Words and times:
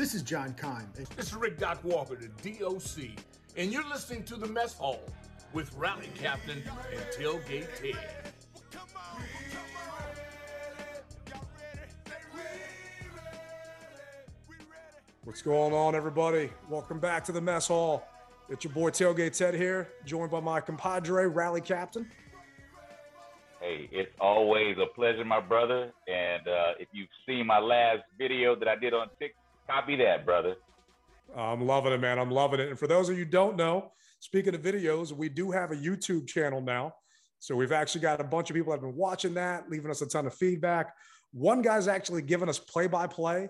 This 0.00 0.14
is 0.14 0.22
John 0.22 0.54
Keim. 0.54 0.88
This 0.94 1.10
is 1.18 1.34
Rick 1.34 1.58
Doc 1.58 1.84
Walker, 1.84 2.16
the 2.16 2.28
DOC, 2.28 3.10
and 3.58 3.70
you're 3.70 3.86
listening 3.86 4.24
to 4.24 4.36
the 4.36 4.46
Mess 4.46 4.72
Hall 4.72 4.98
with 5.52 5.70
Rally 5.74 6.08
Captain 6.18 6.62
and 6.90 7.02
Tailgate 7.14 7.66
Ted. 7.78 8.32
What's 15.24 15.42
going 15.42 15.74
on, 15.74 15.94
everybody? 15.94 16.48
Welcome 16.70 16.98
back 16.98 17.22
to 17.24 17.32
the 17.32 17.42
Mess 17.42 17.68
Hall. 17.68 18.08
It's 18.48 18.64
your 18.64 18.72
boy 18.72 18.88
Tailgate 18.88 19.36
Ted 19.36 19.52
here, 19.52 19.90
joined 20.06 20.30
by 20.30 20.40
my 20.40 20.62
compadre, 20.62 21.28
Rally 21.28 21.60
Captain. 21.60 22.10
Hey, 23.60 23.90
it's 23.92 24.12
always 24.18 24.78
a 24.78 24.86
pleasure, 24.94 25.26
my 25.26 25.40
brother. 25.40 25.92
And 26.08 26.48
uh, 26.48 26.72
if 26.78 26.88
you've 26.92 27.10
seen 27.26 27.46
my 27.46 27.58
last 27.58 28.04
video 28.16 28.56
that 28.56 28.66
I 28.66 28.76
did 28.76 28.94
on 28.94 29.08
TikTok, 29.18 29.36
copy 29.70 29.96
that, 29.96 30.24
brother. 30.24 30.56
I'm 31.36 31.66
loving 31.66 31.92
it, 31.92 32.00
man. 32.00 32.18
I'm 32.18 32.30
loving 32.30 32.60
it. 32.60 32.68
And 32.68 32.78
for 32.78 32.86
those 32.86 33.08
of 33.08 33.16
you 33.16 33.24
who 33.24 33.30
don't 33.30 33.56
know, 33.56 33.92
speaking 34.18 34.54
of 34.54 34.62
videos, 34.62 35.12
we 35.12 35.28
do 35.28 35.50
have 35.50 35.70
a 35.70 35.76
YouTube 35.76 36.26
channel 36.26 36.60
now. 36.60 36.92
So 37.38 37.54
we've 37.56 37.72
actually 37.72 38.02
got 38.02 38.20
a 38.20 38.24
bunch 38.24 38.50
of 38.50 38.56
people 38.56 38.72
that 38.72 38.76
have 38.76 38.82
been 38.82 38.96
watching 38.96 39.34
that, 39.34 39.70
leaving 39.70 39.90
us 39.90 40.02
a 40.02 40.06
ton 40.06 40.26
of 40.26 40.34
feedback. 40.34 40.92
One 41.32 41.62
guy's 41.62 41.88
actually 41.88 42.22
giving 42.22 42.48
us 42.48 42.58
play 42.58 42.86
by 42.86 43.06
play 43.06 43.48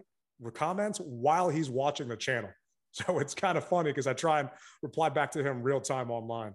comments 0.51 0.99
while 1.01 1.51
he's 1.51 1.69
watching 1.69 2.09
the 2.09 2.17
channel. 2.17 2.51
So 2.93 3.21
it's 3.21 3.37
kind 3.37 3.57
of 3.57 3.65
funny 3.65 3.91
because 3.91 4.09
I 4.09 4.15
try 4.15 4.41
and 4.41 4.49
reply 4.83 5.11
back 5.11 5.31
to 5.33 5.45
him 5.45 5.63
real 5.63 5.81
time 5.81 6.11
online. 6.11 6.55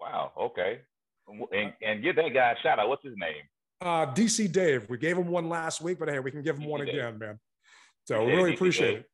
Wow. 0.00 0.32
Okay. 0.40 0.78
And, 1.28 1.74
and 1.82 2.02
give 2.02 2.16
that 2.16 2.32
guy 2.32 2.52
a 2.52 2.62
shout 2.62 2.78
out. 2.78 2.88
What's 2.88 3.04
his 3.04 3.12
name? 3.18 3.42
Uh, 3.82 4.06
DC 4.06 4.50
Dave. 4.50 4.88
We 4.88 4.96
gave 4.96 5.18
him 5.18 5.28
one 5.28 5.50
last 5.50 5.82
week, 5.82 5.98
but 5.98 6.08
hey, 6.08 6.20
we 6.20 6.30
can 6.30 6.42
give 6.42 6.56
him 6.56 6.62
DC 6.62 6.68
one 6.70 6.86
Dave. 6.86 6.94
again, 6.94 7.18
man. 7.18 7.38
So 8.08 8.24
we 8.24 8.32
really 8.32 8.54
appreciate 8.54 9.00
it. 9.00 9.04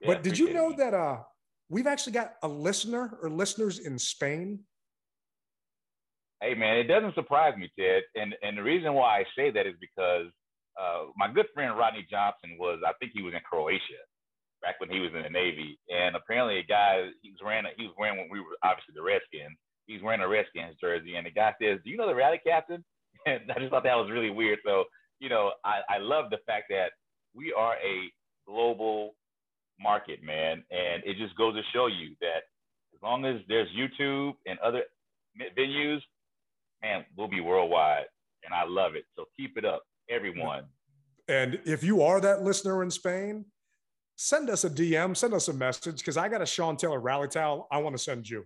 Yeah, 0.00 0.08
but 0.08 0.24
did 0.24 0.36
you 0.36 0.52
know 0.52 0.70
it. 0.70 0.78
that 0.78 0.94
uh, 0.94 1.18
we've 1.68 1.86
actually 1.86 2.14
got 2.14 2.32
a 2.42 2.48
listener 2.48 3.16
or 3.22 3.30
listeners 3.30 3.78
in 3.78 4.00
Spain? 4.00 4.64
Hey 6.40 6.54
man, 6.54 6.76
it 6.76 6.88
doesn't 6.88 7.14
surprise 7.14 7.56
me, 7.56 7.70
Ted. 7.78 8.02
And 8.16 8.34
and 8.42 8.58
the 8.58 8.64
reason 8.64 8.92
why 8.94 9.20
I 9.20 9.24
say 9.38 9.52
that 9.52 9.64
is 9.68 9.74
because 9.80 10.26
uh, 10.74 11.04
my 11.16 11.32
good 11.32 11.46
friend 11.54 11.78
Rodney 11.78 12.04
Johnson 12.10 12.58
was, 12.58 12.80
I 12.84 12.92
think 12.98 13.12
he 13.14 13.22
was 13.22 13.32
in 13.32 13.40
Croatia 13.48 14.02
back 14.60 14.80
when 14.80 14.90
he 14.90 14.98
was 14.98 15.12
in 15.14 15.22
the 15.22 15.30
Navy, 15.30 15.78
and 15.88 16.16
apparently 16.16 16.58
a 16.58 16.64
guy 16.64 17.06
he 17.22 17.30
was 17.30 17.38
wearing 17.44 17.64
he 17.78 17.84
was 17.84 17.94
wearing 17.96 18.18
when 18.18 18.28
we 18.28 18.40
were 18.40 18.58
obviously 18.64 18.94
the 18.96 19.02
Redskins. 19.02 19.56
He's 19.86 20.02
wearing 20.02 20.20
a 20.20 20.26
Redskins 20.26 20.74
jersey, 20.80 21.14
and 21.14 21.26
the 21.26 21.30
guy 21.30 21.54
says, 21.62 21.78
"Do 21.84 21.90
you 21.90 21.96
know 21.96 22.08
the 22.08 22.14
rally 22.14 22.40
captain?" 22.44 22.84
And 23.26 23.50
I 23.50 23.58
just 23.58 23.70
thought 23.70 23.82
that 23.82 23.96
was 23.96 24.10
really 24.10 24.30
weird. 24.30 24.58
So 24.66 24.84
you 25.20 25.28
know, 25.28 25.52
I, 25.64 25.80
I 25.88 25.98
love 25.98 26.30
the 26.30 26.38
fact 26.46 26.66
that 26.70 26.90
we 27.36 27.52
are 27.52 27.74
a 27.74 28.10
global 28.46 29.14
market, 29.80 30.22
man. 30.22 30.64
And 30.70 31.02
it 31.04 31.16
just 31.18 31.36
goes 31.36 31.54
to 31.54 31.62
show 31.72 31.86
you 31.86 32.16
that 32.20 32.44
as 32.94 33.02
long 33.02 33.24
as 33.24 33.40
there's 33.48 33.68
YouTube 33.76 34.34
and 34.46 34.58
other 34.60 34.82
venues, 35.58 36.00
man, 36.82 37.04
we'll 37.16 37.28
be 37.28 37.40
worldwide. 37.40 38.06
And 38.44 38.54
I 38.54 38.64
love 38.64 38.94
it. 38.94 39.04
So 39.16 39.24
keep 39.36 39.58
it 39.58 39.64
up, 39.64 39.82
everyone. 40.08 40.64
And 41.28 41.58
if 41.64 41.82
you 41.82 42.02
are 42.02 42.20
that 42.20 42.42
listener 42.42 42.82
in 42.82 42.90
Spain, 42.90 43.46
send 44.14 44.48
us 44.48 44.64
a 44.64 44.70
DM, 44.70 45.16
send 45.16 45.34
us 45.34 45.48
a 45.48 45.52
message, 45.52 45.98
because 45.98 46.16
I 46.16 46.28
got 46.28 46.40
a 46.40 46.46
Sean 46.46 46.76
Taylor 46.76 47.00
rally 47.00 47.28
towel 47.28 47.66
I 47.70 47.78
want 47.78 47.96
to 47.96 48.02
send 48.02 48.28
you. 48.28 48.44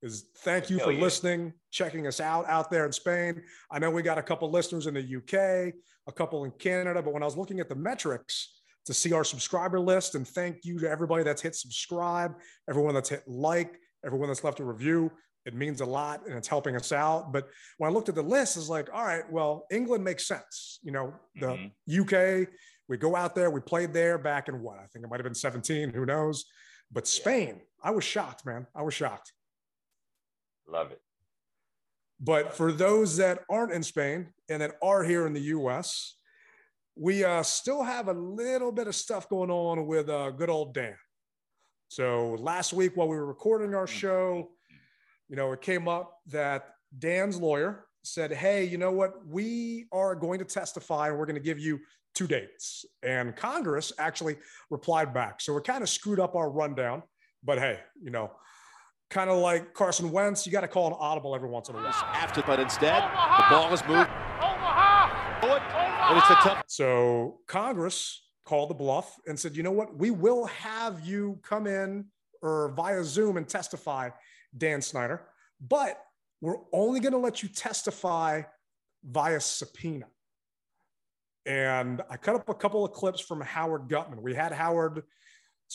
Is 0.00 0.26
thank 0.38 0.70
you 0.70 0.76
Hell 0.76 0.86
for 0.86 0.92
yeah. 0.92 1.00
listening, 1.00 1.52
checking 1.72 2.06
us 2.06 2.20
out 2.20 2.46
out 2.48 2.70
there 2.70 2.86
in 2.86 2.92
Spain. 2.92 3.42
I 3.70 3.80
know 3.80 3.90
we 3.90 4.02
got 4.02 4.16
a 4.16 4.22
couple 4.22 4.48
listeners 4.48 4.86
in 4.86 4.94
the 4.94 5.16
UK, 5.16 5.74
a 6.06 6.12
couple 6.12 6.44
in 6.44 6.52
Canada, 6.52 7.02
but 7.02 7.12
when 7.12 7.22
I 7.22 7.26
was 7.26 7.36
looking 7.36 7.58
at 7.58 7.68
the 7.68 7.74
metrics, 7.74 8.57
to 8.88 8.94
see 8.94 9.12
our 9.12 9.22
subscriber 9.22 9.78
list. 9.78 10.14
And 10.14 10.26
thank 10.26 10.64
you 10.64 10.78
to 10.78 10.90
everybody 10.90 11.22
that's 11.22 11.42
hit 11.42 11.54
subscribe, 11.54 12.34
everyone 12.70 12.94
that's 12.94 13.10
hit 13.10 13.22
like, 13.26 13.78
everyone 14.04 14.28
that's 14.28 14.42
left 14.42 14.60
a 14.60 14.64
review. 14.64 15.12
It 15.44 15.54
means 15.54 15.82
a 15.82 15.84
lot 15.84 16.26
and 16.26 16.34
it's 16.36 16.48
helping 16.48 16.74
us 16.74 16.90
out. 16.90 17.30
But 17.30 17.48
when 17.76 17.90
I 17.90 17.92
looked 17.92 18.08
at 18.08 18.14
the 18.14 18.22
list, 18.22 18.56
it's 18.56 18.70
like, 18.70 18.88
all 18.92 19.04
right, 19.04 19.30
well, 19.30 19.66
England 19.70 20.04
makes 20.04 20.26
sense. 20.26 20.78
You 20.82 20.92
know, 20.92 21.14
the 21.38 21.70
mm-hmm. 21.86 22.00
UK, 22.00 22.48
we 22.88 22.96
go 22.96 23.14
out 23.14 23.34
there, 23.34 23.50
we 23.50 23.60
played 23.60 23.92
there 23.92 24.16
back 24.16 24.48
in 24.48 24.62
what? 24.62 24.78
I 24.78 24.86
think 24.86 25.04
it 25.04 25.10
might 25.10 25.20
have 25.20 25.24
been 25.24 25.34
17, 25.34 25.90
who 25.90 26.06
knows? 26.06 26.46
But 26.90 27.06
Spain. 27.06 27.60
I 27.84 27.90
was 27.90 28.04
shocked, 28.04 28.46
man. 28.46 28.66
I 28.74 28.82
was 28.82 28.94
shocked. 28.94 29.34
Love 30.66 30.92
it. 30.92 31.00
But 32.18 32.54
for 32.54 32.72
those 32.72 33.18
that 33.18 33.44
aren't 33.50 33.72
in 33.72 33.82
Spain 33.82 34.28
and 34.48 34.62
that 34.62 34.76
are 34.82 35.04
here 35.04 35.26
in 35.26 35.34
the 35.34 35.40
US, 35.40 36.17
we 36.98 37.24
uh, 37.24 37.42
still 37.42 37.82
have 37.82 38.08
a 38.08 38.12
little 38.12 38.72
bit 38.72 38.88
of 38.88 38.94
stuff 38.94 39.28
going 39.28 39.50
on 39.50 39.86
with 39.86 40.08
uh, 40.08 40.30
good 40.30 40.50
old 40.50 40.74
Dan. 40.74 40.96
So 41.88 42.36
last 42.40 42.72
week 42.72 42.96
while 42.96 43.08
we 43.08 43.16
were 43.16 43.26
recording 43.26 43.74
our 43.74 43.86
show, 43.86 44.50
you 45.28 45.36
know, 45.36 45.52
it 45.52 45.60
came 45.60 45.86
up 45.86 46.18
that 46.26 46.74
Dan's 46.98 47.40
lawyer 47.40 47.86
said, 48.02 48.32
Hey, 48.32 48.64
you 48.64 48.78
know 48.78 48.90
what? 48.90 49.26
We 49.26 49.86
are 49.92 50.14
going 50.14 50.40
to 50.40 50.44
testify 50.44 51.08
and 51.08 51.18
we're 51.18 51.26
going 51.26 51.36
to 51.36 51.42
give 51.42 51.58
you 51.58 51.78
two 52.14 52.26
dates. 52.26 52.84
And 53.02 53.36
Congress 53.36 53.92
actually 53.98 54.36
replied 54.70 55.14
back. 55.14 55.40
So 55.40 55.52
we're 55.52 55.62
kind 55.62 55.82
of 55.82 55.88
screwed 55.88 56.18
up 56.18 56.34
our 56.34 56.50
rundown. 56.50 57.02
But 57.44 57.58
hey, 57.58 57.78
you 58.02 58.10
know, 58.10 58.32
kind 59.08 59.30
of 59.30 59.38
like 59.38 59.72
Carson 59.72 60.10
Wentz, 60.10 60.46
you 60.46 60.52
got 60.52 60.62
to 60.62 60.68
call 60.68 60.88
an 60.88 60.96
audible 60.98 61.34
every 61.34 61.48
once 61.48 61.68
in 61.68 61.76
a 61.76 61.78
while. 61.78 61.86
After, 61.86 62.42
but 62.42 62.58
instead, 62.58 63.02
the 63.02 63.44
ball 63.50 63.72
is 63.72 63.86
moved. 63.86 64.10
It's 66.10 66.30
a 66.30 66.34
tough. 66.42 66.64
So 66.66 67.40
Congress 67.46 68.22
called 68.44 68.70
the 68.70 68.74
bluff 68.74 69.16
and 69.26 69.38
said, 69.38 69.56
you 69.56 69.62
know 69.62 69.72
what? 69.72 69.96
We 69.96 70.10
will 70.10 70.46
have 70.46 71.00
you 71.06 71.38
come 71.42 71.66
in 71.66 72.06
or 72.40 72.72
via 72.76 73.04
Zoom 73.04 73.36
and 73.36 73.48
testify, 73.48 74.10
Dan 74.56 74.80
Snyder, 74.80 75.26
but 75.60 76.02
we're 76.40 76.58
only 76.72 77.00
going 77.00 77.12
to 77.12 77.18
let 77.18 77.42
you 77.42 77.48
testify 77.48 78.42
via 79.04 79.40
subpoena. 79.40 80.06
And 81.44 82.02
I 82.10 82.16
cut 82.16 82.36
up 82.36 82.48
a 82.48 82.54
couple 82.54 82.84
of 82.84 82.92
clips 82.92 83.20
from 83.20 83.40
Howard 83.40 83.88
Gutman. 83.88 84.22
We 84.22 84.34
had 84.34 84.52
Howard 84.52 85.02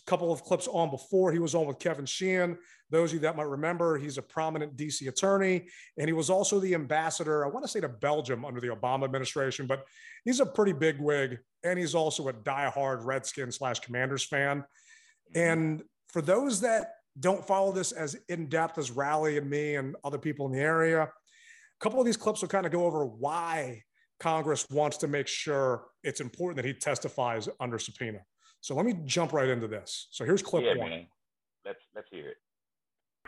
a 0.02 0.10
couple 0.10 0.32
of 0.32 0.44
clips 0.44 0.68
on 0.68 0.90
before 0.90 1.32
he 1.32 1.40
was 1.40 1.54
on 1.54 1.68
with 1.68 1.80
Kevin 1.80 2.06
Sheehan. 2.06 2.58
Those 2.90 3.12
of 3.12 3.16
you 3.16 3.20
that 3.22 3.36
might 3.36 3.48
remember, 3.48 3.98
he's 3.98 4.18
a 4.18 4.22
prominent 4.22 4.76
DC 4.76 5.08
attorney, 5.08 5.68
and 5.98 6.08
he 6.08 6.14
was 6.14 6.30
also 6.30 6.60
the 6.60 6.74
ambassador, 6.74 7.46
I 7.46 7.50
want 7.50 7.64
to 7.64 7.72
say 7.72 7.82
to 7.82 7.90
Belgium 7.90 8.46
under 8.46 8.60
the 8.60 8.68
Obama 8.68 9.04
administration, 9.04 9.68
but 9.68 9.86
he's 10.26 10.40
a 10.40 10.46
pretty 10.46 10.74
big 10.74 11.00
wig, 11.00 11.40
and 11.64 11.78
he's 11.78 11.96
also 11.96 12.28
a 12.28 12.34
diehard 12.34 13.04
Redskin 13.04 13.52
slash 13.52 13.80
Commanders 13.80 14.24
fan. 14.24 14.60
Mm-hmm. 14.60 15.40
And 15.40 15.84
for 16.10 16.22
those 16.22 16.62
that 16.62 16.94
don't 17.20 17.46
follow 17.46 17.72
this 17.72 17.92
as 17.92 18.16
in 18.30 18.48
depth 18.48 18.78
as 18.78 18.92
Rally 18.92 19.38
and 19.38 19.50
me 19.50 19.76
and 19.76 19.96
other 20.04 20.18
people 20.18 20.46
in 20.48 20.52
the 20.52 20.60
area, 20.60 21.04
a 21.04 21.10
couple 21.80 22.00
of 22.00 22.06
these 22.06 22.18
clips 22.18 22.42
will 22.42 22.50
kind 22.50 22.66
of 22.66 22.72
go 22.72 22.86
over 22.86 23.06
why 23.06 23.84
Congress 24.20 24.68
wants 24.70 24.98
to 24.98 25.08
make 25.08 25.28
sure 25.28 25.86
it's 26.04 26.22
important 26.22 26.58
that 26.58 26.66
he 26.66 26.74
testifies 26.74 27.50
under 27.60 27.78
subpoena. 27.78 28.20
So 28.64 28.76
let 28.76 28.86
me 28.86 28.96
jump 29.04 29.34
right 29.34 29.50
into 29.50 29.68
this. 29.68 30.08
So 30.10 30.24
here's 30.24 30.42
clip 30.42 30.64
yeah, 30.64 30.80
one. 30.80 30.90
Man. 30.90 31.06
Let's 31.66 31.84
let's 31.94 32.08
hear 32.10 32.30
it. 32.30 32.38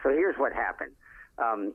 So 0.01 0.07
here's 0.07 0.37
what 0.37 0.53
happened. 0.53 0.93
Um, 1.37 1.73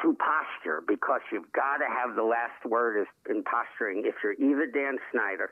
to 0.00 0.16
posture, 0.16 0.82
because 0.88 1.20
you've 1.30 1.52
got 1.52 1.76
to 1.76 1.84
have 1.84 2.16
the 2.16 2.22
last 2.22 2.64
word 2.64 3.06
in 3.28 3.44
posturing. 3.44 4.04
If 4.06 4.14
you're 4.24 4.32
either 4.32 4.64
Dan 4.64 4.96
Snyder 5.12 5.50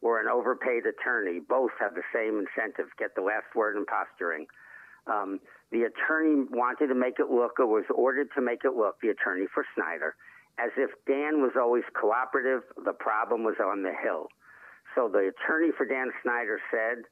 or 0.00 0.20
an 0.20 0.28
overpaid 0.28 0.84
attorney, 0.88 1.40
both 1.46 1.70
have 1.80 1.94
the 1.94 2.02
same 2.14 2.40
incentive. 2.40 2.86
Get 2.98 3.14
the 3.14 3.20
last 3.20 3.52
word 3.54 3.76
in 3.76 3.84
posturing. 3.84 4.46
Um, 5.06 5.38
the 5.72 5.84
attorney 5.84 6.48
wanted 6.50 6.86
to 6.88 6.94
make 6.94 7.20
it 7.20 7.28
look, 7.28 7.60
or 7.60 7.66
was 7.66 7.84
ordered 7.94 8.28
to 8.36 8.40
make 8.40 8.64
it 8.64 8.72
look, 8.72 8.96
the 9.02 9.08
attorney 9.08 9.44
for 9.52 9.66
Snyder, 9.74 10.16
as 10.58 10.70
if 10.78 10.90
Dan 11.06 11.42
was 11.44 11.52
always 11.60 11.84
cooperative. 11.92 12.62
The 12.82 12.96
problem 12.96 13.44
was 13.44 13.56
on 13.60 13.82
the 13.82 13.92
Hill. 13.92 14.28
So 14.96 15.08
the 15.12 15.30
attorney 15.30 15.70
for 15.76 15.84
Dan 15.84 16.10
Snyder 16.22 16.58
said, 16.70 17.04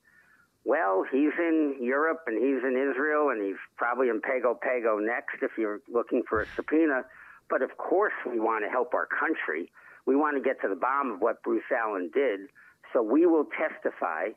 well, 0.64 1.04
he's 1.12 1.36
in 1.38 1.76
Europe 1.80 2.20
and 2.26 2.36
he's 2.36 2.64
in 2.64 2.74
Israel 2.74 3.28
and 3.28 3.44
he's 3.44 3.60
probably 3.76 4.08
in 4.08 4.22
Pago 4.22 4.58
Pago 4.60 4.98
next 4.98 5.42
if 5.42 5.52
you're 5.58 5.80
looking 5.92 6.22
for 6.28 6.40
a 6.40 6.46
subpoena. 6.56 7.02
But 7.50 7.60
of 7.60 7.76
course, 7.76 8.14
we 8.28 8.40
want 8.40 8.64
to 8.64 8.70
help 8.70 8.94
our 8.94 9.06
country. 9.06 9.70
We 10.06 10.16
want 10.16 10.36
to 10.36 10.42
get 10.42 10.60
to 10.62 10.68
the 10.68 10.80
bottom 10.80 11.12
of 11.12 11.20
what 11.20 11.42
Bruce 11.42 11.64
Allen 11.70 12.10
did. 12.14 12.40
So 12.94 13.02
we 13.02 13.26
will 13.26 13.46
testify, 13.56 14.28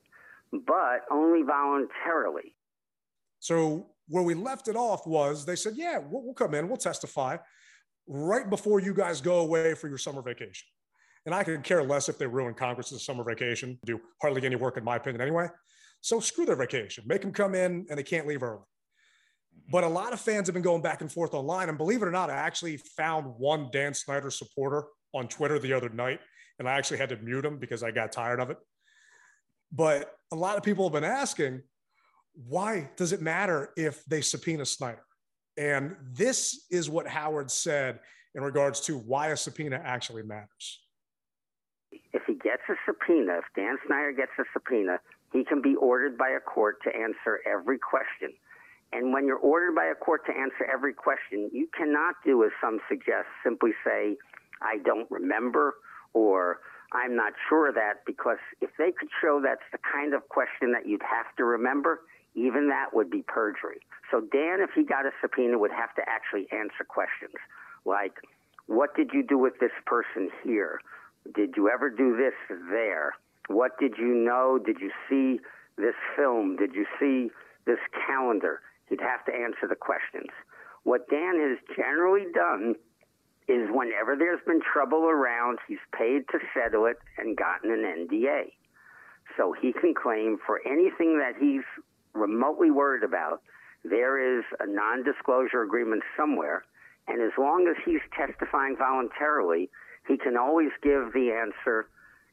but 0.51 1.05
only 1.09 1.43
voluntarily. 1.43 2.53
So 3.39 3.87
where 4.09 4.23
we 4.23 4.33
left 4.33 4.67
it 4.67 4.75
off 4.75 5.07
was 5.07 5.45
they 5.45 5.55
said, 5.55 5.73
yeah, 5.77 5.99
we'll, 5.99 6.33
come 6.33 6.53
in, 6.53 6.67
we'll 6.67 6.77
testify 6.77 7.37
right 8.07 8.49
before 8.49 8.81
you 8.81 8.93
guys 8.93 9.21
go 9.21 9.39
away 9.39 9.73
for 9.73 9.87
your 9.87 9.97
summer 9.97 10.21
vacation. 10.21 10.67
And 11.27 11.35
I 11.35 11.43
could 11.43 11.61
care 11.61 11.83
less 11.83 12.07
if 12.07 12.17
they 12.17 12.25
ruin 12.25 12.53
Congress's 12.53 13.05
summer 13.05 13.21
vacation, 13.21 13.77
do 13.85 13.99
hardly 14.21 14.43
any 14.45 14.55
work, 14.55 14.77
in 14.77 14.85
my 14.85 14.95
opinion, 14.95 15.21
anyway. 15.21 15.47
So 15.99 16.21
screw 16.21 16.45
their 16.45 16.55
vacation, 16.55 17.03
make 17.05 17.21
them 17.21 17.33
come 17.33 17.53
in 17.53 17.85
and 17.89 17.99
they 17.99 18.03
can't 18.03 18.25
leave 18.25 18.43
early. 18.43 18.59
Mm-hmm. 18.59 19.71
But 19.71 19.83
a 19.83 19.89
lot 19.89 20.13
of 20.13 20.21
fans 20.21 20.47
have 20.47 20.53
been 20.53 20.63
going 20.63 20.81
back 20.81 21.01
and 21.01 21.11
forth 21.11 21.33
online. 21.33 21.67
And 21.67 21.77
believe 21.77 22.01
it 22.01 22.07
or 22.07 22.11
not, 22.11 22.29
I 22.29 22.35
actually 22.35 22.77
found 22.77 23.25
one 23.37 23.67
Dan 23.73 23.93
Snyder 23.93 24.31
supporter 24.31 24.85
on 25.13 25.27
Twitter 25.27 25.59
the 25.59 25.73
other 25.73 25.89
night, 25.89 26.21
and 26.59 26.69
I 26.69 26.77
actually 26.77 26.99
had 26.99 27.09
to 27.09 27.17
mute 27.17 27.43
him 27.43 27.57
because 27.59 27.83
I 27.83 27.91
got 27.91 28.13
tired 28.13 28.39
of 28.39 28.49
it. 28.49 28.57
But 29.69 30.15
a 30.31 30.35
lot 30.35 30.55
of 30.55 30.63
people 30.63 30.85
have 30.85 30.93
been 30.93 31.03
asking, 31.03 31.61
why 32.35 32.89
does 32.95 33.11
it 33.11 33.21
matter 33.21 33.71
if 33.75 34.01
they 34.05 34.21
subpoena 34.21 34.65
Snyder? 34.65 35.03
And 35.57 35.97
this 36.13 36.67
is 36.71 36.89
what 36.89 37.05
Howard 37.05 37.51
said 37.51 37.99
in 38.33 38.43
regards 38.43 38.79
to 38.81 38.97
why 38.97 39.27
a 39.27 39.35
subpoena 39.35 39.81
actually 39.83 40.23
matters. 40.23 40.86
If 42.13 42.23
he 42.27 42.33
gets 42.33 42.63
a 42.69 42.75
subpoena, 42.85 43.39
if 43.39 43.45
Dan 43.55 43.77
Snyder 43.85 44.11
gets 44.11 44.31
a 44.39 44.43
subpoena, 44.53 44.99
he 45.31 45.43
can 45.43 45.61
be 45.61 45.75
ordered 45.75 46.17
by 46.17 46.29
a 46.29 46.39
court 46.39 46.77
to 46.83 46.95
answer 46.95 47.39
every 47.45 47.77
question. 47.77 48.33
And 48.93 49.11
when 49.11 49.25
you're 49.25 49.37
ordered 49.37 49.75
by 49.75 49.85
a 49.85 49.95
court 49.95 50.25
to 50.27 50.31
answer 50.31 50.65
every 50.71 50.93
question, 50.93 51.49
you 51.51 51.67
cannot 51.77 52.15
do 52.25 52.43
as 52.43 52.51
some 52.61 52.79
suggest, 52.87 53.27
simply 53.43 53.71
say, 53.85 54.15
I 54.61 54.77
don't 54.83 55.09
remember 55.11 55.75
or 56.13 56.59
I'm 56.93 57.15
not 57.15 57.33
sure 57.49 57.69
of 57.69 57.75
that, 57.75 58.05
because 58.05 58.37
if 58.61 58.69
they 58.77 58.91
could 58.97 59.09
show 59.21 59.41
that's 59.43 59.67
the 59.71 59.77
kind 59.79 60.13
of 60.13 60.27
question 60.29 60.71
that 60.71 60.87
you'd 60.87 61.03
have 61.03 61.35
to 61.35 61.43
remember, 61.43 62.01
even 62.33 62.69
that 62.69 62.93
would 62.93 63.09
be 63.09 63.23
perjury. 63.27 63.79
So 64.09 64.21
Dan, 64.21 64.61
if 64.61 64.69
he 64.73 64.83
got 64.83 65.05
a 65.05 65.11
subpoena, 65.21 65.59
would 65.59 65.71
have 65.71 65.93
to 65.95 66.01
actually 66.07 66.47
answer 66.51 66.85
questions 66.87 67.35
like, 67.83 68.13
what 68.67 68.95
did 68.95 69.11
you 69.13 69.23
do 69.23 69.37
with 69.37 69.59
this 69.59 69.71
person 69.85 70.29
here? 70.43 70.79
Did 71.33 71.55
you 71.55 71.69
ever 71.69 71.89
do 71.89 72.15
this 72.15 72.33
there? 72.69 73.13
What 73.47 73.77
did 73.79 73.95
you 73.97 74.13
know? 74.13 74.59
Did 74.63 74.77
you 74.79 74.91
see 75.09 75.39
this 75.77 75.95
film? 76.15 76.55
Did 76.57 76.73
you 76.73 76.85
see 76.99 77.31
this 77.65 77.79
calendar? 78.05 78.61
He'd 78.89 79.01
have 79.01 79.25
to 79.25 79.33
answer 79.33 79.67
the 79.67 79.75
questions. 79.75 80.29
What 80.83 81.09
Dan 81.09 81.39
has 81.39 81.57
generally 81.75 82.25
done 82.33 82.75
is 83.47 83.69
whenever 83.71 84.15
there's 84.15 84.41
been 84.45 84.61
trouble 84.61 85.05
around, 85.05 85.59
he's 85.67 85.83
paid 85.97 86.27
to 86.31 86.39
settle 86.53 86.85
it 86.85 86.97
and 87.17 87.35
gotten 87.37 87.71
an 87.71 88.07
NDA. 88.07 88.51
So 89.35 89.53
he 89.53 89.73
can 89.73 89.93
claim 89.93 90.37
for 90.45 90.61
anything 90.65 91.19
that 91.19 91.33
he's 91.39 91.63
remotely 92.13 92.71
worried 92.71 93.03
about, 93.03 93.41
there 93.83 94.39
is 94.39 94.43
a 94.59 94.65
non 94.67 95.03
disclosure 95.03 95.61
agreement 95.61 96.03
somewhere. 96.17 96.63
And 97.07 97.21
as 97.21 97.31
long 97.37 97.67
as 97.69 97.75
he's 97.85 98.01
testifying 98.15 98.75
voluntarily, 98.77 99.69
he 100.07 100.17
can 100.17 100.37
always 100.37 100.69
give 100.81 101.13
the 101.13 101.31
answer, 101.31 101.89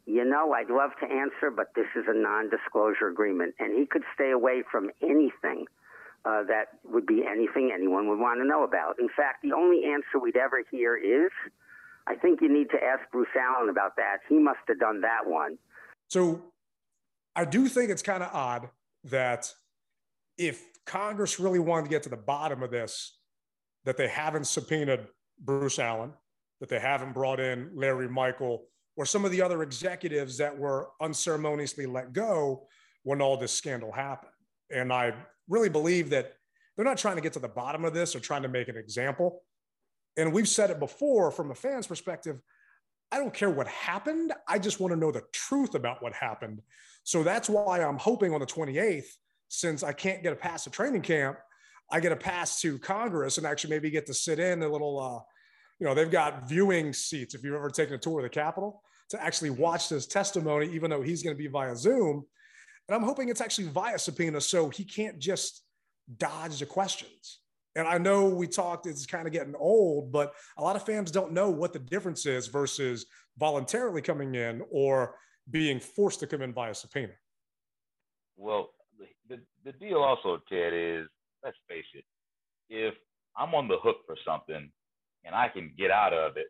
you 0.06 0.24
know, 0.24 0.52
I'd 0.52 0.70
love 0.70 0.90
to 1.00 1.06
answer, 1.06 1.50
but 1.50 1.68
this 1.74 1.86
is 1.96 2.04
a 2.08 2.14
non 2.14 2.50
disclosure 2.50 3.08
agreement. 3.08 3.54
And 3.58 3.78
he 3.78 3.86
could 3.86 4.02
stay 4.14 4.30
away 4.30 4.62
from 4.70 4.90
anything 5.02 5.66
uh, 6.24 6.42
that 6.44 6.78
would 6.84 7.06
be 7.06 7.24
anything 7.30 7.70
anyone 7.74 8.08
would 8.08 8.18
want 8.18 8.40
to 8.40 8.46
know 8.46 8.64
about. 8.64 8.98
In 8.98 9.08
fact, 9.08 9.42
the 9.42 9.52
only 9.52 9.84
answer 9.84 10.18
we'd 10.20 10.36
ever 10.36 10.62
hear 10.70 10.96
is, 10.96 11.30
I 12.06 12.14
think 12.14 12.40
you 12.40 12.52
need 12.52 12.70
to 12.70 12.82
ask 12.82 13.10
Bruce 13.10 13.28
Allen 13.38 13.68
about 13.68 13.96
that. 13.96 14.18
He 14.28 14.38
must 14.38 14.60
have 14.68 14.78
done 14.78 15.00
that 15.00 15.26
one. 15.26 15.58
So 16.08 16.42
I 17.34 17.44
do 17.44 17.68
think 17.68 17.90
it's 17.90 18.02
kind 18.02 18.22
of 18.22 18.30
odd 18.32 18.68
that 19.04 19.52
if 20.36 20.62
Congress 20.84 21.40
really 21.40 21.58
wanted 21.58 21.84
to 21.84 21.90
get 21.90 22.02
to 22.04 22.08
the 22.08 22.16
bottom 22.16 22.62
of 22.62 22.70
this, 22.70 23.18
that 23.84 23.96
they 23.96 24.08
haven't 24.08 24.46
subpoenaed 24.46 25.06
Bruce 25.38 25.78
Allen, 25.78 26.12
that 26.64 26.74
they 26.74 26.80
haven't 26.80 27.12
brought 27.12 27.40
in 27.40 27.70
Larry 27.74 28.08
Michael 28.08 28.64
or 28.96 29.04
some 29.04 29.26
of 29.26 29.30
the 29.30 29.42
other 29.42 29.62
executives 29.62 30.38
that 30.38 30.56
were 30.56 30.88
unceremoniously 30.98 31.84
let 31.84 32.14
go 32.14 32.66
when 33.02 33.20
all 33.20 33.36
this 33.36 33.52
scandal 33.52 33.92
happened. 33.92 34.32
And 34.74 34.90
I 34.90 35.12
really 35.46 35.68
believe 35.68 36.08
that 36.10 36.32
they're 36.74 36.86
not 36.86 36.96
trying 36.96 37.16
to 37.16 37.20
get 37.20 37.34
to 37.34 37.38
the 37.38 37.48
bottom 37.48 37.84
of 37.84 37.92
this 37.92 38.16
or 38.16 38.20
trying 38.20 38.42
to 38.42 38.48
make 38.48 38.68
an 38.68 38.78
example. 38.78 39.42
And 40.16 40.32
we've 40.32 40.48
said 40.48 40.70
it 40.70 40.78
before 40.78 41.30
from 41.30 41.50
a 41.50 41.54
fan's 41.54 41.86
perspective. 41.86 42.40
I 43.12 43.18
don't 43.18 43.34
care 43.34 43.50
what 43.50 43.66
happened. 43.66 44.32
I 44.48 44.58
just 44.58 44.80
want 44.80 44.92
to 44.92 44.98
know 44.98 45.12
the 45.12 45.24
truth 45.32 45.74
about 45.74 46.02
what 46.02 46.14
happened. 46.14 46.62
So 47.02 47.22
that's 47.22 47.50
why 47.50 47.82
I'm 47.82 47.98
hoping 47.98 48.32
on 48.32 48.40
the 48.40 48.46
28th, 48.46 49.04
since 49.48 49.82
I 49.82 49.92
can't 49.92 50.22
get 50.22 50.32
a 50.32 50.36
pass 50.36 50.64
to 50.64 50.70
training 50.70 51.02
camp, 51.02 51.36
I 51.90 52.00
get 52.00 52.12
a 52.12 52.16
pass 52.16 52.62
to 52.62 52.78
Congress 52.78 53.36
and 53.36 53.46
actually 53.46 53.70
maybe 53.70 53.90
get 53.90 54.06
to 54.06 54.14
sit 54.14 54.38
in 54.38 54.62
a 54.62 54.68
little, 54.68 54.98
uh, 54.98 55.30
you 55.84 55.90
know, 55.90 55.94
they've 55.94 56.10
got 56.10 56.48
viewing 56.48 56.94
seats 56.94 57.34
if 57.34 57.44
you've 57.44 57.54
ever 57.54 57.68
taken 57.68 57.94
a 57.94 57.98
tour 57.98 58.20
of 58.20 58.22
the 58.22 58.30
Capitol 58.30 58.82
to 59.10 59.22
actually 59.22 59.50
watch 59.50 59.90
this 59.90 60.06
testimony, 60.06 60.66
even 60.72 60.88
though 60.88 61.02
he's 61.02 61.22
going 61.22 61.36
to 61.36 61.38
be 61.38 61.46
via 61.46 61.76
Zoom. 61.76 62.24
And 62.88 62.96
I'm 62.96 63.02
hoping 63.02 63.28
it's 63.28 63.42
actually 63.42 63.68
via 63.68 63.98
subpoena 63.98 64.40
so 64.40 64.70
he 64.70 64.82
can't 64.82 65.18
just 65.18 65.62
dodge 66.16 66.60
the 66.60 66.64
questions. 66.64 67.40
And 67.76 67.86
I 67.86 67.98
know 67.98 68.30
we 68.30 68.46
talked, 68.46 68.86
it's 68.86 69.04
kind 69.04 69.26
of 69.26 69.34
getting 69.34 69.54
old, 69.56 70.10
but 70.10 70.32
a 70.56 70.62
lot 70.62 70.74
of 70.74 70.86
fans 70.86 71.10
don't 71.10 71.32
know 71.32 71.50
what 71.50 71.74
the 71.74 71.80
difference 71.80 72.24
is 72.24 72.46
versus 72.46 73.04
voluntarily 73.36 74.00
coming 74.00 74.36
in 74.36 74.62
or 74.70 75.16
being 75.50 75.80
forced 75.80 76.20
to 76.20 76.26
come 76.26 76.40
in 76.40 76.54
via 76.54 76.72
subpoena. 76.72 77.12
Well, 78.38 78.70
the, 79.28 79.38
the, 79.66 79.72
deal 79.72 79.98
also, 79.98 80.40
Ted, 80.48 80.72
is 80.72 81.08
let's 81.44 81.58
face 81.68 81.84
it, 81.92 82.04
if 82.70 82.94
I'm 83.36 83.54
on 83.54 83.68
the 83.68 83.76
hook 83.82 83.96
for 84.06 84.16
something 84.26 84.70
and 85.24 85.34
I 85.34 85.48
can 85.48 85.72
get 85.76 85.90
out 85.90 86.12
of 86.12 86.36
it 86.36 86.46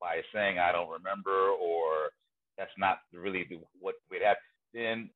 by 0.00 0.20
saying 0.34 0.58
I 0.58 0.72
don't 0.72 0.90
remember 0.90 1.48
or 1.50 2.10
that's 2.58 2.70
not 2.78 2.98
really 3.12 3.46
what 3.80 3.94
we'd 4.10 4.22
have, 4.22 4.36
then 4.72 5.10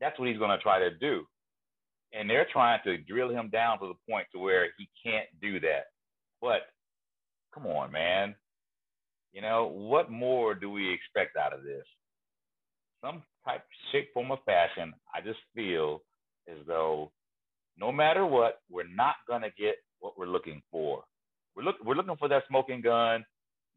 that's 0.00 0.18
what 0.18 0.28
he's 0.28 0.38
going 0.38 0.56
to 0.56 0.62
try 0.62 0.78
to 0.78 0.90
do. 0.90 1.24
And 2.12 2.28
they're 2.28 2.46
trying 2.52 2.80
to 2.84 2.98
drill 2.98 3.30
him 3.30 3.50
down 3.50 3.78
to 3.80 3.86
the 3.86 4.12
point 4.12 4.26
to 4.32 4.38
where 4.38 4.68
he 4.78 4.88
can't 5.04 5.26
do 5.40 5.60
that. 5.60 5.84
But 6.40 6.62
come 7.54 7.66
on, 7.66 7.92
man. 7.92 8.34
You 9.32 9.42
know, 9.42 9.66
what 9.66 10.10
more 10.10 10.54
do 10.54 10.70
we 10.70 10.92
expect 10.92 11.36
out 11.36 11.52
of 11.52 11.62
this? 11.62 11.84
Some 13.04 13.22
type, 13.46 13.62
shape, 13.92 14.08
form, 14.14 14.30
or 14.30 14.38
fashion, 14.46 14.94
I 15.14 15.20
just 15.20 15.38
feel 15.54 16.00
as 16.48 16.56
though 16.66 17.12
no 17.78 17.92
matter 17.92 18.26
what, 18.26 18.60
we're 18.70 18.88
not 18.88 19.14
going 19.28 19.42
to 19.42 19.50
get 19.58 19.76
what 20.00 20.18
we're 20.18 20.26
looking 20.26 20.62
for. 20.70 21.04
We're, 21.58 21.64
look, 21.64 21.76
we're 21.84 21.96
looking 21.96 22.16
for 22.16 22.28
that 22.28 22.44
smoking 22.48 22.80
gun. 22.80 23.24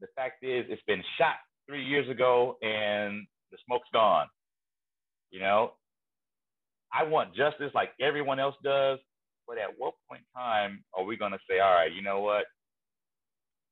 The 0.02 0.08
fact 0.16 0.44
is, 0.44 0.66
it's 0.70 0.82
been 0.86 1.02
shot 1.18 1.36
three 1.68 1.84
years 1.84 2.08
ago 2.10 2.58
and 2.62 3.26
the 3.52 3.58
smoke's 3.66 3.90
gone. 3.92 4.28
You 5.32 5.40
know, 5.40 5.72
I 6.94 7.04
want 7.04 7.34
justice 7.36 7.72
like 7.74 7.90
everyone 8.00 8.40
else 8.40 8.56
does. 8.64 9.00
But 9.48 9.58
at 9.58 9.74
what 9.78 9.96
point 10.08 10.22
in 10.22 10.40
time 10.40 10.84
are 10.94 11.04
we 11.04 11.18
going 11.18 11.32
to 11.32 11.40
say, 11.50 11.60
all 11.60 11.74
right, 11.74 11.92
you 11.92 12.04
know 12.04 12.22
what? 12.22 12.44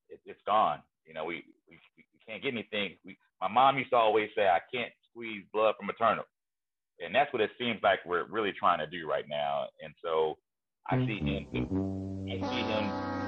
It, 0.10 0.20
has 0.28 0.36
gone. 0.46 0.80
You 1.06 1.14
know, 1.14 1.26
we, 1.26 1.44
we, 1.70 1.80
we 1.96 2.04
can't 2.28 2.42
get 2.42 2.52
anything. 2.52 2.98
We, 3.06 3.16
my 3.40 3.48
mom 3.48 3.78
used 3.78 3.92
to 3.92 3.96
always 3.98 4.30
say, 4.36 4.48
I 4.48 4.60
can't 4.74 4.92
squeeze 5.10 5.44
blood 5.54 5.76
from 5.80 5.90
a 5.90 5.94
turnip. 5.94 6.26
And 7.00 7.14
that's 7.14 7.32
what 7.32 7.42
it 7.44 7.52
seems 7.60 7.80
like 7.84 8.00
we're 8.06 8.26
really 8.26 8.54
trying 8.58 8.80
to 8.80 8.88
do 8.88 9.08
right 9.08 9.26
now. 9.30 9.68
And 9.82 9.94
so 10.04 10.38
I 10.90 10.98
see 11.06 11.20
him, 11.20 11.46
I 12.28 12.50
see 12.50 12.64
him, 12.64 13.19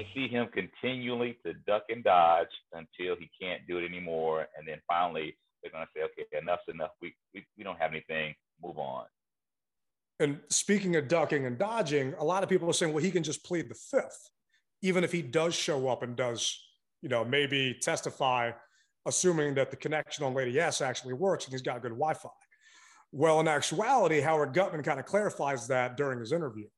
I 0.00 0.06
see 0.14 0.28
him 0.28 0.48
continually 0.54 1.36
to 1.44 1.52
duck 1.66 1.82
and 1.90 2.02
dodge 2.02 2.48
until 2.72 3.16
he 3.16 3.28
can't 3.38 3.60
do 3.68 3.76
it 3.76 3.84
anymore. 3.84 4.46
And 4.56 4.66
then 4.66 4.78
finally, 4.88 5.36
they're 5.62 5.70
going 5.70 5.84
to 5.84 5.90
say, 5.94 6.04
okay, 6.04 6.24
enough's 6.40 6.60
enough. 6.68 6.92
We, 7.02 7.14
we, 7.34 7.44
we 7.58 7.64
don't 7.64 7.78
have 7.78 7.90
anything. 7.90 8.34
Move 8.64 8.78
on. 8.78 9.04
And 10.18 10.40
speaking 10.48 10.96
of 10.96 11.06
ducking 11.06 11.44
and 11.44 11.58
dodging, 11.58 12.14
a 12.18 12.24
lot 12.24 12.42
of 12.42 12.48
people 12.48 12.68
are 12.70 12.72
saying, 12.72 12.94
well, 12.94 13.04
he 13.04 13.10
can 13.10 13.22
just 13.22 13.44
plead 13.44 13.68
the 13.68 13.74
fifth, 13.74 14.30
even 14.80 15.04
if 15.04 15.12
he 15.12 15.20
does 15.20 15.54
show 15.54 15.88
up 15.88 16.02
and 16.02 16.16
does, 16.16 16.58
you 17.02 17.10
know, 17.10 17.22
maybe 17.22 17.76
testify, 17.82 18.52
assuming 19.04 19.54
that 19.56 19.70
the 19.70 19.76
connection 19.76 20.24
on 20.24 20.32
Lady 20.32 20.58
S 20.58 20.80
actually 20.80 21.14
works 21.14 21.44
and 21.44 21.52
he's 21.52 21.62
got 21.62 21.82
good 21.82 21.90
Wi 21.90 22.14
Fi. 22.14 22.30
Well, 23.12 23.40
in 23.40 23.48
actuality, 23.48 24.20
Howard 24.20 24.54
Gutman 24.54 24.82
kind 24.82 24.98
of 24.98 25.04
clarifies 25.04 25.68
that 25.68 25.98
during 25.98 26.20
his 26.20 26.32
interview. 26.32 26.68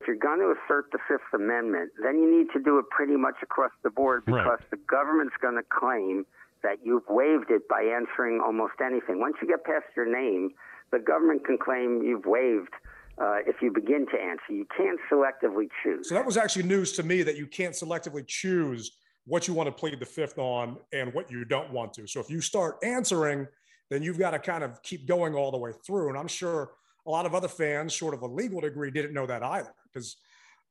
If 0.00 0.08
you're 0.08 0.16
going 0.16 0.40
to 0.40 0.52
assert 0.52 0.90
the 0.92 0.98
Fifth 1.08 1.32
Amendment, 1.32 1.90
then 2.02 2.18
you 2.18 2.28
need 2.30 2.48
to 2.52 2.60
do 2.60 2.78
it 2.78 2.86
pretty 2.90 3.16
much 3.16 3.36
across 3.42 3.70
the 3.82 3.90
board 3.90 4.24
because 4.26 4.44
right. 4.46 4.70
the 4.70 4.76
government's 4.88 5.36
going 5.40 5.54
to 5.54 5.62
claim 5.62 6.26
that 6.62 6.78
you've 6.82 7.04
waived 7.08 7.50
it 7.50 7.68
by 7.68 7.82
answering 7.82 8.40
almost 8.44 8.74
anything. 8.84 9.20
Once 9.20 9.36
you 9.40 9.48
get 9.48 9.64
past 9.64 9.84
your 9.96 10.10
name, 10.10 10.50
the 10.90 10.98
government 10.98 11.44
can 11.46 11.58
claim 11.58 12.02
you've 12.02 12.26
waived 12.26 12.72
uh, 13.18 13.36
if 13.46 13.56
you 13.62 13.70
begin 13.72 14.06
to 14.06 14.20
answer. 14.20 14.50
You 14.50 14.66
can't 14.76 14.98
selectively 15.10 15.68
choose. 15.82 16.08
So 16.08 16.14
that 16.14 16.26
was 16.26 16.36
actually 16.36 16.64
news 16.64 16.92
to 16.92 17.02
me 17.02 17.22
that 17.22 17.36
you 17.36 17.46
can't 17.46 17.74
selectively 17.74 18.26
choose 18.26 18.96
what 19.26 19.48
you 19.48 19.54
want 19.54 19.68
to 19.68 19.72
plead 19.72 19.98
the 20.00 20.06
fifth 20.06 20.38
on 20.38 20.76
and 20.92 21.12
what 21.14 21.30
you 21.30 21.44
don't 21.44 21.70
want 21.70 21.94
to. 21.94 22.06
So 22.06 22.20
if 22.20 22.28
you 22.28 22.40
start 22.40 22.78
answering, 22.82 23.46
then 23.90 24.02
you've 24.02 24.18
got 24.18 24.32
to 24.32 24.38
kind 24.38 24.64
of 24.64 24.82
keep 24.82 25.06
going 25.06 25.34
all 25.34 25.50
the 25.50 25.58
way 25.58 25.72
through. 25.86 26.08
And 26.08 26.18
I'm 26.18 26.28
sure 26.28 26.72
a 27.06 27.10
lot 27.10 27.26
of 27.26 27.34
other 27.34 27.48
fans, 27.48 27.92
short 27.92 28.14
of 28.14 28.22
a 28.22 28.26
legal 28.26 28.60
degree, 28.60 28.90
didn't 28.90 29.12
know 29.12 29.26
that 29.26 29.42
either. 29.42 29.72
Because, 29.94 30.16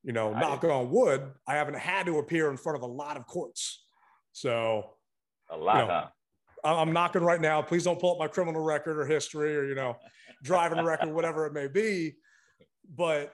you 0.03 0.11
know, 0.11 0.33
I 0.33 0.41
knock 0.41 0.63
on 0.65 0.91
wood, 0.91 1.31
I 1.47 1.55
haven't 1.55 1.77
had 1.77 2.05
to 2.07 2.19
appear 2.19 2.51
in 2.51 2.57
front 2.57 2.75
of 2.75 2.81
a 2.81 2.91
lot 2.91 3.15
of 3.15 3.25
courts. 3.25 3.85
So 4.33 4.91
a 5.49 5.57
lot, 5.57 5.75
you 5.75 5.87
know, 5.87 5.87
huh? 5.87 6.07
I'm 6.81 6.93
knocking 6.93 7.23
right 7.23 7.41
now. 7.41 7.61
Please 7.61 7.83
don't 7.83 7.99
pull 7.99 8.13
up 8.13 8.19
my 8.19 8.27
criminal 8.27 8.61
record 8.61 8.99
or 8.99 9.05
history 9.05 9.55
or, 9.55 9.65
you 9.65 9.75
know, 9.75 9.95
driving 10.43 10.83
record, 10.83 11.09
whatever 11.13 11.45
it 11.45 11.53
may 11.53 11.67
be. 11.67 12.15
But 12.95 13.33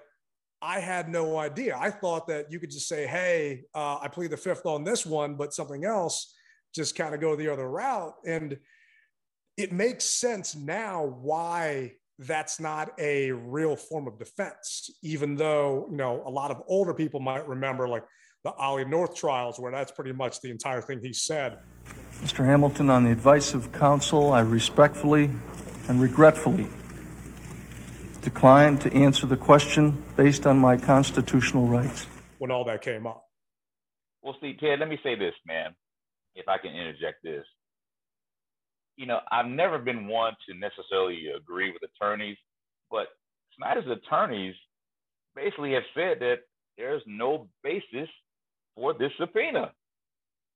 I 0.61 0.79
had 0.79 1.09
no 1.09 1.37
idea. 1.37 1.77
I 1.77 1.89
thought 1.89 2.27
that 2.27 2.51
you 2.51 2.59
could 2.59 2.71
just 2.71 2.87
say, 2.87 3.07
hey, 3.07 3.63
uh, 3.73 3.97
I 4.01 4.07
plead 4.07 4.31
the 4.31 4.37
fifth 4.37 4.65
on 4.65 4.83
this 4.83 5.05
one, 5.05 5.35
but 5.35 5.53
something 5.53 5.85
else, 5.85 6.35
just 6.75 6.95
kind 6.95 7.15
of 7.15 7.21
go 7.21 7.35
the 7.35 7.51
other 7.51 7.69
route. 7.69 8.13
And 8.25 8.57
it 9.57 9.71
makes 9.71 10.05
sense 10.05 10.55
now 10.55 11.05
why 11.21 11.93
that's 12.19 12.59
not 12.59 12.91
a 12.99 13.31
real 13.31 13.75
form 13.75 14.07
of 14.07 14.19
defense, 14.19 14.89
even 15.01 15.35
though, 15.35 15.87
you 15.89 15.95
know, 15.95 16.21
a 16.25 16.29
lot 16.29 16.51
of 16.51 16.61
older 16.67 16.93
people 16.93 17.21
might 17.21 17.47
remember 17.47 17.87
like 17.87 18.03
the 18.43 18.51
Ollie 18.53 18.85
North 18.85 19.15
trials, 19.15 19.59
where 19.59 19.71
that's 19.71 19.91
pretty 19.91 20.11
much 20.11 20.41
the 20.41 20.49
entire 20.51 20.81
thing 20.81 20.99
he 21.01 21.13
said. 21.13 21.59
Mr. 22.21 22.45
Hamilton, 22.45 22.89
on 22.89 23.05
the 23.05 23.11
advice 23.11 23.53
of 23.53 23.71
counsel, 23.71 24.33
I 24.33 24.41
respectfully 24.41 25.29
and 25.87 26.01
regretfully 26.01 26.67
decline 28.21 28.77
to 28.77 28.93
answer 28.93 29.25
the 29.25 29.37
question 29.37 30.03
based 30.17 30.45
on 30.45 30.57
my 30.57 30.75
constitutional 30.75 31.67
rights. 31.67 32.05
When 32.37 32.51
all 32.51 32.65
that 32.65 32.81
came 32.81 33.07
up. 33.07 33.25
Well, 34.21 34.35
see, 34.41 34.57
Ted, 34.59 34.79
let 34.79 34.89
me 34.89 34.99
say 35.03 35.15
this, 35.15 35.33
man, 35.47 35.73
if 36.35 36.47
I 36.47 36.57
can 36.57 36.71
interject 36.71 37.23
this. 37.23 37.45
You 38.99 39.05
know, 39.05 39.21
I've 39.31 39.47
never 39.47 39.79
been 39.79 40.07
one 40.07 40.33
to 40.45 40.53
necessarily 40.53 41.27
agree 41.35 41.71
with 41.71 41.81
attorneys, 41.83 42.35
but 42.91 43.07
Snyder's 43.57 43.87
attorneys 43.87 44.55
basically 45.37 45.71
have 45.71 45.83
said 45.95 46.19
that 46.19 46.39
there's 46.77 47.01
no 47.07 47.47
basis 47.63 48.09
for 48.75 48.93
this 48.93 49.11
subpoena. 49.17 49.71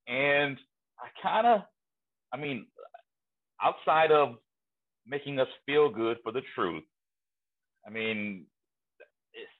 And 0.08 0.58
I 1.00 1.08
kind 1.22 1.46
of, 1.46 1.62
I 2.34 2.36
mean, 2.36 2.66
outside 3.62 4.12
of 4.12 4.34
making 5.06 5.40
us 5.40 5.48
feel 5.64 5.88
good 5.88 6.18
for 6.22 6.30
the 6.30 6.42
truth, 6.54 6.84
I 7.86 7.90
mean, 7.90 8.44
it's 9.32 9.50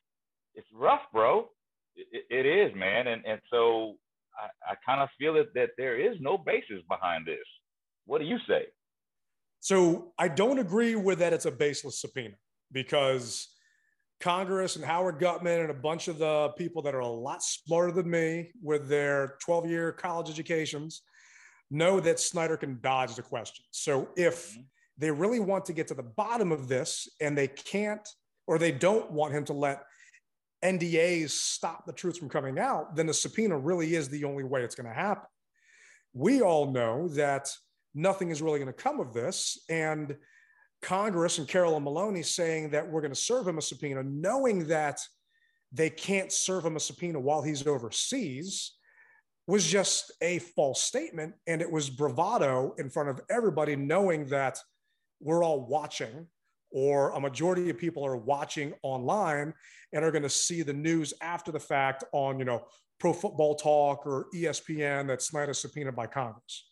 it's 0.57 0.69
rough, 0.75 1.01
bro. 1.11 1.49
it, 1.97 2.25
it 2.31 2.47
is, 2.47 2.75
man. 2.77 3.07
And 3.07 3.25
and 3.25 3.41
so 3.51 3.95
I, 4.39 4.73
I 4.73 4.75
kind 4.85 5.01
of 5.01 5.09
feel 5.19 5.35
that 5.35 5.55
that 5.55 5.71
there 5.79 5.99
is 5.99 6.19
no 6.21 6.37
basis 6.37 6.83
behind 6.89 7.27
this. 7.27 7.47
What 8.07 8.21
do 8.21 8.27
you 8.27 8.39
say? 8.47 8.67
So 9.61 10.13
I 10.19 10.29
don't 10.29 10.59
agree 10.59 10.95
with 10.95 11.21
that 11.21 11.33
it's 11.33 11.47
a 11.47 11.51
baseless 11.51 12.01
subpoena 12.01 12.35
because 12.71 13.49
Congress 14.21 14.77
and 14.77 14.85
Howard 14.85 15.19
Gutman 15.19 15.61
and 15.61 15.71
a 15.71 15.75
bunch 15.75 16.09
of 16.09 16.19
the 16.19 16.51
people 16.57 16.83
that 16.83 16.95
are 16.95 17.01
a 17.01 17.07
lot 17.07 17.43
smarter 17.43 17.93
than 17.93 18.11
me 18.11 18.51
with 18.63 18.89
their 18.89 19.37
12 19.41 19.67
year 19.69 19.93
college 19.93 20.31
educations 20.31 21.03
know 21.71 21.99
that 22.01 22.21
Snyder 22.21 22.57
can 22.57 22.79
dodge 22.81 23.15
the 23.15 23.23
question. 23.23 23.65
So 23.71 24.09
if 24.17 24.53
mm-hmm. 24.53 24.63
they 24.99 25.11
really 25.11 25.41
want 25.41 25.65
to 25.67 25.73
get 25.73 25.89
to 25.89 25.95
the 25.95 26.03
bottom 26.03 26.53
of 26.53 26.69
this 26.69 27.09
and 27.21 27.37
they 27.37 27.49
can't 27.49 28.07
or 28.47 28.59
they 28.59 28.73
don't 28.73 29.11
want 29.11 29.35
him 29.35 29.45
to 29.47 29.53
let 29.53 29.85
NDAs 30.65 31.31
stop 31.31 31.85
the 31.87 31.93
truth 31.93 32.19
from 32.19 32.29
coming 32.29 32.59
out, 32.59 32.97
then 32.97 33.07
the 33.07 33.15
subpoena 33.15 33.59
really 33.59 33.95
is 33.95 34.09
the 34.09 34.25
only 34.25 34.45
way 34.45 34.63
it's 34.63 34.75
going 34.75 34.89
to 34.89 34.95
happen. 34.95 35.29
We 36.13 36.43
all 36.43 36.71
know 36.71 37.09
that 37.09 37.51
nothing 37.95 38.31
is 38.31 38.43
really 38.43 38.59
going 38.59 38.73
to 38.73 38.83
come 38.83 39.01
of 39.01 39.13
this. 39.13 39.59
And 39.69 40.17
Congress 40.83 41.39
and 41.39 41.49
Carolyn 41.49 41.85
Maloney 41.85 42.23
saying 42.23 42.71
that 42.71 42.89
we're 42.89 43.01
going 43.01 43.13
to 43.13 43.21
serve 43.21 43.49
him 43.49 43.59
a 43.59 43.63
subpoena, 43.63 44.03
knowing 44.03 44.67
that 44.69 45.01
they 45.73 45.91
can't 45.91 46.31
serve 46.31 46.65
him 46.65 46.77
a 46.77 46.81
subpoena 46.81 47.19
while 47.19 47.43
he's 47.43 47.67
overseas, 47.67 48.75
was 49.47 49.67
just 49.67 50.13
a 50.23 50.39
false 50.39 50.83
statement. 50.83 51.35
And 51.47 51.61
it 51.61 51.71
was 51.71 51.91
bravado 51.91 52.75
in 52.79 52.91
front 52.91 53.09
of 53.09 53.21
everybody, 53.31 53.77
knowing 53.77 54.27
that 54.27 54.59
we're 55.21 55.45
all 55.45 55.67
watching, 55.67 56.27
or 56.71 57.11
a 57.11 57.21
majority 57.21 57.71
of 57.71 57.79
people 57.79 58.05
are 58.05 58.17
watching 58.17 58.75
online 58.83 59.55
and 59.93 60.05
are 60.05 60.11
going 60.11 60.23
to 60.23 60.29
see 60.29 60.63
the 60.63 60.73
news 60.73 61.15
after 61.23 61.53
the 61.53 61.61
fact 61.61 62.03
on, 62.13 62.39
you 62.39 62.45
know, 62.45 62.65
Pro 62.99 63.13
Football 63.13 63.55
Talk 63.55 64.07
or 64.07 64.27
ESPN 64.35 65.07
that 65.07 65.23
Snyder 65.23 65.55
subpoenaed 65.55 65.95
by 65.95 66.07
Congress. 66.07 66.67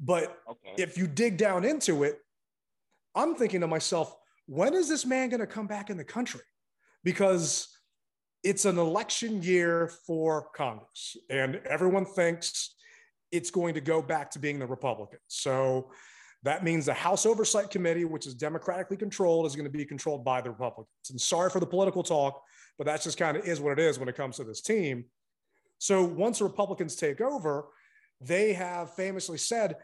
But 0.00 0.38
okay. 0.48 0.74
if 0.82 0.96
you 0.96 1.06
dig 1.06 1.36
down 1.36 1.64
into 1.64 2.04
it, 2.04 2.18
I'm 3.14 3.34
thinking 3.34 3.60
to 3.60 3.66
myself, 3.66 4.16
when 4.46 4.74
is 4.74 4.88
this 4.88 5.04
man 5.04 5.28
going 5.28 5.40
to 5.40 5.46
come 5.46 5.66
back 5.66 5.90
in 5.90 5.96
the 5.96 6.04
country? 6.04 6.40
Because 7.04 7.68
it's 8.42 8.64
an 8.64 8.78
election 8.78 9.42
year 9.42 9.92
for 10.06 10.48
Congress, 10.56 11.16
and 11.28 11.60
everyone 11.68 12.06
thinks 12.06 12.74
it's 13.30 13.50
going 13.50 13.74
to 13.74 13.80
go 13.80 14.00
back 14.00 14.30
to 14.32 14.38
being 14.38 14.58
the 14.58 14.66
Republicans. 14.66 15.20
So 15.28 15.90
that 16.42 16.64
means 16.64 16.86
the 16.86 16.94
House 16.94 17.26
Oversight 17.26 17.70
Committee, 17.70 18.06
which 18.06 18.26
is 18.26 18.34
democratically 18.34 18.96
controlled, 18.96 19.46
is 19.46 19.54
going 19.54 19.70
to 19.70 19.70
be 19.70 19.84
controlled 19.84 20.24
by 20.24 20.40
the 20.40 20.50
Republicans. 20.50 21.10
And 21.10 21.20
sorry 21.20 21.50
for 21.50 21.60
the 21.60 21.66
political 21.66 22.02
talk, 22.02 22.42
but 22.78 22.86
that 22.86 23.02
just 23.02 23.18
kind 23.18 23.36
of 23.36 23.46
is 23.46 23.60
what 23.60 23.72
it 23.72 23.78
is 23.78 23.98
when 23.98 24.08
it 24.08 24.16
comes 24.16 24.36
to 24.36 24.44
this 24.44 24.62
team. 24.62 25.04
So 25.78 26.02
once 26.02 26.38
the 26.38 26.44
Republicans 26.44 26.96
take 26.96 27.20
over, 27.20 27.66
they 28.20 28.52
have 28.54 28.94
famously 28.94 29.38
said, 29.38 29.76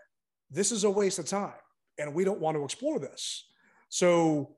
this 0.50 0.73
is 0.73 0.85
a 0.85 0.91
waste 0.91 1.19
of 1.19 1.26
time 1.26 1.53
and 1.99 2.15
we 2.15 2.25
don't 2.25 2.41
want 2.41 2.57
to 2.57 2.65
explore 2.65 2.99
this. 2.99 3.49
So 3.88 4.57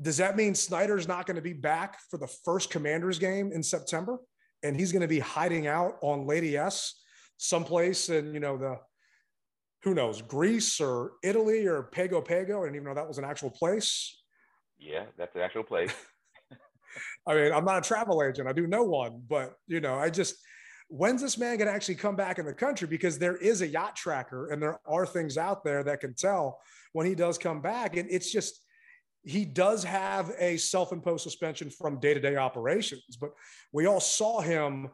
does 0.00 0.16
that 0.16 0.36
mean 0.36 0.54
Snyder's 0.54 1.06
not 1.06 1.26
going 1.26 1.36
to 1.36 1.42
be 1.42 1.52
back 1.52 1.98
for 2.10 2.16
the 2.16 2.26
first 2.44 2.70
Commanders 2.70 3.18
game 3.18 3.52
in 3.52 3.62
September, 3.62 4.18
and 4.62 4.76
he's 4.76 4.92
going 4.92 5.02
to 5.02 5.08
be 5.08 5.18
hiding 5.18 5.66
out 5.66 5.96
on 6.02 6.26
Lady 6.26 6.56
S 6.56 6.94
someplace 7.36 8.08
in 8.10 8.34
you 8.34 8.40
know 8.40 8.56
the 8.56 8.76
who 9.82 9.94
knows 9.94 10.20
Greece 10.22 10.80
or 10.80 11.12
Italy 11.22 11.66
or 11.66 11.84
Pago 11.84 12.20
Pago? 12.20 12.60
I 12.60 12.66
didn't 12.66 12.76
even 12.76 12.88
know 12.88 12.94
that 12.94 13.08
was 13.08 13.18
an 13.18 13.24
actual 13.24 13.50
place. 13.50 14.16
Yeah, 14.78 15.04
that's 15.18 15.34
an 15.36 15.42
actual 15.42 15.64
place. 15.64 15.92
I 17.26 17.34
mean, 17.34 17.52
I'm 17.52 17.64
not 17.64 17.78
a 17.78 17.88
travel 17.88 18.22
agent. 18.22 18.48
I 18.48 18.52
do 18.52 18.66
know 18.66 18.84
one, 18.84 19.22
but 19.28 19.54
you 19.66 19.80
know, 19.80 19.94
I 19.94 20.10
just 20.10 20.36
when's 20.90 21.22
this 21.22 21.38
man 21.38 21.56
going 21.56 21.68
to 21.68 21.72
actually 21.72 21.94
come 21.94 22.16
back 22.16 22.38
in 22.38 22.44
the 22.44 22.52
country? 22.52 22.86
Because 22.88 23.16
there 23.16 23.36
is 23.36 23.62
a 23.62 23.66
yacht 23.66 23.94
tracker 23.94 24.50
and 24.50 24.60
there 24.60 24.80
are 24.84 25.06
things 25.06 25.38
out 25.38 25.64
there 25.64 25.84
that 25.84 26.00
can 26.00 26.14
tell 26.14 26.60
when 26.92 27.06
he 27.06 27.14
does 27.14 27.38
come 27.38 27.62
back. 27.62 27.96
And 27.96 28.10
it's 28.10 28.30
just, 28.30 28.60
he 29.22 29.44
does 29.44 29.84
have 29.84 30.32
a 30.38 30.56
self 30.56 30.92
imposed 30.92 31.22
suspension 31.22 31.70
from 31.70 32.00
day 32.00 32.12
to 32.12 32.20
day 32.20 32.36
operations, 32.36 33.16
but 33.20 33.30
we 33.72 33.86
all 33.86 34.00
saw 34.00 34.40
him 34.40 34.88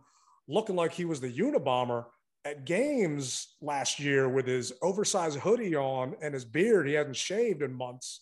looking 0.48 0.76
like 0.76 0.92
he 0.92 1.06
was 1.06 1.20
the 1.20 1.32
Unabomber 1.32 2.04
at 2.44 2.66
games 2.66 3.56
last 3.62 3.98
year 3.98 4.28
with 4.28 4.46
his 4.46 4.72
oversized 4.82 5.38
hoodie 5.38 5.74
on 5.74 6.14
and 6.20 6.34
his 6.34 6.44
beard. 6.44 6.86
He 6.86 6.94
hadn't 6.94 7.16
shaved 7.16 7.62
in 7.62 7.72
months. 7.72 8.20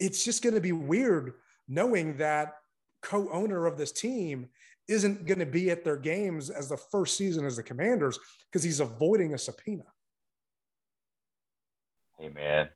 It's 0.00 0.24
just 0.24 0.42
going 0.42 0.54
to 0.54 0.60
be 0.60 0.72
weird 0.72 1.34
knowing 1.68 2.16
that 2.16 2.54
co 3.02 3.28
owner 3.30 3.66
of 3.66 3.76
this 3.76 3.92
team 3.92 4.48
isn't 4.88 5.26
going 5.26 5.38
to 5.38 5.46
be 5.46 5.70
at 5.70 5.84
their 5.84 5.96
games 5.96 6.50
as 6.50 6.68
the 6.68 6.76
first 6.76 7.16
season 7.16 7.44
as 7.44 7.56
the 7.56 7.62
Commanders 7.62 8.18
because 8.50 8.62
he's 8.62 8.80
avoiding 8.80 9.34
a 9.34 9.38
subpoena. 9.38 9.84
Hey 12.18 12.30
man, 12.30 12.68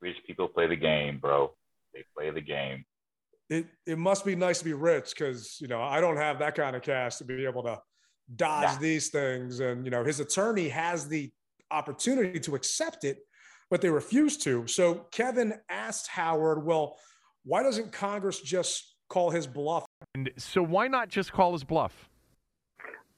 rich 0.00 0.16
people 0.26 0.48
play 0.48 0.66
the 0.66 0.76
game, 0.76 1.18
bro. 1.18 1.54
They 1.94 2.04
play 2.14 2.30
the 2.30 2.40
game. 2.40 2.84
It 3.48 3.66
it 3.86 3.96
must 3.96 4.24
be 4.24 4.34
nice 4.34 4.58
to 4.58 4.64
be 4.64 4.74
rich 4.74 5.14
because 5.16 5.58
you 5.60 5.68
know 5.68 5.80
I 5.80 6.00
don't 6.00 6.16
have 6.16 6.40
that 6.40 6.56
kind 6.56 6.76
of 6.76 6.82
cash 6.82 7.16
to 7.16 7.24
be 7.24 7.46
able 7.46 7.62
to 7.62 7.80
dodge 8.34 8.74
nah. 8.74 8.78
these 8.78 9.08
things. 9.08 9.60
And 9.60 9.84
you 9.84 9.90
know 9.90 10.04
his 10.04 10.20
attorney 10.20 10.68
has 10.68 11.08
the 11.08 11.30
opportunity 11.70 12.38
to 12.40 12.54
accept 12.54 13.04
it, 13.04 13.18
but 13.70 13.80
they 13.80 13.88
refuse 13.88 14.36
to. 14.38 14.66
So 14.66 15.06
Kevin 15.10 15.54
asked 15.70 16.08
Howard, 16.08 16.66
"Well, 16.66 16.98
why 17.44 17.62
doesn't 17.62 17.92
Congress 17.92 18.40
just 18.40 18.96
call 19.08 19.30
his 19.30 19.46
bluff. 19.46 19.85
And 20.14 20.30
so 20.36 20.62
why 20.62 20.88
not 20.88 21.08
just 21.08 21.32
call 21.32 21.52
his 21.52 21.64
bluff? 21.64 22.08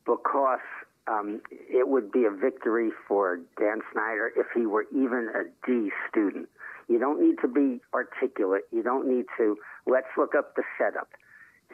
Because 0.04 0.58
um, 1.06 1.40
it 1.50 1.88
would 1.88 2.10
be 2.10 2.24
a 2.24 2.30
victory 2.30 2.90
for 3.06 3.40
Dan 3.58 3.80
Snyder 3.92 4.32
if 4.36 4.46
he 4.54 4.66
were 4.66 4.86
even 4.90 5.28
a 5.34 5.44
D 5.66 5.90
student. 6.08 6.48
You 6.88 6.98
don't 6.98 7.20
need 7.20 7.36
to 7.42 7.48
be 7.48 7.80
articulate. 7.94 8.62
You 8.72 8.82
don't 8.82 9.06
need 9.06 9.26
to. 9.36 9.56
Let's 9.86 10.08
look 10.16 10.34
up 10.34 10.56
the 10.56 10.62
setup. 10.78 11.08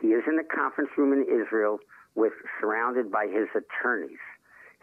He 0.01 0.09
is 0.09 0.25
in 0.27 0.37
the 0.37 0.45
conference 0.45 0.91
room 0.97 1.13
in 1.13 1.23
Israel 1.23 1.79
with 2.15 2.33
surrounded 2.61 3.11
by 3.11 3.27
his 3.27 3.49
attorneys. 3.55 4.19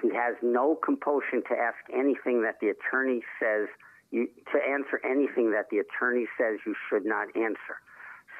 He 0.01 0.10
has 0.16 0.36
no 0.42 0.75
compulsion 0.84 1.44
to 1.50 1.56
ask 1.56 1.78
anything 1.94 2.42
that 2.44 2.60
the 2.60 2.70
attorney 2.70 3.22
says 3.40 3.68
you, 4.10 4.28
to 4.51 4.58
answer 4.58 5.00
anything 5.06 5.51
that 5.51 5.70
the 5.70 5.78
attorney 5.80 6.25
says 6.38 6.60
you 6.66 6.75
should 6.90 7.06
not 7.06 7.28
answer. 7.36 7.78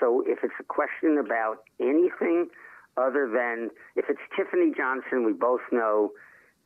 So 0.02 0.24
if 0.26 0.40
it's 0.44 0.58
a 0.60 0.64
question 0.64 1.18
about 1.18 1.64
anything 1.80 2.50
other 2.98 3.30
than 3.32 3.70
if 3.96 4.06
it's 4.10 4.20
Tiffany 4.36 4.74
Johnston, 4.76 5.24
we 5.24 5.32
both 5.32 5.62
know 5.72 6.10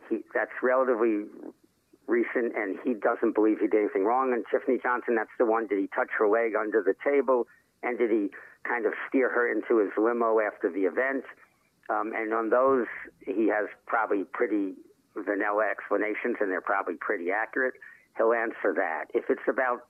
he, 0.10 0.22
that's 0.34 0.56
relatively 0.64 1.26
recent, 2.08 2.56
and 2.56 2.80
he 2.84 2.94
doesn't 2.94 3.36
believe 3.36 3.60
he 3.60 3.68
did 3.68 3.82
anything 3.82 4.06
wrong. 4.06 4.32
And 4.34 4.46
Tiffany 4.50 4.80
Johnston, 4.82 5.16
that's 5.16 5.36
the 5.38 5.46
one. 5.46 5.68
Did 5.68 5.80
he 5.80 5.88
touch 5.94 6.10
her 6.18 6.28
leg 6.28 6.56
under 6.56 6.82
the 6.82 6.96
table? 7.04 7.46
And 7.84 8.00
did 8.00 8.10
he 8.10 8.30
kind 8.64 8.86
of 8.86 8.94
steer 9.08 9.30
her 9.30 9.52
into 9.52 9.84
his 9.84 9.92
limo 9.98 10.40
after 10.40 10.72
the 10.72 10.88
event? 10.88 11.26
Um, 11.90 12.14
and 12.16 12.34
on 12.34 12.50
those, 12.50 12.88
he 13.20 13.48
has 13.50 13.68
probably 13.86 14.24
pretty 14.24 14.74
vanilla 15.16 15.66
explanations, 15.70 16.38
and 16.40 16.50
they're 16.50 16.62
probably 16.62 16.96
pretty 16.96 17.30
accurate. 17.32 17.76
He'll 18.18 18.34
answer 18.34 18.74
that. 18.76 19.06
If 19.14 19.26
it's 19.30 19.46
about 19.48 19.86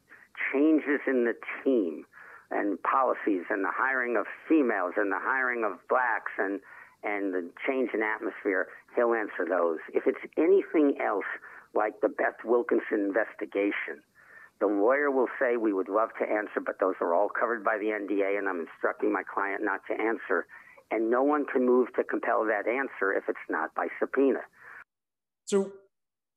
changes 0.52 1.00
in 1.08 1.24
the 1.24 1.36
team, 1.64 2.06
and 2.52 2.82
policies 2.84 3.44
and 3.50 3.64
the 3.64 3.74
hiring 3.74 4.18
of 4.18 4.26
females 4.48 4.94
and 4.98 5.12
the 5.12 5.20
hiring 5.20 5.64
of 5.64 5.80
blacks 5.90 6.32
and 6.38 6.60
and 7.04 7.34
the 7.34 7.52
change 7.68 7.92
in 7.94 8.02
atmosphere, 8.02 8.68
he'll 8.96 9.14
answer 9.14 9.46
those. 9.48 9.78
If 9.94 10.08
it's 10.08 10.26
anything 10.38 10.98
else 11.00 11.30
like 11.76 12.02
the 12.02 12.10
Beth 12.10 12.42
Wilkinson 12.44 13.14
investigation, 13.14 14.02
The 14.60 14.68
lawyer 14.68 15.12
will 15.12 15.28
say 15.40 15.58
we 15.58 15.74
would 15.74 15.90
love 15.90 16.10
to 16.20 16.26
answer, 16.26 16.62
but 16.66 16.80
those 16.80 16.96
are 17.02 17.14
all 17.14 17.28
covered 17.28 17.64
by 17.64 17.78
the 17.78 17.88
NDA, 17.88 18.38
and 18.38 18.48
I'm 18.48 18.62
instructing 18.62 19.12
my 19.12 19.24
client 19.24 19.62
not 19.64 19.82
to 19.90 19.94
answer. 20.02 20.48
And 20.92 21.10
no 21.10 21.24
one 21.24 21.46
can 21.46 21.66
move 21.66 21.88
to 21.96 22.04
compel 22.04 22.46
that 22.46 22.70
answer 22.70 23.12
if 23.12 23.24
it's 23.28 23.38
not 23.50 23.74
by 23.76 23.88
subpoena. 24.00 24.40
So 25.46 25.74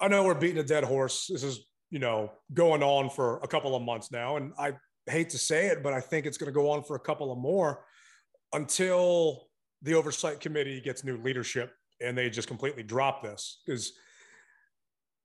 I 0.01 0.09
know 0.09 0.25
we're 0.25 0.35
beating 0.35 0.59
a 0.59 0.65
dead 0.65 0.85
horse. 0.85 1.29
This 1.31 1.45
is, 1.45 1.61
you 1.91 1.99
know, 1.99 2.33
going 2.53 2.83
on 2.83 3.11
for 3.11 3.39
a 3.43 3.47
couple 3.47 3.77
of 3.77 3.83
months 3.83 4.11
now. 4.11 4.37
And 4.37 4.53
I 4.59 4.73
hate 5.09 5.31
to 5.31 5.39
say 5.39 5.67
it, 5.67 5.83
but 5.83 5.93
I 5.93 6.01
think 6.01 6.27
it's 6.27 6.39
going 6.39 6.53
to 6.53 6.55
go 6.55 6.71
on 6.71 6.83
for 6.83 6.97
a 6.97 7.01
couple 7.01 7.33
of 7.33 7.39
more 7.39 7.85
until 8.53 9.49
the 9.83 9.95
oversight 9.95 10.41
committee 10.41 10.81
gets 10.81 11.05
new 11.05 11.17
leadership 11.19 11.73
and 12.01 12.17
they 12.17 12.31
just 12.31 12.49
completely 12.49 12.83
drop 12.83 13.23
this. 13.23 13.61
Because 13.65 13.93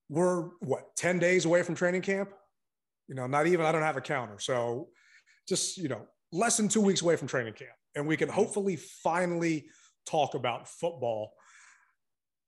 we're 0.09 0.49
what, 0.59 0.95
10 0.95 1.19
days 1.19 1.45
away 1.45 1.63
from 1.63 1.75
training 1.75 2.01
camp? 2.01 2.29
You 3.07 3.15
know, 3.15 3.27
not 3.27 3.47
even, 3.47 3.65
I 3.65 3.71
don't 3.71 3.81
have 3.81 3.97
a 3.97 4.01
counter. 4.01 4.39
So 4.39 4.89
just, 5.47 5.77
you 5.77 5.89
know, 5.89 6.01
less 6.31 6.57
than 6.57 6.67
two 6.67 6.81
weeks 6.81 7.01
away 7.01 7.15
from 7.15 7.27
training 7.27 7.53
camp. 7.53 7.71
And 7.95 8.07
we 8.07 8.17
can 8.17 8.27
mm-hmm. 8.27 8.35
hopefully 8.35 8.75
finally 8.75 9.65
talk 10.05 10.35
about 10.35 10.67
football 10.67 11.33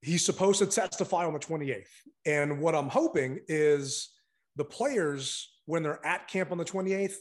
he's 0.06 0.24
supposed 0.24 0.60
to 0.60 0.68
testify 0.68 1.25
on 1.25 1.34
the 1.34 1.39
28th. 1.39 1.88
And 2.27 2.60
what 2.60 2.75
I'm 2.75 2.89
hoping 2.89 3.39
is 3.48 4.12
the 4.56 4.63
players, 4.63 5.55
when 5.66 5.84
they're 5.84 6.06
at 6.06 6.28
camp 6.28 6.52
on 6.52 6.58
the 6.58 6.66
28th, 6.66 7.16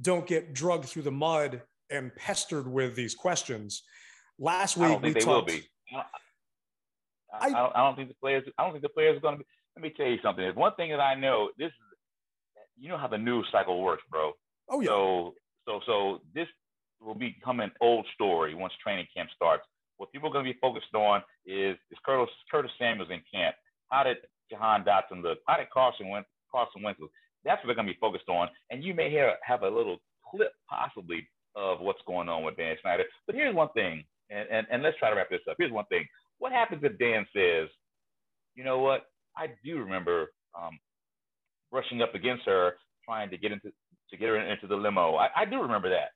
don't 0.00 0.26
get 0.26 0.54
drugged 0.54 0.86
through 0.86 1.02
the 1.02 1.10
mud 1.10 1.62
and 1.90 2.14
pestered 2.14 2.66
with 2.66 2.94
these 2.94 3.14
questions. 3.14 3.82
Last 4.38 4.76
week, 4.76 4.86
I 4.86 4.88
don't 4.92 5.02
think 5.02 5.14
we 5.14 5.20
they 5.20 5.24
talked, 5.24 5.50
will 5.50 5.56
be. 5.56 5.68
I, 7.32 7.46
I, 7.46 7.50
don't, 7.50 7.76
I 7.76 7.84
don't 7.84 7.96
think 7.96 8.08
the 8.08 8.14
players. 8.14 8.44
I 8.58 8.64
don't 8.64 8.72
think 8.72 8.82
the 8.82 8.88
players 8.88 9.16
are 9.16 9.20
going 9.20 9.34
to 9.34 9.38
be. 9.38 9.44
Let 9.76 9.82
me 9.82 9.92
tell 9.96 10.06
you 10.06 10.18
something. 10.22 10.42
There's 10.42 10.56
one 10.56 10.74
thing 10.76 10.90
that 10.90 11.00
I 11.00 11.14
know. 11.14 11.50
This 11.58 11.68
is, 11.68 11.74
you 12.78 12.88
know 12.88 12.96
how 12.96 13.08
the 13.08 13.18
news 13.18 13.46
cycle 13.52 13.82
works, 13.82 14.02
bro. 14.10 14.32
Oh 14.68 14.80
yeah. 14.80 14.88
So 14.88 15.34
so 15.66 15.80
so 15.86 16.20
this 16.34 16.48
will 17.00 17.14
become 17.14 17.60
an 17.60 17.70
old 17.80 18.06
story 18.14 18.54
once 18.54 18.72
training 18.82 19.06
camp 19.14 19.30
starts. 19.34 19.64
What 19.98 20.10
people 20.12 20.30
are 20.30 20.32
going 20.32 20.46
to 20.46 20.52
be 20.52 20.58
focused 20.60 20.94
on 20.94 21.22
is 21.44 21.76
is 21.90 21.98
Curtis, 22.04 22.32
Curtis 22.50 22.70
Samuels 22.78 23.10
in 23.10 23.20
camp. 23.32 23.54
How 23.90 24.04
did 24.04 24.18
Jahan 24.50 24.84
Dotson 24.84 25.22
look? 25.22 25.38
How 25.46 25.58
did 25.58 25.70
Carson 25.70 26.08
went 26.08 26.26
Carson 26.50 26.82
Wentz 26.82 27.00
look? 27.00 27.10
That's 27.44 27.62
what 27.62 27.68
they're 27.68 27.74
going 27.74 27.86
to 27.86 27.92
be 27.92 27.98
focused 28.00 28.28
on. 28.28 28.48
And 28.70 28.84
you 28.84 28.94
may 28.94 29.10
hear 29.10 29.34
have 29.42 29.62
a 29.62 29.68
little 29.68 29.98
clip 30.30 30.52
possibly 30.68 31.28
of 31.56 31.80
what's 31.80 32.00
going 32.06 32.28
on 32.28 32.44
with 32.44 32.56
Dan 32.56 32.76
Snyder. 32.82 33.04
But 33.26 33.34
here's 33.34 33.54
one 33.54 33.68
thing, 33.74 34.04
and, 34.30 34.48
and, 34.50 34.66
and 34.70 34.82
let's 34.82 34.98
try 34.98 35.10
to 35.10 35.16
wrap 35.16 35.30
this 35.30 35.40
up. 35.48 35.56
Here's 35.58 35.72
one 35.72 35.86
thing. 35.86 36.06
What 36.38 36.52
happens 36.52 36.82
if 36.84 36.98
Dan 36.98 37.26
says, 37.34 37.68
you 38.54 38.64
know 38.64 38.78
what? 38.78 39.06
I 39.36 39.48
do 39.64 39.78
remember 39.78 40.32
um, 40.60 40.78
brushing 41.70 42.02
up 42.02 42.14
against 42.14 42.44
her, 42.46 42.74
trying 43.04 43.30
to 43.30 43.38
get 43.38 43.52
into 43.52 43.72
to 44.10 44.16
get 44.16 44.28
her 44.28 44.36
into 44.36 44.66
the 44.66 44.76
limo. 44.76 45.16
I, 45.16 45.28
I 45.36 45.44
do 45.44 45.62
remember 45.62 45.88
that. 45.90 46.10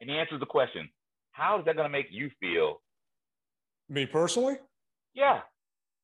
And 0.00 0.08
he 0.08 0.16
answers 0.16 0.40
the 0.40 0.46
question, 0.46 0.88
how 1.32 1.58
is 1.58 1.64
that 1.66 1.76
going 1.76 1.86
to 1.86 1.92
make 1.92 2.06
you 2.10 2.30
feel 2.40 2.80
Me 3.88 4.06
personally, 4.06 4.56
yeah. 5.14 5.40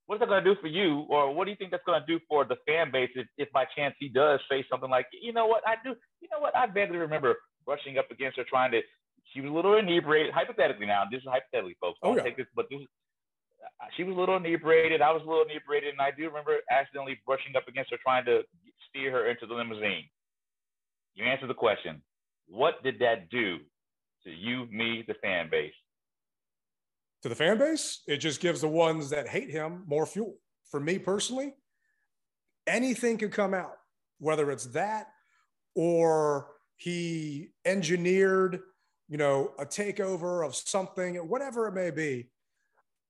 What 0.08 0.16
is 0.16 0.20
that 0.20 0.30
going 0.30 0.42
to 0.42 0.54
do 0.54 0.58
for 0.58 0.68
you, 0.68 1.04
or 1.10 1.34
what 1.34 1.44
do 1.44 1.50
you 1.50 1.56
think 1.58 1.70
that's 1.70 1.84
going 1.84 2.00
to 2.00 2.06
do 2.06 2.18
for 2.26 2.42
the 2.42 2.56
fan 2.66 2.90
base 2.90 3.10
if, 3.14 3.26
if 3.36 3.52
by 3.52 3.66
chance 3.76 3.94
he 4.00 4.08
does 4.08 4.40
say 4.50 4.64
something 4.70 4.88
like, 4.88 5.04
you 5.12 5.34
know 5.34 5.46
what, 5.46 5.60
I 5.68 5.74
do, 5.84 5.94
you 6.22 6.28
know 6.32 6.40
what, 6.40 6.56
I 6.56 6.64
vaguely 6.66 6.96
remember 6.96 7.36
brushing 7.66 7.98
up 7.98 8.10
against 8.10 8.38
her, 8.38 8.44
trying 8.48 8.70
to, 8.72 8.80
she 9.34 9.42
was 9.42 9.50
a 9.50 9.54
little 9.54 9.76
inebriated, 9.76 10.32
hypothetically 10.32 10.86
now, 10.86 11.04
this 11.12 11.20
is 11.20 11.28
hypothetically, 11.28 11.76
folks. 11.78 11.98
Oh, 12.02 12.08
Don't 12.08 12.16
yeah. 12.16 12.22
take 12.22 12.38
this, 12.38 12.46
but 12.56 12.64
this, 12.70 12.80
she 13.98 14.02
was 14.02 14.16
a 14.16 14.18
little 14.18 14.38
inebriated, 14.38 15.02
I 15.02 15.12
was 15.12 15.20
a 15.26 15.28
little 15.28 15.44
inebriated, 15.44 15.90
and 15.92 16.00
I 16.00 16.10
do 16.10 16.24
remember 16.24 16.56
accidentally 16.70 17.20
brushing 17.26 17.54
up 17.54 17.68
against 17.68 17.90
her, 17.90 17.98
trying 18.02 18.24
to 18.24 18.40
steer 18.88 19.10
her 19.12 19.28
into 19.28 19.44
the 19.44 19.52
limousine. 19.52 20.08
You 21.16 21.26
answer 21.26 21.46
the 21.46 21.52
question. 21.52 22.00
What 22.48 22.82
did 22.82 22.98
that 23.00 23.28
do 23.28 23.58
to 24.24 24.30
you, 24.30 24.68
me, 24.72 25.04
the 25.06 25.20
fan 25.20 25.50
base? 25.50 25.76
To 27.22 27.28
the 27.28 27.34
fan 27.34 27.58
base, 27.58 28.02
it 28.06 28.18
just 28.18 28.40
gives 28.40 28.60
the 28.60 28.68
ones 28.68 29.10
that 29.10 29.28
hate 29.28 29.50
him 29.50 29.82
more 29.86 30.06
fuel. 30.06 30.36
For 30.70 30.78
me 30.78 30.98
personally, 30.98 31.54
anything 32.66 33.18
could 33.18 33.32
come 33.32 33.54
out, 33.54 33.76
whether 34.18 34.50
it's 34.50 34.66
that 34.66 35.08
or 35.74 36.48
he 36.76 37.48
engineered, 37.64 38.60
you 39.08 39.16
know, 39.16 39.52
a 39.58 39.66
takeover 39.66 40.46
of 40.46 40.54
something, 40.54 41.16
whatever 41.16 41.66
it 41.66 41.74
may 41.74 41.90
be, 41.90 42.30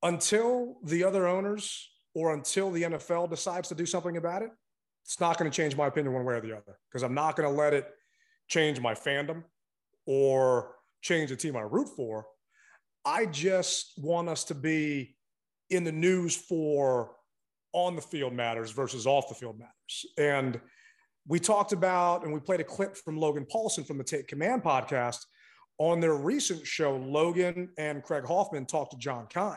until 0.03 0.79
the 0.85 1.05
other 1.05 1.27
owners 1.27 1.91
or 2.15 2.33
until 2.33 2.71
the 2.71 2.83
NFL 2.83 3.29
decides 3.31 3.69
to 3.69 3.75
do 3.75 3.85
something 3.85 4.17
about 4.17 4.43
it, 4.43 4.51
it's 5.05 5.21
not 5.21 5.39
going 5.39 5.51
to 5.51 5.57
change 5.57 5.77
my 5.77 5.87
opinion 5.87 6.15
one 6.15 6.25
way 6.25 6.35
or 6.35 6.41
the 6.41 6.53
other 6.53 6.79
because 6.89 7.03
I'm 7.03 7.15
not 7.15 7.37
going 7.37 7.49
to 7.49 7.55
let 7.55 7.75
it 7.75 7.89
change 8.49 8.81
my 8.81 8.95
fandom 8.95 9.45
or 10.07 10.75
change 11.03 11.31
the 11.31 11.37
team 11.37 11.57
I 11.57 11.63
root 11.63 11.89
for. 11.97 12.27
I 13.09 13.25
just 13.25 13.95
want 13.97 14.29
us 14.29 14.45
to 14.45 14.55
be 14.55 15.17
in 15.71 15.83
the 15.83 15.93
news 15.93 16.37
for 16.37 17.13
on 17.73 17.97
the 17.97 18.03
field 18.03 18.35
matters 18.35 18.71
versus 18.71 19.07
off 19.07 19.31
the 19.31 19.35
field 19.35 19.59
matters. 19.59 20.05
And 20.19 20.61
we 21.27 21.41
talked 21.41 21.73
about, 21.73 22.25
and 22.25 22.35
we 22.35 22.41
played 22.41 22.61
a 22.61 22.65
clip 22.65 22.99
from 22.99 23.17
Logan 23.17 23.47
Paulson 23.51 23.83
from 23.83 23.97
the 23.97 24.05
Take 24.05 24.29
Command 24.29 24.63
podcast. 24.63 25.21
On 25.79 26.01
their 26.01 26.17
recent 26.17 26.67
show, 26.67 26.97
Logan 26.97 27.71
and 27.79 28.03
Craig 28.03 28.27
Hoffman 28.27 28.67
talked 28.67 28.91
to 28.91 28.99
John 28.99 29.27
Keim. 29.31 29.57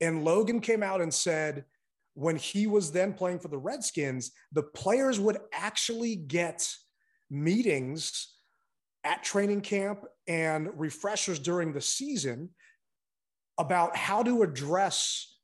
And 0.00 0.24
Logan 0.24 0.60
came 0.60 0.84
out 0.84 1.00
and 1.00 1.12
said, 1.12 1.64
when 2.14 2.36
he 2.36 2.68
was 2.68 2.92
then 2.92 3.12
playing 3.12 3.40
for 3.40 3.48
the 3.48 3.58
Redskins, 3.58 4.30
the 4.52 4.62
players 4.62 5.18
would 5.18 5.38
actually 5.52 6.14
get 6.14 6.64
meetings 7.28 8.35
at 9.06 9.22
training 9.22 9.60
camp 9.60 10.04
and 10.26 10.68
refreshers 10.74 11.38
during 11.38 11.72
the 11.72 11.80
season 11.80 12.50
about 13.56 13.96
how 13.96 14.22
to 14.22 14.42
address 14.42 15.35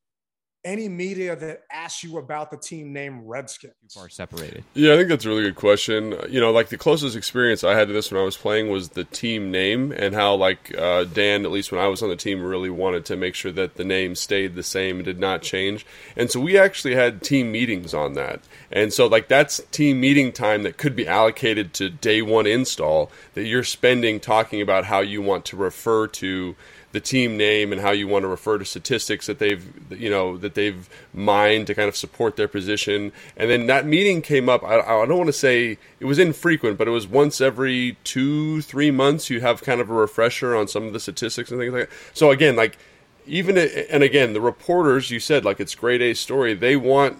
any 0.64 0.88
media 0.88 1.34
that 1.34 1.62
asks 1.72 2.04
you 2.04 2.18
about 2.18 2.50
the 2.50 2.56
team 2.56 2.92
name 2.92 3.26
Redskins. 3.26 3.74
Too 3.92 4.00
far 4.00 4.08
separated. 4.08 4.64
Yeah, 4.74 4.94
I 4.94 4.96
think 4.96 5.08
that's 5.08 5.24
a 5.24 5.28
really 5.28 5.42
good 5.42 5.56
question. 5.56 6.14
You 6.28 6.40
know, 6.40 6.52
like 6.52 6.68
the 6.68 6.78
closest 6.78 7.16
experience 7.16 7.64
I 7.64 7.74
had 7.74 7.88
to 7.88 7.94
this 7.94 8.10
when 8.12 8.20
I 8.20 8.24
was 8.24 8.36
playing 8.36 8.70
was 8.70 8.90
the 8.90 9.04
team 9.04 9.50
name 9.50 9.92
and 9.92 10.14
how, 10.14 10.34
like, 10.34 10.76
uh, 10.78 11.04
Dan, 11.04 11.44
at 11.44 11.50
least 11.50 11.72
when 11.72 11.80
I 11.80 11.88
was 11.88 12.02
on 12.02 12.08
the 12.08 12.16
team, 12.16 12.42
really 12.42 12.70
wanted 12.70 13.04
to 13.06 13.16
make 13.16 13.34
sure 13.34 13.52
that 13.52 13.74
the 13.74 13.84
name 13.84 14.14
stayed 14.14 14.54
the 14.54 14.62
same 14.62 14.96
and 14.96 15.04
did 15.04 15.18
not 15.18 15.42
change. 15.42 15.84
And 16.16 16.30
so 16.30 16.40
we 16.40 16.56
actually 16.56 16.94
had 16.94 17.22
team 17.22 17.50
meetings 17.50 17.92
on 17.92 18.14
that. 18.14 18.40
And 18.70 18.92
so, 18.92 19.06
like, 19.06 19.28
that's 19.28 19.60
team 19.72 20.00
meeting 20.00 20.32
time 20.32 20.62
that 20.62 20.76
could 20.76 20.94
be 20.94 21.08
allocated 21.08 21.74
to 21.74 21.90
day 21.90 22.22
one 22.22 22.46
install 22.46 23.10
that 23.34 23.44
you're 23.44 23.64
spending 23.64 24.20
talking 24.20 24.60
about 24.60 24.84
how 24.84 25.00
you 25.00 25.20
want 25.22 25.44
to 25.46 25.56
refer 25.56 26.06
to 26.06 26.54
the 26.92 27.00
team 27.00 27.36
name 27.36 27.72
and 27.72 27.80
how 27.80 27.90
you 27.90 28.06
want 28.06 28.22
to 28.22 28.28
refer 28.28 28.58
to 28.58 28.64
statistics 28.64 29.26
that 29.26 29.38
they've 29.38 29.66
you 29.90 30.10
know 30.10 30.36
that 30.36 30.54
they've 30.54 30.88
mined 31.12 31.66
to 31.66 31.74
kind 31.74 31.88
of 31.88 31.96
support 31.96 32.36
their 32.36 32.48
position. 32.48 33.12
And 33.36 33.50
then 33.50 33.66
that 33.66 33.86
meeting 33.86 34.22
came 34.22 34.48
up 34.48 34.62
i, 34.62 34.78
I 34.78 35.06
don't 35.06 35.16
want 35.16 35.28
to 35.28 35.32
say 35.32 35.78
it 36.00 36.04
was 36.04 36.18
infrequent 36.18 36.78
but 36.78 36.86
it 36.86 36.92
was 36.92 37.06
once 37.06 37.40
every 37.40 37.96
two 38.04 38.62
three 38.62 38.90
months 38.90 39.30
you 39.30 39.40
have 39.40 39.62
kind 39.62 39.80
of 39.80 39.90
a 39.90 39.94
refresher 39.94 40.54
on 40.54 40.68
some 40.68 40.84
of 40.84 40.92
the 40.92 41.00
statistics 41.00 41.50
and 41.50 41.58
things 41.58 41.72
like 41.72 41.88
that. 41.88 41.96
So 42.14 42.30
again 42.30 42.56
like 42.56 42.78
even 43.26 43.56
and 43.56 44.02
again 44.02 44.32
the 44.32 44.40
reporters 44.40 45.10
you 45.10 45.20
said 45.20 45.44
like 45.44 45.60
it's 45.60 45.74
grade 45.74 46.02
a 46.02 46.14
story. 46.14 46.54
They 46.54 46.76
want 46.76 47.18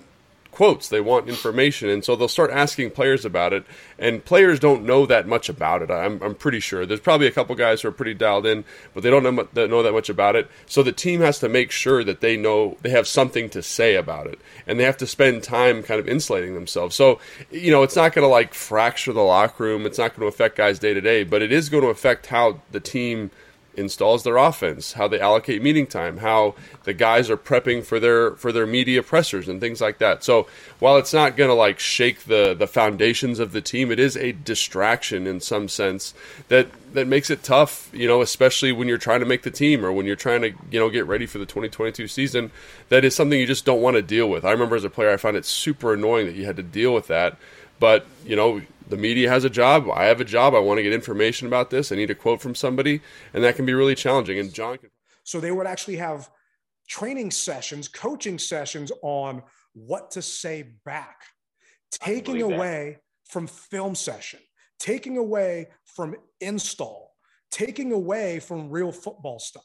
quotes. 0.53 0.89
They 0.89 1.01
want 1.01 1.29
information. 1.29 1.89
And 1.89 2.05
so 2.05 2.15
they'll 2.15 2.29
start 2.29 2.51
asking 2.51 2.93
players 2.93 3.25
about 3.25 3.53
it. 3.53 3.65
And 3.99 4.25
players 4.25 4.61
don't 4.61 4.85
know 4.85 5.07
that 5.07 5.27
much 5.27 5.49
about 5.49 5.83
it. 5.83 5.91
I'm, 5.91 6.23
I'm 6.23 6.35
pretty 6.35 6.61
sure. 6.61 6.87
There's 6.87 7.01
probably 7.01 7.27
a 7.27 7.33
couple 7.33 7.57
guys 7.57 7.83
who 7.83 7.89
are 7.89 7.93
pretty 7.93 8.15
dialed 8.15 8.47
in 8.47 8.65
but 8.95 9.03
they 9.03 9.11
don't 9.11 9.23
know, 9.23 9.49
that 9.55 9.71
know 9.71 9.83
that 9.83 9.93
much 9.93 10.09
about 10.09 10.37
it. 10.37 10.49
So 10.67 10.83
the 10.83 10.93
team 10.93 11.21
has 11.21 11.39
to 11.41 11.49
make 11.49 11.71
sure 11.71 12.05
that 12.05 12.21
they 12.21 12.37
know 12.37 12.77
they 12.83 12.91
have 12.91 13.09
something 13.09 13.49
to 13.51 13.63
say 13.63 13.97
about 13.97 14.27
it. 14.27 14.39
And 14.67 14.79
they 14.79 14.85
have 14.85 14.99
to 14.99 15.07
spend 15.07 15.43
time 15.43 15.83
kind 15.83 15.99
of 15.99 16.09
insulating 16.09 16.55
themselves. 16.55 16.95
So 16.95 17.19
you 17.51 17.71
know 17.71 17.83
it's 17.83 17.97
not 17.97 18.13
going 18.13 18.25
to 18.25 18.31
like 18.31 18.55
fracture 18.55 19.13
the 19.13 19.23
locker 19.23 19.65
room. 19.65 19.87
It's 19.87 19.99
not 19.99 20.15
going 20.15 20.21
to 20.21 20.27
affect 20.27 20.57
guys 20.57 20.79
day 20.79 20.95
to 20.95 21.01
day 21.01 21.25
but 21.25 21.43
it 21.43 21.51
is 21.51 21.69
going 21.69 21.83
to 21.83 21.89
affect 21.91 22.27
how 22.27 22.61
the 22.71 22.81
team 22.81 23.31
installs 23.75 24.23
their 24.23 24.37
offense, 24.37 24.93
how 24.93 25.09
they 25.09 25.21
allocate 25.21 25.63
meeting 25.63 25.87
time, 25.87 26.19
how 26.19 26.55
the 26.85 26.93
guys 26.93 27.31
are 27.31 27.37
prepping 27.37 27.85
for 27.85 27.99
their 27.99 28.33
for 28.37 28.53
their 28.53 28.67
media 28.67 29.03
pressers 29.03 29.49
and 29.49 29.61
things 29.61 29.81
like 29.81 29.99
that. 29.99 30.23
So 30.23 30.47
while 30.79 30.97
it's 30.97 31.13
not 31.13 31.37
going 31.37 31.49
to 31.49 31.55
like 31.55 31.79
shake 31.79 32.25
the 32.25 32.55
the 32.55 32.67
foundations 32.67 33.39
of 33.39 33.53
the 33.53 33.61
team, 33.61 33.91
it 33.91 33.99
is 33.99 34.17
a 34.17 34.33
distraction 34.33 35.27
in 35.27 35.41
some 35.41 35.69
sense 35.69 36.15
that 36.49 36.69
that 36.95 37.07
makes 37.07 37.31
it 37.31 37.43
tough, 37.43 37.91
you 37.93 38.07
know, 38.07 38.21
especially 38.21 38.73
when 38.73 38.89
you're 38.89 38.99
trying 38.99 39.21
to 39.21 39.27
make 39.27 39.43
the 39.43 39.51
team 39.51 39.85
or 39.85 39.93
when 39.93 40.07
you're 40.07 40.17
trying 40.17 40.43
to, 40.43 40.53
you 40.71 40.79
know, 40.79 40.91
get 40.91 41.07
ready 41.07 41.27
for 41.27 41.39
the 41.39 41.47
2022 41.47 42.07
season. 42.09 42.51
That 42.89 43.05
is 43.05 43.15
something 43.15 43.39
you 43.39 43.47
just 43.47 43.65
don't 43.65 43.81
want 43.81 43.97
to 43.97 44.03
deal 44.03 44.29
with. 44.29 44.45
I 44.45 44.51
remember 44.51 44.77
as 44.77 44.85
a 44.85 44.91
player 44.91 45.11
I 45.11 45.17
found 45.17 45.37
it 45.37 45.47
super 45.47 45.95
annoying 45.95 46.27
that 46.27 46.35
you 46.35 46.45
had 46.45 46.57
to 46.57 46.63
deal 46.63 46.93
with 46.93 47.07
that. 47.07 47.39
But, 47.79 48.07
you 48.25 48.37
know, 48.37 48.63
the 48.89 48.97
media 48.97 49.29
has 49.29 49.45
a 49.45 49.51
job. 49.51 49.89
I 49.91 50.05
have 50.05 50.21
a 50.21 50.25
job. 50.25 50.55
I 50.55 50.59
want 50.59 50.79
to 50.79 50.83
get 50.83 50.93
information 50.93 51.47
about 51.47 51.71
this. 51.71 51.93
I 51.93 51.97
need 51.97 52.11
a 52.11 52.15
quote 52.15 52.41
from 52.41 52.55
somebody, 52.55 53.01
and 53.35 53.43
that 53.45 53.57
can 53.57 53.67
be 53.67 53.75
really 53.75 53.95
challenging. 53.95 54.39
And 54.39 54.53
John 54.53 54.79
can. 54.79 54.91
So 55.25 55.41
they 55.41 55.53
would 55.53 55.67
actually 55.67 55.97
have 55.97 56.31
training 56.89 57.31
sessions, 57.31 57.89
coaching 57.89 58.39
sessions 58.39 58.91
on 59.03 59.43
what 59.75 60.11
to 60.13 60.23
say 60.23 60.75
back, 60.85 61.23
taking 61.91 62.39
believe 62.39 62.49
that. 62.49 62.57
away 62.57 62.99
from 63.25 63.47
film 63.47 63.95
session, 63.95 64.41
taking 64.79 65.17
away 65.17 65.69
from 65.85 66.15
install, 66.41 67.15
taking 67.51 67.93
away 67.93 68.41
from 68.41 68.71
real 68.71 68.93
football 68.93 69.39
stuff. 69.39 69.65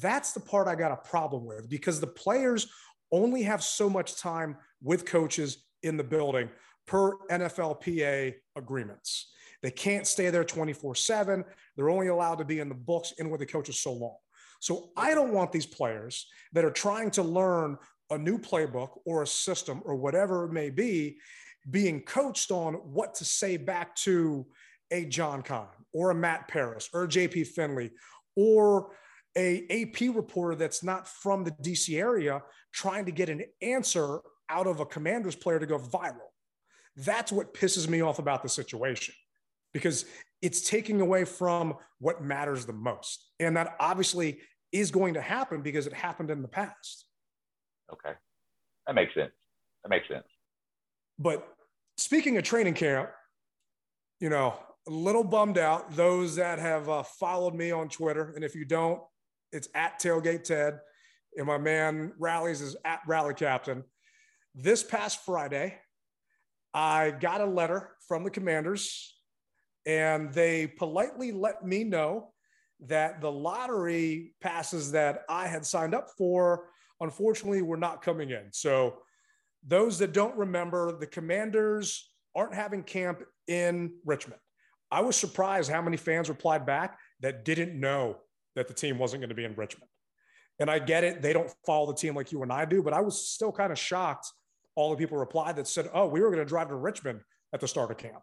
That's 0.00 0.32
the 0.32 0.40
part 0.40 0.68
I 0.68 0.74
got 0.74 0.92
a 0.92 0.96
problem 0.96 1.44
with 1.44 1.68
because 1.68 2.00
the 2.00 2.06
players 2.06 2.68
only 3.12 3.42
have 3.42 3.62
so 3.62 3.90
much 3.90 4.16
time 4.16 4.56
with 4.82 5.04
coaches 5.04 5.64
in 5.82 5.96
the 5.96 6.04
building 6.04 6.48
per 6.90 7.16
NFLPA 7.30 8.34
agreements. 8.56 9.32
They 9.62 9.70
can't 9.70 10.06
stay 10.08 10.28
there 10.30 10.42
24 10.42 10.96
7. 10.96 11.44
They're 11.76 11.88
only 11.88 12.08
allowed 12.08 12.38
to 12.38 12.44
be 12.44 12.58
in 12.58 12.68
the 12.68 12.74
books 12.74 13.14
and 13.18 13.30
with 13.30 13.38
the 13.38 13.46
coaches 13.46 13.80
so 13.80 13.92
long. 13.92 14.16
So 14.60 14.90
I 14.96 15.14
don't 15.14 15.32
want 15.32 15.52
these 15.52 15.66
players 15.66 16.26
that 16.52 16.64
are 16.64 16.70
trying 16.70 17.12
to 17.12 17.22
learn 17.22 17.78
a 18.10 18.18
new 18.18 18.38
playbook 18.38 18.98
or 19.06 19.22
a 19.22 19.26
system 19.26 19.80
or 19.84 19.94
whatever 19.94 20.46
it 20.46 20.52
may 20.52 20.68
be 20.68 21.18
being 21.70 22.00
coached 22.00 22.50
on 22.50 22.74
what 22.74 23.14
to 23.14 23.24
say 23.24 23.56
back 23.56 23.94
to 23.94 24.44
a 24.90 25.04
John 25.04 25.42
Keim 25.42 25.68
or 25.94 26.10
a 26.10 26.14
Matt 26.14 26.48
Paras 26.48 26.88
or 26.92 27.06
JP 27.06 27.46
Finley 27.46 27.92
or 28.34 28.96
a 29.38 29.64
AP 29.70 30.12
reporter 30.14 30.56
that's 30.56 30.82
not 30.82 31.06
from 31.06 31.44
the 31.44 31.52
DC 31.52 31.96
area 32.00 32.42
trying 32.72 33.04
to 33.04 33.12
get 33.12 33.28
an 33.28 33.44
answer 33.62 34.18
out 34.48 34.66
of 34.66 34.80
a 34.80 34.86
commander's 34.86 35.36
player 35.36 35.60
to 35.60 35.66
go 35.66 35.78
viral. 35.78 36.30
That's 36.96 37.32
what 37.32 37.54
pisses 37.54 37.88
me 37.88 38.00
off 38.00 38.18
about 38.18 38.42
the 38.42 38.48
situation 38.48 39.14
because 39.72 40.04
it's 40.42 40.68
taking 40.68 41.00
away 41.00 41.24
from 41.24 41.74
what 41.98 42.22
matters 42.22 42.66
the 42.66 42.72
most. 42.72 43.30
And 43.38 43.56
that 43.56 43.76
obviously 43.78 44.40
is 44.72 44.90
going 44.90 45.14
to 45.14 45.20
happen 45.20 45.62
because 45.62 45.86
it 45.86 45.92
happened 45.92 46.30
in 46.30 46.42
the 46.42 46.48
past. 46.48 47.06
Okay. 47.92 48.14
That 48.86 48.94
makes 48.94 49.14
sense. 49.14 49.32
That 49.82 49.90
makes 49.90 50.08
sense. 50.08 50.26
But 51.18 51.46
speaking 51.96 52.36
of 52.36 52.44
training 52.44 52.74
camp, 52.74 53.10
you 54.20 54.28
know, 54.28 54.54
a 54.86 54.90
little 54.90 55.24
bummed 55.24 55.58
out. 55.58 55.94
Those 55.94 56.36
that 56.36 56.58
have 56.58 56.88
uh, 56.88 57.02
followed 57.02 57.54
me 57.54 57.70
on 57.70 57.88
Twitter, 57.88 58.32
and 58.34 58.44
if 58.44 58.54
you 58.54 58.64
don't, 58.64 59.00
it's 59.52 59.68
at 59.74 60.00
Tailgate 60.00 60.44
Ted, 60.44 60.80
and 61.36 61.46
my 61.46 61.58
man 61.58 62.12
Rallies 62.18 62.60
is 62.60 62.76
at 62.84 63.00
Rally 63.06 63.34
Captain. 63.34 63.84
This 64.54 64.82
past 64.82 65.24
Friday, 65.24 65.78
I 66.72 67.10
got 67.10 67.40
a 67.40 67.46
letter 67.46 67.90
from 68.06 68.24
the 68.24 68.30
commanders, 68.30 69.16
and 69.86 70.32
they 70.32 70.66
politely 70.66 71.32
let 71.32 71.64
me 71.64 71.84
know 71.84 72.32
that 72.86 73.20
the 73.20 73.30
lottery 73.30 74.34
passes 74.40 74.92
that 74.92 75.22
I 75.28 75.46
had 75.46 75.66
signed 75.66 75.94
up 75.94 76.08
for, 76.16 76.68
unfortunately, 77.00 77.62
were 77.62 77.76
not 77.76 78.02
coming 78.02 78.30
in. 78.30 78.48
So, 78.52 78.98
those 79.66 79.98
that 79.98 80.12
don't 80.12 80.36
remember, 80.36 80.96
the 80.98 81.06
commanders 81.06 82.10
aren't 82.34 82.54
having 82.54 82.82
camp 82.82 83.22
in 83.46 83.92
Richmond. 84.06 84.40
I 84.90 85.02
was 85.02 85.16
surprised 85.16 85.70
how 85.70 85.82
many 85.82 85.96
fans 85.96 86.28
replied 86.28 86.66
back 86.66 86.98
that 87.20 87.44
didn't 87.44 87.78
know 87.78 88.16
that 88.56 88.68
the 88.68 88.74
team 88.74 88.98
wasn't 88.98 89.20
going 89.20 89.28
to 89.28 89.34
be 89.34 89.44
in 89.44 89.54
Richmond. 89.54 89.88
And 90.58 90.70
I 90.70 90.78
get 90.78 91.04
it, 91.04 91.22
they 91.22 91.32
don't 91.32 91.52
follow 91.64 91.86
the 91.86 91.94
team 91.94 92.14
like 92.14 92.32
you 92.32 92.42
and 92.42 92.52
I 92.52 92.64
do, 92.64 92.82
but 92.82 92.92
I 92.92 93.00
was 93.00 93.28
still 93.28 93.52
kind 93.52 93.72
of 93.72 93.78
shocked. 93.78 94.30
All 94.80 94.90
the 94.90 94.96
people 94.96 95.18
replied 95.18 95.56
that 95.56 95.68
said, 95.68 95.90
Oh, 95.92 96.06
we 96.06 96.20
were 96.20 96.28
going 96.28 96.38
to 96.38 96.46
drive 96.46 96.68
to 96.68 96.74
Richmond 96.74 97.20
at 97.52 97.60
the 97.60 97.68
start 97.68 97.90
of 97.90 97.98
camp. 97.98 98.22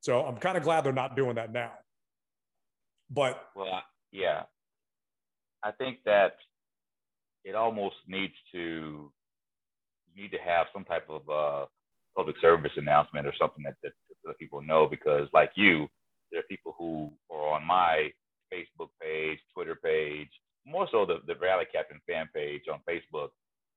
So 0.00 0.22
I'm 0.22 0.38
kind 0.38 0.56
of 0.56 0.62
glad 0.62 0.84
they're 0.84 0.92
not 0.92 1.16
doing 1.16 1.34
that 1.34 1.52
now. 1.52 1.72
But 3.10 3.38
well, 3.54 3.82
yeah, 4.10 4.44
I 5.62 5.72
think 5.72 5.98
that 6.06 6.36
it 7.44 7.54
almost 7.54 7.96
needs 8.08 8.32
to 8.52 9.12
you 10.14 10.22
need 10.22 10.30
to 10.30 10.38
have 10.38 10.66
some 10.72 10.84
type 10.84 11.06
of 11.10 11.28
uh, 11.28 11.66
public 12.16 12.36
service 12.40 12.72
announcement 12.78 13.26
or 13.26 13.34
something 13.38 13.62
that, 13.64 13.74
that, 13.82 13.92
that 14.24 14.38
people 14.38 14.62
know 14.62 14.88
because, 14.90 15.28
like 15.34 15.50
you, 15.56 15.88
there 16.32 16.40
are 16.40 16.48
people 16.48 16.74
who 16.78 17.12
are 17.30 17.54
on 17.54 17.66
my 17.66 18.10
Facebook 18.50 18.88
page, 19.00 19.38
Twitter 19.52 19.74
page, 19.74 20.30
more 20.64 20.88
so 20.90 21.04
the, 21.04 21.18
the 21.26 21.38
Rally 21.38 21.66
Captain 21.70 22.00
fan 22.08 22.30
page 22.34 22.62
on 22.72 22.80
Facebook 22.88 23.28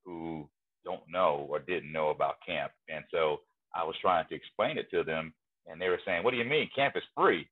who 0.06 0.50
don't 0.86 1.02
know 1.10 1.48
or 1.50 1.60
didn't 1.60 1.92
know 1.92 2.10
about 2.10 2.36
camp. 2.46 2.72
And 2.88 3.04
so 3.12 3.42
I 3.76 3.84
was 3.84 3.96
trying 4.02 4.26
to 4.30 4.36
explain 4.36 4.78
it 4.78 4.90
to 4.92 5.04
them 5.04 5.34
and 5.68 5.80
they 5.80 5.90
were 5.90 6.00
saying, 6.06 6.24
What 6.24 6.32
do 6.32 6.38
you 6.38 6.46
mean? 6.46 6.70
Camp 6.76 6.96
is 6.96 7.04
free. 7.16 7.48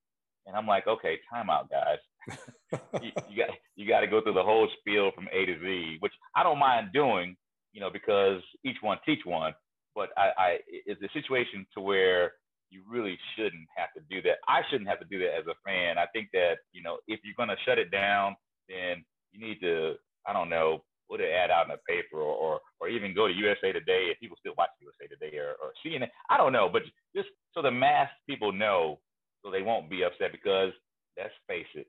And 0.48 0.56
I'm 0.56 0.66
like, 0.66 0.88
okay, 0.88 1.20
time 1.30 1.50
out, 1.50 1.70
guys. 1.70 1.98
you, 3.02 3.12
you, 3.30 3.38
got 3.38 3.50
you 3.76 3.88
got 3.88 4.00
to 4.02 4.08
go 4.08 4.22
through 4.22 4.34
the 4.34 4.44
whole 4.44 4.68
spiel 4.80 5.12
from 5.14 5.28
A 5.34 5.46
to 5.46 5.60
Z, 5.60 5.98
which 6.00 6.14
I 6.36 6.44
don't 6.44 6.58
mind 6.58 6.90
doing, 6.94 7.36
you 7.74 7.82
know, 7.82 7.90
because 7.90 8.42
each 8.64 8.78
one 8.82 8.98
teach 9.06 9.20
one. 9.26 9.54
But 9.94 10.10
I, 10.18 10.32
I 10.38 10.58
it's 10.68 11.02
a 11.02 11.10
situation 11.14 11.66
to 11.74 11.82
where 11.82 12.34
you 12.70 12.82
really 12.90 13.18
shouldn't 13.36 13.68
have 13.76 13.90
to 13.96 14.02
do 14.10 14.22
that. 14.24 14.38
I 14.48 14.62
shouldn't 14.70 14.90
have 14.90 15.00
to 15.00 15.06
do 15.06 15.20
that 15.20 15.36
as 15.38 15.48
a 15.48 15.56
fan. 15.66 15.98
I 15.98 16.06
think 16.14 16.30
that 16.34 16.56
you 16.72 16.82
know 16.82 16.98
if 17.08 17.20
you're 17.24 17.34
going 17.38 17.50
to 17.50 17.64
shut 17.66 17.78
it 17.78 17.92
down, 17.92 18.36
then 18.70 19.04
you 19.32 19.46
need 19.46 19.60
to 19.62 19.96
I 20.26 20.34
don't 20.34 20.50
know 20.50 20.84
put 21.10 21.22
an 21.22 21.28
ad 21.28 21.52
out 21.52 21.66
in 21.66 21.72
the 21.72 21.80
paper 21.88 22.18
or, 22.18 22.36
or 22.36 22.60
or 22.80 22.90
even 22.90 23.14
go 23.14 23.28
to 23.28 23.34
USA 23.34 23.72
Today 23.72 24.10
if 24.12 24.20
people 24.20 24.38
still 24.40 24.54
watch 24.58 24.70
USA 24.82 25.08
Today 25.08 25.38
or, 25.38 25.56
or 25.62 25.72
CNN. 25.86 26.08
I 26.30 26.38
don't 26.38 26.54
know, 26.54 26.70
but 26.72 26.84
just 27.16 27.30
so 27.54 27.62
the 27.62 27.72
mass 27.72 28.10
people 28.28 28.52
know, 28.52 29.00
so 29.44 29.52
they 29.52 29.62
won't 29.62 29.90
be 29.90 30.04
upset 30.04 30.32
because 30.32 30.72
let's 31.18 31.34
face 31.48 31.68
it, 31.76 31.88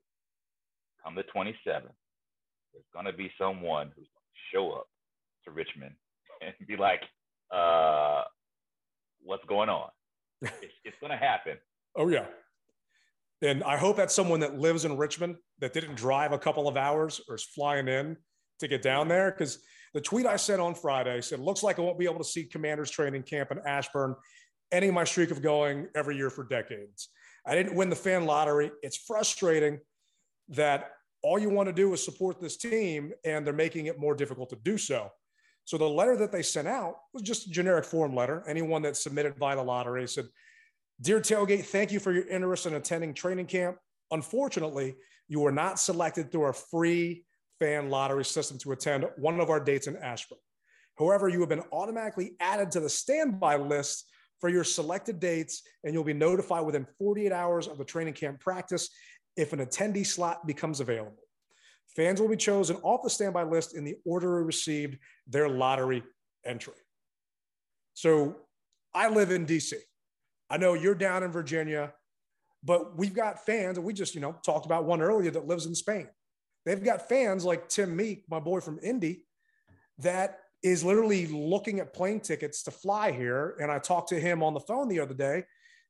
come 1.04 1.14
the 1.14 1.24
27th, 1.34 1.92
there's 2.72 2.84
going 2.92 3.06
to 3.06 3.12
be 3.12 3.30
someone 3.38 3.88
who's 3.96 4.08
going 4.08 4.28
to 4.32 4.56
show 4.56 4.72
up 4.72 4.86
to 5.44 5.50
Richmond 5.50 5.94
and 6.40 6.54
be 6.66 6.76
like, 6.76 7.00
uh, 7.54 8.22
"What's 9.22 9.44
going 9.46 9.68
on?" 9.68 9.90
it's, 10.42 10.74
it's 10.84 10.96
going 11.00 11.12
to 11.12 11.18
happen. 11.18 11.56
Oh 11.96 12.08
yeah. 12.08 12.26
And 13.40 13.62
I 13.62 13.76
hope 13.76 13.96
that's 13.96 14.14
someone 14.14 14.40
that 14.40 14.58
lives 14.58 14.84
in 14.84 14.96
Richmond 14.96 15.36
that 15.60 15.72
didn't 15.72 15.94
drive 15.94 16.32
a 16.32 16.38
couple 16.38 16.66
of 16.66 16.76
hours 16.76 17.20
or 17.28 17.36
is 17.36 17.44
flying 17.44 17.86
in 17.86 18.16
to 18.60 18.68
get 18.68 18.82
down 18.82 19.08
there. 19.08 19.30
Because 19.30 19.58
the 19.94 20.00
tweet 20.00 20.26
I 20.26 20.36
sent 20.36 20.60
on 20.60 20.74
Friday 20.74 21.20
said, 21.20 21.40
looks 21.40 21.62
like 21.62 21.78
I 21.78 21.82
won't 21.82 21.98
be 21.98 22.04
able 22.04 22.18
to 22.18 22.24
see 22.24 22.44
commanders 22.44 22.90
training 22.90 23.22
camp 23.22 23.50
in 23.50 23.58
Ashburn, 23.66 24.14
ending 24.72 24.92
my 24.92 25.04
streak 25.04 25.30
of 25.30 25.42
going 25.42 25.88
every 25.94 26.16
year 26.16 26.30
for 26.30 26.44
decades. 26.44 27.08
I 27.46 27.54
didn't 27.54 27.74
win 27.74 27.88
the 27.88 27.96
fan 27.96 28.26
lottery. 28.26 28.70
It's 28.82 28.96
frustrating 28.96 29.78
that 30.50 30.90
all 31.22 31.38
you 31.38 31.50
want 31.50 31.68
to 31.68 31.72
do 31.72 31.92
is 31.92 32.04
support 32.04 32.40
this 32.40 32.56
team 32.56 33.12
and 33.24 33.46
they're 33.46 33.54
making 33.54 33.86
it 33.86 33.98
more 33.98 34.14
difficult 34.14 34.50
to 34.50 34.56
do 34.56 34.78
so. 34.78 35.10
So 35.64 35.76
the 35.76 35.88
letter 35.88 36.16
that 36.16 36.32
they 36.32 36.42
sent 36.42 36.68
out 36.68 36.96
was 37.12 37.22
just 37.22 37.46
a 37.46 37.50
generic 37.50 37.84
form 37.84 38.14
letter. 38.14 38.42
Anyone 38.46 38.82
that 38.82 38.96
submitted 38.96 39.36
via 39.36 39.56
the 39.56 39.62
lottery 39.62 40.06
said, 40.08 40.26
Dear 41.00 41.20
Tailgate, 41.20 41.64
thank 41.64 41.92
you 41.92 42.00
for 42.00 42.12
your 42.12 42.26
interest 42.26 42.66
in 42.66 42.74
attending 42.74 43.14
training 43.14 43.46
camp. 43.46 43.76
Unfortunately, 44.10 44.96
you 45.28 45.40
were 45.40 45.52
not 45.52 45.78
selected 45.78 46.32
through 46.32 46.42
our 46.42 46.52
free 46.52 47.24
fan 47.58 47.90
lottery 47.90 48.24
system 48.24 48.58
to 48.58 48.72
attend 48.72 49.04
one 49.16 49.40
of 49.40 49.50
our 49.50 49.60
dates 49.60 49.86
in 49.86 49.96
Ashburn. 49.96 50.38
However, 50.98 51.28
you 51.28 51.40
have 51.40 51.48
been 51.48 51.62
automatically 51.72 52.32
added 52.40 52.70
to 52.72 52.80
the 52.80 52.88
standby 52.88 53.56
list 53.56 54.04
for 54.40 54.48
your 54.48 54.64
selected 54.64 55.20
dates, 55.20 55.62
and 55.84 55.92
you'll 55.92 56.04
be 56.04 56.12
notified 56.12 56.64
within 56.64 56.86
48 56.98 57.32
hours 57.32 57.68
of 57.68 57.78
the 57.78 57.84
training 57.84 58.14
camp 58.14 58.40
practice 58.40 58.90
if 59.36 59.52
an 59.52 59.60
attendee 59.60 60.06
slot 60.06 60.46
becomes 60.46 60.80
available. 60.80 61.22
Fans 61.94 62.20
will 62.20 62.28
be 62.28 62.36
chosen 62.36 62.76
off 62.82 63.02
the 63.02 63.10
standby 63.10 63.44
list 63.44 63.76
in 63.76 63.84
the 63.84 63.96
order 64.04 64.44
received 64.44 64.98
their 65.26 65.48
lottery 65.48 66.02
entry. 66.44 66.74
So 67.94 68.36
I 68.94 69.08
live 69.08 69.30
in 69.30 69.46
DC. 69.46 69.74
I 70.50 70.56
know 70.56 70.74
you're 70.74 70.94
down 70.94 71.22
in 71.22 71.32
Virginia, 71.32 71.92
but 72.62 72.96
we've 72.96 73.14
got 73.14 73.44
fans, 73.44 73.78
and 73.78 73.86
we 73.86 73.92
just, 73.92 74.14
you 74.14 74.20
know, 74.20 74.36
talked 74.44 74.66
about 74.66 74.84
one 74.84 75.02
earlier 75.02 75.30
that 75.30 75.46
lives 75.46 75.66
in 75.66 75.74
Spain. 75.74 76.08
They've 76.68 76.84
got 76.84 77.08
fans 77.08 77.46
like 77.46 77.70
Tim 77.70 77.96
Meek, 77.96 78.24
my 78.28 78.40
boy 78.40 78.60
from 78.60 78.78
Indy, 78.82 79.22
that 80.00 80.40
is 80.62 80.84
literally 80.84 81.26
looking 81.26 81.80
at 81.80 81.94
plane 81.94 82.20
tickets 82.20 82.62
to 82.64 82.70
fly 82.70 83.10
here. 83.10 83.56
And 83.58 83.72
I 83.72 83.78
talked 83.78 84.10
to 84.10 84.20
him 84.20 84.42
on 84.42 84.52
the 84.52 84.60
phone 84.60 84.86
the 84.86 85.00
other 85.00 85.14
day 85.14 85.44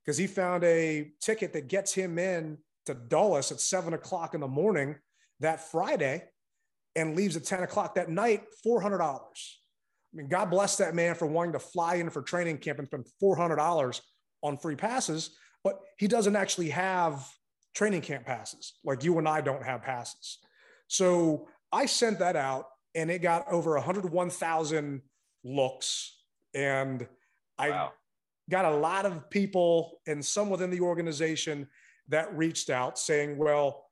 because 0.05 0.17
he 0.17 0.29
found 0.29 0.63
a 0.63 1.11
ticket 1.21 1.53
that 1.55 1.67
gets 1.67 1.93
him 1.93 2.17
in 2.17 2.59
to 2.87 2.95
Dulles 2.95 3.51
at 3.51 3.61
seven 3.61 3.93
o'clock 3.93 4.35
in 4.35 4.41
the 4.41 4.47
morning 4.47 4.95
that 5.41 5.69
Friday 5.69 6.23
and 6.95 7.17
leaves 7.17 7.37
at 7.37 7.43
10 7.43 7.65
o'clock 7.65 7.97
that 7.97 8.09
night, 8.09 8.45
$400. 8.65 9.01
I 9.01 9.19
mean, 10.13 10.29
God 10.29 10.49
bless 10.49 10.77
that 10.77 10.95
man 10.95 11.17
for 11.17 11.27
wanting 11.27 11.55
to 11.55 11.59
fly 11.59 11.97
in 11.97 12.09
for 12.09 12.23
training 12.23 12.59
camp 12.59 12.79
and 12.79 12.87
spend 12.87 13.05
$400 13.21 14.01
on 14.45 14.57
free 14.57 14.77
passes, 14.77 15.37
but 15.65 15.81
he 15.99 16.07
doesn't 16.07 16.37
actually 16.37 16.71
have 16.71 17.29
training 17.75 18.03
camp 18.03 18.27
passes 18.27 18.75
like 18.85 19.03
you 19.03 19.19
and 19.19 19.29
I 19.29 19.41
don't 19.41 19.65
have 19.65 19.83
passes. 19.83 20.39
So 20.89 21.49
I 21.71 21.87
sent 21.87 22.19
that 22.19 22.37
out 22.37 22.67
and 22.95 23.11
it 23.11 23.21
got 23.21 23.51
over 23.51 23.75
101,000 23.75 25.03
looks. 25.45 26.17
And 26.55 27.07
I 27.59 27.71
wow. 27.71 27.93
got 28.51 28.65
a 28.65 28.77
lot 28.77 29.07
of 29.07 29.31
people 29.31 30.01
and 30.07 30.25
some 30.25 30.51
within 30.51 30.71
the 30.71 30.81
organization 30.81 31.69
that 32.09 32.37
reached 32.37 32.71
out 32.71 32.99
saying, 32.99 33.37
well, 33.37 33.85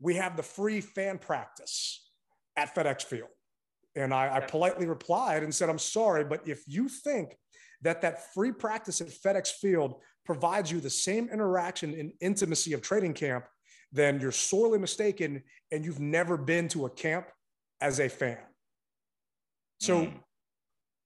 we 0.00 0.14
have 0.14 0.36
the 0.36 0.42
free 0.42 0.80
fan 0.80 1.18
practice 1.18 2.10
at 2.56 2.74
FedEx 2.74 3.04
Field. 3.04 3.28
And 3.94 4.14
I, 4.14 4.36
I 4.36 4.40
politely 4.40 4.86
replied 4.86 5.42
and 5.42 5.54
said, 5.54 5.68
I'm 5.68 5.78
sorry, 5.78 6.24
but 6.24 6.46
if 6.46 6.62
you 6.66 6.88
think 6.88 7.36
that 7.82 8.00
that 8.02 8.32
free 8.32 8.52
practice 8.52 9.00
at 9.00 9.08
FedEx 9.08 9.52
Field 9.52 9.96
provides 10.24 10.70
you 10.70 10.80
the 10.80 10.90
same 10.90 11.28
interaction 11.32 11.94
and 11.94 12.12
intimacy 12.20 12.72
of 12.72 12.82
training 12.82 13.14
camp, 13.14 13.44
then 13.92 14.20
you're 14.20 14.32
sorely 14.32 14.78
mistaken 14.78 15.42
and 15.72 15.84
you've 15.84 16.00
never 16.00 16.36
been 16.36 16.68
to 16.68 16.86
a 16.86 16.90
camp 16.90 17.26
as 17.80 18.00
a 18.00 18.08
fan. 18.08 18.38
So 19.80 20.06
mm. 20.06 20.12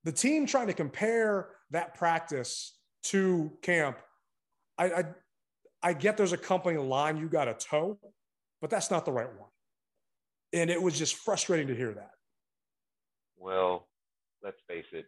the 0.04 0.12
team 0.12 0.46
trying 0.46 0.68
to 0.68 0.72
compare 0.72 1.50
that 1.70 1.94
practice 1.94 2.76
to 3.04 3.52
camp, 3.62 3.98
I, 4.78 4.84
I, 4.86 5.04
I 5.82 5.92
get 5.92 6.16
there's 6.16 6.32
a 6.32 6.38
company 6.38 6.78
line 6.78 7.16
you 7.16 7.28
got 7.28 7.44
to 7.44 7.54
toe, 7.54 7.98
but 8.60 8.70
that's 8.70 8.90
not 8.90 9.04
the 9.04 9.12
right 9.12 9.28
one. 9.38 9.50
And 10.52 10.70
it 10.70 10.80
was 10.80 10.98
just 10.98 11.16
frustrating 11.16 11.68
to 11.68 11.74
hear 11.74 11.92
that. 11.92 12.10
Well, 13.36 13.88
let's 14.42 14.58
face 14.68 14.84
it, 14.92 15.06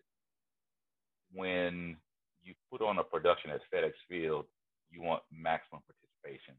when 1.33 1.97
you 2.43 2.55
put 2.71 2.83
on 2.83 2.99
a 2.99 3.05
production 3.05 3.51
at 3.51 3.61
FedEx 3.73 3.93
Field, 4.09 4.47
you 4.91 5.03
want 5.03 5.23
maximum 5.33 5.83
participation. 5.87 6.55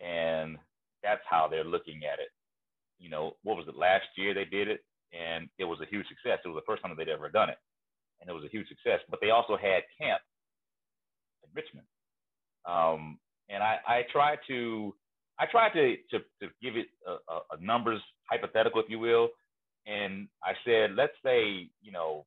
And 0.00 0.56
that's 1.02 1.22
how 1.28 1.48
they're 1.48 1.64
looking 1.64 2.02
at 2.10 2.18
it. 2.18 2.28
You 2.98 3.10
know, 3.10 3.36
what 3.42 3.56
was 3.56 3.66
it 3.68 3.76
last 3.76 4.06
year 4.16 4.34
they 4.34 4.44
did 4.44 4.68
it? 4.68 4.80
And 5.12 5.48
it 5.58 5.64
was 5.64 5.80
a 5.80 5.90
huge 5.90 6.06
success. 6.08 6.38
It 6.44 6.48
was 6.48 6.56
the 6.56 6.70
first 6.70 6.82
time 6.82 6.94
they'd 6.96 7.08
ever 7.08 7.28
done 7.28 7.50
it. 7.50 7.58
And 8.20 8.28
it 8.28 8.32
was 8.32 8.44
a 8.44 8.48
huge 8.48 8.68
success. 8.68 9.00
But 9.08 9.20
they 9.20 9.30
also 9.30 9.56
had 9.56 9.82
camp 10.00 10.20
in 11.42 11.50
Richmond. 11.54 11.86
Um, 12.66 13.18
and 13.48 13.62
I, 13.62 13.78
I 13.86 14.02
tried 14.12 14.38
to 14.48 14.94
I 15.38 15.46
tried 15.46 15.72
to, 15.72 15.96
to, 16.10 16.18
to 16.18 16.52
give 16.62 16.76
it 16.76 16.88
a, 17.06 17.56
a 17.56 17.60
numbers 17.60 18.00
hypothetical, 18.30 18.80
if 18.82 18.90
you 18.90 18.98
will. 18.98 19.30
And 19.86 20.28
I 20.44 20.52
said, 20.66 20.90
let's 20.94 21.16
say, 21.24 21.70
you 21.80 21.92
know, 21.92 22.26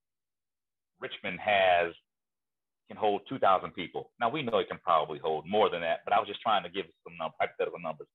Richmond 1.00 1.40
has 1.40 1.94
can 2.94 3.00
hold 3.00 3.22
2,000 3.28 3.72
people. 3.72 4.12
Now 4.20 4.30
we 4.30 4.44
know 4.44 4.60
it 4.60 4.68
can 4.68 4.80
probably 4.84 5.20
hold 5.20 5.48
more 5.48 5.70
than 5.70 5.82
that, 5.82 6.00
but 6.06 6.14
I 6.14 6.20
was 6.20 6.28
just 6.28 6.42
trying 6.42 6.64
to 6.64 6.70
give 6.70 6.86
some 7.04 7.18
num- 7.18 7.32
hypothetical 7.40 7.80
numbers. 7.80 8.08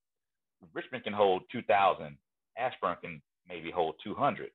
Richmond 0.73 1.05
can 1.05 1.13
hold 1.13 1.43
2,000. 1.51 2.17
Ashburn 2.57 2.97
can 3.03 3.23
maybe 3.49 3.71
hold 3.71 3.97
200. 4.05 4.51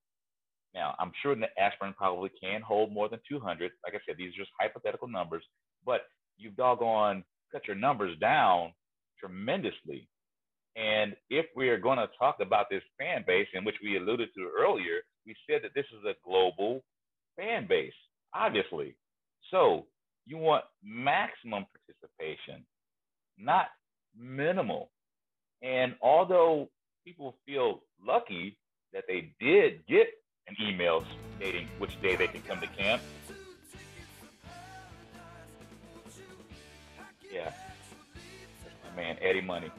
Now 0.74 0.96
I'm 1.00 1.12
sure 1.22 1.36
that 1.36 1.50
Ashburn 1.60 1.94
probably 1.98 2.32
can 2.42 2.62
hold 2.62 2.94
more 2.94 3.10
than 3.10 3.20
200. 3.30 3.72
Like 3.84 3.96
I 3.96 4.00
said, 4.06 4.16
these 4.18 4.34
are 4.34 4.38
just 4.38 4.52
hypothetical 4.60 5.08
numbers, 5.08 5.44
but 5.86 6.04
you've 6.38 6.56
doggone 6.56 7.24
cut 7.52 7.68
your 7.68 7.76
numbers 7.76 8.18
down 8.20 8.74
tremendously. 9.20 10.08
And 10.76 11.16
if 11.30 11.46
we 11.56 11.70
are 11.70 11.78
going 11.78 12.00
to 12.00 12.10
talk 12.18 12.38
about 12.42 12.68
this 12.72 12.82
fan 12.98 13.24
base, 13.28 13.48
in 13.54 13.64
which 13.64 13.76
we 13.84 13.98
alluded 13.98 14.30
to 14.36 14.50
earlier, 14.58 15.02
we 15.26 15.36
said 15.48 15.62
that 15.64 15.76
this 15.76 15.86
is 15.94 16.04
a 16.06 16.16
global 16.26 16.84
fan 17.38 17.68
base, 17.68 17.94
obviously. 18.34 18.96
So 19.52 19.86
you 20.26 20.38
want 20.38 20.64
maximum 20.84 21.66
participation, 21.74 22.66
not 23.38 23.68
minimal. 24.18 24.90
And 25.62 25.96
although 26.02 26.70
people 27.06 27.36
feel 27.46 27.84
lucky 28.06 28.58
that 28.94 29.04
they 29.08 29.34
did 29.40 29.86
get 29.88 30.08
an 30.48 30.56
email 30.62 31.04
stating 31.38 31.68
which 31.80 32.02
day 32.02 32.16
they 32.16 32.28
can 32.28 32.42
come 32.42 32.60
to 32.60 32.68
camp, 32.68 33.02
yeah, 37.32 37.52
my 38.84 38.96
man 39.02 39.18
Eddie 39.22 39.42
Money. 39.42 39.72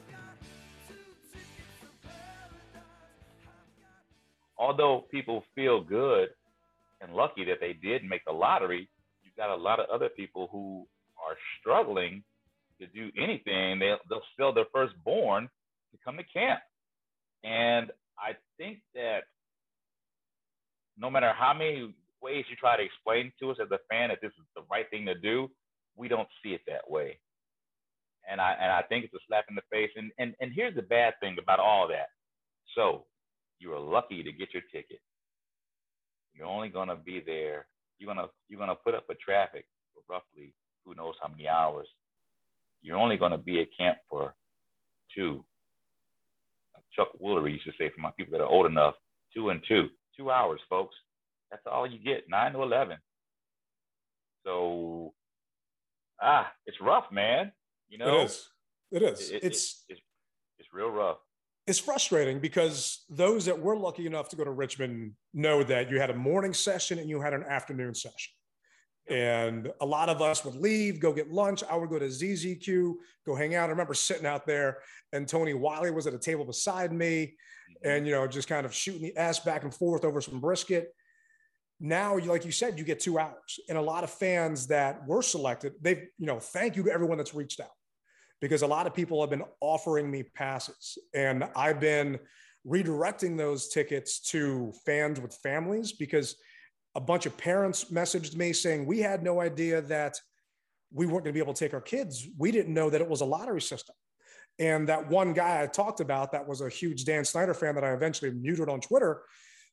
Although 4.58 5.04
people 5.10 5.44
feel 5.54 5.82
good 5.82 6.28
and 7.00 7.14
lucky 7.14 7.44
that 7.44 7.58
they 7.60 7.74
did 7.74 8.02
make 8.04 8.24
the 8.24 8.32
lottery, 8.32 8.88
got 9.36 9.50
a 9.50 9.56
lot 9.56 9.80
of 9.80 9.86
other 9.90 10.08
people 10.08 10.48
who 10.52 10.86
are 11.18 11.36
struggling 11.60 12.22
to 12.80 12.86
do 12.86 13.10
anything. 13.16 13.78
They'll, 13.78 13.98
they'll 14.08 14.22
sell 14.38 14.52
their 14.52 14.66
firstborn 14.72 15.48
to 15.92 15.98
come 16.04 16.16
to 16.16 16.24
camp. 16.24 16.60
And 17.42 17.90
I 18.18 18.32
think 18.58 18.78
that 18.94 19.20
no 20.98 21.10
matter 21.10 21.32
how 21.36 21.52
many 21.52 21.94
ways 22.22 22.44
you 22.48 22.56
try 22.56 22.76
to 22.76 22.82
explain 22.82 23.32
to 23.40 23.50
us 23.50 23.58
as 23.60 23.70
a 23.70 23.78
fan 23.90 24.08
that 24.08 24.20
this 24.22 24.32
is 24.32 24.46
the 24.56 24.62
right 24.70 24.88
thing 24.90 25.06
to 25.06 25.14
do, 25.14 25.50
we 25.96 26.08
don't 26.08 26.28
see 26.42 26.50
it 26.50 26.62
that 26.66 26.88
way. 26.88 27.18
And 28.30 28.40
I 28.40 28.56
and 28.58 28.72
I 28.72 28.82
think 28.82 29.04
it's 29.04 29.14
a 29.14 29.18
slap 29.28 29.44
in 29.50 29.54
the 29.54 29.62
face. 29.70 29.90
And 29.96 30.10
and 30.18 30.34
and 30.40 30.50
here's 30.54 30.74
the 30.74 30.82
bad 30.82 31.14
thing 31.20 31.36
about 31.38 31.60
all 31.60 31.86
that. 31.88 32.08
So 32.74 33.04
you 33.58 33.72
are 33.74 33.80
lucky 33.80 34.22
to 34.22 34.32
get 34.32 34.54
your 34.54 34.62
ticket. 34.72 35.00
You're 36.32 36.46
only 36.46 36.70
gonna 36.70 36.96
be 36.96 37.22
there 37.24 37.66
you're 37.98 38.12
gonna 38.12 38.28
you're 38.48 38.58
gonna 38.58 38.74
put 38.74 38.94
up 38.94 39.04
with 39.08 39.20
traffic 39.20 39.66
for 39.92 40.02
roughly 40.12 40.52
who 40.84 40.94
knows 40.94 41.14
how 41.22 41.28
many 41.28 41.48
hours. 41.48 41.86
You're 42.82 42.98
only 42.98 43.16
gonna 43.16 43.38
be 43.38 43.60
at 43.60 43.68
camp 43.78 43.98
for 44.08 44.34
two. 45.14 45.44
Chuck 46.94 47.08
Woolery 47.20 47.52
used 47.52 47.64
to 47.64 47.72
say 47.78 47.90
for 47.92 48.00
my 48.00 48.12
people 48.16 48.32
that 48.32 48.40
are 48.44 48.48
old 48.48 48.66
enough, 48.66 48.94
two 49.34 49.50
and 49.50 49.60
two, 49.66 49.88
two 50.16 50.30
hours, 50.30 50.60
folks. 50.68 50.94
That's 51.50 51.62
all 51.66 51.86
you 51.86 51.98
get, 51.98 52.28
nine 52.28 52.52
to 52.52 52.62
eleven. 52.62 52.98
So, 54.44 55.12
ah, 56.20 56.52
it's 56.66 56.80
rough, 56.80 57.10
man. 57.10 57.50
You 57.88 57.98
know, 57.98 58.20
it 58.20 58.24
is. 58.24 58.48
It 58.92 59.02
is. 59.02 59.30
It, 59.30 59.44
it's, 59.44 59.84
it's 59.88 60.00
it's 60.58 60.68
real 60.72 60.90
rough 60.90 61.18
it's 61.66 61.78
frustrating 61.78 62.40
because 62.40 63.04
those 63.08 63.46
that 63.46 63.58
were 63.58 63.76
lucky 63.76 64.06
enough 64.06 64.28
to 64.28 64.36
go 64.36 64.44
to 64.44 64.50
Richmond 64.50 65.12
know 65.32 65.62
that 65.62 65.90
you 65.90 65.98
had 65.98 66.10
a 66.10 66.14
morning 66.14 66.52
session 66.52 66.98
and 66.98 67.08
you 67.08 67.20
had 67.20 67.32
an 67.32 67.44
afternoon 67.44 67.94
session. 67.94 68.32
And 69.08 69.70
a 69.80 69.86
lot 69.86 70.08
of 70.08 70.22
us 70.22 70.44
would 70.44 70.56
leave, 70.56 71.00
go 71.00 71.12
get 71.12 71.30
lunch. 71.30 71.62
I 71.70 71.76
would 71.76 71.90
go 71.90 71.98
to 71.98 72.06
ZZQ, 72.06 72.94
go 73.26 73.34
hang 73.34 73.54
out. 73.54 73.68
I 73.68 73.72
remember 73.72 73.94
sitting 73.94 74.26
out 74.26 74.46
there 74.46 74.78
and 75.12 75.26
Tony 75.26 75.54
Wyllie 75.54 75.90
was 75.90 76.06
at 76.06 76.14
a 76.14 76.18
table 76.18 76.44
beside 76.44 76.92
me 76.92 77.26
mm-hmm. 77.26 77.88
and, 77.88 78.06
you 78.06 78.12
know, 78.12 78.26
just 78.26 78.48
kind 78.48 78.66
of 78.66 78.74
shooting 78.74 79.02
the 79.02 79.16
ass 79.16 79.40
back 79.40 79.62
and 79.62 79.74
forth 79.74 80.04
over 80.04 80.20
some 80.20 80.40
brisket. 80.40 80.94
Now, 81.80 82.18
like 82.18 82.44
you 82.44 82.52
said, 82.52 82.78
you 82.78 82.84
get 82.84 83.00
two 83.00 83.18
hours. 83.18 83.58
And 83.68 83.76
a 83.76 83.82
lot 83.82 84.04
of 84.04 84.10
fans 84.10 84.66
that 84.68 85.06
were 85.06 85.22
selected, 85.22 85.74
they've, 85.80 86.06
you 86.18 86.26
know, 86.26 86.38
thank 86.38 86.76
you 86.76 86.82
to 86.84 86.92
everyone 86.92 87.18
that's 87.18 87.34
reached 87.34 87.60
out 87.60 87.72
because 88.40 88.62
a 88.62 88.66
lot 88.66 88.86
of 88.86 88.94
people 88.94 89.20
have 89.20 89.30
been 89.30 89.44
offering 89.60 90.10
me 90.10 90.22
passes 90.22 90.98
and 91.14 91.44
I've 91.56 91.80
been 91.80 92.18
redirecting 92.66 93.36
those 93.36 93.68
tickets 93.68 94.20
to 94.20 94.72
fans 94.84 95.20
with 95.20 95.34
families 95.42 95.92
because 95.92 96.36
a 96.94 97.00
bunch 97.00 97.26
of 97.26 97.36
parents 97.36 97.86
messaged 97.86 98.36
me 98.36 98.52
saying 98.52 98.86
we 98.86 99.00
had 99.00 99.22
no 99.22 99.40
idea 99.40 99.82
that 99.82 100.18
we 100.92 101.06
weren't 101.06 101.24
going 101.24 101.32
to 101.34 101.38
be 101.38 101.42
able 101.42 101.52
to 101.54 101.64
take 101.64 101.74
our 101.74 101.80
kids. 101.80 102.26
We 102.38 102.52
didn't 102.52 102.72
know 102.72 102.88
that 102.88 103.00
it 103.00 103.08
was 103.08 103.20
a 103.20 103.26
lottery 103.26 103.60
system. 103.60 103.94
And 104.58 104.88
that 104.88 105.08
one 105.08 105.32
guy 105.32 105.62
I 105.62 105.66
talked 105.66 106.00
about 106.00 106.30
that 106.32 106.46
was 106.46 106.60
a 106.60 106.68
huge 106.68 107.04
Dan 107.04 107.24
Snyder 107.24 107.54
fan 107.54 107.74
that 107.74 107.84
I 107.84 107.92
eventually 107.92 108.30
muted 108.30 108.68
on 108.68 108.80
Twitter 108.80 109.22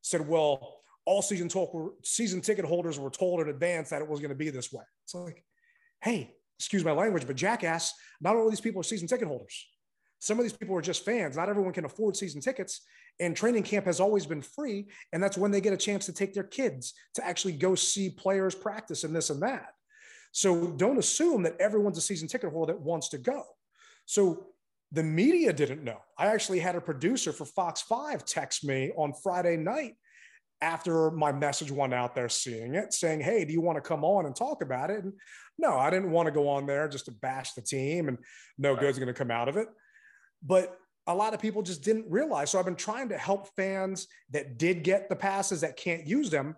said, 0.02 0.28
well, 0.28 0.80
all 1.06 1.21
season 1.21 1.50
talk 1.50 1.95
season 2.04 2.41
ticket 2.41 2.65
holders 2.65 3.00
were 3.00 3.10
told 3.10 3.41
in 3.41 3.50
advance 3.50 3.89
that 3.89 4.02
it 4.02 4.08
was 4.08 4.19
going 4.19 4.30
to 4.30 4.36
be 4.36 4.50
this 4.50 4.71
way. 4.71 4.84
It's 5.04 5.13
like, 5.13 5.43
hey, 6.02 6.34
excuse 6.62 6.86
my 6.86 6.91
language, 6.91 7.26
but 7.26 7.36
jackass, 7.36 7.91
not 8.21 8.36
all 8.36 8.47
these 8.47 8.62
people 8.62 8.80
are 8.80 8.84
season 8.84 9.08
ticket 9.08 9.28
holders. 9.28 9.65
Some 10.19 10.38
of 10.38 10.45
these 10.45 10.54
people 10.54 10.78
are 10.78 10.82
just 10.82 11.04
fans. 11.04 11.36
Not 11.36 11.50
everyone 11.50 11.74
can 11.74 11.86
afford 11.86 12.15
season 12.15 12.39
tickets. 12.39 12.82
And 13.19 13.36
training 13.36 13.63
camp 13.63 13.88
has 13.88 14.00
always 14.00 14.28
been 14.28 14.43
free. 14.43 14.86
And 15.12 15.24
that's 15.24 15.39
when 15.39 15.50
they 15.50 15.60
get 15.60 15.74
a 15.74 15.78
chance 15.78 16.06
to 16.06 16.13
take 16.13 16.36
their 16.36 16.43
kids 16.43 16.93
to 17.15 17.26
actually 17.26 17.54
go 17.54 17.74
see 17.74 18.12
players 18.12 18.54
practice 18.54 19.04
and 19.04 19.15
this 19.15 19.32
and 19.32 19.41
that. 19.41 19.74
So 20.32 20.67
don't 20.67 21.00
assume 21.00 21.41
that 21.43 21.60
everyone's 21.60 21.97
a 21.97 22.02
season 22.02 22.28
ticket 22.28 22.52
holder 22.52 22.74
that 22.74 22.80
wants 22.80 23.10
to 23.10 23.17
go. 23.17 23.43
So 24.06 24.45
the 24.91 25.02
media 25.02 25.52
didn't 25.52 25.84
know. 25.84 25.97
I 26.15 26.28
actually 26.28 26.60
had 26.60 26.76
a 26.76 26.82
producer 26.82 27.34
for 27.34 27.45
Fox 27.45 27.82
5 27.82 28.24
text 28.24 28.63
me 28.63 28.91
on 28.95 29.13
Friday 29.24 29.58
night 29.58 29.95
after 30.62 31.10
my 31.12 31.32
message 31.32 31.71
went 31.71 31.93
out 31.93 32.13
there 32.13 32.30
seeing 32.30 32.76
it, 32.76 32.93
saying, 32.93 33.21
Hey, 33.21 33.45
do 33.45 33.52
you 33.52 33.62
want 33.62 33.78
to 33.78 33.82
come 33.82 34.04
on 34.04 34.26
and 34.26 34.36
talk 34.36 34.62
about 34.62 34.89
it? 34.89 35.04
And 35.04 35.13
no, 35.58 35.78
I 35.78 35.89
didn't 35.89 36.12
want 36.12 36.28
to 36.28 36.32
go 36.32 36.47
on 36.47 36.65
there 36.65 36.88
just 36.88 37.06
to 37.06 37.12
bash 37.12 37.54
the 37.54 37.62
team 37.62 38.08
and 38.08 38.17
no 38.58 38.76
good's 38.76 39.00
going 39.00 39.08
to 39.08 39.13
come 39.13 39.32
out 39.32 39.50
of 39.50 39.58
it. 39.58 39.67
But 40.43 40.78
a 41.08 41.15
lot 41.15 41.34
of 41.34 41.41
people 41.41 41.62
just 41.62 41.84
didn't 41.84 42.06
realize. 42.10 42.52
So 42.52 42.60
I've 42.60 42.65
been 42.65 42.76
trying 42.76 43.10
to 43.10 43.17
help 43.17 43.47
fans 43.56 44.08
that 44.32 44.58
did 44.58 44.84
get 44.84 45.10
the 45.10 45.15
passes 45.15 45.62
that 45.62 45.78
can't 45.78 46.06
use 46.06 46.30
them, 46.30 46.56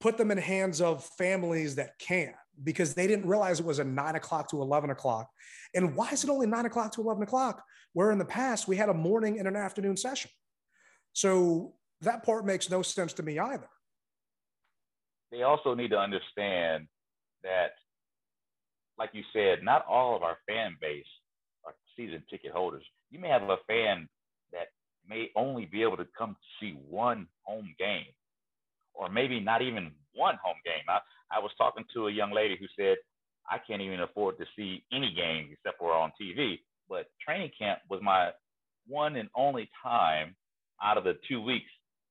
put 0.00 0.16
them 0.18 0.30
in 0.30 0.38
hands 0.38 0.80
of 0.80 1.04
families 1.18 1.76
that 1.76 1.98
can, 1.98 2.34
because 2.62 2.94
they 2.94 3.06
didn't 3.06 3.26
realize 3.26 3.60
it 3.60 3.66
was 3.66 3.78
a 3.78 3.84
nine 3.84 4.16
o'clock 4.16 4.50
to 4.50 4.60
11 4.60 4.90
o'clock. 4.90 5.30
And 5.74 5.94
why 5.94 6.10
is 6.10 6.24
it 6.24 6.30
only 6.30 6.46
nine 6.46 6.66
o'clock 6.66 6.92
to 6.92 7.00
11 7.00 7.22
o'clock? 7.22 7.62
Where 7.92 8.10
in 8.10 8.18
the 8.18 8.24
past 8.24 8.66
we 8.68 8.76
had 8.76 8.88
a 8.88 8.94
morning 8.94 9.38
and 9.38 9.46
an 9.46 9.56
afternoon 9.56 9.96
session. 9.96 10.30
So 11.12 11.74
that 12.02 12.24
part 12.24 12.44
makes 12.44 12.70
no 12.70 12.82
sense 12.82 13.12
to 13.14 13.22
me 13.22 13.38
either. 13.38 13.68
They 15.30 15.42
also 15.42 15.74
need 15.74 15.90
to 15.90 15.98
understand 15.98 16.86
that, 17.42 17.72
like 18.98 19.10
you 19.12 19.22
said, 19.32 19.62
not 19.62 19.84
all 19.86 20.16
of 20.16 20.22
our 20.22 20.38
fan 20.46 20.76
base 20.80 21.04
are 21.64 21.74
season 21.96 22.22
ticket 22.30 22.52
holders. 22.52 22.84
You 23.10 23.18
may 23.18 23.28
have 23.28 23.42
a 23.42 23.56
fan 23.66 24.08
that 24.52 24.68
may 25.06 25.30
only 25.36 25.66
be 25.66 25.82
able 25.82 25.96
to 25.96 26.06
come 26.16 26.30
to 26.34 26.48
see 26.60 26.78
one 26.88 27.26
home 27.42 27.74
game, 27.78 28.12
or 28.94 29.08
maybe 29.08 29.40
not 29.40 29.62
even 29.62 29.90
one 30.14 30.38
home 30.42 30.56
game. 30.64 30.84
I, 30.88 31.00
I 31.30 31.40
was 31.40 31.50
talking 31.58 31.84
to 31.94 32.08
a 32.08 32.12
young 32.12 32.32
lady 32.32 32.56
who 32.58 32.66
said, 32.78 32.96
I 33.50 33.58
can't 33.66 33.82
even 33.82 34.00
afford 34.00 34.38
to 34.38 34.44
see 34.56 34.84
any 34.92 35.12
games 35.14 35.50
except 35.52 35.78
for 35.78 35.92
on 35.92 36.12
TV. 36.20 36.58
But 36.88 37.06
training 37.24 37.50
camp 37.58 37.80
was 37.90 38.00
my 38.02 38.30
one 38.86 39.16
and 39.16 39.28
only 39.34 39.70
time 39.82 40.34
out 40.82 40.96
of 40.96 41.04
the 41.04 41.14
two 41.28 41.40
weeks 41.40 41.70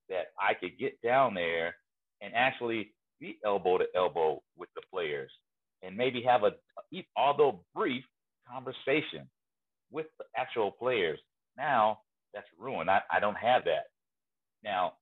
that 0.09 0.27
I 0.39 0.53
could 0.53 0.77
get 0.79 1.01
down 1.01 1.33
there 1.33 1.75
and 2.21 2.33
actually 2.35 2.93
be 3.19 3.37
elbow 3.45 3.77
to 3.77 3.85
elbow 3.95 4.41
with 4.57 4.69
the 4.75 4.81
players 4.91 5.31
and 5.83 5.95
maybe 5.95 6.21
have 6.23 6.43
a, 6.43 6.51
although 7.15 7.61
brief, 7.75 8.03
conversation 8.49 9.27
with 9.91 10.05
the 10.17 10.25
actual 10.35 10.71
players. 10.71 11.19
Now 11.57 11.99
that's 12.33 12.47
ruined. 12.59 12.89
I, 12.89 13.01
I 13.11 13.19
don't 13.19 13.37
have 13.37 13.65
that. 13.65 13.85
Now, 14.63 14.93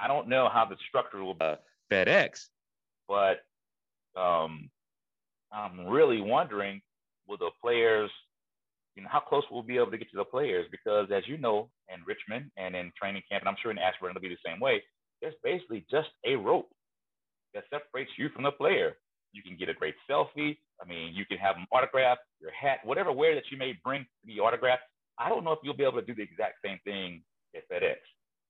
I 0.00 0.08
don't 0.08 0.28
know 0.28 0.48
how 0.52 0.64
the 0.64 0.76
structure 0.88 1.22
will 1.22 1.34
be 1.34 1.44
uh, 1.44 1.56
FedEx, 1.90 2.48
but 3.08 3.44
um, 4.16 4.70
I'm 5.52 5.86
really 5.86 6.20
wondering 6.20 6.80
will 7.26 7.36
the 7.36 7.50
players, 7.62 8.10
you 8.96 9.02
know, 9.02 9.08
how 9.10 9.20
close 9.20 9.44
we'll 9.50 9.62
be 9.62 9.76
able 9.76 9.90
to 9.90 9.98
get 9.98 10.10
to 10.10 10.16
the 10.16 10.24
players 10.24 10.66
because, 10.70 11.08
as 11.14 11.22
you 11.26 11.38
know, 11.38 11.70
in 11.92 12.00
Richmond 12.06 12.50
and 12.56 12.74
in 12.74 12.92
training 13.00 13.22
camp, 13.30 13.42
and 13.42 13.48
I'm 13.48 13.56
sure 13.62 13.70
in 13.70 13.78
Ashburn 13.78 14.10
it'll 14.10 14.20
be 14.20 14.28
the 14.28 14.36
same 14.44 14.60
way. 14.60 14.82
There's 15.20 15.34
basically 15.42 15.86
just 15.90 16.10
a 16.26 16.36
rope 16.36 16.68
that 17.54 17.64
separates 17.70 18.10
you 18.18 18.28
from 18.30 18.44
the 18.44 18.52
player. 18.52 18.96
You 19.32 19.42
can 19.42 19.56
get 19.56 19.68
a 19.68 19.74
great 19.74 19.94
selfie. 20.10 20.58
I 20.80 20.86
mean, 20.86 21.14
you 21.14 21.24
can 21.24 21.38
have 21.38 21.56
them 21.56 21.66
autograph 21.72 22.18
your 22.40 22.50
hat, 22.52 22.80
whatever 22.84 23.12
wear 23.12 23.34
that 23.34 23.44
you 23.50 23.56
may 23.56 23.78
bring 23.84 24.02
to 24.02 24.26
be 24.26 24.40
autographed. 24.40 24.82
I 25.18 25.28
don't 25.28 25.44
know 25.44 25.52
if 25.52 25.60
you'll 25.62 25.76
be 25.76 25.84
able 25.84 26.00
to 26.00 26.06
do 26.06 26.14
the 26.14 26.22
exact 26.22 26.56
same 26.64 26.78
thing 26.84 27.22
at 27.54 27.62
FedEx. 27.70 27.96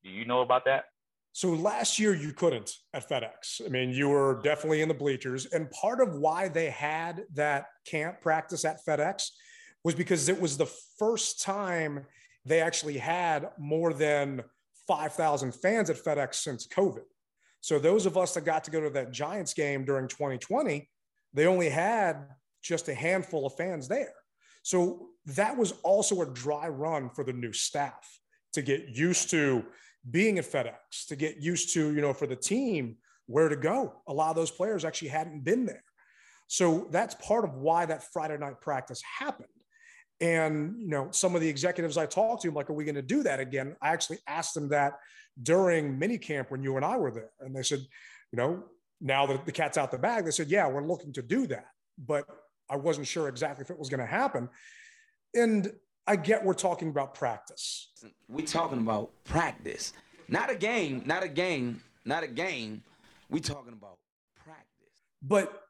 Do 0.02 0.10
you 0.10 0.24
know 0.24 0.40
about 0.40 0.64
that? 0.64 0.86
So 1.32 1.50
last 1.50 1.98
year 1.98 2.14
you 2.14 2.32
couldn't 2.32 2.70
at 2.92 3.08
FedEx. 3.08 3.64
I 3.64 3.68
mean, 3.68 3.90
you 3.90 4.08
were 4.08 4.40
definitely 4.42 4.82
in 4.82 4.88
the 4.88 4.94
bleachers. 4.94 5.46
And 5.46 5.70
part 5.70 6.00
of 6.00 6.16
why 6.16 6.48
they 6.48 6.68
had 6.68 7.24
that 7.34 7.66
camp 7.86 8.20
practice 8.20 8.64
at 8.64 8.84
FedEx 8.86 9.30
was 9.84 9.94
because 9.94 10.28
it 10.28 10.40
was 10.40 10.56
the 10.56 10.70
first 10.98 11.42
time 11.42 12.06
they 12.44 12.60
actually 12.60 12.98
had 12.98 13.50
more 13.58 13.92
than 13.92 14.42
5,000 14.86 15.54
fans 15.54 15.90
at 15.90 15.96
FedEx 15.96 16.34
since 16.36 16.66
COVID. 16.66 17.04
So 17.60 17.78
those 17.78 18.06
of 18.06 18.18
us 18.18 18.34
that 18.34 18.44
got 18.44 18.64
to 18.64 18.70
go 18.70 18.80
to 18.80 18.90
that 18.90 19.12
Giants 19.12 19.54
game 19.54 19.84
during 19.84 20.08
2020, 20.08 20.88
they 21.32 21.46
only 21.46 21.68
had 21.68 22.26
just 22.62 22.88
a 22.88 22.94
handful 22.94 23.46
of 23.46 23.54
fans 23.54 23.88
there. 23.88 24.14
So 24.62 25.08
that 25.26 25.56
was 25.56 25.72
also 25.82 26.22
a 26.22 26.26
dry 26.26 26.68
run 26.68 27.10
for 27.10 27.24
the 27.24 27.32
new 27.32 27.52
staff 27.52 28.20
to 28.54 28.62
get 28.62 28.88
used 28.88 29.30
to 29.30 29.64
being 30.10 30.38
at 30.38 30.44
FedEx, 30.44 31.06
to 31.08 31.16
get 31.16 31.38
used 31.38 31.72
to, 31.74 31.94
you 31.94 32.00
know, 32.00 32.12
for 32.12 32.26
the 32.26 32.36
team 32.36 32.96
where 33.26 33.48
to 33.48 33.56
go. 33.56 33.94
A 34.08 34.12
lot 34.12 34.30
of 34.30 34.36
those 34.36 34.50
players 34.50 34.84
actually 34.84 35.08
hadn't 35.08 35.44
been 35.44 35.64
there. 35.64 35.84
So 36.48 36.88
that's 36.90 37.14
part 37.14 37.44
of 37.44 37.54
why 37.54 37.86
that 37.86 38.02
Friday 38.12 38.36
night 38.36 38.60
practice 38.60 39.00
happened. 39.18 39.48
And, 40.22 40.80
you 40.80 40.88
know, 40.88 41.08
some 41.10 41.34
of 41.34 41.40
the 41.40 41.48
executives 41.48 41.98
I 41.98 42.06
talked 42.06 42.42
to, 42.42 42.48
I'm 42.48 42.54
like, 42.54 42.70
are 42.70 42.74
we 42.74 42.84
going 42.84 42.94
to 42.94 43.02
do 43.02 43.24
that 43.24 43.40
again? 43.40 43.74
I 43.82 43.88
actually 43.88 44.18
asked 44.28 44.54
them 44.54 44.68
that 44.68 44.94
during 45.42 45.98
minicamp 45.98 46.48
when 46.48 46.62
you 46.62 46.76
and 46.76 46.84
I 46.84 46.96
were 46.96 47.10
there. 47.10 47.32
And 47.40 47.54
they 47.54 47.64
said, 47.64 47.80
you 48.30 48.36
know, 48.36 48.62
now 49.00 49.26
that 49.26 49.44
the 49.44 49.50
cat's 49.50 49.76
out 49.76 49.90
the 49.90 49.98
bag, 49.98 50.24
they 50.24 50.30
said, 50.30 50.48
yeah, 50.48 50.68
we're 50.68 50.86
looking 50.86 51.12
to 51.14 51.22
do 51.22 51.48
that. 51.48 51.66
But 51.98 52.24
I 52.70 52.76
wasn't 52.76 53.08
sure 53.08 53.28
exactly 53.28 53.64
if 53.64 53.70
it 53.70 53.78
was 53.78 53.88
going 53.90 53.98
to 53.98 54.06
happen. 54.06 54.48
And 55.34 55.72
I 56.06 56.14
get 56.14 56.44
we're 56.44 56.54
talking 56.54 56.88
about 56.88 57.14
practice. 57.14 57.90
We're 58.28 58.46
talking 58.46 58.78
about 58.78 59.10
practice, 59.24 59.92
not 60.28 60.50
a 60.50 60.54
game, 60.54 61.02
not 61.04 61.24
a 61.24 61.28
game, 61.28 61.82
not 62.04 62.22
a 62.22 62.28
game. 62.28 62.84
We 63.28 63.40
talking 63.40 63.72
about 63.72 63.98
practice. 64.36 64.66
But 65.20 65.62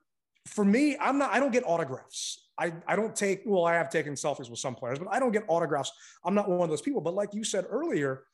for 0.46 0.64
me, 0.64 0.96
I'm 1.00 1.18
not. 1.18 1.32
I 1.32 1.40
don't 1.40 1.52
get 1.52 1.64
autographs. 1.66 2.48
I, 2.58 2.72
I 2.86 2.96
don't 2.96 3.14
take. 3.14 3.42
Well, 3.46 3.64
I 3.64 3.74
have 3.74 3.90
taken 3.90 4.14
selfies 4.14 4.50
with 4.50 4.58
some 4.58 4.74
players, 4.74 4.98
but 4.98 5.08
I 5.10 5.18
don't 5.18 5.32
get 5.32 5.44
autographs. 5.48 5.92
I'm 6.24 6.34
not 6.34 6.48
one 6.48 6.62
of 6.62 6.70
those 6.70 6.82
people. 6.82 7.00
But 7.00 7.14
like 7.14 7.30
you 7.32 7.44
said 7.44 7.66
earlier, 7.68 8.24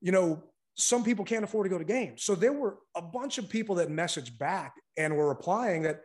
you 0.00 0.12
know, 0.12 0.42
some 0.74 1.04
people 1.04 1.24
can't 1.24 1.44
afford 1.44 1.66
to 1.66 1.70
go 1.70 1.78
to 1.78 1.84
games. 1.84 2.24
So 2.24 2.34
there 2.34 2.52
were 2.52 2.78
a 2.96 3.02
bunch 3.02 3.38
of 3.38 3.48
people 3.48 3.76
that 3.76 3.88
messaged 3.88 4.38
back 4.38 4.74
and 4.96 5.16
were 5.16 5.28
replying 5.28 5.82
that 5.82 6.00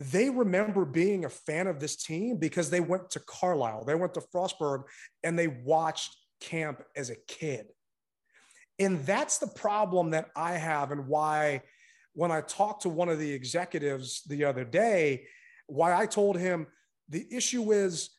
they 0.00 0.30
remember 0.30 0.84
being 0.84 1.24
a 1.24 1.28
fan 1.28 1.66
of 1.66 1.80
this 1.80 1.96
team 1.96 2.36
because 2.38 2.70
they 2.70 2.80
went 2.80 3.10
to 3.10 3.20
Carlisle, 3.20 3.84
they 3.84 3.94
went 3.94 4.14
to 4.14 4.22
Frostburg, 4.34 4.84
and 5.24 5.38
they 5.38 5.48
watched 5.48 6.16
camp 6.40 6.82
as 6.96 7.10
a 7.10 7.16
kid. 7.26 7.66
And 8.78 9.04
that's 9.04 9.38
the 9.38 9.48
problem 9.48 10.10
that 10.10 10.28
I 10.36 10.52
have, 10.52 10.92
and 10.92 11.08
why 11.08 11.62
when 12.18 12.32
I 12.32 12.40
talked 12.40 12.82
to 12.82 12.88
one 12.88 13.08
of 13.08 13.20
the 13.20 13.30
executives 13.30 14.22
the 14.26 14.44
other 14.44 14.64
day, 14.64 15.28
why 15.68 15.96
I 15.96 16.04
told 16.04 16.36
him 16.36 16.66
the 17.08 17.24
issue 17.30 17.70
is 17.70 18.10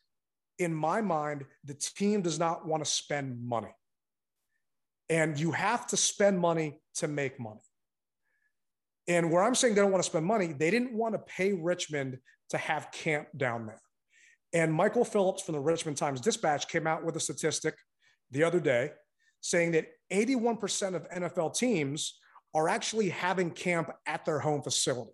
in 0.58 0.72
my 0.72 1.02
mind, 1.02 1.44
the 1.64 1.74
team 1.74 2.22
does 2.22 2.38
not 2.38 2.66
want 2.66 2.82
to 2.82 2.90
spend 2.90 3.46
money. 3.46 3.74
And 5.10 5.38
you 5.38 5.50
have 5.50 5.86
to 5.88 5.98
spend 5.98 6.38
money 6.38 6.80
to 6.94 7.08
make 7.08 7.38
money. 7.38 7.60
And 9.06 9.30
where 9.30 9.42
I'm 9.42 9.54
saying 9.54 9.74
they 9.74 9.82
don't 9.82 9.92
want 9.92 10.02
to 10.02 10.08
spend 10.08 10.24
money, 10.24 10.54
they 10.54 10.70
didn't 10.70 10.94
want 10.94 11.12
to 11.14 11.18
pay 11.18 11.52
Richmond 11.52 12.20
to 12.50 12.56
have 12.56 12.90
camp 12.92 13.28
down 13.36 13.66
there. 13.66 13.82
And 14.54 14.72
Michael 14.72 15.04
Phillips 15.04 15.42
from 15.42 15.56
the 15.56 15.60
Richmond 15.60 15.98
Times 15.98 16.22
Dispatch 16.22 16.68
came 16.68 16.86
out 16.86 17.04
with 17.04 17.16
a 17.16 17.20
statistic 17.20 17.74
the 18.30 18.44
other 18.44 18.60
day 18.60 18.92
saying 19.42 19.72
that 19.72 19.88
81% 20.10 20.94
of 20.94 21.06
NFL 21.10 21.54
teams 21.54 22.14
are 22.54 22.68
actually 22.68 23.10
having 23.10 23.50
camp 23.50 23.90
at 24.06 24.24
their 24.24 24.38
home 24.38 24.62
facility. 24.62 25.12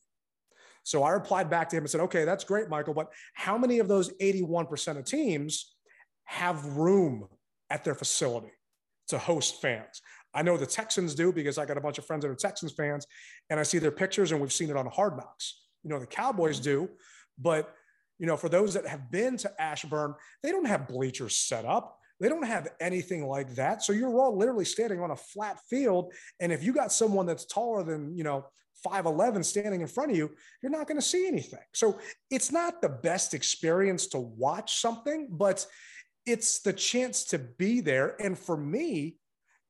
So 0.83 1.03
I 1.03 1.11
replied 1.11 1.51
back 1.51 1.69
to 1.71 1.77
him 1.77 1.83
and 1.83 1.91
said, 1.91 2.01
okay, 2.03 2.25
that's 2.25 2.45
great, 2.45 2.69
Michael, 2.69 2.95
but 2.95 3.13
how 3.35 3.59
many 3.59 3.81
of 3.81 3.89
those 3.89 4.13
81% 4.15 4.97
of 4.97 5.05
teams 5.05 5.75
have 6.25 6.65
room 6.65 7.27
at 7.71 7.83
their 7.83 7.95
facility 7.95 8.53
to 9.09 9.19
host 9.19 9.61
fans? 9.61 10.01
I 10.33 10.43
know 10.43 10.57
the 10.57 10.67
Texans 10.67 11.15
do 11.15 11.33
because 11.33 11.59
I 11.59 11.65
got 11.65 11.77
a 11.77 11.81
bunch 11.81 11.99
of 11.99 12.07
friends 12.07 12.23
that 12.23 12.31
are 12.31 12.37
Texans 12.37 12.73
fans 12.73 13.07
and 13.51 13.59
I 13.59 13.65
see 13.65 13.79
their 13.79 13.91
pictures 13.91 14.33
and 14.33 14.41
we've 14.41 14.53
seen 14.53 14.71
it 14.71 14.77
on 14.77 14.87
Hard 14.87 15.17
Knocks. 15.17 15.63
You 15.83 15.91
know, 15.91 15.99
the 15.99 16.07
Cowboys 16.07 16.61
do, 16.61 16.89
but 17.39 17.75
you 18.19 18.27
know, 18.27 18.37
for 18.37 18.49
those 18.49 18.75
that 18.75 18.87
have 18.87 19.11
been 19.11 19.37
to 19.39 19.51
Ashburn, 19.61 20.15
they 20.43 20.51
don't 20.51 20.67
have 20.67 20.89
bleachers 20.89 21.37
set 21.37 21.65
up. 21.65 21.99
They 22.21 22.29
don't 22.29 22.47
have 22.47 22.69
anything 22.81 23.27
like 23.27 23.55
that. 23.57 23.83
So 23.83 23.93
you're 23.93 24.19
all 24.19 24.37
literally 24.37 24.65
standing 24.65 25.01
on 25.01 25.11
a 25.11 25.17
flat 25.17 25.59
field. 25.69 26.13
And 26.41 26.51
if 26.53 26.63
you 26.63 26.73
got 26.73 26.93
someone 26.93 27.27
that's 27.27 27.45
taller 27.47 27.83
than, 27.83 28.17
you 28.17 28.25
know, 28.25 28.47
5'11 28.87 29.45
standing 29.45 29.81
in 29.81 29.87
front 29.87 30.13
of 30.13 30.17
you, 30.17 30.31
you're 30.63 30.73
not 30.73 30.87
going 30.87 30.99
to 30.99 31.07
see 31.07 31.27
anything. 31.27 31.61
So 31.75 31.99
it's 32.31 32.53
not 32.53 32.81
the 32.81 32.89
best 32.89 33.35
experience 33.35 34.07
to 34.09 34.19
watch 34.19 34.81
something, 34.81 35.29
but 35.31 35.67
it's 36.25 36.61
the 36.61 36.73
chance 36.73 37.25
to 37.27 37.39
be 37.39 37.81
there. 37.81 38.17
And 38.21 38.39
for 38.39 38.57
me, 38.57 39.17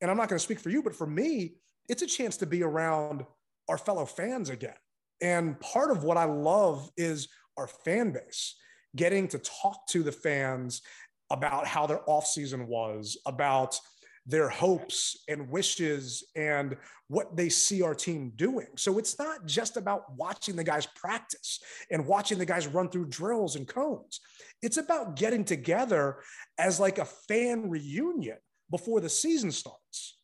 and 0.00 0.10
I'm 0.10 0.16
not 0.16 0.28
going 0.28 0.38
to 0.38 0.44
speak 0.44 0.60
for 0.60 0.70
you, 0.70 0.82
but 0.82 0.94
for 0.94 1.06
me, 1.06 1.54
it's 1.88 2.02
a 2.02 2.06
chance 2.06 2.36
to 2.38 2.46
be 2.46 2.62
around 2.62 3.24
our 3.68 3.78
fellow 3.78 4.04
fans 4.04 4.50
again. 4.50 4.74
And 5.20 5.58
part 5.60 5.90
of 5.90 6.04
what 6.04 6.16
I 6.16 6.24
love 6.24 6.90
is 6.96 7.28
our 7.56 7.66
fan 7.66 8.12
base, 8.12 8.54
getting 8.94 9.28
to 9.28 9.38
talk 9.38 9.86
to 9.88 10.02
the 10.02 10.12
fans 10.12 10.82
about 11.30 11.66
how 11.66 11.86
their 11.86 12.00
offseason 12.08 12.66
was, 12.66 13.16
about 13.26 13.78
their 14.26 14.48
hopes 14.48 15.16
and 15.28 15.48
wishes 15.50 16.24
and 16.34 16.76
what 17.08 17.36
they 17.36 17.48
see 17.48 17.82
our 17.82 17.94
team 17.94 18.32
doing. 18.34 18.66
So 18.76 18.98
it's 18.98 19.18
not 19.18 19.46
just 19.46 19.76
about 19.76 20.02
watching 20.16 20.56
the 20.56 20.64
guys 20.64 20.86
practice 20.96 21.60
and 21.92 22.06
watching 22.06 22.38
the 22.38 22.44
guys 22.44 22.66
run 22.66 22.88
through 22.88 23.06
drills 23.06 23.54
and 23.54 23.68
cones. 23.68 24.20
It's 24.62 24.78
about 24.78 25.14
getting 25.14 25.44
together 25.44 26.18
as 26.58 26.80
like 26.80 26.98
a 26.98 27.04
fan 27.04 27.70
reunion 27.70 28.38
before 28.70 29.00
the 29.00 29.08
season 29.08 29.52
starts. 29.52 30.18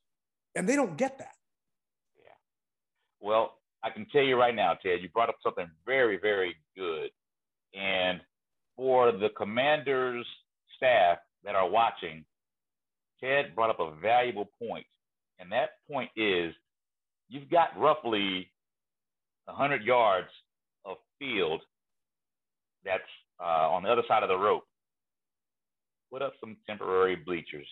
And 0.56 0.68
they 0.68 0.74
don't 0.74 0.98
get 0.98 1.18
that. 1.18 1.34
Yeah. 2.16 2.32
Well, 3.20 3.52
I 3.84 3.90
can 3.90 4.06
tell 4.12 4.22
you 4.22 4.36
right 4.36 4.54
now, 4.54 4.74
Ted, 4.74 5.00
you 5.00 5.08
brought 5.10 5.28
up 5.28 5.36
something 5.42 5.68
very, 5.86 6.18
very 6.18 6.56
good. 6.76 7.10
And 7.72 8.20
for 8.76 9.12
the 9.12 9.28
commander's 9.36 10.26
staff 10.82 11.18
that 11.44 11.54
are 11.54 11.68
watching, 11.68 12.24
Ted 13.22 13.54
brought 13.54 13.70
up 13.70 13.80
a 13.80 13.94
valuable 14.00 14.50
point. 14.60 14.86
And 15.38 15.50
that 15.52 15.70
point 15.90 16.10
is 16.16 16.52
you've 17.28 17.50
got 17.50 17.78
roughly 17.78 18.50
100 19.46 19.82
yards 19.84 20.28
of 20.84 20.96
field 21.18 21.60
that's 22.84 23.02
uh, 23.40 23.70
on 23.70 23.82
the 23.82 23.88
other 23.88 24.02
side 24.08 24.22
of 24.22 24.28
the 24.28 24.36
rope. 24.36 24.64
Put 26.12 26.22
up 26.22 26.34
some 26.40 26.56
temporary 26.68 27.16
bleachers 27.16 27.66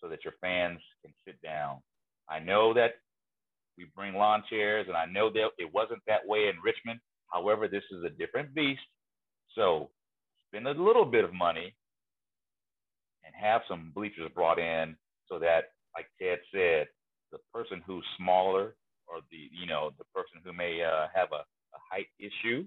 so 0.00 0.08
that 0.08 0.24
your 0.24 0.34
fans 0.40 0.80
can 1.02 1.12
sit 1.26 1.40
down. 1.42 1.78
I 2.28 2.38
know 2.38 2.72
that 2.74 2.92
we 3.76 3.86
bring 3.96 4.14
lawn 4.14 4.44
chairs, 4.48 4.86
and 4.86 4.96
I 4.96 5.06
know 5.06 5.30
that 5.30 5.48
it 5.58 5.72
wasn't 5.72 6.00
that 6.06 6.26
way 6.26 6.48
in 6.48 6.54
Richmond. 6.62 7.00
However, 7.32 7.66
this 7.66 7.82
is 7.90 8.04
a 8.04 8.10
different 8.10 8.54
beast. 8.54 8.80
So 9.56 9.90
spend 10.48 10.68
a 10.68 10.70
little 10.70 11.04
bit 11.04 11.24
of 11.24 11.34
money 11.34 11.74
and 13.24 13.34
have 13.34 13.62
some 13.68 13.92
bleachers 13.94 14.30
brought 14.34 14.58
in 14.58 14.96
so 15.28 15.38
that, 15.38 15.72
like 15.94 16.06
Ted 16.20 16.38
said, 16.52 16.86
the 17.32 17.38
person 17.52 17.82
who's 17.86 18.04
smaller 18.16 18.74
or 19.06 19.20
the 19.30 19.48
you 19.52 19.66
know 19.66 19.90
the 19.98 20.04
person 20.14 20.40
who 20.44 20.52
may 20.52 20.82
uh, 20.82 21.06
have 21.14 21.28
a, 21.32 21.42
a 21.42 21.80
height 21.90 22.06
issue 22.18 22.64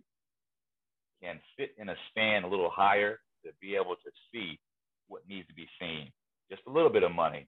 can 1.22 1.40
sit 1.58 1.74
in 1.78 1.90
a 1.90 1.96
stand 2.12 2.46
a 2.46 2.48
little 2.48 2.70
higher 2.70 3.20
to 3.46 3.52
be 3.62 3.76
able 3.76 3.96
to 3.96 4.12
see 4.32 4.60
what 5.08 5.28
needs 5.28 5.48
to 5.48 5.54
be 5.54 5.68
seen. 5.80 6.12
Just 6.50 6.62
a 6.68 6.72
little 6.72 6.90
bit 6.90 7.04
of 7.04 7.12
money. 7.12 7.48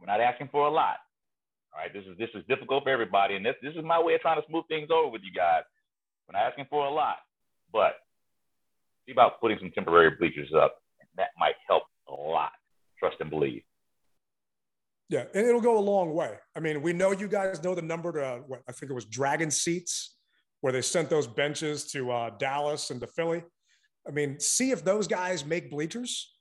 We're 0.00 0.06
not 0.06 0.20
asking 0.20 0.48
for 0.50 0.66
a 0.66 0.70
lot. 0.70 0.96
All 1.72 1.80
right, 1.80 1.92
this 1.92 2.04
is 2.04 2.16
this 2.18 2.30
is 2.34 2.46
difficult 2.48 2.84
for 2.84 2.90
everybody, 2.90 3.36
and 3.36 3.44
this 3.44 3.56
this 3.62 3.74
is 3.74 3.84
my 3.84 4.00
way 4.00 4.14
of 4.14 4.20
trying 4.20 4.40
to 4.40 4.46
smooth 4.48 4.66
things 4.68 4.88
over 4.92 5.10
with 5.10 5.22
you 5.24 5.32
guys. 5.32 5.62
We're 6.26 6.38
not 6.38 6.48
asking 6.48 6.66
for 6.70 6.86
a 6.86 6.90
lot, 6.90 7.18
but 7.72 8.00
see 9.06 9.12
about 9.12 9.40
putting 9.40 9.58
some 9.58 9.70
temporary 9.72 10.12
bleachers 10.18 10.52
up, 10.56 10.82
that 11.16 11.28
might 11.38 11.54
help 11.68 11.84
a 12.08 12.12
lot. 12.12 12.52
Trust 12.98 13.16
and 13.20 13.30
believe. 13.30 13.62
Yeah, 15.08 15.24
and 15.34 15.46
it'll 15.46 15.60
go 15.60 15.78
a 15.78 15.80
long 15.80 16.14
way. 16.14 16.34
I 16.56 16.60
mean, 16.60 16.80
we 16.82 16.92
know 16.92 17.12
you 17.12 17.28
guys 17.28 17.62
know 17.62 17.74
the 17.74 17.82
number 17.82 18.12
to 18.12 18.42
what 18.46 18.62
I 18.68 18.72
think 18.72 18.90
it 18.90 18.94
was 18.94 19.04
Dragon 19.04 19.50
Seats, 19.50 20.16
where 20.60 20.72
they 20.72 20.80
sent 20.80 21.10
those 21.10 21.26
benches 21.26 21.90
to 21.92 22.10
uh, 22.10 22.30
Dallas 22.38 22.90
and 22.90 23.00
to 23.00 23.06
Philly. 23.06 23.42
I 24.08 24.10
mean, 24.10 24.40
see 24.40 24.70
if 24.70 24.84
those 24.84 25.06
guys 25.06 25.44
make 25.44 25.70
bleachers 25.70 26.34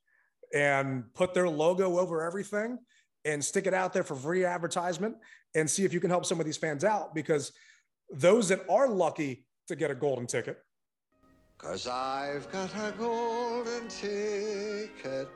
and 0.53 1.03
put 1.13 1.33
their 1.33 1.49
logo 1.49 1.99
over 1.99 2.23
everything 2.23 2.77
and 3.25 3.43
stick 3.43 3.67
it 3.67 3.73
out 3.73 3.93
there 3.93 4.03
for 4.03 4.15
free 4.15 4.45
advertisement 4.45 5.15
and 5.55 5.69
see 5.69 5.83
if 5.83 5.93
you 5.93 5.99
can 5.99 6.09
help 6.09 6.25
some 6.25 6.39
of 6.39 6.45
these 6.45 6.57
fans 6.57 6.83
out 6.83 7.15
because 7.15 7.51
those 8.11 8.49
that 8.49 8.61
are 8.69 8.87
lucky 8.87 9.45
to 9.67 9.75
get 9.75 9.91
a 9.91 9.95
golden 9.95 10.27
ticket. 10.27 10.57
Cause 11.57 11.87
I've 11.87 12.51
got 12.51 12.69
a 12.75 12.93
golden 12.97 13.87
ticket. 13.87 15.29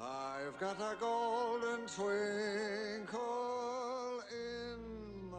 I've 0.00 0.58
got 0.58 0.76
a 0.80 0.96
golden 1.00 1.86
twinkle 1.86 3.22
in 4.30 5.30
my 5.30 5.38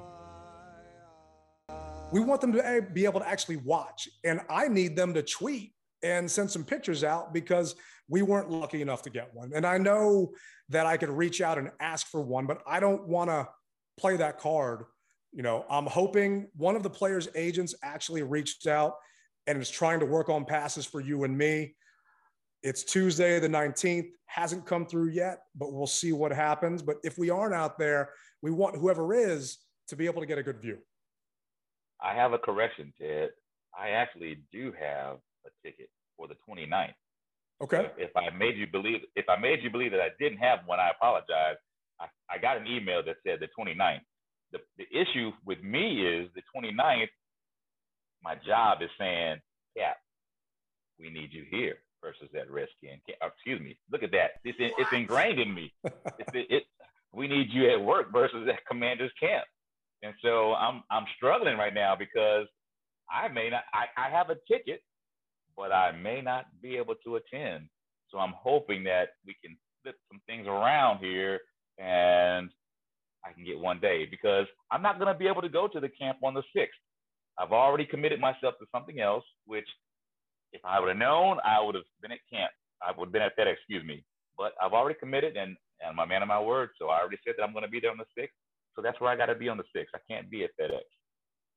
We 2.12 2.22
want 2.22 2.42
them 2.42 2.54
to 2.54 2.66
eh, 2.66 2.80
be 2.80 3.06
able 3.06 3.20
to 3.20 3.28
actually 3.28 3.58
watch. 3.58 4.08
And 4.24 4.42
I 4.50 4.68
need 4.68 4.96
them 4.96 5.14
to 5.14 5.22
tweet 5.22 5.74
and 6.04 6.30
send 6.30 6.50
some 6.50 6.64
pictures 6.64 7.04
out 7.04 7.34
because 7.34 7.76
we 8.10 8.22
weren't 8.22 8.50
lucky 8.50 8.82
enough 8.82 9.02
to 9.04 9.10
get 9.10 9.34
one. 9.34 9.52
And 9.54 9.66
I 9.66 9.78
know 9.78 10.34
that 10.70 10.86
I 10.86 10.98
could 10.98 11.10
reach 11.10 11.42
out 11.42 11.58
and 11.58 11.70
ask 11.80 12.08
for 12.08 12.22
one, 12.22 12.46
but 12.46 12.62
I 12.68 12.80
don't 12.80 13.08
want 13.08 13.30
to 13.30 13.48
play 13.98 14.18
that 14.18 14.40
card. 14.40 14.84
You 15.34 15.42
know, 15.42 15.66
I'm 15.70 15.88
hoping 15.88 16.48
one 16.56 16.76
of 16.76 16.84
the 16.84 16.90
players' 16.90 17.28
agents 17.34 17.74
actually 17.84 18.22
reached 18.22 18.68
out 18.68 18.94
and 19.48 19.60
is 19.60 19.70
trying 19.70 20.00
to 20.00 20.06
work 20.06 20.30
on 20.30 20.46
passes 20.46 20.86
for 20.86 21.02
you 21.02 21.24
and 21.24 21.36
me. 21.36 21.76
It's 22.62 22.84
Tuesday, 22.84 23.40
the 23.40 23.50
19th, 23.50 24.10
hasn't 24.28 24.66
come 24.66 24.86
through 24.86 25.10
yet, 25.10 25.40
but 25.56 25.74
we'll 25.74 25.88
see 25.88 26.14
what 26.14 26.32
happens. 26.32 26.82
But 26.82 26.98
if 27.04 27.18
we 27.18 27.30
aren't 27.30 27.54
out 27.54 27.80
there, 27.80 28.12
we 28.42 28.52
want 28.52 28.78
whoever 28.78 29.14
is 29.14 29.58
to 29.88 29.96
be 29.96 30.06
able 30.06 30.22
to 30.22 30.28
get 30.28 30.38
a 30.38 30.44
good 30.44 30.62
view. 30.62 30.78
I 32.00 32.14
have 32.14 32.34
a 32.34 32.38
correction, 32.38 32.94
Ted. 33.00 33.32
I 33.78 33.90
actually 33.90 34.44
do 34.52 34.72
have 34.80 35.18
a 35.46 35.50
ticket 35.66 35.90
for 36.16 36.28
the 36.28 36.36
29th. 36.48 36.94
Okay. 37.62 37.90
If, 37.98 38.10
if 38.10 38.18
I 38.18 38.30
made 38.30 38.58
you 38.58 38.68
believe, 38.68 39.02
if 39.16 39.28
I 39.28 39.38
made 39.38 39.64
you 39.64 39.70
believe 39.72 39.92
that 39.92 40.02
I 40.02 40.10
didn't 40.20 40.38
have 40.38 40.60
one, 40.66 40.80
I 40.80 40.92
apologize. 40.92 41.56
I, 42.00 42.06
I 42.30 42.38
got 42.38 42.58
an 42.58 42.68
email 42.68 43.04
that 43.04 43.16
said 43.26 43.40
the 43.40 43.48
29th. 43.58 44.02
The, 44.54 44.60
the 44.78 44.86
issue 44.92 45.32
with 45.46 45.62
me 45.62 46.06
is 46.06 46.30
the 46.36 46.42
29th, 46.56 47.10
my 48.24 48.36
job 48.46 48.82
is 48.82 48.90
saying, 48.98 49.38
Cap, 49.76 49.98
we 51.00 51.10
need 51.10 51.34
you 51.34 51.44
here 51.50 51.78
versus 52.02 52.30
that 52.34 52.50
Redskin. 52.50 53.02
Oh, 53.22 53.28
excuse 53.28 53.60
me. 53.60 53.78
Look 53.92 54.04
at 54.04 54.12
that. 54.12 54.32
It's, 54.46 54.60
in, 54.60 54.72
it's 54.78 54.94
ingrained 54.94 55.40
in 55.40 55.54
me. 55.54 55.74
it's, 55.84 56.30
it, 56.34 56.48
it, 56.50 56.64
we 57.12 57.28
need 57.28 57.48
you 57.52 57.70
at 57.72 57.82
work 57.82 58.12
versus 58.14 58.48
at 58.48 58.66
Commander's 58.66 59.12
camp. 59.20 59.46
And 60.04 60.14
so 60.22 60.54
I'm 60.54 60.84
I'm 60.92 61.06
struggling 61.16 61.58
right 61.58 61.74
now 61.74 61.96
because 61.98 62.46
I 63.10 63.30
may 63.30 63.50
not 63.50 63.64
I, 63.74 63.86
I 63.98 64.10
have 64.10 64.30
a 64.30 64.36
ticket, 64.52 64.82
but 65.56 65.72
I 65.72 65.94
may 65.94 66.22
not 66.22 66.46
be 66.62 66.76
able 66.76 66.96
to 67.06 67.16
attend. 67.16 67.70
So 68.10 68.18
I'm 68.18 68.34
hoping 68.38 68.84
that 68.84 69.10
we 69.26 69.36
can 69.44 69.58
flip 69.82 69.96
some 70.12 70.22
things 70.28 70.46
around 70.46 71.00
here 71.00 71.40
and 71.80 72.50
I 73.26 73.32
can 73.32 73.44
get 73.44 73.58
one 73.58 73.80
day 73.80 74.06
because 74.10 74.48
I'm 74.72 74.82
not 74.82 75.00
going 75.00 75.12
to 75.12 75.18
be 75.18 75.28
able 75.28 75.42
to 75.42 75.50
go 75.50 75.68
to 75.68 75.80
the 75.80 75.90
camp 75.90 76.18
on 76.24 76.34
the 76.34 76.44
6th. 76.56 76.68
I've 77.40 77.52
already 77.52 77.86
committed 77.86 78.20
myself 78.20 78.56
to 78.60 78.66
something 78.72 79.00
else, 79.00 79.24
which 79.46 79.68
if 80.52 80.62
I 80.64 80.80
would 80.80 80.90
have 80.90 80.98
known, 80.98 81.38
I 81.46 81.62
would 81.62 81.76
have 81.76 81.86
been 82.02 82.12
at 82.12 82.20
camp. 82.32 82.52
I 82.82 82.92
would 82.98 83.08
have 83.08 83.14
been 83.14 83.22
at 83.22 83.38
FedEx, 83.38 83.54
excuse 83.54 83.84
me. 83.84 84.04
But 84.38 84.54
I've 84.62 84.74
already 84.74 84.98
committed 85.00 85.36
and, 85.38 85.56
and 85.82 85.90
I'm 85.90 86.00
a 86.00 86.06
man 86.06 86.22
of 86.22 86.28
my 86.28 86.40
word. 86.40 86.70
So 86.80 86.90
I 86.90 87.00
already 87.00 87.18
said 87.26 87.36
that 87.38 87.44
I'm 87.44 87.54
going 87.54 87.64
to 87.64 87.72
be 87.72 87.80
there 87.80 87.92
on 87.92 87.98
the 87.98 88.22
6th. 88.22 88.28
So 88.76 88.82
that's 88.82 89.00
where 89.00 89.10
I 89.10 89.16
got 89.16 89.28
to 89.28 89.36
be 89.36 89.50
on 89.50 89.58
the 89.58 89.64
6th. 89.76 89.86
I 89.96 90.00
can't 90.10 90.30
be 90.30 90.44
at 90.44 90.52
FedEx. 90.60 90.82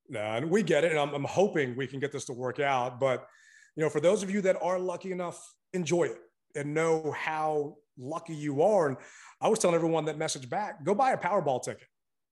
No, 0.09 0.21
and 0.21 0.51
we 0.51 0.62
get 0.62 0.85
it. 0.85 0.93
And 0.93 1.01
I'm, 1.01 1.12
I'm 1.14 1.25
hoping 1.25 1.77
we 1.77 1.87
can 1.87 2.01
get 2.01 2.12
this 2.12 2.25
to 2.27 2.33
work 2.33 2.61
out. 2.61 3.01
But, 3.01 3.27
you 3.75 3.83
know, 3.83 3.91
for 3.91 4.01
those 4.01 4.23
of 4.23 4.31
you 4.31 4.41
that 4.43 4.57
are 4.62 4.79
lucky 4.79 5.12
enough, 5.12 5.41
enjoy 5.73 6.05
it 6.05 6.19
and 6.55 6.75
know 6.75 7.14
how 7.17 7.77
lucky 7.99 8.34
you 8.34 8.62
are. 8.62 8.88
And 8.88 8.97
I 9.40 9.49
was 9.49 9.59
telling 9.59 9.74
everyone 9.74 10.05
that 10.07 10.18
message 10.18 10.49
back 10.49 10.84
go 10.84 10.94
buy 10.94 11.12
a 11.12 11.18
Powerball 11.18 11.62
ticket 11.62 11.88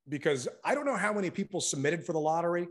because 0.08 0.48
I 0.64 0.74
don't 0.74 0.86
know 0.86 0.96
how 0.96 1.12
many 1.12 1.30
people 1.30 1.60
submitted 1.60 2.04
for 2.04 2.12
the 2.12 2.20
lottery, 2.20 2.68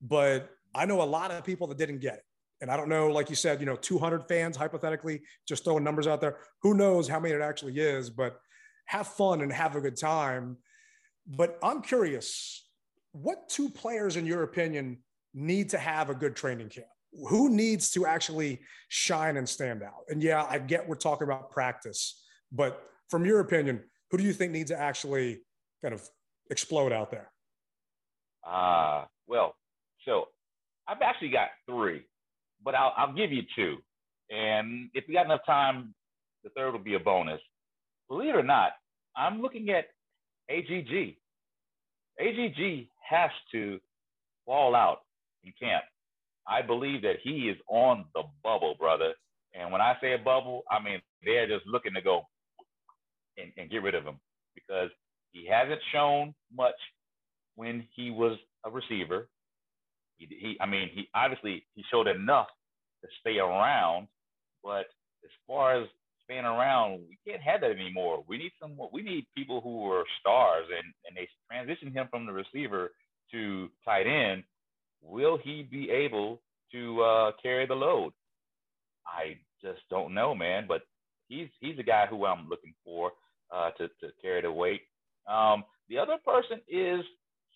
but 0.00 0.50
I 0.74 0.86
know 0.86 1.02
a 1.02 1.04
lot 1.04 1.30
of 1.30 1.44
people 1.44 1.66
that 1.68 1.78
didn't 1.78 1.98
get 2.00 2.14
it. 2.14 2.24
And 2.60 2.70
I 2.70 2.76
don't 2.76 2.88
know, 2.88 3.08
like 3.08 3.28
you 3.28 3.34
said, 3.34 3.58
you 3.58 3.66
know, 3.66 3.74
200 3.74 4.28
fans, 4.28 4.56
hypothetically, 4.56 5.22
just 5.48 5.64
throwing 5.64 5.82
numbers 5.82 6.06
out 6.06 6.20
there. 6.20 6.36
Who 6.62 6.74
knows 6.74 7.08
how 7.08 7.18
many 7.18 7.34
it 7.34 7.40
actually 7.40 7.78
is, 7.78 8.08
but 8.08 8.40
have 8.86 9.08
fun 9.08 9.40
and 9.40 9.52
have 9.52 9.74
a 9.74 9.80
good 9.80 9.96
time. 9.96 10.58
But 11.26 11.58
I'm 11.62 11.82
curious, 11.82 12.64
what 13.10 13.48
two 13.48 13.68
players, 13.68 14.16
in 14.16 14.26
your 14.26 14.44
opinion, 14.44 14.98
need 15.34 15.70
to 15.70 15.78
have 15.78 16.08
a 16.08 16.14
good 16.14 16.36
training 16.36 16.68
camp? 16.68 16.86
Who 17.28 17.50
needs 17.50 17.90
to 17.92 18.06
actually 18.06 18.60
shine 18.88 19.36
and 19.36 19.48
stand 19.48 19.82
out? 19.82 20.04
And 20.08 20.22
yeah, 20.22 20.46
I 20.48 20.58
get 20.58 20.88
we're 20.88 20.94
talking 20.94 21.26
about 21.26 21.50
practice, 21.50 22.22
but 22.50 22.82
from 23.10 23.24
your 23.24 23.40
opinion, 23.40 23.82
who 24.10 24.18
do 24.18 24.24
you 24.24 24.32
think 24.32 24.52
needs 24.52 24.70
to 24.70 24.78
actually 24.78 25.40
kind 25.82 25.94
of 25.94 26.02
explode 26.50 26.92
out 26.92 27.10
there? 27.10 27.30
Uh, 28.46 29.04
well, 29.26 29.54
so 30.04 30.28
I've 30.88 31.02
actually 31.02 31.30
got 31.30 31.48
three 31.68 32.04
but 32.64 32.74
I'll, 32.74 32.92
I'll 32.96 33.12
give 33.12 33.32
you 33.32 33.42
two. 33.54 33.76
And 34.30 34.90
if 34.94 35.04
we 35.08 35.14
got 35.14 35.26
enough 35.26 35.44
time, 35.46 35.94
the 36.44 36.50
third 36.50 36.72
will 36.72 36.78
be 36.78 36.94
a 36.94 37.00
bonus. 37.00 37.40
Believe 38.08 38.30
it 38.30 38.36
or 38.36 38.42
not, 38.42 38.72
I'm 39.16 39.40
looking 39.40 39.70
at 39.70 39.86
AGG. 40.50 41.16
AGG 42.20 42.88
has 43.08 43.30
to 43.52 43.78
fall 44.46 44.74
out 44.74 44.98
in 45.44 45.52
camp. 45.60 45.84
I 46.46 46.62
believe 46.62 47.02
that 47.02 47.16
he 47.22 47.48
is 47.48 47.56
on 47.68 48.04
the 48.14 48.22
bubble, 48.42 48.74
brother. 48.78 49.14
And 49.54 49.70
when 49.70 49.80
I 49.80 49.94
say 50.00 50.14
a 50.14 50.18
bubble, 50.18 50.62
I 50.70 50.82
mean 50.82 51.00
they're 51.24 51.46
just 51.46 51.66
looking 51.66 51.94
to 51.94 52.00
go 52.02 52.22
and, 53.38 53.52
and 53.56 53.70
get 53.70 53.82
rid 53.82 53.94
of 53.94 54.04
him 54.04 54.18
because 54.54 54.90
he 55.32 55.46
hasn't 55.46 55.80
shown 55.92 56.34
much 56.54 56.74
when 57.56 57.86
he 57.94 58.10
was 58.10 58.38
a 58.64 58.70
receiver. 58.70 59.28
He, 60.18 60.26
he, 60.26 60.56
I 60.60 60.66
mean, 60.66 60.90
he 60.92 61.08
obviously 61.14 61.64
he 61.74 61.84
showed 61.90 62.06
enough 62.06 62.48
to 63.02 63.08
stay 63.20 63.38
around, 63.38 64.08
but 64.62 64.86
as 65.24 65.30
far 65.46 65.80
as 65.80 65.88
staying 66.24 66.44
around, 66.44 67.00
we 67.08 67.18
can't 67.26 67.42
have 67.42 67.60
that 67.62 67.70
anymore. 67.70 68.24
We 68.28 68.38
need 68.38 68.52
some. 68.60 68.76
We 68.92 69.02
need 69.02 69.26
people 69.36 69.60
who 69.60 69.90
are 69.90 70.04
stars, 70.20 70.66
and 70.70 70.92
and 71.06 71.16
they 71.16 71.28
transition 71.50 71.92
him 71.92 72.08
from 72.10 72.26
the 72.26 72.32
receiver 72.32 72.92
to 73.32 73.68
tight 73.84 74.06
end. 74.06 74.44
Will 75.02 75.38
he 75.42 75.62
be 75.62 75.90
able 75.90 76.40
to 76.72 77.02
uh, 77.02 77.32
carry 77.42 77.66
the 77.66 77.74
load? 77.74 78.12
I 79.06 79.38
just 79.62 79.80
don't 79.90 80.14
know, 80.14 80.34
man. 80.34 80.64
But 80.68 80.82
he's 81.28 81.48
he's 81.60 81.78
a 81.78 81.82
guy 81.82 82.06
who 82.06 82.24
I'm 82.24 82.48
looking 82.48 82.74
for 82.84 83.12
uh, 83.54 83.70
to 83.72 83.88
to 83.88 84.12
carry 84.20 84.42
the 84.42 84.52
weight. 84.52 84.82
Um, 85.28 85.64
the 85.88 85.98
other 85.98 86.16
person 86.24 86.60
is 86.68 87.00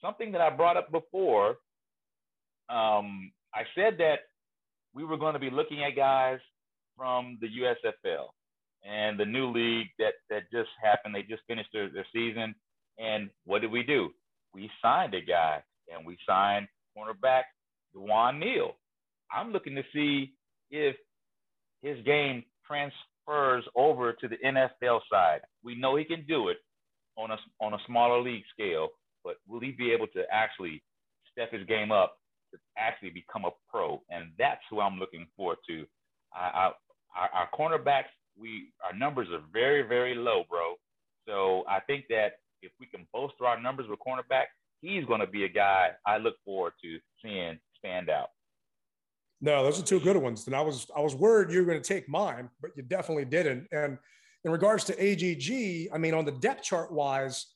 something 0.03 0.33
that 0.33 0.41
I 0.41 0.51
brought 0.51 0.77
up 0.77 0.91
before. 0.91 1.57
Um, 2.69 3.33
I 3.55 3.63
said 3.75 3.97
that 3.99 4.21
we 4.95 5.05
were 5.05 5.17
going 5.17 5.35
to 5.35 5.41
be 5.41 5.51
looking 5.51 5.85
at 5.85 5.97
guys 5.97 6.41
from 6.97 7.39
the 7.41 7.49
USFL 7.49 8.27
and 8.85 9.19
the 9.19 9.25
new 9.25 9.51
league 9.53 9.89
that 9.99 10.15
that 10.31 10.51
just 10.53 10.71
happened. 10.83 11.15
They 11.15 11.23
just 11.23 11.43
finished 11.47 11.71
their, 11.73 11.89
their 11.91 12.07
season. 12.13 12.55
And 12.99 13.31
what 13.45 13.61
did 13.61 13.71
we 13.71 13.83
do? 13.83 14.11
We 14.55 14.71
signed 14.83 15.15
a 15.15 15.21
guy 15.21 15.63
and 15.95 16.07
we 16.07 16.17
signed 16.27 16.67
cornerback 16.97 17.43
Dewan 17.93 18.39
Neal. 18.39 18.73
I'm 19.33 19.53
looking 19.53 19.75
to 19.75 19.83
see 19.93 20.33
if 20.71 20.97
his 21.83 22.03
game 22.05 22.45
transfers 22.67 23.65
over 23.75 24.13
to 24.13 24.29
the 24.29 24.37
NFL 24.45 25.01
side. 25.11 25.41
We 25.63 25.75
know 25.75 25.97
he 25.97 26.05
can 26.05 26.25
do 26.27 26.49
it 26.49 26.59
on 27.17 27.31
a 27.31 27.37
on 27.61 27.75
a 27.75 27.79
smaller 27.87 28.21
league 28.21 28.45
scale, 28.53 28.89
but 29.25 29.37
will 29.49 29.61
he 29.61 29.73
be 29.73 29.93
able 29.93 30.07
to 30.09 30.23
actually 30.31 30.83
step 31.33 31.53
his 31.53 31.67
game 31.67 31.91
up 31.91 32.19
to 32.53 32.59
actually 32.79 33.11
become 33.11 33.45
a 33.45 33.51
pro, 33.71 34.03
and 34.11 34.31
that's 34.39 34.61
who 34.71 34.81
I'm 34.81 34.99
looking 34.99 35.27
forward 35.37 35.59
to. 35.69 35.85
our, 36.35 36.75
our 37.15 37.49
cornerbacks 37.59 38.13
we 38.39 38.69
our 38.85 38.97
numbers 38.97 39.29
are 39.33 39.43
very 39.53 39.83
very 39.83 40.15
low, 40.15 40.45
bro. 40.49 40.75
So 41.27 41.65
I 41.69 41.81
think 41.81 42.05
that 42.09 42.39
if 42.63 42.73
we 42.79 42.87
can 42.87 43.07
bolster 43.13 43.47
our 43.47 43.61
numbers 43.61 43.87
with 43.89 43.99
cornerback, 44.01 44.47
he's 44.81 45.05
going 45.05 45.21
to 45.21 45.27
be 45.27 45.45
a 45.45 45.49
guy 45.49 45.91
I 46.05 46.19
look 46.19 46.35
forward 46.45 46.73
to 46.83 46.99
seeing 47.23 47.59
stand 47.79 48.11
out. 48.11 48.29
No, 49.41 49.63
those 49.63 49.81
are 49.81 49.85
two 49.85 50.01
good 50.01 50.17
ones. 50.17 50.47
And 50.47 50.57
I 50.57 50.63
was 50.63 50.87
I 50.97 51.01
was 51.01 51.15
worried 51.15 51.51
you 51.51 51.61
were 51.61 51.67
going 51.67 51.81
to 51.81 51.87
take 51.87 52.09
mine, 52.09 52.49
but 52.61 52.71
you 52.77 52.83
definitely 52.83 53.27
didn't. 53.27 53.67
And 53.71 53.99
in 54.45 54.51
regards 54.51 54.85
to 54.85 54.93
AGG, 54.95 55.91
I 55.93 55.99
mean, 55.99 56.15
on 56.15 56.25
the 56.25 56.33
depth 56.33 56.63
chart 56.63 56.93
wise, 56.93 57.47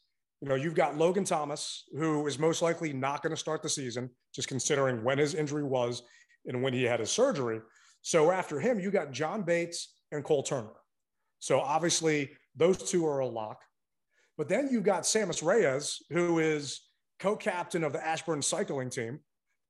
you 0.40 0.48
know, 0.48 0.54
you've 0.54 0.74
got 0.74 0.96
Logan 0.96 1.24
Thomas, 1.24 1.84
who 1.96 2.26
is 2.26 2.38
most 2.38 2.62
likely 2.62 2.92
not 2.92 3.22
going 3.22 3.34
to 3.34 3.40
start 3.40 3.62
the 3.62 3.68
season, 3.68 4.10
just 4.34 4.48
considering 4.48 5.04
when 5.04 5.18
his 5.18 5.34
injury 5.34 5.64
was 5.64 6.02
and 6.46 6.62
when 6.62 6.72
he 6.72 6.82
had 6.82 7.00
his 7.00 7.10
surgery. 7.10 7.60
So 8.02 8.30
after 8.30 8.58
him, 8.58 8.80
you 8.80 8.90
got 8.90 9.12
John 9.12 9.42
Bates 9.42 9.94
and 10.12 10.24
Cole 10.24 10.42
Turner. 10.42 10.72
So 11.38 11.60
obviously, 11.60 12.30
those 12.56 12.90
two 12.90 13.06
are 13.06 13.20
a 13.20 13.26
lock. 13.26 13.60
But 14.36 14.48
then 14.48 14.68
you've 14.70 14.84
got 14.84 15.02
Sammis 15.02 15.42
Reyes, 15.42 16.02
who 16.10 16.38
is 16.38 16.80
co 17.20 17.36
captain 17.36 17.84
of 17.84 17.92
the 17.92 18.04
Ashburn 18.04 18.42
cycling 18.42 18.90
team, 18.90 19.20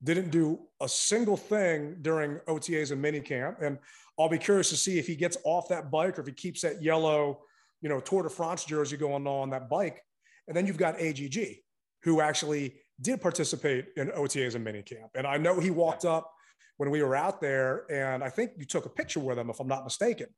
didn't 0.03 0.30
do 0.30 0.61
a 0.80 0.88
single 0.88 1.36
thing 1.36 1.96
during 2.01 2.38
OTAs 2.48 2.92
and 2.92 3.05
minicamp. 3.05 3.62
And 3.62 3.78
I'll 4.18 4.28
be 4.28 4.38
curious 4.38 4.70
to 4.70 4.76
see 4.76 4.98
if 4.98 5.07
he 5.07 5.14
gets 5.14 5.36
off 5.44 5.68
that 5.68 5.90
bike 5.90 6.18
or 6.18 6.22
if 6.22 6.26
he 6.26 6.32
keeps 6.32 6.62
that 6.62 6.82
yellow, 6.82 7.40
you 7.82 7.88
know, 7.88 8.01
Tour 8.01 8.22
de 8.22 8.30
France 8.30 8.64
jersey 8.64 8.96
going 8.96 9.26
on 9.26 9.51
that 9.51 9.68
bike. 9.68 10.03
And 10.48 10.57
then 10.57 10.66
you've 10.66 10.78
got 10.78 11.01
AGG, 11.01 11.59
who 12.03 12.20
actually 12.20 12.76
did 13.01 13.20
participate 13.20 13.86
in 13.96 14.09
OTAs 14.09 14.55
and 14.55 14.66
minicamp. 14.66 15.09
And 15.14 15.26
I 15.26 15.36
know 15.36 15.61
he 15.61 15.70
walked 15.70 16.05
up 16.05 16.32
when 16.76 16.90
we 16.90 17.03
were 17.03 17.14
out 17.14 17.40
there, 17.40 17.84
and 17.90 18.24
I 18.24 18.30
think 18.30 18.53
you 18.57 18.64
took 18.64 18.86
a 18.86 18.88
picture 18.88 19.20
with 19.20 19.38
him, 19.38 19.51
if 19.51 19.61
I'm 19.61 19.68
not 19.68 19.84
mistaken. 19.84 20.28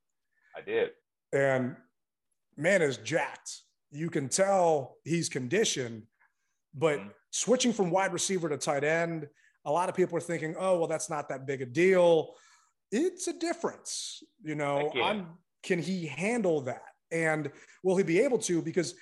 I 0.56 0.60
did. 0.60 0.90
And 1.32 1.76
man 2.56 2.82
is 2.82 2.96
jacked. 2.98 3.62
You 3.90 4.10
can 4.10 4.28
tell 4.28 4.96
he's 5.04 5.28
conditioned, 5.28 6.02
but 6.74 6.98
mm-hmm. 6.98 7.08
switching 7.30 7.72
from 7.72 7.90
wide 7.90 8.12
receiver 8.12 8.48
to 8.48 8.56
tight 8.56 8.84
end, 8.84 9.28
a 9.64 9.70
lot 9.70 9.88
of 9.88 9.94
people 9.94 10.16
are 10.16 10.22
thinking, 10.22 10.54
oh, 10.58 10.78
well, 10.78 10.88
that's 10.88 11.10
not 11.10 11.28
that 11.28 11.46
big 11.46 11.62
a 11.62 11.66
deal. 11.66 12.34
It's 12.90 13.28
a 13.28 13.32
difference. 13.32 14.22
You 14.42 14.54
know, 14.54 14.92
I'm, 15.02 15.26
can 15.62 15.80
he 15.80 16.06
handle 16.06 16.62
that? 16.62 16.82
And 17.10 17.50
will 17.82 17.96
he 17.96 18.02
be 18.02 18.20
able 18.20 18.38
to? 18.38 18.62
Because 18.62 18.94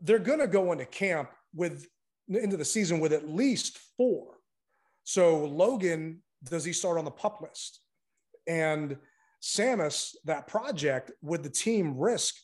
they're 0.00 0.18
going 0.18 0.40
to 0.40 0.46
go 0.46 0.72
into 0.72 0.84
camp 0.86 1.30
with 1.54 1.86
into 2.28 2.56
the 2.56 2.64
season 2.64 2.98
with 2.98 3.12
at 3.12 3.28
least 3.28 3.78
four. 3.96 4.34
So 5.04 5.44
Logan, 5.44 6.22
does 6.42 6.64
he 6.64 6.72
start 6.72 6.98
on 6.98 7.04
the 7.04 7.10
pup 7.10 7.40
list? 7.40 7.80
And 8.48 8.96
Sammis, 9.40 10.14
that 10.24 10.48
project, 10.48 11.12
would 11.22 11.42
the 11.42 11.50
team 11.50 11.96
risk 11.96 12.34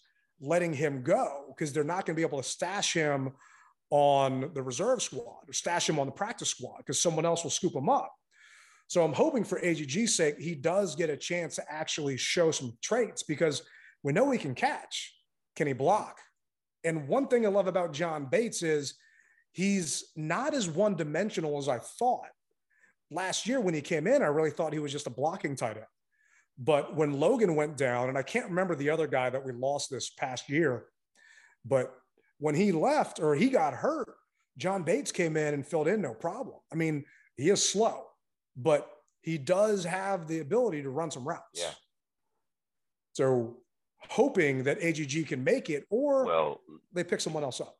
letting 0.40 0.72
him 0.72 1.02
go 1.02 1.46
because 1.48 1.72
they're 1.72 1.84
not 1.84 2.06
going 2.06 2.14
to 2.14 2.20
be 2.20 2.26
able 2.26 2.40
to 2.40 2.48
stash 2.48 2.92
him 2.92 3.32
on 3.92 4.50
the 4.54 4.62
reserve 4.62 5.02
squad 5.02 5.40
or 5.46 5.52
stash 5.52 5.86
him 5.86 5.98
on 5.98 6.06
the 6.06 6.12
practice 6.12 6.48
squad 6.48 6.78
because 6.78 6.98
someone 6.98 7.26
else 7.26 7.42
will 7.42 7.50
scoop 7.50 7.76
him 7.76 7.90
up. 7.90 8.10
So 8.86 9.04
I'm 9.04 9.12
hoping 9.12 9.44
for 9.44 9.60
AGG's 9.60 10.14
sake, 10.14 10.38
he 10.38 10.54
does 10.54 10.96
get 10.96 11.10
a 11.10 11.16
chance 11.16 11.56
to 11.56 11.64
actually 11.70 12.16
show 12.16 12.50
some 12.50 12.72
traits 12.82 13.22
because 13.22 13.62
we 14.02 14.14
know 14.14 14.30
he 14.30 14.38
can 14.38 14.54
catch. 14.54 15.14
Can 15.56 15.66
he 15.66 15.74
block? 15.74 16.18
And 16.84 17.06
one 17.06 17.28
thing 17.28 17.44
I 17.44 17.50
love 17.50 17.66
about 17.66 17.92
John 17.92 18.28
Bates 18.30 18.62
is 18.62 18.94
he's 19.52 20.04
not 20.16 20.54
as 20.54 20.70
one 20.70 20.96
dimensional 20.96 21.58
as 21.58 21.68
I 21.68 21.78
thought. 21.78 22.30
Last 23.10 23.46
year 23.46 23.60
when 23.60 23.74
he 23.74 23.82
came 23.82 24.06
in, 24.06 24.22
I 24.22 24.26
really 24.28 24.50
thought 24.50 24.72
he 24.72 24.78
was 24.78 24.90
just 24.92 25.06
a 25.06 25.10
blocking 25.10 25.54
tight 25.54 25.76
end. 25.76 25.86
But 26.56 26.96
when 26.96 27.20
Logan 27.20 27.56
went 27.56 27.76
down, 27.76 28.08
and 28.08 28.16
I 28.16 28.22
can't 28.22 28.48
remember 28.48 28.74
the 28.74 28.88
other 28.88 29.06
guy 29.06 29.28
that 29.28 29.44
we 29.44 29.52
lost 29.52 29.90
this 29.90 30.08
past 30.08 30.48
year, 30.48 30.86
but 31.66 31.94
when 32.42 32.56
he 32.56 32.72
left 32.72 33.20
or 33.20 33.36
he 33.36 33.48
got 33.48 33.72
hurt, 33.72 34.08
John 34.58 34.82
Bates 34.82 35.12
came 35.12 35.36
in 35.36 35.54
and 35.54 35.64
filled 35.64 35.86
in 35.86 36.02
no 36.02 36.12
problem. 36.12 36.56
I 36.72 36.74
mean, 36.74 37.04
he 37.36 37.50
is 37.50 37.66
slow, 37.66 38.06
but 38.56 38.90
he 39.20 39.38
does 39.38 39.84
have 39.84 40.26
the 40.26 40.40
ability 40.40 40.82
to 40.82 40.90
run 40.90 41.12
some 41.12 41.26
routes. 41.26 41.44
Yeah. 41.54 41.70
So 43.12 43.58
hoping 44.10 44.64
that 44.64 44.82
AGG 44.82 45.28
can 45.28 45.44
make 45.44 45.70
it 45.70 45.86
or 45.88 46.26
well, 46.26 46.60
they 46.92 47.04
pick 47.04 47.20
someone 47.20 47.44
else 47.44 47.60
up. 47.60 47.76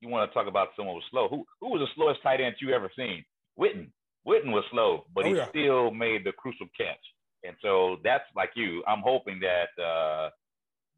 You 0.00 0.08
want 0.08 0.28
to 0.28 0.34
talk 0.34 0.48
about 0.48 0.70
someone 0.76 0.96
who's 0.96 1.04
slow. 1.12 1.28
Who 1.28 1.44
who 1.60 1.70
was 1.70 1.80
the 1.80 1.94
slowest 1.94 2.20
tight 2.24 2.40
end 2.40 2.56
you 2.60 2.74
ever 2.74 2.90
seen? 2.98 3.24
Witten. 3.58 3.90
Witten 4.26 4.50
was 4.50 4.64
slow, 4.72 5.04
but 5.14 5.24
oh, 5.24 5.28
he 5.28 5.36
yeah. 5.36 5.48
still 5.50 5.92
made 5.92 6.24
the 6.24 6.32
crucial 6.32 6.66
catch. 6.76 6.98
And 7.44 7.54
so 7.62 7.98
that's 8.02 8.24
like 8.34 8.50
you. 8.56 8.82
I'm 8.88 9.02
hoping 9.04 9.40
that 9.40 9.80
uh, 9.80 10.30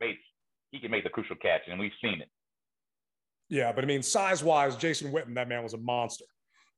Bates 0.01 0.23
he 0.71 0.79
can 0.79 0.91
make 0.91 1.05
the 1.05 1.11
crucial 1.11 1.37
catch, 1.37 1.63
and 1.69 1.79
we've 1.79 1.93
seen 2.03 2.21
it. 2.21 2.29
Yeah, 3.49 3.73
but 3.73 3.85
I 3.85 3.87
mean, 3.87 4.03
size 4.03 4.45
wise, 4.45 4.77
Jason 4.77 5.11
Witten, 5.13 5.35
that 5.35 5.49
man 5.49 5.63
was 5.63 5.73
a 5.73 5.79
monster. 5.79 6.27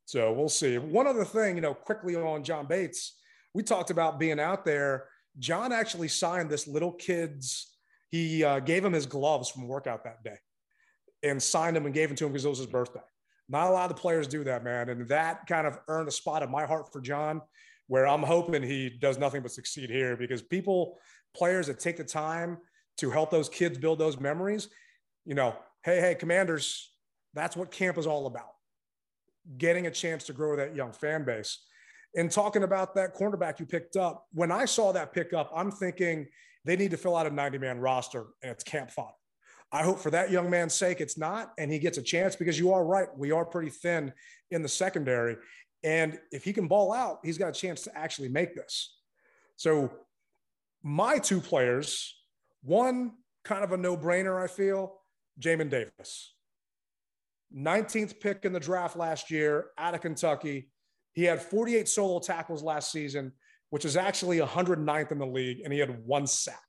So 0.05 0.33
we'll 0.33 0.49
see. 0.49 0.79
One 0.79 1.07
other 1.07 1.25
thing, 1.25 1.57
you 1.57 1.63
know, 1.63 1.75
quickly 1.75 2.17
on 2.17 2.45
John 2.45 2.67
Bates, 2.67 3.19
we 3.55 3.63
talked 3.63 3.91
about 3.91 4.19
being 4.19 4.41
out 4.41 4.65
there. 4.65 5.09
John 5.39 5.73
actually 5.73 6.09
signed 6.09 6.51
this 6.51 6.67
little 6.67 6.93
kid's, 6.93 7.77
he 8.11 8.45
uh, 8.45 8.61
gave 8.61 8.85
him 8.85 8.93
his 8.93 9.07
gloves 9.07 9.49
from 9.49 9.67
workout 9.69 10.05
that 10.05 10.23
day 10.23 10.37
and 11.23 11.43
signed 11.43 11.77
them 11.77 11.87
and 11.87 11.95
gave 11.95 12.09
them 12.09 12.17
to 12.17 12.27
him 12.27 12.33
because 12.33 12.45
it 12.45 12.49
was 12.49 12.59
his 12.59 12.67
birthday. 12.67 13.01
Not 13.49 13.69
a 13.69 13.71
lot 13.71 13.91
of 13.91 13.97
the 13.97 14.01
players 14.01 14.29
do 14.29 14.45
that, 14.45 14.63
man. 14.63 14.89
And 14.89 15.09
that 15.09 15.47
kind 15.47 15.67
of 15.67 15.79
earned 15.89 16.09
a 16.09 16.13
spot 16.13 16.43
in 16.43 16.51
my 16.51 16.67
heart 16.67 16.93
for 16.93 17.01
John, 17.01 17.41
where 17.89 18.07
I'm 18.07 18.23
hoping 18.23 18.63
he 18.63 18.91
does 18.91 19.19
nothing 19.19 19.43
but 19.43 19.51
succeed 19.51 19.91
here 19.91 20.17
because 20.17 20.41
people, 20.41 20.99
players 21.35 21.67
that 21.67 21.81
take 21.81 21.97
the 21.97 22.05
time 22.05 22.59
to 23.01 23.11
help 23.11 23.31
those 23.31 23.49
kids 23.49 23.79
build 23.79 23.99
those 23.99 24.21
memories, 24.21 24.69
you 25.25 25.35
know, 25.35 25.57
hey, 25.85 26.01
hey, 26.01 26.15
commanders, 26.15 26.93
that's 27.35 27.57
what 27.57 27.71
camp 27.71 27.99
is 27.99 28.07
all 28.07 28.27
about. 28.27 28.53
Getting 29.59 29.87
a 29.87 29.91
chance 29.91 30.25
to 30.25 30.33
grow 30.33 30.57
that 30.57 30.77
young 30.77 30.93
fan 30.93 31.25
base. 31.25 31.59
And 32.17 32.31
talking 32.31 32.63
about 32.63 32.95
that 32.97 33.15
cornerback 33.15 33.61
you 33.61 33.67
picked 33.67 33.97
up, 33.97 34.27
when 34.33 34.51
I 34.53 34.65
saw 34.65 34.93
that 34.93 35.13
pickup, 35.13 35.51
I'm 35.55 35.71
thinking 35.71 36.27
they 36.65 36.77
need 36.77 36.91
to 36.91 36.97
fill 36.97 37.17
out 37.17 37.27
a 37.27 37.31
90 37.31 37.59
man 37.59 37.79
roster 37.79 38.27
and 38.43 38.51
it's 38.51 38.65
camp 38.65 38.91
fodder. 38.91 39.15
I 39.73 39.83
hope 39.83 40.01
for 40.01 40.11
that 40.11 40.31
young 40.31 40.51
man's 40.51 40.75
sake 40.75 41.01
it's 41.01 41.17
not, 41.17 41.53
and 41.57 41.71
he 41.71 41.79
gets 41.79 41.97
a 41.97 42.03
chance 42.03 42.35
because 42.35 42.59
you 42.59 42.73
are 42.73 42.85
right. 42.85 43.07
We 43.17 43.31
are 43.31 43.45
pretty 43.45 43.71
thin 43.71 44.13
in 44.51 44.63
the 44.63 44.69
secondary. 44.69 45.37
And 45.85 46.19
if 46.33 46.43
he 46.45 46.53
can 46.53 46.67
ball 46.67 46.93
out, 46.93 47.21
he's 47.23 47.39
got 47.39 47.51
a 47.51 47.53
chance 47.53 47.83
to 47.83 47.97
actually 47.97 48.29
make 48.29 48.55
this. 48.55 48.97
So, 49.57 49.91
my 50.83 51.19
two 51.19 51.41
players 51.41 52.20
one, 52.63 53.13
kind 53.45 53.65
of 53.65 53.73
a 53.73 53.77
no 53.77 53.97
brainer, 53.97 54.43
I 54.43 54.47
feel, 54.47 55.01
Jamin 55.41 55.71
Davis. 55.71 56.35
19th 57.57 58.21
pick 58.21 58.45
in 58.45 58.53
the 58.53 58.61
draft 58.61 58.97
last 58.97 59.31
year 59.31 59.67
out 59.79 59.95
of 59.95 60.01
Kentucky. 60.01 60.71
He 61.13 61.25
had 61.25 61.43
48 61.43 61.89
solo 61.89 62.21
tackles 62.21 62.63
last 62.63 62.93
season, 62.93 63.33
which 63.71 63.85
is 63.85 63.97
actually 63.97 64.39
109th 64.39 65.11
in 65.11 65.19
the 65.19 65.27
league, 65.27 65.61
and 65.65 65.73
he 65.73 65.79
had 65.79 66.05
one 66.07 66.27
sack. 66.27 66.61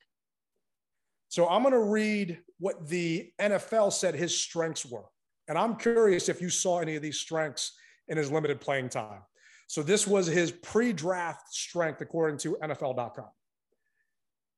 So 1.29 1.47
I'm 1.47 1.61
going 1.61 1.73
to 1.73 1.79
read 1.79 2.39
what 2.59 2.87
the 2.89 3.31
NFL 3.39 3.93
said 3.93 4.15
his 4.15 4.37
strengths 4.37 4.85
were. 4.85 5.05
And 5.47 5.57
I'm 5.57 5.75
curious 5.75 6.29
if 6.29 6.41
you 6.41 6.49
saw 6.49 6.79
any 6.79 6.95
of 6.95 7.01
these 7.01 7.19
strengths 7.19 7.73
in 8.07 8.17
his 8.17 8.31
limited 8.31 8.59
playing 8.59 8.89
time. 8.89 9.21
So 9.67 9.83
this 9.83 10.05
was 10.05 10.27
his 10.27 10.51
pre 10.51 10.91
draft 10.91 11.53
strength, 11.53 12.01
according 12.01 12.37
to 12.39 12.57
NFL.com 12.61 13.29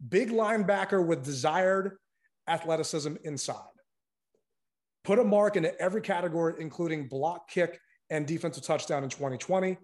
big 0.10 0.30
linebacker 0.30 1.06
with 1.06 1.24
desired 1.24 1.98
athleticism 2.48 3.16
inside. 3.24 3.58
Put 5.04 5.20
a 5.20 5.24
mark 5.24 5.56
into 5.56 5.80
every 5.82 6.02
category, 6.02 6.56
including 6.60 7.08
block, 7.08 7.50
kick, 7.50 7.80
and 8.10 8.26
defensive 8.26 8.64
touchdown 8.64 9.04
in 9.04 9.10
2020. 9.10 9.78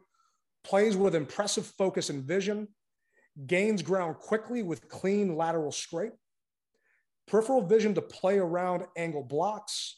Plays 0.63 0.95
with 0.95 1.15
impressive 1.15 1.65
focus 1.77 2.09
and 2.09 2.23
vision. 2.23 2.67
Gains 3.47 3.81
ground 3.81 4.17
quickly 4.17 4.63
with 4.63 4.87
clean 4.89 5.35
lateral 5.35 5.71
scrape. 5.71 6.13
Peripheral 7.27 7.61
vision 7.61 7.93
to 7.93 8.01
play 8.01 8.37
around 8.39 8.85
angle 8.97 9.23
blocks. 9.23 9.97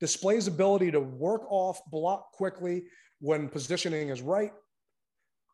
Displays 0.00 0.46
ability 0.46 0.90
to 0.92 1.00
work 1.00 1.42
off 1.50 1.80
block 1.90 2.32
quickly 2.32 2.84
when 3.20 3.48
positioning 3.48 4.08
is 4.08 4.22
right. 4.22 4.52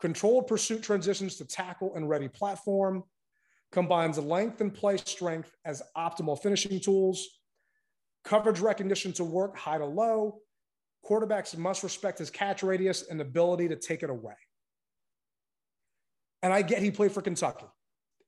Controlled 0.01 0.47
pursuit 0.47 0.83
transitions 0.83 1.37
to 1.37 1.45
tackle 1.45 1.95
and 1.97 2.09
ready 2.09 2.29
platform 2.29 3.03
combines 3.73 4.19
length 4.19 4.61
and 4.61 4.73
play 4.73 4.97
strength 4.97 5.55
as 5.65 5.83
optimal 5.97 6.41
finishing 6.41 6.81
tools, 6.81 7.27
coverage 8.25 8.61
recognition 8.61 9.13
to 9.15 9.25
work 9.25 9.57
high 9.57 9.79
to 9.79 9.87
low. 9.87 10.41
Quarterbacks 11.05 11.57
must 11.57 11.83
respect 11.83 12.19
his 12.19 12.31
catch 12.31 12.63
radius 12.63 13.09
and 13.09 13.21
ability 13.21 13.69
to 13.69 13.77
take 13.77 14.03
it 14.03 14.11
away. 14.11 14.35
And 16.43 16.53
I 16.53 16.63
get 16.63 16.83
he 16.83 16.91
played 16.91 17.13
for 17.13 17.23
Kentucky 17.23 17.67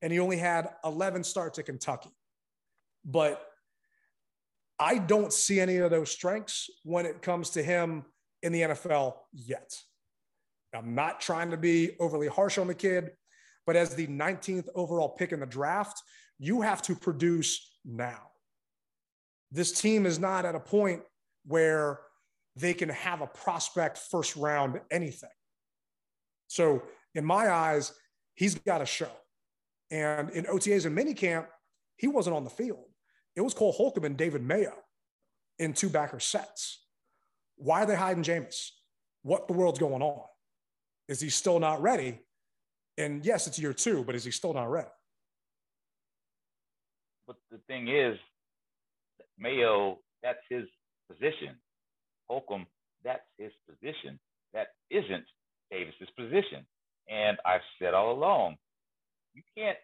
and 0.03 0.12
he 0.12 0.18
only 0.18 0.36
had 0.36 0.68
11 0.84 1.24
starts 1.24 1.59
at 1.59 1.66
Kentucky. 1.66 2.11
But 3.05 3.45
I 4.78 4.99
don't 4.99 5.32
see 5.32 5.61
any 5.61 5.76
of 5.78 5.91
those 5.91 6.11
strengths 6.11 6.70
when 6.84 7.05
it 7.07 7.22
comes 7.22 7.51
to 7.51 7.62
him 7.62 8.05
in 8.43 8.53
the 8.53 8.62
NFL 8.62 9.14
yet. 9.32 9.74
I'm 10.74 10.95
not 10.95 11.20
trying 11.20 11.51
to 11.51 11.57
be 11.57 11.97
overly 11.99 12.28
harsh 12.28 12.59
on 12.59 12.66
the 12.66 12.74
kid, 12.74 13.11
but 13.69 13.77
as 13.77 13.95
the 13.95 14.07
19th 14.07 14.66
overall 14.75 15.11
pick 15.11 15.31
in 15.31 15.41
the 15.41 15.47
draft, 15.47 16.03
you 16.39 16.62
have 16.62 16.81
to 16.81 16.95
produce 16.95 17.71
now. 17.85 18.31
This 19.53 19.79
team 19.79 20.07
is 20.07 20.19
not 20.19 20.47
at 20.47 20.55
a 20.55 20.61
point 20.61 21.03
where 21.45 22.01
they 22.57 22.73
can 22.73 22.89
have 22.89 23.21
a 23.21 23.27
prospect 23.27 23.99
first 23.99 24.37
round 24.37 24.81
anything. 24.91 25.29
So, 26.47 26.83
in 27.14 27.27
my 27.27 27.51
eyes, 27.51 27.93
he's 28.37 28.55
got 28.55 28.79
to 28.79 28.87
show. 28.87 29.11
And 29.91 30.31
in 30.31 30.47
OTAs 30.47 30.87
and 30.87 30.97
minicamp, 30.97 31.47
he 31.99 32.09
wasn't 32.09 32.37
on 32.37 32.45
the 32.45 32.51
field. 32.51 32.87
It 33.37 33.43
was 33.43 33.53
Cole 33.53 33.73
Holcomb 33.73 34.07
and 34.07 34.16
David 34.16 34.43
Mayo 34.43 34.73
in 35.59 35.75
two 35.75 35.91
backer 35.91 36.21
sets. 36.21 36.87
Why 37.57 37.83
are 37.83 37.87
they 37.87 37.97
hiding 37.97 38.23
Jameis? 38.23 38.71
What 39.25 39.47
the 39.47 39.53
world's 39.53 39.79
going 39.79 40.01
on? 40.01 40.25
Is 41.07 41.21
he 41.21 41.29
still 41.29 41.61
not 41.61 41.83
ready? 41.83 42.23
And 42.99 43.24
yes, 43.24 43.46
it's 43.46 43.59
year 43.59 43.72
two, 43.72 44.03
but 44.05 44.16
is 44.16 44.24
he 44.24 44.32
still 44.32 44.53
not 44.53 44.70
ready? 44.70 44.88
But 47.26 47.36
the 47.51 47.59
thing 47.68 47.88
is, 47.88 48.18
Mayo, 49.38 49.99
that's 50.22 50.40
his 50.51 50.64
position. 51.09 51.57
Holcomb, 52.26 52.66
that's 53.05 53.22
his 53.38 53.53
position. 53.68 54.18
That 54.53 54.68
isn't 54.90 55.24
Davis's 55.70 56.09
position. 56.18 56.66
And 57.09 57.38
I've 57.46 57.61
said 57.80 57.94
all 57.94 58.12
along, 58.12 58.57
you 59.32 59.42
can't 59.57 59.78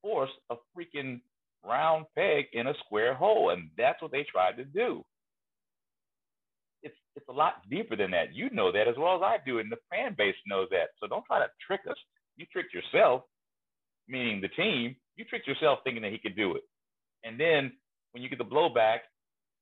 force 0.00 0.30
a 0.48 0.54
freaking 0.76 1.20
round 1.66 2.06
peg 2.16 2.46
in 2.52 2.68
a 2.68 2.74
square 2.86 3.14
hole. 3.14 3.50
And 3.50 3.70
that's 3.76 4.00
what 4.00 4.12
they 4.12 4.24
tried 4.30 4.56
to 4.58 4.64
do. 4.64 5.02
It's 6.82 6.96
it's 7.16 7.28
a 7.28 7.32
lot 7.32 7.68
deeper 7.68 7.96
than 7.96 8.12
that. 8.12 8.32
You 8.32 8.48
know 8.50 8.70
that 8.70 8.88
as 8.88 8.94
well 8.96 9.16
as 9.16 9.22
I 9.22 9.36
do, 9.44 9.58
and 9.58 9.70
the 9.70 9.76
fan 9.90 10.14
base 10.16 10.36
knows 10.46 10.68
that. 10.70 10.90
So 11.00 11.08
don't 11.08 11.24
try 11.26 11.40
to 11.40 11.50
trick 11.66 11.80
us. 11.90 11.96
You 12.40 12.46
tricked 12.50 12.72
yourself, 12.72 13.24
meaning 14.08 14.40
the 14.40 14.48
team. 14.48 14.96
You 15.14 15.26
tricked 15.26 15.46
yourself 15.46 15.80
thinking 15.84 16.02
that 16.04 16.10
he 16.10 16.16
could 16.16 16.34
do 16.36 16.54
it. 16.54 16.62
And 17.22 17.38
then 17.38 17.70
when 18.12 18.22
you 18.22 18.30
get 18.30 18.38
the 18.38 18.44
blowback, 18.46 19.00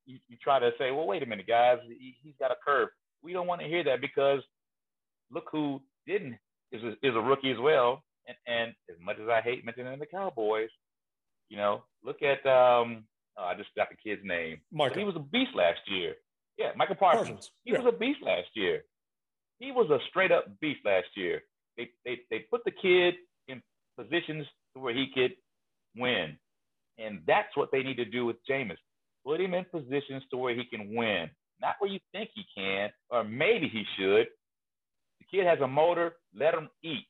you, 0.05 0.17
you 0.29 0.37
try 0.41 0.59
to 0.59 0.71
say, 0.79 0.91
well, 0.91 1.05
wait 1.05 1.21
a 1.21 1.25
minute, 1.25 1.45
guys, 1.45 1.79
he, 1.85 2.15
has 2.23 2.33
got 2.39 2.51
a 2.51 2.55
curve. 2.65 2.87
We 3.21 3.33
don't 3.33 3.47
want 3.47 3.59
to 3.59 3.67
hear 3.67 3.83
that 3.83 3.99
because 3.99 4.39
look 5.29 5.43
who 5.51 5.81
didn't 6.07 6.37
is 6.71 6.81
a, 6.81 6.91
is 7.05 7.15
a 7.17 7.19
rookie 7.19 7.51
as 7.51 7.57
well. 7.59 8.01
And, 8.27 8.37
and 8.47 8.73
as 8.89 8.95
much 9.03 9.17
as 9.21 9.27
I 9.27 9.41
hate 9.41 9.65
mentioning 9.65 9.99
the 9.99 10.05
Cowboys, 10.05 10.69
you 11.49 11.57
know, 11.57 11.83
look 12.01 12.21
at 12.21 12.45
um, 12.49 13.03
oh, 13.37 13.43
I 13.43 13.55
just 13.55 13.75
got 13.75 13.89
the 13.89 13.97
kid's 14.01 14.21
name. 14.23 14.61
Michael. 14.71 14.99
He 14.99 15.03
was 15.03 15.17
a 15.17 15.19
beast 15.19 15.51
last 15.53 15.81
year. 15.87 16.13
Yeah, 16.57 16.71
Michael 16.77 16.95
Parsons. 16.95 17.27
Parsons. 17.27 17.51
He 17.65 17.73
yeah. 17.73 17.79
was 17.79 17.93
a 17.93 17.97
beast 17.97 18.19
last 18.21 18.47
year. 18.53 18.83
He 19.57 19.73
was 19.73 19.89
a 19.89 19.99
straight 20.09 20.31
up 20.31 20.45
beast 20.61 20.79
last 20.85 21.07
year. 21.15 21.41
They, 21.79 21.89
they, 22.03 22.19
they 22.29 22.39
put 22.51 22.61
the 22.65 22.71
kid 22.71 23.15
in 23.47 23.61
positions 23.97 24.45
where 24.73 24.93
he 24.93 25.07
could 25.13 25.31
win. 25.95 26.37
And 26.97 27.21
that's 27.25 27.55
what 27.55 27.69
they 27.71 27.83
need 27.83 27.95
to 27.97 28.05
do 28.05 28.25
with 28.25 28.35
Jameis. 28.49 28.77
Put 29.25 29.39
him 29.39 29.53
in 29.53 29.65
positions 29.71 30.23
to 30.31 30.37
where 30.37 30.53
he 30.53 30.65
can 30.65 30.93
win, 30.93 31.29
not 31.61 31.75
where 31.79 31.89
you 31.89 31.99
think 32.11 32.31
he 32.35 32.43
can, 32.55 32.89
or 33.09 33.23
maybe 33.23 33.69
he 33.69 33.83
should. 33.97 34.27
The 35.19 35.25
kid 35.31 35.45
has 35.45 35.59
a 35.61 35.67
motor, 35.67 36.13
let 36.37 36.53
him 36.53 36.67
eat. 36.83 37.05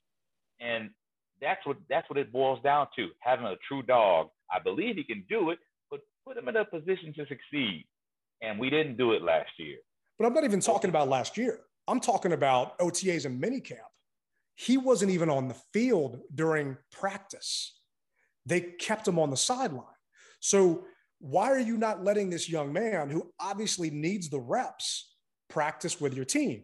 And 0.60 0.92
that's 1.42 1.66
what 1.66 1.78
that's 1.90 2.08
what 2.10 2.20
it 2.20 2.32
boils 2.32 2.60
down 2.64 2.88
to, 2.98 3.08
having 3.22 3.46
a 3.46 3.56
true 3.68 3.82
dog. 3.82 4.28
I 4.54 4.60
believe 4.60 4.96
he 4.98 5.04
can 5.04 5.24
do 5.30 5.50
it, 5.52 5.60
but 5.90 6.02
put 6.28 6.38
him 6.38 6.48
in 6.48 6.58
a 6.58 6.66
position 6.66 7.14
to 7.16 7.26
succeed. 7.28 7.88
And 8.42 8.60
we 8.60 8.70
didn't 8.70 8.98
do 8.98 9.14
it 9.14 9.24
last 9.24 9.50
year. 9.58 9.78
But 10.18 10.26
I'm 10.26 10.34
not 10.34 10.44
even 10.44 10.60
talking 10.60 10.90
about 10.90 11.08
last 11.08 11.38
year. 11.38 11.62
I'm 11.88 12.00
talking 12.00 12.34
about 12.34 12.78
OTAs 12.80 13.26
and 13.26 13.42
minicamp. 13.42 13.89
He 14.62 14.76
wasn't 14.76 15.12
even 15.12 15.30
on 15.30 15.48
the 15.48 15.56
field 15.72 16.20
during 16.36 16.76
practice. 16.92 17.80
They 18.46 18.60
kept 18.60 19.08
him 19.08 19.18
on 19.18 19.30
the 19.30 19.38
sideline. 19.38 19.86
So 20.42 20.84
why 21.20 21.50
are 21.52 21.60
you 21.60 21.78
not 21.78 22.04
letting 22.04 22.30
this 22.30 22.50
young 22.50 22.74
man 22.74 23.10
who 23.10 23.32
obviously 23.40 23.90
needs 23.90 24.30
the 24.30 24.42
reps 24.42 25.16
practice 25.50 26.02
with 26.02 26.14
your 26.14 26.26
team? 26.26 26.64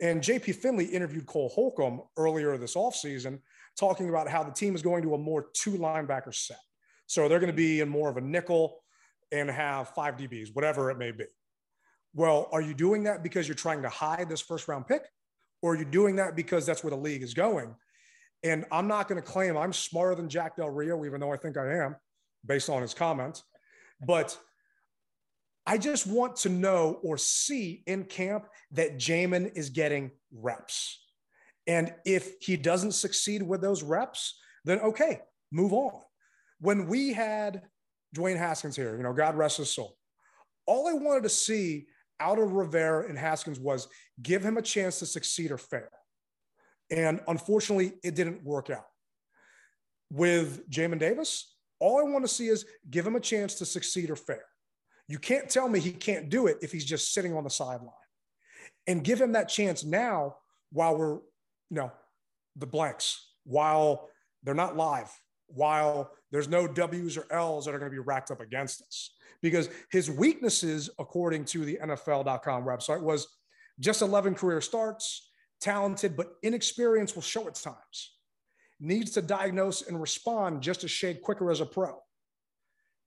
And 0.00 0.22
JP 0.22 0.54
Finlay 0.54 0.86
interviewed 0.86 1.26
Cole 1.26 1.50
Holcomb 1.50 2.00
earlier 2.16 2.56
this 2.56 2.74
offseason, 2.74 3.40
talking 3.78 4.08
about 4.08 4.30
how 4.30 4.42
the 4.42 4.52
team 4.52 4.74
is 4.74 4.80
going 4.80 5.02
to 5.02 5.12
a 5.12 5.18
more 5.18 5.48
two 5.52 5.72
linebacker 5.72 6.34
set. 6.34 6.60
So 7.06 7.28
they're 7.28 7.40
going 7.40 7.52
to 7.52 7.56
be 7.56 7.82
in 7.82 7.88
more 7.90 8.08
of 8.08 8.16
a 8.16 8.22
nickel 8.22 8.82
and 9.30 9.50
have 9.50 9.90
five 9.90 10.16
DBs, 10.16 10.54
whatever 10.54 10.90
it 10.90 10.96
may 10.96 11.10
be. 11.10 11.26
Well, 12.14 12.48
are 12.50 12.62
you 12.62 12.72
doing 12.72 13.04
that 13.04 13.22
because 13.22 13.46
you're 13.46 13.56
trying 13.56 13.82
to 13.82 13.90
hide 13.90 14.30
this 14.30 14.40
first 14.40 14.68
round 14.68 14.86
pick? 14.86 15.02
Or 15.62 15.74
you're 15.74 15.84
doing 15.84 16.16
that 16.16 16.36
because 16.36 16.66
that's 16.66 16.84
where 16.84 16.90
the 16.90 16.96
league 16.96 17.22
is 17.22 17.34
going? 17.34 17.74
And 18.42 18.64
I'm 18.70 18.86
not 18.86 19.08
going 19.08 19.20
to 19.20 19.26
claim 19.26 19.56
I'm 19.56 19.72
smarter 19.72 20.14
than 20.14 20.28
Jack 20.28 20.56
Del 20.56 20.70
Rio, 20.70 21.04
even 21.04 21.20
though 21.20 21.32
I 21.32 21.36
think 21.36 21.56
I 21.56 21.78
am 21.78 21.96
based 22.44 22.68
on 22.68 22.82
his 22.82 22.94
comments. 22.94 23.42
But 24.04 24.38
I 25.66 25.78
just 25.78 26.06
want 26.06 26.36
to 26.36 26.48
know 26.48 27.00
or 27.02 27.18
see 27.18 27.82
in 27.86 28.04
camp 28.04 28.46
that 28.72 28.98
Jamin 28.98 29.56
is 29.56 29.70
getting 29.70 30.12
reps. 30.32 31.00
And 31.66 31.92
if 32.04 32.34
he 32.40 32.56
doesn't 32.56 32.92
succeed 32.92 33.42
with 33.42 33.60
those 33.60 33.82
reps, 33.82 34.38
then 34.64 34.78
okay, 34.80 35.22
move 35.50 35.72
on. 35.72 36.00
When 36.60 36.86
we 36.86 37.12
had 37.12 37.62
Dwayne 38.14 38.38
Haskins 38.38 38.76
here, 38.76 38.96
you 38.96 39.02
know, 39.02 39.12
God 39.12 39.36
rest 39.36 39.56
his 39.56 39.70
soul, 39.70 39.96
all 40.66 40.86
I 40.86 40.92
wanted 40.92 41.24
to 41.24 41.28
see 41.28 41.86
out 42.20 42.38
of 42.38 42.52
Rivera 42.52 43.08
and 43.08 43.18
Haskins 43.18 43.58
was 43.58 43.88
give 44.22 44.44
him 44.44 44.56
a 44.56 44.62
chance 44.62 44.98
to 45.00 45.06
succeed 45.06 45.50
or 45.50 45.58
fail. 45.58 45.88
And 46.90 47.20
unfortunately, 47.28 47.94
it 48.02 48.14
didn't 48.14 48.44
work 48.44 48.70
out. 48.70 48.86
With 50.12 50.68
Jamin 50.70 50.98
Davis, 50.98 51.54
all 51.80 51.98
I 51.98 52.10
want 52.10 52.24
to 52.24 52.32
see 52.32 52.46
is 52.46 52.64
give 52.90 53.06
him 53.06 53.16
a 53.16 53.20
chance 53.20 53.54
to 53.56 53.66
succeed 53.66 54.10
or 54.10 54.16
fail. 54.16 54.38
You 55.08 55.18
can't 55.18 55.48
tell 55.48 55.68
me 55.68 55.80
he 55.80 55.92
can't 55.92 56.28
do 56.28 56.46
it 56.46 56.58
if 56.62 56.72
he's 56.72 56.84
just 56.84 57.12
sitting 57.12 57.34
on 57.34 57.44
the 57.44 57.50
sideline. 57.50 57.92
And 58.86 59.04
give 59.04 59.20
him 59.20 59.32
that 59.32 59.48
chance 59.48 59.84
now 59.84 60.36
while 60.70 60.96
we're, 60.96 61.14
you 61.14 61.22
know, 61.70 61.92
the 62.56 62.66
blanks, 62.66 63.32
while 63.44 64.08
they're 64.42 64.54
not 64.54 64.76
live, 64.76 65.10
while 65.48 66.12
there's 66.36 66.48
no 66.48 66.66
W's 66.66 67.16
or 67.16 67.24
L's 67.30 67.64
that 67.64 67.74
are 67.74 67.78
going 67.78 67.90
to 67.90 67.94
be 67.94 67.98
racked 67.98 68.30
up 68.30 68.42
against 68.42 68.82
us. 68.82 69.14
Because 69.40 69.70
his 69.90 70.10
weaknesses, 70.10 70.90
according 70.98 71.46
to 71.46 71.64
the 71.64 71.78
NFL.com 71.82 72.62
website, 72.62 73.00
was 73.00 73.26
just 73.80 74.02
11 74.02 74.34
career 74.34 74.60
starts, 74.60 75.30
talented, 75.62 76.14
but 76.14 76.34
inexperienced 76.42 77.14
will 77.14 77.22
show 77.22 77.48
at 77.48 77.54
times 77.54 78.16
needs 78.78 79.12
to 79.12 79.22
diagnose 79.22 79.88
and 79.88 79.98
respond 79.98 80.60
just 80.60 80.84
a 80.84 80.88
shade 80.88 81.22
quicker 81.22 81.50
as 81.50 81.62
a 81.62 81.64
pro. 81.64 81.96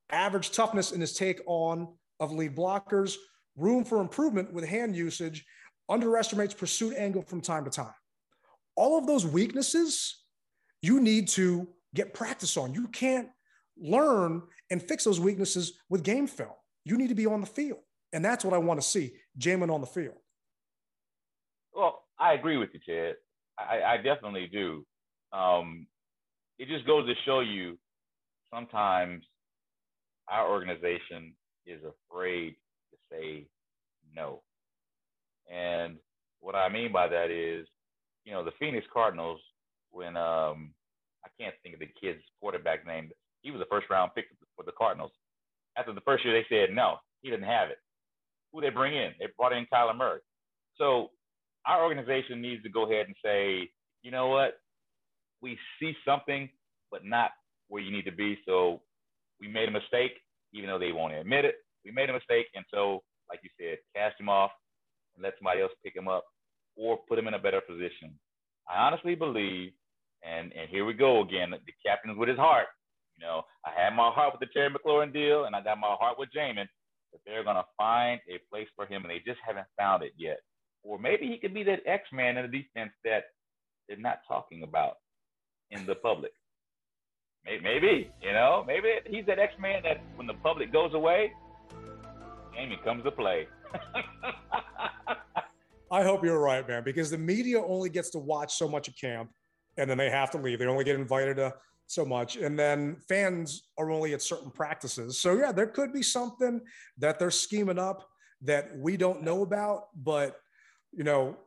Average 0.10 0.50
toughness 0.50 0.92
in 0.92 1.00
his 1.00 1.14
take 1.14 1.40
on 1.46 1.88
of 2.20 2.32
lead 2.32 2.56
blockers, 2.56 3.14
room 3.56 3.84
for 3.84 4.02
improvement 4.02 4.52
with 4.52 4.66
hand 4.66 4.96
usage, 4.96 5.46
underestimates 5.88 6.56
pursuit 6.56 6.96
angle 6.98 7.22
from 7.22 7.42
time 7.42 7.66
to 7.66 7.70
time. 7.70 7.94
All 8.76 8.98
of 8.98 9.06
those 9.06 9.24
weaknesses 9.24 10.24
you 10.82 11.00
need 11.00 11.28
to 11.28 11.68
get 11.94 12.14
practice 12.14 12.58
on. 12.58 12.74
You 12.74 12.88
can't 12.88 13.30
learn 13.78 14.44
and 14.70 14.82
fix 14.82 15.04
those 15.04 15.20
weaknesses 15.20 15.74
with 15.90 16.04
game 16.04 16.28
film. 16.28 16.50
You 16.86 16.98
need 16.98 17.10
to 17.10 17.16
be 17.16 17.26
on 17.26 17.42
the 17.42 17.48
field. 17.48 17.80
And 18.12 18.26
that's 18.26 18.44
what 18.44 18.54
I 18.54 18.58
want 18.58 18.82
to 18.82 18.88
see 18.88 19.14
Jamin 19.38 19.72
on 19.74 19.82
the 19.82 19.88
field. 19.88 20.16
Well, 21.74 22.04
I 22.20 22.34
agree 22.34 22.58
with 22.58 22.70
you, 22.74 22.80
Ted. 22.86 23.16
I, 23.58 23.94
I 23.94 23.98
definitely 23.98 24.50
do 24.52 24.86
um, 25.32 25.88
it 26.58 26.68
just 26.68 26.86
goes 26.86 27.08
to 27.08 27.14
show 27.26 27.40
you 27.40 27.78
sometimes 28.54 29.24
our 30.28 30.50
organization 30.50 31.34
is 31.66 31.82
afraid 31.84 32.56
to 32.92 32.98
say 33.12 33.48
no. 34.16 34.42
And 35.52 35.98
what 36.40 36.56
I 36.56 36.70
mean 36.70 36.92
by 36.92 37.08
that 37.08 37.32
is, 37.32 37.68
you 38.26 38.34
know, 38.34 38.44
the 38.44 38.52
Phoenix 38.60 38.86
Cardinals, 38.92 39.40
when 39.92 40.18
um, 40.18 40.72
I 41.26 41.30
can't 41.40 41.56
think 41.64 41.76
of 41.76 41.80
the 41.80 41.90
kid's 42.00 42.22
quarterback 42.40 42.86
name, 42.86 43.10
he 43.42 43.52
was 43.52 43.62
a 43.62 43.66
first 43.70 43.90
round 43.90 44.12
pick 44.16 44.26
for 44.56 44.64
the 44.64 44.72
Cardinals. 44.78 45.12
After 45.78 45.94
the 45.94 46.02
first 46.02 46.26
year, 46.26 46.34
they 46.34 46.48
said 46.50 46.76
no, 46.76 46.98
he 47.22 47.30
didn't 47.30 47.46
have 47.46 47.70
it. 47.70 47.78
Who 48.52 48.62
they 48.62 48.70
bring 48.70 48.96
in? 48.96 49.12
They 49.20 49.28
brought 49.38 49.54
in 49.54 49.68
Kyler 49.72 49.96
Murray. 49.96 50.20
So 50.78 51.12
our 51.66 51.84
organization 51.84 52.42
needs 52.42 52.64
to 52.64 52.70
go 52.70 52.90
ahead 52.90 53.08
and 53.08 53.16
say, 53.24 53.70
you 54.02 54.12
know 54.12 54.28
what? 54.28 54.60
we 55.42 55.58
see 55.80 55.94
something, 56.06 56.50
but 56.92 57.06
not 57.06 57.32
where 57.68 57.82
you 57.82 57.92
need 57.92 58.06
to 58.06 58.12
be. 58.12 58.38
So 58.46 58.82
we 59.40 59.48
made 59.48 59.70
a 59.70 59.72
mistake, 59.72 60.14
even 60.54 60.70
though 60.70 60.80
they 60.80 60.92
won't 60.92 61.14
admit 61.14 61.46
it. 61.46 61.56
We 61.86 61.92
made 61.92 62.10
a 62.10 62.14
mistake. 62.14 62.48
And 62.56 62.66
so, 62.74 63.04
like 63.30 63.40
you 63.44 63.50
said, 63.60 63.78
cast 63.96 64.20
him 64.20 64.30
off 64.30 64.52
and 65.16 65.24
let 65.24 65.34
somebody 65.38 65.62
else 65.62 65.72
pick 65.84 65.96
him 65.96 66.08
up 66.08 66.26
or 66.76 67.00
put 67.08 67.20
him 67.20 67.28
in 67.28 67.34
a 67.34 67.40
better 67.40 67.62
position. 67.62 68.18
I 68.68 68.86
honestly 68.86 69.16
believe, 69.16 69.72
and, 70.24 70.52
and 70.54 70.70
here 70.70 70.86
we 70.86 70.94
go 70.94 71.22
again, 71.22 71.52
the 71.52 71.74
captain's 71.86 72.18
with 72.18 72.30
his 72.30 72.38
heart. 72.38 72.68
You 73.18 73.26
know, 73.26 73.44
I 73.66 73.72
had 73.76 73.96
my 73.96 74.10
heart 74.10 74.34
with 74.34 74.40
the 74.40 74.54
Terry 74.54 74.70
McLaurin 74.70 75.14
deal, 75.14 75.46
and 75.46 75.56
I 75.56 75.62
got 75.62 75.78
my 75.78 75.96
heart 76.00 76.18
with 76.18 76.30
Jamin, 76.36 76.68
that 77.12 77.22
they're 77.26 77.44
to 77.44 77.64
find 77.78 78.20
a 78.30 78.40
place 78.50 78.68
for 78.76 78.86
him, 78.86 79.04
and 79.04 79.12
they 79.12 79.22
just 79.26 79.40
haven't 79.46 79.68
found 79.78 80.04
it 80.04 80.14
yet. 80.18 80.40
Or 80.84 80.98
maybe 80.98 81.28
he 81.28 81.38
could 81.38 81.54
be 81.54 81.64
that 81.64 81.82
X 81.86 82.04
man 82.14 82.38
in 82.38 82.50
the 82.50 82.58
defense 82.58 82.92
that 83.04 83.24
they're 83.88 83.98
not 83.98 84.20
talking 84.28 84.64
about. 84.64 84.96
in 85.72 85.86
the 85.86 85.96
public. 85.96 86.32
Maybe, 87.46 88.12
you 88.22 88.34
know, 88.34 88.64
maybe 88.68 88.88
he's 89.08 89.26
that 89.26 89.40
X 89.40 89.54
Man 89.60 89.82
that 89.84 90.02
when 90.16 90.28
the 90.28 90.34
public 90.36 90.74
goes 90.74 90.94
away, 90.94 91.32
Jamie 92.54 92.78
comes 92.84 93.04
to 93.04 93.12
play. 93.12 93.48
I 95.92 96.04
hope 96.04 96.24
you're 96.24 96.40
right, 96.40 96.68
man, 96.68 96.84
because 96.84 97.10
the 97.10 97.18
media 97.18 97.64
only 97.64 97.90
gets 97.90 98.12
to 98.12 98.20
watch 98.20 98.54
so 98.54 98.68
much 98.68 98.88
of 98.88 98.96
camp 98.96 99.32
and 99.80 99.90
then 99.90 99.98
they 99.98 100.10
have 100.10 100.30
to 100.32 100.38
leave. 100.38 100.60
They 100.60 100.66
only 100.66 100.84
get 100.84 100.96
invited 100.96 101.38
to 101.38 101.54
so 101.88 102.06
much. 102.06 102.36
And 102.36 102.58
then 102.60 102.98
fans 103.08 103.70
are 103.78 103.90
only 103.90 104.14
at 104.14 104.22
certain 104.22 104.52
practices. 104.52 105.20
So, 105.20 105.34
yeah, 105.34 105.52
there 105.52 105.68
could 105.68 105.92
be 105.92 106.04
something 106.04 106.62
that 107.00 107.18
they're 107.18 107.32
scheming 107.32 107.80
up 107.80 108.08
that 108.44 108.78
we 108.78 108.98
don't 108.98 109.24
know 109.24 109.42
about. 109.42 109.86
But, 109.96 110.36
you 110.92 111.04
know, 111.04 111.38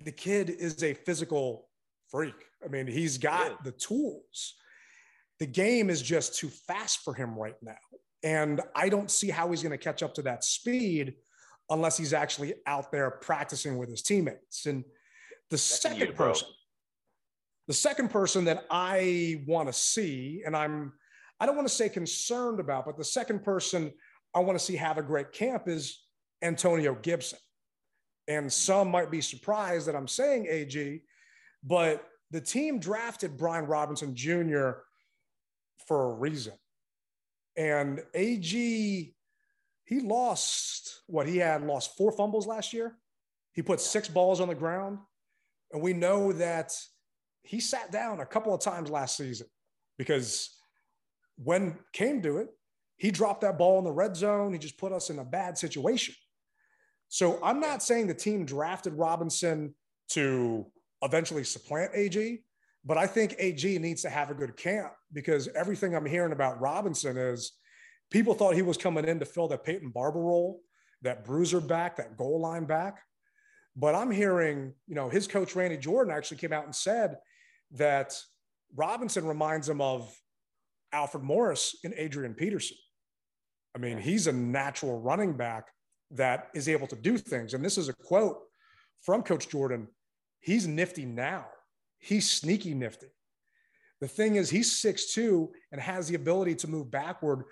the 0.00 0.12
kid 0.12 0.48
is 0.48 0.82
a 0.82 0.94
physical 0.94 1.68
freak. 2.08 2.34
I 2.64 2.68
mean, 2.68 2.86
he's 2.86 3.18
got 3.18 3.64
the 3.64 3.72
tools. 3.72 4.54
The 5.40 5.46
game 5.46 5.90
is 5.90 6.00
just 6.00 6.38
too 6.38 6.48
fast 6.48 7.00
for 7.00 7.12
him 7.12 7.34
right 7.34 7.56
now. 7.62 7.74
And 8.22 8.62
I 8.74 8.88
don't 8.88 9.10
see 9.10 9.28
how 9.28 9.50
he's 9.50 9.62
going 9.62 9.72
to 9.72 9.78
catch 9.78 10.02
up 10.02 10.14
to 10.14 10.22
that 10.22 10.42
speed 10.42 11.14
unless 11.68 11.98
he's 11.98 12.12
actually 12.12 12.54
out 12.66 12.90
there 12.92 13.10
practicing 13.10 13.76
with 13.76 13.90
his 13.90 14.02
teammates. 14.02 14.66
And 14.66 14.84
the 15.50 15.58
second 15.58 16.16
bro. 16.16 16.28
person, 16.28 16.48
the 17.66 17.74
second 17.74 18.10
person 18.10 18.44
that 18.44 18.64
I 18.70 19.42
want 19.46 19.68
to 19.68 19.72
see, 19.72 20.42
and 20.46 20.56
I'm, 20.56 20.92
I 21.40 21.46
don't 21.46 21.56
want 21.56 21.68
to 21.68 21.74
say 21.74 21.88
concerned 21.88 22.60
about, 22.60 22.86
but 22.86 22.96
the 22.96 23.04
second 23.04 23.42
person 23.42 23.92
I 24.34 24.40
want 24.40 24.58
to 24.58 24.64
see 24.64 24.76
have 24.76 24.98
a 24.98 25.02
great 25.02 25.32
camp 25.32 25.66
is 25.66 26.02
Antonio 26.42 26.94
Gibson. 26.94 27.38
And 28.28 28.52
some 28.52 28.90
might 28.90 29.10
be 29.10 29.20
surprised 29.20 29.86
that 29.86 29.96
I'm 29.96 30.08
saying 30.08 30.46
AG, 30.48 31.02
but 31.62 32.04
the 32.30 32.40
team 32.40 32.78
drafted 32.78 33.36
Brian 33.36 33.66
Robinson 33.66 34.14
Jr. 34.14 34.70
for 35.86 36.10
a 36.10 36.14
reason. 36.14 36.54
And 37.56 38.02
AG, 38.14 39.14
he 39.84 40.00
lost 40.00 41.02
what 41.06 41.26
he 41.26 41.38
had 41.38 41.64
lost 41.64 41.96
four 41.96 42.12
fumbles 42.12 42.46
last 42.46 42.72
year. 42.72 42.96
He 43.52 43.62
put 43.62 43.80
six 43.80 44.08
balls 44.08 44.40
on 44.40 44.48
the 44.48 44.54
ground. 44.54 44.98
And 45.72 45.80
we 45.80 45.92
know 45.92 46.32
that 46.32 46.72
he 47.46 47.60
sat 47.60 47.92
down 47.92 48.20
a 48.20 48.26
couple 48.26 48.54
of 48.54 48.60
times 48.60 48.90
last 48.90 49.16
season 49.16 49.46
because 49.98 50.56
when 51.36 51.78
came 51.92 52.22
to 52.22 52.38
it, 52.38 52.48
he 52.96 53.10
dropped 53.10 53.42
that 53.42 53.58
ball 53.58 53.78
in 53.78 53.84
the 53.84 53.92
red 53.92 54.16
zone. 54.16 54.52
He 54.52 54.58
just 54.58 54.78
put 54.78 54.92
us 54.92 55.10
in 55.10 55.18
a 55.18 55.24
bad 55.24 55.58
situation. 55.58 56.14
So 57.08 57.38
I'm 57.42 57.60
not 57.60 57.82
saying 57.82 58.06
the 58.06 58.14
team 58.14 58.44
drafted 58.44 58.94
Robinson 58.94 59.74
to 60.10 60.66
eventually 61.02 61.44
supplant 61.44 61.92
AG, 61.94 62.40
but 62.84 62.96
I 62.96 63.06
think 63.06 63.36
AG 63.38 63.78
needs 63.78 64.02
to 64.02 64.10
have 64.10 64.30
a 64.30 64.34
good 64.34 64.56
camp 64.56 64.92
because 65.12 65.48
everything 65.48 65.94
I'm 65.94 66.06
hearing 66.06 66.32
about 66.32 66.60
Robinson 66.60 67.16
is 67.16 67.52
people 68.10 68.34
thought 68.34 68.54
he 68.54 68.62
was 68.62 68.76
coming 68.76 69.06
in 69.06 69.18
to 69.20 69.24
fill 69.24 69.48
that 69.48 69.64
Peyton 69.64 69.90
Barber 69.90 70.20
role, 70.20 70.60
that 71.02 71.24
bruiser 71.24 71.60
back, 71.60 71.96
that 71.96 72.16
goal 72.16 72.40
line 72.40 72.64
back. 72.64 73.02
But 73.76 73.94
I'm 73.94 74.10
hearing, 74.10 74.72
you 74.86 74.94
know, 74.94 75.08
his 75.08 75.26
coach 75.26 75.54
Randy 75.54 75.76
Jordan 75.76 76.14
actually 76.14 76.38
came 76.38 76.52
out 76.52 76.64
and 76.64 76.74
said 76.74 77.16
that 77.72 78.18
Robinson 78.74 79.26
reminds 79.26 79.68
him 79.68 79.80
of 79.80 80.12
Alfred 80.92 81.24
Morris 81.24 81.76
and 81.84 81.94
Adrian 81.96 82.34
Peterson. 82.34 82.76
I 83.74 83.78
mean, 83.78 83.98
he's 83.98 84.26
a 84.26 84.32
natural 84.32 84.98
running 84.98 85.36
back 85.36 85.66
that 86.12 86.48
is 86.54 86.68
able 86.68 86.86
to 86.86 86.96
do 86.96 87.18
things. 87.18 87.52
And 87.52 87.64
this 87.64 87.76
is 87.76 87.88
a 87.88 87.92
quote 87.92 88.38
from 89.02 89.22
Coach 89.22 89.48
Jordan. 89.48 89.88
He's 90.40 90.66
nifty 90.66 91.04
now. 91.04 91.46
He's 91.98 92.30
sneaky 92.30 92.74
nifty. 92.74 93.08
The 94.00 94.08
thing 94.08 94.36
is, 94.36 94.50
he's 94.50 94.72
6'2 94.82 95.48
and 95.72 95.80
has 95.80 96.08
the 96.08 96.14
ability 96.14 96.54
to 96.56 96.68
move 96.68 96.90
backward. 96.90 97.44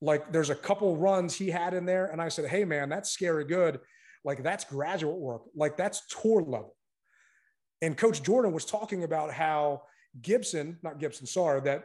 Like 0.00 0.32
there's 0.32 0.50
a 0.50 0.54
couple 0.54 0.96
runs 0.96 1.34
he 1.34 1.50
had 1.50 1.74
in 1.74 1.86
there. 1.86 2.06
And 2.06 2.20
I 2.20 2.28
said, 2.28 2.48
Hey, 2.48 2.64
man, 2.64 2.88
that's 2.88 3.10
scary 3.10 3.44
good. 3.44 3.80
Like 4.24 4.42
that's 4.42 4.64
graduate 4.64 5.16
work. 5.16 5.42
Like 5.54 5.76
that's 5.76 6.06
tour 6.06 6.42
level. 6.42 6.75
And 7.82 7.96
Coach 7.96 8.22
Jordan 8.22 8.52
was 8.52 8.64
talking 8.64 9.04
about 9.04 9.32
how 9.32 9.82
Gibson, 10.20 10.78
not 10.82 10.98
Gibson, 10.98 11.26
sorry, 11.26 11.60
that 11.62 11.84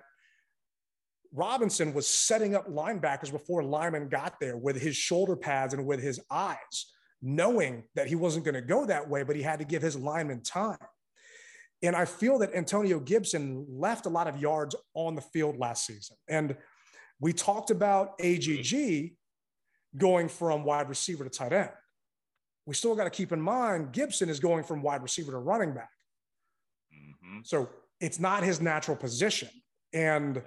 Robinson 1.34 1.94
was 1.94 2.08
setting 2.08 2.56
up 2.56 2.68
linebackers 2.68 3.32
before 3.32 3.64
Lyman 3.64 4.10
got 4.10 4.40
there 4.40 4.58
with 4.58 4.80
his 4.80 4.96
shoulder 4.96 5.36
pads 5.36 5.74
and 5.74 5.86
with 5.86 6.02
his 6.02 6.20
eyes, 6.30 6.92
knowing 7.22 7.84
that 7.96 8.08
he 8.08 8.16
wasn't 8.16 8.46
going 8.46 8.56
to 8.56 8.62
go 8.62 8.86
that 8.86 9.10
way, 9.10 9.24
but 9.24 9.36
he 9.36 9.42
had 9.42 9.60
to 9.60 9.66
give 9.66 9.82
his 9.82 9.96
lineman 9.96 10.42
time. 10.42 10.78
And 11.84 11.96
I 11.96 12.06
feel 12.06 12.40
that 12.40 12.54
Antonio 12.54 13.00
Gibson 13.00 13.66
left 13.68 14.06
a 14.06 14.10
lot 14.10 14.28
of 14.28 14.40
yards 14.40 14.76
on 14.94 15.16
the 15.16 15.22
field 15.22 15.58
last 15.58 15.86
season. 15.86 16.16
And 16.28 16.56
we 17.20 17.34
talked 17.34 17.72
about 17.72 18.14
AGG 18.20 19.14
going 19.98 20.28
from 20.30 20.64
wide 20.64 20.90
receiver 20.90 21.24
to 21.24 21.30
tight 21.30 21.54
end. 21.54 21.70
We 22.72 22.76
still 22.76 22.96
got 22.96 23.04
to 23.04 23.10
keep 23.10 23.34
in 23.34 23.42
mind 23.42 23.92
Gibson 23.92 24.30
is 24.30 24.40
going 24.40 24.64
from 24.64 24.82
wide 24.82 25.04
receiver 25.04 25.34
to 25.34 25.40
running 25.40 25.74
back. 25.74 25.90
Mm-hmm. 26.96 27.40
So 27.44 27.68
it's 28.00 28.18
not 28.18 28.44
his 28.44 28.62
natural 28.62 28.96
position. 28.96 29.50
And 29.92 30.42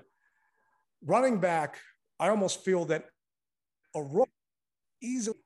running 1.04 1.38
back, 1.38 1.76
I 2.18 2.30
almost 2.30 2.64
feel 2.64 2.86
that 2.86 3.04
a 3.94 4.02
rookie 4.02 4.30
easily 5.02 5.36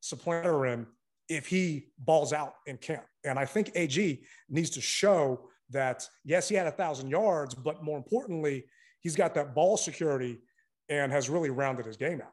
supplanter 0.00 0.66
him 0.66 0.88
if 1.28 1.46
he 1.46 1.86
balls 2.00 2.32
out 2.32 2.54
in 2.66 2.78
camp. 2.78 3.04
And 3.22 3.38
I 3.38 3.44
think 3.44 3.70
AG 3.76 4.20
needs 4.50 4.70
to 4.70 4.80
show 4.80 5.48
that, 5.70 6.04
yes, 6.24 6.48
he 6.48 6.56
had 6.56 6.66
a 6.66 6.72
thousand 6.72 7.10
yards, 7.10 7.54
but 7.54 7.84
more 7.84 7.96
importantly, 7.96 8.64
he's 8.98 9.14
got 9.14 9.34
that 9.34 9.54
ball 9.54 9.76
security 9.76 10.40
and 10.88 11.12
has 11.12 11.30
really 11.30 11.50
rounded 11.50 11.86
his 11.86 11.96
game 11.96 12.20
out. 12.20 12.32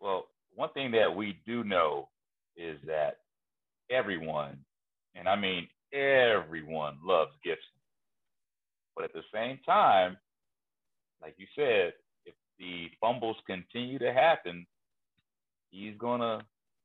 Well, 0.00 0.26
one 0.56 0.70
thing 0.70 0.90
that 0.90 1.14
we 1.14 1.38
do 1.46 1.62
know 1.62 2.08
is 2.60 2.78
that 2.86 3.18
everyone, 3.90 4.58
and 5.14 5.28
I 5.28 5.36
mean 5.36 5.66
everyone, 5.92 6.98
loves 7.02 7.32
Gibson. 7.42 7.64
But 8.94 9.06
at 9.06 9.12
the 9.12 9.22
same 9.32 9.58
time, 9.64 10.16
like 11.22 11.34
you 11.38 11.46
said, 11.56 11.94
if 12.26 12.34
the 12.58 12.88
fumbles 13.00 13.36
continue 13.46 13.98
to 13.98 14.12
happen, 14.12 14.66
he's 15.70 15.96
going 15.98 16.20
to 16.20 16.40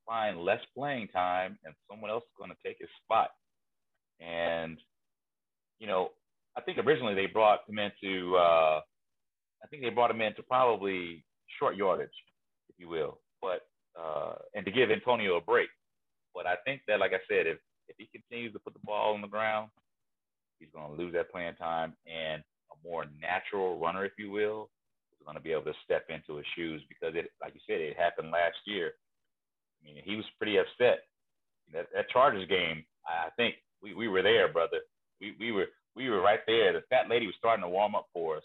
find 0.08 0.40
less 0.40 0.62
playing 0.76 1.08
time 1.10 1.58
and 1.66 1.74
someone 1.90 2.10
else 2.10 2.24
is 2.24 2.38
going 2.38 2.52
to 2.52 2.58
take 2.66 2.78
his 2.80 2.90
spot. 3.04 3.30
And, 4.20 4.78
you 5.80 5.88
know, 5.88 6.12
I 6.58 6.62
think 6.62 6.78
originally 6.78 7.16
they 7.16 7.26
brought 7.26 7.68
him 7.68 7.80
into, 7.80 8.36
uh, 8.38 8.80
I 9.64 9.68
think 9.70 9.84
they 9.84 9.90
brought 9.90 10.12
him 10.12 10.22
into 10.22 10.44
probably 10.44 11.26
short 11.60 11.76
yardage, 11.76 12.10
if 12.70 12.76
you 12.80 12.88
will, 12.88 13.20
but, 13.42 13.62
uh, 14.00 14.34
and 14.54 14.66
to 14.66 14.72
give 14.72 14.92
Antonio 14.92 15.38
a 15.38 15.42
break. 15.42 15.70
But 16.34 16.46
I 16.46 16.56
think 16.66 16.82
that, 16.88 17.00
like 17.00 17.12
I 17.14 17.24
said, 17.30 17.48
if, 17.48 17.58
if 17.88 17.96
he 17.98 18.10
continues 18.12 18.54
to 18.54 18.60
put 18.60 18.74
the 18.74 18.84
ball 18.84 19.14
on 19.14 19.22
the 19.22 19.28
ground, 19.28 19.70
he's 20.60 20.70
going 20.74 20.90
to 20.90 21.02
lose 21.02 21.14
that 21.14 21.32
playing 21.32 21.56
time. 21.56 21.96
And 22.06 22.44
a 22.72 22.88
more 22.88 23.06
natural 23.22 23.80
runner, 23.80 24.06
if 24.06 24.14
you 24.18 24.32
will, 24.32 24.70
is 25.14 25.26
going 25.26 25.38
to 25.38 25.44
be 25.44 25.52
able 25.52 25.64
to 25.64 25.74
step 25.84 26.06
into 26.10 26.38
his 26.38 26.46
shoes 26.56 26.82
because 26.90 27.16
it, 27.16 27.32
like 27.42 27.54
you 27.54 27.62
said, 27.68 27.80
it 27.80 27.98
happened 27.98 28.32
last 28.32 28.58
year. 28.66 28.94
I 29.82 29.86
mean, 29.86 30.02
he 30.04 30.16
was 30.16 30.26
pretty 30.38 30.58
upset. 30.58 31.06
That, 31.74 31.88
that 31.94 32.10
Chargers 32.10 32.48
game, 32.48 32.86
I 33.08 33.30
think 33.38 33.56
we, 33.82 33.94
we 33.94 34.08
were 34.08 34.22
there, 34.22 34.52
brother. 34.52 34.80
We, 35.22 35.36
we 35.40 35.52
were 35.52 35.68
we 35.96 36.10
were 36.10 36.22
right 36.22 36.42
there. 36.46 36.74
The 36.74 36.84
fat 36.90 37.10
lady 37.10 37.26
was 37.26 37.36
starting 37.40 37.64
to 37.64 37.70
warm 37.70 37.96
up 37.96 38.08
for 38.14 38.38
us, 38.38 38.44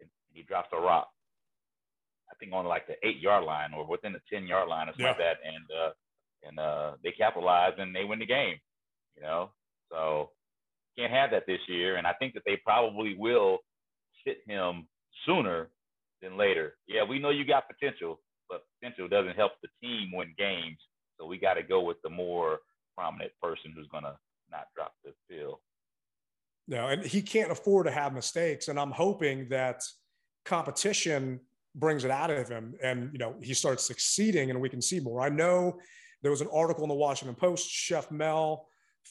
and 0.00 0.08
he 0.32 0.42
drops 0.42 0.68
a 0.72 0.80
rock. 0.80 1.08
I 2.32 2.34
think 2.36 2.52
on 2.52 2.64
like 2.64 2.86
the 2.86 2.96
eight 3.06 3.20
yard 3.20 3.44
line 3.44 3.74
or 3.76 3.86
within 3.86 4.12
the 4.12 4.20
ten 4.32 4.46
yard 4.46 4.68
line 4.68 4.88
or 4.88 4.92
something 4.92 5.06
like 5.06 5.18
that, 5.18 5.36
and 5.44 5.64
uh, 5.70 5.92
and 6.48 6.58
uh, 6.58 6.92
they 7.04 7.12
capitalized 7.12 7.78
and 7.78 7.94
they 7.94 8.04
win 8.04 8.18
the 8.18 8.26
game. 8.26 8.56
You 9.16 9.22
know, 9.22 9.50
so 9.90 10.30
can't 10.98 11.12
have 11.12 11.30
that 11.30 11.46
this 11.46 11.60
year. 11.68 11.96
And 11.96 12.06
I 12.06 12.12
think 12.14 12.34
that 12.34 12.42
they 12.46 12.58
probably 12.64 13.14
will 13.16 13.58
sit 14.26 14.38
him 14.46 14.88
sooner 15.26 15.68
than 16.20 16.36
later. 16.36 16.74
Yeah, 16.86 17.04
we 17.04 17.18
know 17.18 17.30
you 17.30 17.44
got 17.44 17.64
potential, 17.68 18.20
but 18.48 18.62
potential 18.80 19.08
doesn't 19.08 19.36
help 19.36 19.52
the 19.62 19.68
team 19.82 20.12
win 20.14 20.34
games. 20.38 20.78
So 21.18 21.26
we 21.26 21.38
got 21.38 21.54
to 21.54 21.62
go 21.62 21.82
with 21.82 21.98
the 22.02 22.10
more 22.10 22.60
prominent 22.96 23.32
person 23.42 23.72
who's 23.74 23.88
going 23.88 24.04
to 24.04 24.16
not 24.50 24.66
drop 24.76 24.94
the 25.04 25.12
field. 25.28 25.58
No, 26.68 26.88
and 26.88 27.04
he 27.04 27.22
can't 27.22 27.50
afford 27.50 27.86
to 27.86 27.92
have 27.92 28.12
mistakes. 28.14 28.68
And 28.68 28.78
I'm 28.78 28.92
hoping 28.92 29.48
that 29.48 29.82
competition 30.44 31.40
brings 31.74 32.04
it 32.04 32.10
out 32.10 32.30
of 32.30 32.48
him 32.48 32.74
and 32.82 33.10
you 33.12 33.18
know 33.18 33.34
he 33.40 33.54
starts 33.54 33.86
succeeding 33.86 34.50
and 34.50 34.60
we 34.60 34.68
can 34.68 34.82
see 34.82 35.00
more. 35.00 35.20
I 35.20 35.28
know 35.28 35.78
there 36.22 36.30
was 36.30 36.40
an 36.40 36.48
article 36.52 36.84
in 36.84 36.88
the 36.88 36.94
Washington 36.94 37.34
Post, 37.34 37.68
Chef 37.68 38.10
Mel, 38.10 38.66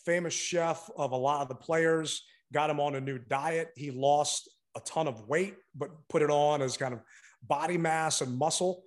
famous 0.05 0.33
chef 0.33 0.89
of 0.97 1.11
a 1.11 1.17
lot 1.17 1.41
of 1.41 1.49
the 1.49 1.55
players, 1.55 2.23
got 2.53 2.69
him 2.69 2.79
on 2.79 2.95
a 2.95 3.01
new 3.01 3.17
diet. 3.17 3.71
He 3.75 3.91
lost 3.91 4.49
a 4.75 4.79
ton 4.81 5.07
of 5.07 5.27
weight, 5.27 5.55
but 5.75 5.89
put 6.09 6.21
it 6.21 6.29
on 6.29 6.61
as 6.61 6.77
kind 6.77 6.93
of 6.93 7.01
body 7.43 7.77
mass 7.77 8.21
and 8.21 8.37
muscle. 8.37 8.83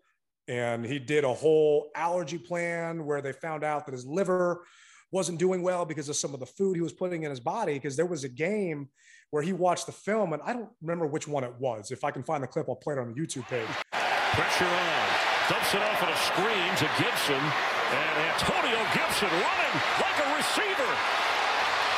And 0.48 0.84
he 0.84 0.98
did 0.98 1.24
a 1.24 1.32
whole 1.32 1.90
allergy 1.94 2.38
plan 2.38 3.04
where 3.04 3.22
they 3.22 3.32
found 3.32 3.64
out 3.64 3.86
that 3.86 3.92
his 3.92 4.06
liver 4.06 4.64
wasn't 5.10 5.38
doing 5.38 5.62
well 5.62 5.84
because 5.84 6.08
of 6.08 6.16
some 6.16 6.34
of 6.34 6.40
the 6.40 6.46
food 6.46 6.76
he 6.76 6.82
was 6.82 6.92
putting 6.92 7.22
in 7.22 7.30
his 7.30 7.40
body. 7.40 7.74
Because 7.74 7.96
there 7.96 8.06
was 8.06 8.24
a 8.24 8.28
game 8.28 8.88
where 9.34 9.42
he 9.42 9.50
watched 9.52 9.86
the 9.86 9.96
film, 10.06 10.32
and 10.32 10.40
I 10.46 10.52
don't 10.52 10.70
remember 10.80 11.10
which 11.10 11.26
one 11.26 11.42
it 11.42 11.50
was. 11.58 11.90
If 11.90 12.04
I 12.04 12.12
can 12.12 12.22
find 12.22 12.38
the 12.40 12.46
clip, 12.46 12.68
I'll 12.70 12.78
play 12.78 12.94
it 12.94 13.00
on 13.02 13.10
the 13.10 13.18
YouTube 13.18 13.42
page. 13.50 13.66
Pressure 13.90 14.62
on. 14.62 15.06
Dumps 15.50 15.74
it 15.74 15.82
off 15.82 15.98
on 16.06 16.08
a 16.14 16.20
screen 16.22 16.70
to 16.78 16.86
Gibson. 17.02 17.42
And 17.42 18.14
Antonio 18.30 18.78
Gibson 18.94 19.34
running 19.34 19.74
like 19.98 20.18
a 20.22 20.28
receiver. 20.38 20.92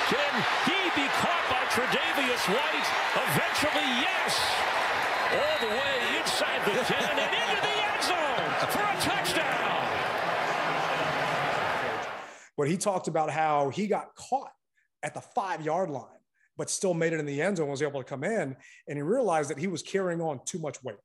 Can 0.09 0.33
he 0.65 0.81
be 0.97 1.05
caught 1.21 1.45
by 1.53 1.61
Tre'Davious 1.77 2.41
White? 2.49 2.89
Eventually, 3.29 3.85
yes. 4.01 4.33
All 5.37 5.69
the 5.69 5.73
way 5.77 6.17
inside 6.17 6.65
the 6.65 6.73
10 6.73 7.05
and 7.05 7.21
into 7.21 7.61
the 7.61 7.77
end 7.85 8.01
zone 8.01 8.49
for 8.73 8.81
a 8.81 8.97
touchdown. 9.05 9.85
But 12.57 12.69
he 12.69 12.79
talked 12.79 13.09
about 13.09 13.29
how 13.29 13.69
he 13.69 13.89
got 13.89 14.15
caught 14.17 14.53
at 15.03 15.13
the 15.13 15.21
five 15.21 15.61
yard 15.61 15.91
line, 15.91 16.17
but 16.57 16.71
still 16.71 16.95
made 16.95 17.13
it 17.13 17.21
in 17.21 17.27
the 17.27 17.43
end 17.43 17.57
zone, 17.57 17.69
was 17.69 17.83
able 17.83 18.03
to 18.03 18.09
come 18.09 18.25
in, 18.25 18.57
and 18.89 18.99
he 18.99 19.03
realized 19.03 19.51
that 19.51 19.59
he 19.59 19.67
was 19.67 19.83
carrying 19.83 20.21
on 20.21 20.41
too 20.45 20.59
much 20.59 20.83
weight. 20.83 20.97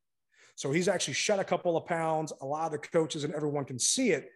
So 0.56 0.72
he's 0.72 0.88
actually 0.88 1.16
shed 1.16 1.39
a 1.39 1.43
couple 1.43 1.76
of 1.76 1.86
pounds. 1.86 2.34
A 2.41 2.45
lot 2.45 2.68
of 2.68 2.72
the 2.74 2.88
coaches 2.88 3.24
and 3.24 3.34
everyone 3.34 3.66
can 3.66 3.80
see 3.80 4.12
it. 4.12 4.30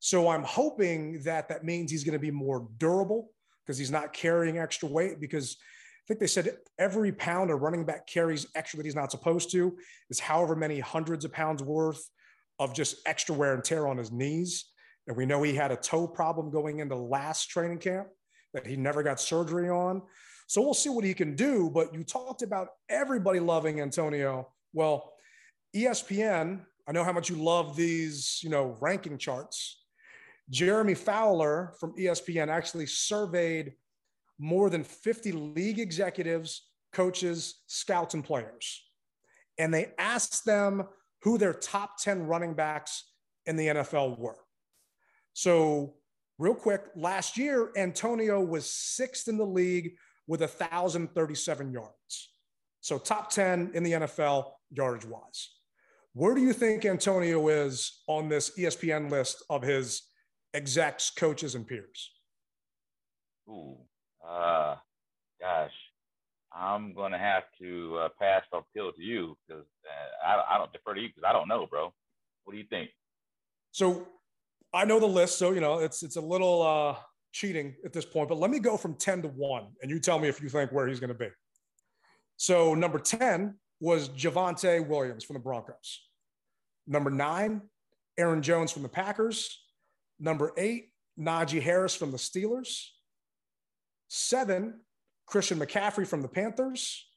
So 0.00 0.28
I'm 0.28 0.42
hoping 0.42 1.22
that 1.22 1.48
that 1.48 1.64
means 1.64 1.90
he's 1.90 2.04
going 2.04 2.12
to 2.12 2.18
be 2.18 2.30
more 2.30 2.68
durable 2.78 3.30
because 3.64 3.78
he's 3.78 3.90
not 3.90 4.12
carrying 4.12 4.58
extra 4.58 4.88
weight. 4.88 5.20
Because 5.20 5.56
I 5.60 6.04
think 6.08 6.20
they 6.20 6.26
said 6.26 6.56
every 6.78 7.12
pound 7.12 7.50
a 7.50 7.54
running 7.54 7.84
back 7.84 8.06
carries 8.06 8.46
extra 8.54 8.78
that 8.78 8.84
he's 8.84 8.94
not 8.94 9.10
supposed 9.10 9.50
to 9.52 9.76
is 10.10 10.18
however 10.18 10.56
many 10.56 10.80
hundreds 10.80 11.24
of 11.24 11.32
pounds 11.32 11.62
worth 11.62 12.06
of 12.58 12.74
just 12.74 12.96
extra 13.06 13.34
wear 13.34 13.54
and 13.54 13.64
tear 13.64 13.86
on 13.86 13.96
his 13.96 14.12
knees. 14.12 14.66
And 15.06 15.16
we 15.16 15.24
know 15.24 15.42
he 15.42 15.54
had 15.54 15.72
a 15.72 15.76
toe 15.76 16.06
problem 16.06 16.50
going 16.50 16.80
into 16.80 16.96
last 16.96 17.48
training 17.48 17.78
camp 17.78 18.08
that 18.52 18.66
he 18.66 18.76
never 18.76 19.02
got 19.02 19.20
surgery 19.20 19.70
on. 19.70 20.02
So 20.52 20.60
we'll 20.60 20.74
see 20.74 20.90
what 20.90 21.02
he 21.02 21.14
can 21.14 21.34
do. 21.34 21.70
But 21.72 21.94
you 21.94 22.04
talked 22.04 22.42
about 22.42 22.68
everybody 22.90 23.40
loving 23.40 23.80
Antonio. 23.80 24.48
Well, 24.74 25.14
ESPN, 25.74 26.60
I 26.86 26.92
know 26.92 27.04
how 27.04 27.12
much 27.14 27.30
you 27.30 27.36
love 27.36 27.74
these, 27.74 28.38
you 28.42 28.50
know, 28.50 28.76
ranking 28.82 29.16
charts. 29.16 29.82
Jeremy 30.50 30.92
Fowler 30.92 31.72
from 31.80 31.94
ESPN 31.96 32.48
actually 32.48 32.84
surveyed 32.84 33.72
more 34.38 34.68
than 34.68 34.84
50 34.84 35.32
league 35.32 35.78
executives, 35.78 36.68
coaches, 36.92 37.62
scouts, 37.66 38.12
and 38.12 38.22
players. 38.22 38.84
And 39.56 39.72
they 39.72 39.94
asked 39.96 40.44
them 40.44 40.82
who 41.22 41.38
their 41.38 41.54
top 41.54 41.96
10 41.96 42.26
running 42.26 42.52
backs 42.52 43.04
in 43.46 43.56
the 43.56 43.68
NFL 43.68 44.18
were. 44.18 44.36
So, 45.32 45.94
real 46.38 46.54
quick, 46.54 46.82
last 46.94 47.38
year, 47.38 47.70
Antonio 47.74 48.38
was 48.38 48.68
sixth 48.68 49.28
in 49.28 49.38
the 49.38 49.46
league 49.46 49.94
with 50.32 50.40
1,037 50.40 51.72
yards. 51.72 52.32
So, 52.80 52.96
top 52.96 53.30
10 53.30 53.72
in 53.74 53.82
the 53.82 53.92
NFL, 53.92 54.52
yardage 54.70 55.04
wise. 55.04 55.50
Where 56.14 56.34
do 56.34 56.40
you 56.40 56.54
think 56.54 56.86
Antonio 56.86 57.48
is 57.48 58.02
on 58.06 58.30
this 58.30 58.50
ESPN 58.58 59.10
list 59.10 59.44
of 59.50 59.62
his 59.62 60.00
execs, 60.54 61.10
coaches, 61.10 61.54
and 61.54 61.66
peers? 61.66 62.12
Ooh, 63.46 63.76
uh, 64.26 64.76
gosh, 65.38 65.70
I'm 66.50 66.94
gonna 66.94 67.18
have 67.18 67.42
to 67.60 67.98
uh, 67.98 68.08
pass 68.18 68.42
uphill 68.54 68.92
to 68.92 69.02
you 69.02 69.36
because 69.46 69.66
uh, 69.84 70.26
I, 70.26 70.54
I 70.54 70.58
don't 70.58 70.72
defer 70.72 70.94
to 70.94 71.00
you 71.02 71.08
because 71.08 71.24
I 71.28 71.34
don't 71.34 71.48
know, 71.48 71.66
bro. 71.66 71.92
What 72.44 72.54
do 72.54 72.58
you 72.58 72.66
think? 72.70 72.88
So 73.70 74.08
I 74.72 74.86
know 74.86 74.98
the 74.98 75.06
list, 75.06 75.38
so 75.38 75.52
you 75.52 75.60
know 75.60 75.80
it's 75.80 76.02
it's 76.02 76.16
a 76.16 76.22
little 76.22 76.62
uh, 76.62 76.96
cheating 77.32 77.74
at 77.84 77.92
this 77.92 78.04
point. 78.04 78.28
But 78.28 78.38
let 78.38 78.50
me 78.50 78.58
go 78.58 78.76
from 78.76 78.94
ten 78.94 79.22
to 79.22 79.28
one, 79.28 79.68
and 79.80 79.90
you 79.90 79.98
tell 79.98 80.18
me 80.18 80.28
if 80.28 80.40
you 80.40 80.48
think 80.48 80.70
where 80.70 80.86
he's 80.86 81.00
going 81.00 81.08
to 81.08 81.14
be. 81.14 81.28
So 82.36 82.74
number 82.74 82.98
ten 82.98 83.56
was 83.80 84.08
Javonte 84.10 84.86
Williams 84.86 85.24
from 85.24 85.34
the 85.34 85.40
Broncos. 85.40 86.00
Number 86.86 87.10
nine, 87.10 87.62
Aaron 88.18 88.42
Jones 88.42 88.70
from 88.70 88.82
the 88.82 88.88
Packers. 88.88 89.58
Number 90.20 90.52
eight, 90.56 90.92
Najee 91.18 91.62
Harris 91.62 91.94
from 91.94 92.10
the 92.12 92.18
Steelers. 92.18 92.86
Seven, 94.08 94.80
Christian 95.26 95.58
McCaffrey 95.58 96.06
from 96.06 96.22
the 96.22 96.28
Panthers. 96.28 97.08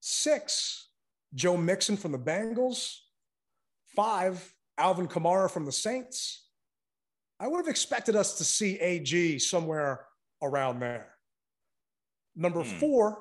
Six, 0.00 0.88
Joe 1.34 1.56
Mixon 1.56 1.96
from 1.96 2.12
the 2.12 2.18
Bengals. 2.18 2.94
Five, 3.94 4.52
Alvin 4.76 5.08
Kamara 5.08 5.50
from 5.50 5.64
the 5.64 5.72
Saints. 5.72 6.47
I 7.40 7.46
would 7.46 7.58
have 7.58 7.68
expected 7.68 8.16
us 8.16 8.38
to 8.38 8.44
see 8.44 8.78
AG 8.78 9.38
somewhere 9.38 10.06
around 10.42 10.80
there. 10.80 11.14
Number 12.34 12.62
hmm. 12.62 12.78
four, 12.78 13.18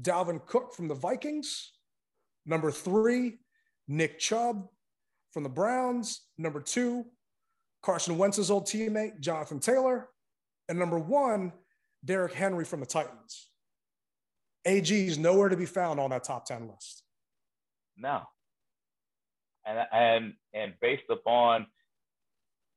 Dalvin 0.00 0.44
Cook 0.46 0.74
from 0.74 0.88
the 0.88 0.94
Vikings. 0.94 1.72
Number 2.46 2.70
three, 2.70 3.38
Nick 3.88 4.18
Chubb 4.18 4.66
from 5.32 5.42
the 5.42 5.48
Browns. 5.48 6.22
Number 6.38 6.60
two, 6.60 7.06
Carson 7.82 8.18
Wentz's 8.18 8.50
old 8.50 8.66
teammate, 8.66 9.20
Jonathan 9.20 9.60
Taylor. 9.60 10.08
And 10.68 10.78
number 10.78 10.98
one, 10.98 11.52
Derrick 12.04 12.32
Henry 12.32 12.64
from 12.64 12.80
the 12.80 12.86
Titans. 12.86 13.48
AG 14.64 15.06
is 15.06 15.18
nowhere 15.18 15.48
to 15.48 15.56
be 15.56 15.66
found 15.66 15.98
on 15.98 16.10
that 16.10 16.24
top 16.24 16.46
10 16.46 16.68
list. 16.68 17.02
No. 17.96 18.22
And 19.64 19.78
and 19.92 20.32
and 20.54 20.72
based 20.80 21.08
upon 21.08 21.66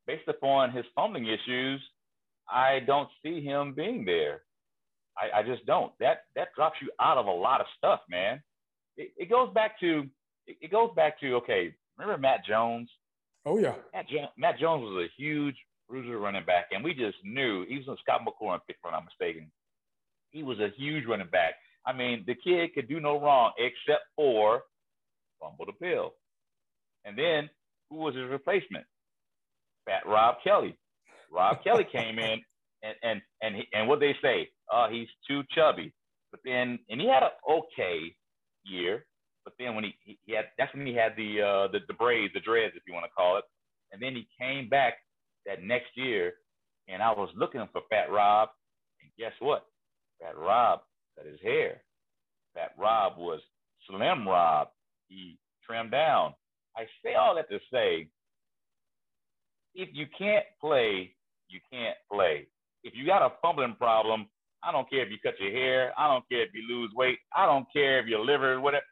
based 0.07 0.27
upon 0.27 0.71
his 0.71 0.85
fumbling 0.95 1.27
issues, 1.27 1.81
I 2.49 2.79
don't 2.85 3.09
see 3.23 3.41
him 3.43 3.73
being 3.73 4.05
there. 4.05 4.41
I, 5.17 5.39
I 5.39 5.43
just 5.43 5.65
don't. 5.65 5.91
That 5.99 6.25
that 6.35 6.49
drops 6.55 6.77
you 6.81 6.89
out 6.99 7.17
of 7.17 7.25
a 7.25 7.31
lot 7.31 7.61
of 7.61 7.67
stuff, 7.77 8.01
man. 8.09 8.41
It, 8.97 9.11
it 9.17 9.29
goes 9.29 9.53
back 9.53 9.79
to 9.79 10.03
it, 10.45 10.57
it 10.61 10.71
goes 10.71 10.91
back 10.95 11.19
to 11.21 11.35
okay. 11.35 11.73
Remember 11.97 12.19
Matt 12.19 12.45
Jones? 12.45 12.89
Oh 13.45 13.57
yeah. 13.57 13.75
Matt, 13.93 14.09
jo- 14.09 14.31
Matt 14.37 14.59
Jones 14.59 14.83
was 14.83 15.05
a 15.05 15.21
huge 15.21 15.55
bruiser 15.87 16.17
running 16.17 16.45
back, 16.45 16.67
and 16.71 16.83
we 16.83 16.93
just 16.93 17.17
knew 17.23 17.65
he 17.67 17.77
was 17.77 17.87
a 17.87 17.95
Scot 18.01 18.21
McCloughan 18.21 18.59
pick, 18.67 18.77
if 18.77 18.85
I'm 18.85 18.91
not 18.91 19.05
mistaken. 19.05 19.51
He 20.31 20.43
was 20.43 20.59
a 20.59 20.73
huge 20.75 21.05
running 21.05 21.29
back. 21.31 21.53
I 21.85 21.93
mean, 21.93 22.23
the 22.27 22.35
kid 22.35 22.73
could 22.73 22.89
do 22.89 22.99
no 22.99 23.21
wrong 23.21 23.51
except 23.57 24.03
for 24.15 24.63
fumble 25.39 25.65
the 25.65 25.73
pill. 25.73 26.15
And 27.05 27.17
then 27.17 27.49
who 27.89 27.97
was 27.97 28.15
his 28.15 28.29
replacement? 28.29 28.85
Fat 29.85 30.05
Rob 30.05 30.35
Kelley. 30.43 30.77
Rob 31.31 31.63
Kelley 31.63 31.87
came 31.91 32.19
in 32.19 32.41
and 32.83 32.95
and 33.03 33.21
and 33.41 33.55
he, 33.55 33.63
and 33.73 33.87
what 33.87 33.99
they 33.99 34.15
say, 34.21 34.49
uh, 34.73 34.89
he's 34.89 35.07
too 35.27 35.43
chubby. 35.55 35.93
But 36.31 36.41
then 36.43 36.79
and 36.89 36.99
he 36.99 37.07
had 37.07 37.23
an 37.23 37.29
okay 37.49 38.15
year. 38.63 39.05
But 39.43 39.53
then 39.59 39.75
when 39.75 39.83
he, 39.83 40.17
he, 40.25 40.33
had 40.33 40.45
that's 40.57 40.73
when 40.73 40.87
he 40.87 40.93
had 40.95 41.13
the 41.15 41.41
uh 41.41 41.71
the, 41.71 41.79
the 41.87 41.93
braids, 41.93 42.33
the 42.33 42.39
dreads, 42.39 42.73
if 42.75 42.83
you 42.87 42.93
want 42.93 43.05
to 43.05 43.11
call 43.15 43.37
it. 43.37 43.43
And 43.91 44.01
then 44.01 44.15
he 44.15 44.27
came 44.39 44.67
back 44.67 44.95
that 45.45 45.63
next 45.63 45.95
year, 45.95 46.33
and 46.87 47.01
I 47.01 47.11
was 47.11 47.29
looking 47.35 47.67
for 47.71 47.81
Fat 47.89 48.11
Rob, 48.11 48.49
and 49.01 49.11
guess 49.17 49.33
what? 49.39 49.65
Fat 50.19 50.37
Rob 50.37 50.81
cut 51.15 51.27
his 51.27 51.39
hair. 51.41 51.81
Fat 52.55 52.71
Rob 52.77 53.17
was 53.17 53.39
Slim 53.87 54.27
Rob. 54.27 54.69
He 55.07 55.37
trimmed 55.65 55.91
down. 55.91 56.33
I 56.75 56.85
say 57.03 57.13
all 57.15 57.35
that 57.35 57.49
to 57.49 57.59
say, 57.71 58.09
if 59.75 59.89
you 59.93 60.05
can't 60.17 60.45
play, 60.59 61.13
you 61.49 61.59
can't 61.71 61.97
play. 62.11 62.47
If 62.83 62.93
you 62.95 63.05
got 63.05 63.21
a 63.21 63.33
fumbling 63.41 63.75
problem, 63.77 64.27
I 64.63 64.71
don't 64.71 64.89
care 64.89 65.05
if 65.05 65.11
you 65.11 65.17
cut 65.21 65.39
your 65.39 65.51
hair. 65.51 65.93
I 65.97 66.07
don't 66.07 66.27
care 66.29 66.43
if 66.43 66.49
you 66.53 66.63
lose 66.67 66.91
weight. 66.95 67.19
I 67.35 67.45
don't 67.45 67.67
care 67.71 67.99
if 67.99 68.07
your 68.07 68.25
liver, 68.25 68.59
whatever. 68.59 68.83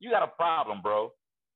You 0.00 0.10
got 0.10 0.22
a 0.22 0.28
problem, 0.28 0.82
bro. 0.82 1.12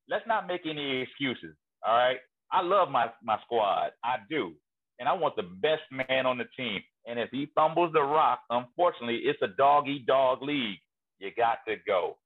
Let's 0.09 0.27
not 0.27 0.47
make 0.47 0.63
any 0.65 1.03
excuses. 1.03 1.57
All 1.87 1.95
right. 1.95 2.19
I 2.51 2.63
love 2.63 2.89
my 2.91 3.11
my 3.23 3.39
squad. 3.45 3.91
I 4.03 4.17
do, 4.31 4.53
and 4.99 5.09
I 5.09 5.13
want 5.13 5.37
the 5.37 5.43
best 5.43 5.83
man 5.91 6.25
on 6.25 6.39
the 6.39 6.47
team. 6.57 6.81
And 7.07 7.19
if 7.19 7.31
he 7.31 7.51
fumbles 7.55 7.93
the 7.93 8.03
rock, 8.03 8.41
unfortunately, 8.49 9.21
it's 9.25 9.41
a 9.43 9.49
dog 9.49 9.89
eat 9.89 10.07
dog 10.07 10.43
league. 10.43 10.79
You 11.19 11.31
got 11.37 11.59
to 11.67 11.77
go. 11.87 12.17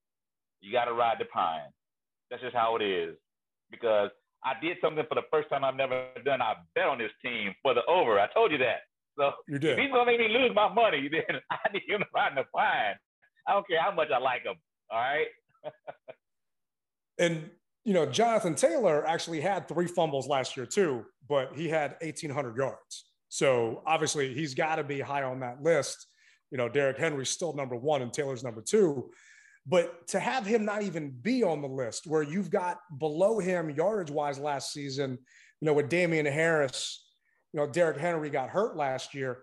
You 0.60 0.70
got 0.72 0.84
to 0.84 0.92
ride 0.92 1.16
the 1.18 1.24
pine. 1.24 1.72
That's 2.30 2.42
just 2.42 2.54
how 2.54 2.76
it 2.76 2.82
is. 2.82 3.16
Because 3.70 4.10
I 4.44 4.54
did 4.60 4.76
something 4.82 5.04
for 5.08 5.14
the 5.14 5.22
first 5.30 5.48
time 5.48 5.64
I've 5.64 5.76
never 5.76 6.06
done. 6.24 6.42
I 6.42 6.54
bet 6.74 6.86
on 6.86 6.98
this 6.98 7.12
team 7.24 7.54
for 7.62 7.74
the 7.74 7.84
over. 7.86 8.18
I 8.18 8.26
told 8.32 8.50
you 8.52 8.58
that. 8.58 8.80
So 9.18 9.30
You 9.48 9.58
did. 9.58 9.72
if 9.72 9.78
he's 9.78 9.90
gonna 9.90 10.06
make 10.06 10.18
me 10.18 10.28
lose 10.28 10.52
my 10.54 10.72
money, 10.72 11.08
then 11.12 11.40
I 11.50 11.58
need 11.72 11.82
him 11.86 12.00
to 12.00 12.06
ride 12.14 12.32
the 12.36 12.44
pine. 12.54 12.94
I 13.46 13.52
don't 13.52 13.66
care 13.68 13.80
how 13.80 13.92
much 13.92 14.08
I 14.10 14.18
like 14.18 14.42
him. 14.44 14.54
All 14.90 14.98
right. 14.98 15.26
And 17.18 17.50
you 17.84 17.94
know, 17.94 18.06
Jonathan 18.06 18.54
Taylor 18.54 19.06
actually 19.06 19.40
had 19.40 19.68
three 19.68 19.86
fumbles 19.86 20.28
last 20.28 20.56
year 20.56 20.66
too, 20.66 21.04
but 21.28 21.54
he 21.54 21.68
had 21.68 21.96
1,800 22.00 22.56
yards. 22.56 23.04
So 23.28 23.82
obviously, 23.86 24.34
he's 24.34 24.54
got 24.54 24.76
to 24.76 24.84
be 24.84 25.00
high 25.00 25.22
on 25.22 25.40
that 25.40 25.62
list. 25.62 26.06
You 26.50 26.58
know, 26.58 26.68
Derrick 26.68 26.98
Henry's 26.98 27.30
still 27.30 27.54
number 27.54 27.76
one 27.76 28.02
and 28.02 28.12
Taylor's 28.12 28.44
number 28.44 28.62
two. 28.62 29.10
But 29.66 30.08
to 30.08 30.18
have 30.18 30.44
him 30.44 30.64
not 30.64 30.82
even 30.82 31.10
be 31.10 31.42
on 31.42 31.62
the 31.62 31.68
list, 31.68 32.06
where 32.06 32.22
you've 32.22 32.50
got 32.50 32.80
below 32.98 33.38
him 33.38 33.70
yardage 33.70 34.10
wise 34.10 34.38
last 34.38 34.72
season, 34.72 35.18
you 35.60 35.66
know, 35.66 35.72
with 35.72 35.88
Damien 35.88 36.26
Harris 36.26 37.02
you 37.52 37.60
know, 37.60 37.66
Derrick 37.66 37.98
Henry 37.98 38.30
got 38.30 38.48
hurt 38.48 38.76
last 38.76 39.14
year, 39.14 39.40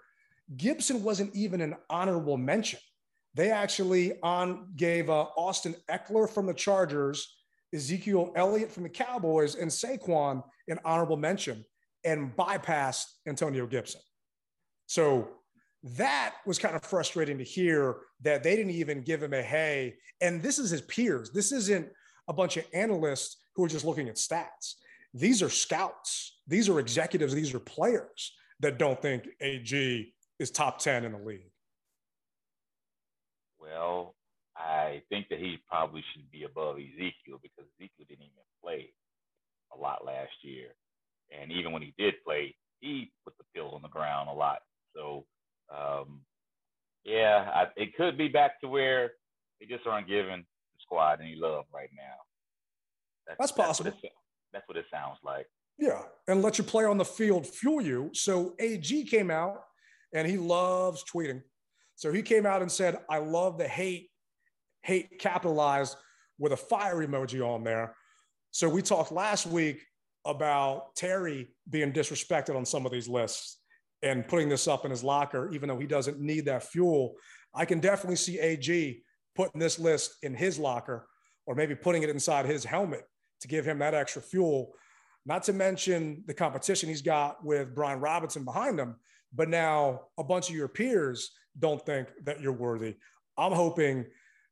Gibson 0.58 1.04
wasn't 1.04 1.36
even 1.36 1.62
an 1.62 1.76
honorable 1.90 2.38
mention. 2.38 2.80
They 3.36 3.52
actually 3.52 4.20
on 4.24 4.70
gave 4.76 5.10
uh, 5.10 5.28
Austin 5.38 5.76
Ekeler 5.90 6.28
from 6.28 6.48
the 6.48 6.54
Chargers, 6.54 7.36
Ezekiel 7.74 8.32
Elliott 8.36 8.72
from 8.72 8.84
the 8.84 8.90
Cowboys, 8.90 9.56
and 9.56 9.70
Saquon 9.70 10.44
an 10.68 10.80
honorable 10.84 11.18
mention 11.18 11.64
and 12.04 12.36
bypassed 12.36 13.06
Antonio 13.28 13.68
Gibson. 13.68 14.02
So 14.88 15.30
that 15.84 16.36
was 16.46 16.60
kind 16.60 16.76
of 16.76 16.84
frustrating 16.84 17.38
to 17.38 17.44
hear 17.44 17.98
that 18.22 18.44
they 18.44 18.56
didn't 18.56 18.74
even 18.74 19.02
give 19.02 19.24
him 19.24 19.34
a 19.34 19.42
hey. 19.42 19.96
And 20.22 20.42
this 20.42 20.60
is 20.60 20.70
his 20.70 20.82
peers. 20.82 21.32
This 21.32 21.52
isn't 21.52 21.90
a 22.28 22.34
bunch 22.34 22.58
of 22.58 22.66
analysts 22.74 23.38
who 23.56 23.64
are 23.64 23.70
just 23.70 23.86
looking 23.86 24.10
at 24.10 24.16
stats. 24.16 24.76
These 25.14 25.42
are 25.42 25.50
scouts. 25.50 26.40
These 26.48 26.70
are 26.70 26.80
executives. 26.80 27.34
These 27.34 27.54
are 27.54 27.60
players 27.60 28.34
that 28.60 28.78
don't 28.78 29.02
think 29.02 29.28
AG 29.40 30.14
is 30.38 30.52
top 30.52 30.80
10 30.80 31.06
in 31.06 31.14
the 31.14 31.18
league. 31.20 31.52
Well, 33.60 34.16
I 34.56 35.02
think 35.10 35.30
that 35.30 35.40
he 35.40 35.58
probably 35.70 36.04
should 36.14 36.30
be 36.32 36.44
above 36.44 36.76
Ezekiel 36.76 37.40
because 37.42 37.66
Ezekiel 37.80 38.06
didn't 38.08 38.24
even 38.24 38.44
play 38.62 38.92
a 39.74 39.78
lot 39.80 40.06
last 40.06 40.32
year. 40.42 40.68
And 41.32 41.52
even 41.52 41.72
when 41.72 41.82
he 41.82 41.94
did 41.98 42.16
play, 42.26 42.56
he 42.82 43.12
put 43.24 43.38
the 43.38 43.46
pills 43.54 43.74
on 43.74 43.82
the 43.82 43.90
ground 43.90 44.30
a 44.30 44.34
lot. 44.34 44.60
So, 44.96 45.26
um, 45.76 46.22
yeah, 47.04 47.50
I, 47.54 47.68
it 47.76 47.96
could 47.96 48.18
be 48.18 48.28
back 48.28 48.60
to 48.62 48.68
where 48.68 49.12
they 49.60 49.66
just 49.66 49.86
aren't 49.88 50.08
giving 50.08 50.40
the 50.40 50.80
squad 50.82 51.20
any 51.22 51.36
love 51.36 51.66
right 51.74 51.90
now. 51.96 52.16
That's, 53.28 53.40
that's 53.40 53.52
possible. 53.52 53.92
That's 53.92 54.04
what, 54.04 54.06
it, 54.06 54.12
that's 54.54 54.68
what 54.68 54.78
it 54.78 54.86
sounds 54.92 55.18
like. 55.24 55.48
Yeah, 55.78 56.02
and 56.28 56.42
let 56.42 56.58
your 56.58 56.66
play 56.66 56.86
on 56.86 56.98
the 56.98 57.06
field 57.06 57.48
fuel 57.48 57.82
you. 57.82 58.10
So 58.14 58.54
AG 58.60 59.06
came 59.06 59.32
out 59.32 59.62
and 60.14 60.28
he 60.28 60.38
loves 60.38 61.04
tweeting. 61.04 61.42
So 61.96 62.12
he 62.12 62.22
came 62.22 62.46
out 62.46 62.62
and 62.62 62.72
said, 62.72 62.98
I 63.10 63.20
love 63.20 63.58
the 63.58 63.68
hate, 63.68 64.10
hate 64.82 65.20
capitalized 65.20 65.96
with 66.38 66.52
a 66.52 66.58
fire 66.58 66.98
emoji 66.98 67.46
on 67.46 67.64
there. 67.64 67.96
So 68.52 68.68
we 68.68 68.82
talked 68.82 69.12
last 69.12 69.46
week 69.46 69.82
about 70.26 70.96
Terry 70.96 71.48
being 71.70 71.94
disrespected 71.94 72.56
on 72.56 72.66
some 72.66 72.86
of 72.86 72.92
these 72.92 73.08
lists 73.08 73.59
and 74.02 74.28
putting 74.28 74.50
this 74.50 74.68
up 74.68 74.86
in 74.86 74.92
his 74.92 75.04
locker, 75.04 75.50
even 75.52 75.68
though 75.68 75.78
he 75.78 75.88
doesn't 75.88 76.20
need 76.20 76.46
that 76.46 76.64
fuel. 76.64 77.16
I 77.54 77.66
can 77.66 77.80
definitely 77.80 78.16
see 78.16 78.40
AG 78.40 79.02
putting 79.36 79.60
this 79.60 79.80
list 79.80 80.16
in 80.24 80.34
his 80.34 80.60
locker 80.60 81.08
or 81.46 81.56
maybe 81.56 81.76
putting 81.76 82.04
it 82.04 82.10
inside 82.10 82.46
his 82.46 82.64
helmet 82.64 83.04
to 83.42 83.48
give 83.48 83.66
him 83.66 83.80
that 83.80 83.94
extra 83.94 84.22
fuel. 84.22 84.74
Not 85.26 85.44
to 85.44 85.54
mention 85.54 86.24
the 86.28 86.34
competition 86.34 86.90
he's 86.90 87.02
got 87.02 87.44
with 87.44 87.76
Brian 87.76 88.00
Robinson 88.00 88.46
behind 88.46 88.80
him. 88.80 88.96
But 89.34 89.50
now 89.50 90.02
a 90.18 90.24
bunch 90.24 90.50
of 90.50 90.56
your 90.56 90.68
peers 90.68 91.32
don't 91.58 91.86
think 91.86 92.08
that 92.24 92.42
you're 92.42 92.54
worthy. 92.54 92.96
I'm 93.38 93.52
hoping 93.52 94.06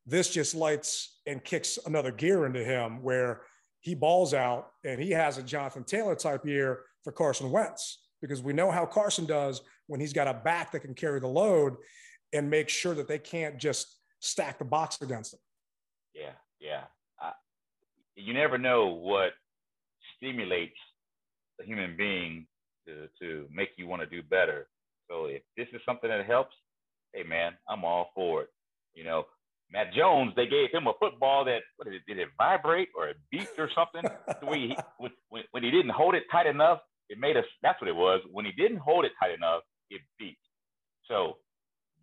this 0.06 0.30
just 0.30 0.54
lights 0.54 1.20
and 1.26 1.42
kicks 1.42 1.78
another 1.84 2.12
gear 2.12 2.46
into 2.46 2.64
him 2.64 3.02
where 3.02 3.42
he 3.80 3.94
balls 3.94 4.34
out 4.34 4.68
and 4.84 5.00
he 5.00 5.10
has 5.10 5.38
a 5.38 5.42
Jonathan 5.42 5.84
Taylor 5.84 6.14
type 6.14 6.46
year 6.46 6.80
for 7.02 7.12
Carson 7.12 7.50
Wentz 7.50 8.07
because 8.20 8.42
we 8.42 8.52
know 8.52 8.70
how 8.70 8.86
Carson 8.86 9.26
does 9.26 9.60
when 9.86 10.00
he's 10.00 10.12
got 10.12 10.28
a 10.28 10.34
back 10.34 10.72
that 10.72 10.80
can 10.80 10.94
carry 10.94 11.20
the 11.20 11.28
load 11.28 11.76
and 12.32 12.50
make 12.50 12.68
sure 12.68 12.94
that 12.94 13.08
they 13.08 13.18
can't 13.18 13.58
just 13.58 13.98
stack 14.20 14.58
the 14.58 14.64
box 14.64 14.98
against 15.00 15.34
him. 15.34 15.40
Yeah, 16.14 16.32
yeah. 16.60 16.82
I, 17.20 17.32
you 18.16 18.34
never 18.34 18.58
know 18.58 18.86
what 18.86 19.30
stimulates 20.16 20.76
a 21.60 21.64
human 21.64 21.96
being 21.96 22.46
to 22.86 23.08
to 23.20 23.46
make 23.52 23.70
you 23.76 23.86
want 23.86 24.02
to 24.02 24.06
do 24.06 24.22
better. 24.22 24.68
So 25.10 25.26
if 25.26 25.42
this 25.56 25.68
is 25.72 25.80
something 25.86 26.10
that 26.10 26.26
helps, 26.26 26.54
hey 27.14 27.22
man, 27.22 27.52
I'm 27.68 27.84
all 27.84 28.10
for 28.14 28.42
it. 28.42 28.48
You 28.94 29.04
know, 29.04 29.26
Matt 29.70 29.92
Jones, 29.94 30.32
they 30.34 30.46
gave 30.46 30.70
him 30.72 30.86
a 30.86 30.92
football 30.98 31.44
that 31.44 31.60
what 31.76 31.86
did 31.86 31.94
it, 31.94 32.02
did 32.06 32.18
it 32.18 32.28
vibrate 32.36 32.88
or 32.96 33.08
it 33.08 33.16
beeped 33.32 33.58
or 33.58 33.70
something? 33.74 34.02
the 34.40 34.46
way 34.46 34.58
he, 34.58 34.76
when, 34.98 35.44
when 35.50 35.62
he 35.62 35.70
didn't 35.70 35.90
hold 35.90 36.14
it 36.14 36.24
tight 36.30 36.46
enough, 36.46 36.80
it 37.08 37.18
made 37.18 37.36
us. 37.36 37.44
That's 37.62 37.80
what 37.80 37.88
it 37.88 37.96
was. 37.96 38.20
When 38.30 38.44
he 38.44 38.52
didn't 38.52 38.78
hold 38.78 39.04
it 39.04 39.12
tight 39.20 39.32
enough, 39.32 39.62
it 39.90 40.00
beeped. 40.20 40.36
So 41.06 41.36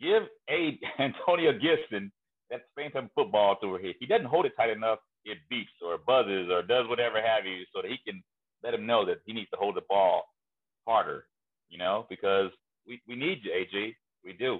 give 0.02 0.24
a 0.50 0.80
Antonio 1.00 1.54
Gibson 1.54 2.12
that 2.50 2.62
phantom 2.76 3.10
football 3.16 3.58
where 3.62 3.84
If 3.84 3.98
he 4.00 4.06
doesn't 4.06 4.28
hold 4.28 4.46
it 4.46 4.54
tight 4.58 4.70
enough, 4.70 5.00
it 5.24 5.38
beeps 5.52 5.84
or 5.84 5.98
buzzes 5.98 6.50
or 6.52 6.62
does 6.62 6.88
whatever 6.88 7.22
have 7.22 7.46
you, 7.46 7.64
so 7.74 7.82
that 7.82 7.90
he 7.90 7.98
can 8.06 8.24
let 8.64 8.74
him 8.74 8.86
know 8.86 9.06
that 9.06 9.18
he 9.26 9.34
needs 9.34 9.50
to 9.52 9.58
hold 9.58 9.76
the 9.76 9.82
ball 9.90 10.24
harder. 10.88 11.26
You 11.70 11.80
know, 11.80 12.06
because 12.10 12.52
we, 12.88 13.02
we 13.08 13.16
need 13.16 13.40
you, 13.44 13.52
AG. 13.52 13.96
We 14.24 14.34
do. 14.34 14.60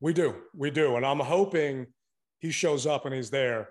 We 0.00 0.12
do. 0.12 0.34
We 0.54 0.70
do. 0.70 0.96
And 0.96 1.04
I'm 1.04 1.20
hoping 1.20 1.86
he 2.38 2.50
shows 2.50 2.86
up 2.86 3.04
and 3.04 3.14
he's 3.14 3.30
there. 3.30 3.70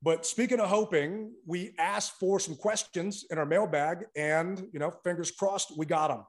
But 0.00 0.24
speaking 0.24 0.60
of 0.60 0.68
hoping, 0.68 1.32
we 1.44 1.74
asked 1.78 2.12
for 2.20 2.38
some 2.38 2.54
questions 2.54 3.24
in 3.30 3.38
our 3.38 3.46
mailbag, 3.46 4.06
and 4.16 4.66
you 4.72 4.78
know, 4.78 4.92
fingers 5.02 5.30
crossed, 5.30 5.76
we 5.76 5.86
got 5.86 6.08
them. 6.08 6.24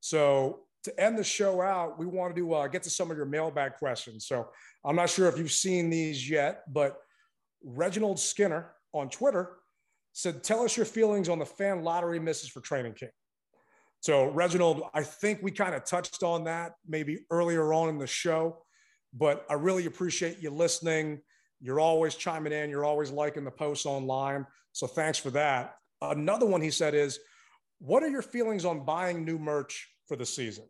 So 0.00 0.60
to 0.84 1.00
end 1.00 1.18
the 1.18 1.24
show 1.24 1.62
out, 1.62 1.98
we 1.98 2.06
wanted 2.06 2.36
to 2.36 2.54
uh, 2.54 2.68
get 2.68 2.82
to 2.82 2.90
some 2.90 3.10
of 3.10 3.16
your 3.16 3.26
mailbag 3.26 3.74
questions. 3.76 4.26
So 4.26 4.48
I'm 4.84 4.96
not 4.96 5.08
sure 5.08 5.28
if 5.28 5.38
you've 5.38 5.50
seen 5.50 5.88
these 5.88 6.28
yet, 6.28 6.62
but 6.72 6.98
Reginald 7.64 8.20
Skinner 8.20 8.72
on 8.92 9.08
Twitter 9.08 9.56
said, 10.12 10.44
"Tell 10.44 10.62
us 10.62 10.76
your 10.76 10.86
feelings 10.86 11.28
on 11.28 11.38
the 11.38 11.46
fan 11.46 11.82
lottery 11.82 12.20
misses 12.20 12.50
for 12.50 12.60
Training 12.60 12.94
Camp." 12.94 13.12
So, 14.00 14.26
Reginald, 14.26 14.82
I 14.94 15.02
think 15.02 15.42
we 15.42 15.50
kind 15.50 15.74
of 15.74 15.84
touched 15.84 16.22
on 16.22 16.44
that 16.44 16.74
maybe 16.86 17.24
earlier 17.30 17.72
on 17.72 17.88
in 17.88 17.98
the 17.98 18.06
show, 18.06 18.62
but 19.12 19.44
I 19.50 19.54
really 19.54 19.86
appreciate 19.86 20.38
you 20.38 20.50
listening. 20.50 21.22
You're 21.60 21.80
always 21.80 22.14
chiming 22.14 22.52
in, 22.52 22.70
you're 22.70 22.84
always 22.84 23.10
liking 23.10 23.44
the 23.44 23.50
posts 23.50 23.86
online. 23.86 24.46
So, 24.72 24.86
thanks 24.86 25.18
for 25.18 25.30
that. 25.30 25.76
Another 26.02 26.46
one 26.46 26.60
he 26.60 26.70
said 26.70 26.94
is, 26.94 27.18
What 27.78 28.02
are 28.02 28.08
your 28.08 28.22
feelings 28.22 28.64
on 28.64 28.84
buying 28.84 29.24
new 29.24 29.38
merch 29.38 29.88
for 30.06 30.16
the 30.16 30.26
season? 30.26 30.64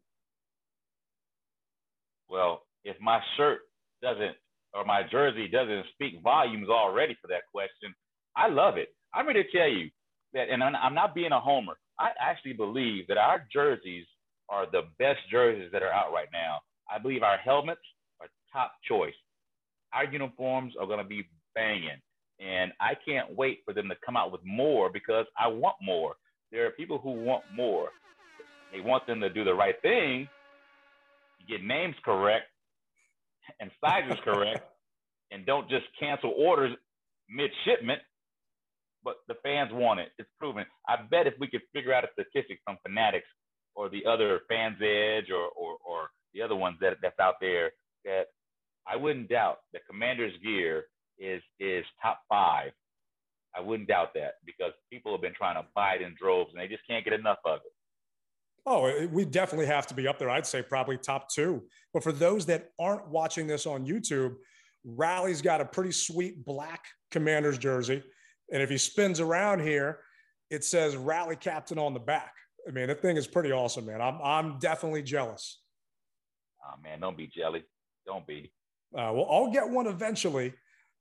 Well, 2.29 2.63
if 2.85 2.97
my 3.01 3.21
shirt 3.37 3.61
doesn't 4.03 4.37
or 4.75 4.85
my 4.85 5.03
jersey 5.11 5.49
doesn't 5.49 5.87
speak 5.93 6.23
volumes 6.23 6.69
already 6.69 7.17
for 7.21 7.29
that 7.29 7.43
question, 7.53 7.95
I 8.37 8.49
love 8.49 8.77
it. 8.77 8.89
I'm 9.15 9.25
going 9.25 9.37
to 9.37 9.51
tell 9.51 9.69
you 9.69 9.91
that, 10.35 10.49
and 10.51 10.63
I'm 10.63 10.95
not 10.95 11.15
being 11.15 11.33
a 11.33 11.41
homer. 11.41 11.75
I 11.99 12.11
actually 12.21 12.53
believe 12.53 13.07
that 13.09 13.17
our 13.17 13.47
jerseys 13.53 14.05
are 14.49 14.67
the 14.71 14.83
best 14.99 15.21
jerseys 15.31 15.71
that 15.73 15.83
are 15.83 15.93
out 15.93 16.13
right 16.13 16.29
now. 16.33 16.59
I 16.93 16.99
believe 16.99 17.23
our 17.23 17.39
helmets 17.39 17.81
are 18.21 18.29
top 18.53 18.73
choice. 18.87 19.15
Our 19.97 20.05
uniforms 20.05 20.75
are 20.81 20.87
going 20.87 20.99
to 20.99 21.05
be 21.05 21.29
banging. 21.55 22.01
And 22.39 22.73
I 22.81 22.93
can't 23.07 23.35
wait 23.35 23.61
for 23.65 23.73
them 23.73 23.89
to 23.89 23.97
come 24.05 24.17
out 24.17 24.31
with 24.31 24.43
more 24.45 24.91
because 24.93 25.25
I 25.39 25.49
want 25.49 25.77
more. 25.83 26.17
There 26.53 26.67
are 26.67 26.71
people 26.71 26.99
who 26.99 27.13
want 27.13 27.45
more. 27.55 27.89
They 28.73 28.81
want 28.81 29.07
them 29.07 29.21
to 29.21 29.31
do 29.31 29.45
the 29.45 29.55
right 29.55 29.81
thing, 29.81 30.29
get 31.49 31.65
names 31.65 31.95
correct 32.05 32.47
and 33.61 33.71
sizes 33.81 34.19
correct, 34.25 34.61
and 35.31 35.47
don't 35.47 35.69
just 35.71 35.87
cancel 35.99 36.35
orders 36.37 36.77
mid 37.31 37.51
shipment 37.65 38.03
but 39.07 39.19
the 39.29 39.37
fans 39.45 39.71
want 39.73 40.01
it. 40.01 40.11
It's 40.19 40.29
proven. 40.39 40.67
I 40.89 40.97
bet 41.09 41.29
if 41.29 41.35
we 41.39 41.47
could 41.47 41.63
figure 41.73 41.95
out 41.95 42.05
a 42.05 42.09
statistic 42.13 42.59
from 42.65 42.77
Fanatics 42.85 43.29
or 43.77 43.89
the 43.89 44.05
other 44.05 44.41
Fans 44.49 44.77
Edge 44.83 45.31
or 45.31 45.47
or, 45.57 45.79
or 45.87 46.11
the 46.35 46.43
other 46.43 46.57
ones 46.57 46.77
that 46.81 46.97
that's 47.01 47.21
out 47.21 47.37
there, 47.41 47.71
that 48.05 48.25
I 48.87 48.97
wouldn't 48.97 49.29
doubt 49.29 49.59
Commander's 49.97 50.35
gear 50.45 50.85
is 51.19 51.43
is 51.59 51.85
top 52.03 52.21
five. 52.29 52.73
I 53.57 53.61
wouldn't 53.61 53.89
doubt 53.89 54.13
that 54.15 54.35
because 54.45 54.73
people 54.93 55.13
have 55.13 55.23
been 55.23 55.33
trying 55.33 55.55
to 55.55 55.67
buy 55.75 55.95
it 55.95 56.03
in 56.03 56.15
droves 56.21 56.51
and 56.53 56.61
they 56.61 56.69
just 56.69 56.87
can't 56.87 57.03
get 57.03 57.15
enough 57.15 57.39
of 57.47 57.61
it. 57.65 57.73
Oh, 58.67 59.07
we 59.07 59.25
definitely 59.25 59.67
have 59.67 59.87
to 59.87 59.95
be 59.95 60.07
up 60.07 60.19
there. 60.19 60.29
I'd 60.29 60.45
say 60.45 60.61
probably 60.61 60.99
top 60.99 61.31
two. 61.33 61.63
But 61.95 62.03
for 62.03 62.13
those 62.13 62.45
that 62.47 62.71
aren't 62.79 63.09
watching 63.09 63.47
this 63.47 63.65
on 63.65 63.87
YouTube, 63.87 64.35
Rally's 64.85 65.41
got 65.41 65.61
a 65.61 65.65
pretty 65.65 65.93
sweet 65.93 66.45
black 66.45 66.85
Commanders 67.11 67.57
jersey. 67.57 68.03
And 68.53 68.63
if 68.63 68.69
he 68.69 68.77
spins 68.77 69.21
around 69.21 69.61
here, 69.61 70.01
it 70.51 70.65
says 70.65 70.97
rally 70.97 71.37
captain 71.37 71.79
on 71.79 71.95
the 71.95 72.01
back. 72.01 72.33
I 72.69 72.73
mean, 72.73 72.89
that 72.89 73.01
thing 73.01 73.17
is 73.17 73.27
pretty 73.27 73.53
awesome, 73.53 73.87
man. 73.87 74.03
I'm, 74.03 74.21
I'm 74.23 74.59
definitely 74.59 75.03
jealous. 75.03 75.61
Oh, 76.63 76.75
man, 76.83 77.01
don't 77.01 77.17
be 77.17 77.29
jelly. 77.29 77.65
Don't 78.05 78.27
be. 78.27 78.53
Uh, 78.97 79.13
well, 79.13 79.29
I'll 79.31 79.51
get 79.51 79.69
one 79.69 79.87
eventually. 79.87 80.55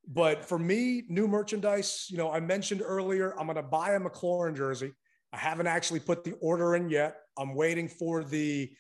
But 0.08 0.46
for 0.46 0.60
me, 0.60 1.04
new 1.08 1.28
merchandise, 1.28 2.08
you 2.10 2.18
know, 2.18 2.32
I 2.32 2.40
mentioned 2.40 2.82
earlier, 2.86 3.32
I'm 3.40 3.48
going 3.48 3.56
to 3.56 3.64
buy 3.64 3.94
a 3.94 4.00
McLaurin 4.00 4.56
jersey. 4.56 4.94
I 5.34 5.38
haven't 5.38 5.68
actually 5.68 6.02
put 6.02 6.24
the 6.24 6.34
order 6.42 6.76
in 6.76 6.90
yet. 6.90 7.18
I'm 7.38 7.56
waiting 7.56 7.88
for 7.88 8.24
the 8.24 8.72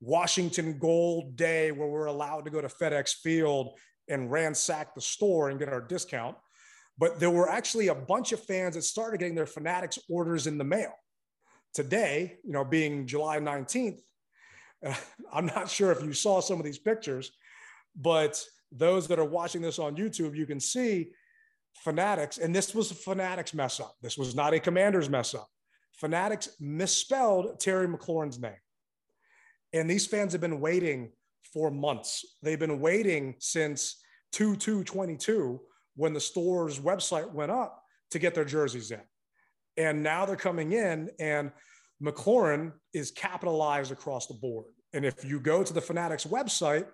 Washington 0.00 0.78
Gold 0.78 1.36
Day 1.36 1.72
where 1.72 1.88
we're 1.88 2.06
allowed 2.06 2.44
to 2.44 2.50
go 2.50 2.60
to 2.60 2.68
FedEx 2.68 3.14
Field 3.14 3.78
and 4.08 4.30
ransack 4.30 4.94
the 4.94 5.00
store 5.00 5.48
and 5.48 5.58
get 5.58 5.68
our 5.68 5.80
discount. 5.80 6.36
But 6.98 7.18
there 7.18 7.30
were 7.30 7.48
actually 7.48 7.88
a 7.88 7.94
bunch 7.94 8.32
of 8.32 8.40
fans 8.40 8.74
that 8.74 8.82
started 8.82 9.18
getting 9.18 9.34
their 9.34 9.46
Fanatics 9.46 9.98
orders 10.10 10.46
in 10.46 10.58
the 10.58 10.64
mail. 10.64 10.92
today, 11.72 12.36
you 12.44 12.52
know, 12.52 12.64
being 12.64 13.04
July 13.06 13.38
19th, 13.40 14.00
uh, 14.86 14.94
I'm 15.32 15.46
not 15.46 15.68
sure 15.68 15.90
if 15.90 16.02
you 16.04 16.12
saw 16.12 16.40
some 16.40 16.58
of 16.58 16.64
these 16.64 16.78
pictures, 16.78 17.32
but 17.96 18.44
those 18.76 19.06
that 19.08 19.18
are 19.18 19.24
watching 19.24 19.62
this 19.62 19.78
on 19.78 19.96
YouTube, 19.96 20.36
you 20.36 20.46
can 20.46 20.60
see 20.60 21.10
Fanatics, 21.82 22.38
and 22.38 22.54
this 22.54 22.74
was 22.74 22.90
a 22.90 22.94
Fanatics 22.94 23.54
mess 23.54 23.80
up. 23.80 23.96
This 24.02 24.16
was 24.16 24.34
not 24.34 24.54
a 24.54 24.60
Commanders 24.60 25.10
mess 25.10 25.34
up. 25.34 25.48
Fanatics 25.92 26.48
misspelled 26.60 27.60
Terry 27.60 27.86
McLaurin's 27.86 28.38
name. 28.38 28.52
And 29.72 29.90
these 29.90 30.06
fans 30.06 30.32
have 30.32 30.40
been 30.40 30.60
waiting 30.60 31.10
for 31.52 31.70
months. 31.70 32.24
They've 32.42 32.58
been 32.58 32.80
waiting 32.80 33.34
since 33.38 34.02
2 34.32 34.56
2 34.56 34.84
22 34.84 35.60
when 35.96 36.12
the 36.12 36.20
store's 36.20 36.80
website 36.80 37.32
went 37.32 37.52
up 37.52 37.82
to 38.10 38.18
get 38.18 38.34
their 38.34 38.44
jerseys 38.44 38.90
in. 38.90 39.00
And 39.76 40.02
now 40.02 40.24
they're 40.24 40.36
coming 40.36 40.72
in, 40.72 41.10
and 41.18 41.50
McLaurin 42.02 42.72
is 42.92 43.10
capitalized 43.10 43.92
across 43.92 44.26
the 44.26 44.34
board. 44.34 44.66
And 44.92 45.04
if 45.04 45.24
you 45.24 45.40
go 45.40 45.64
to 45.64 45.72
the 45.72 45.80
Fanatics 45.80 46.24
website, 46.24 46.86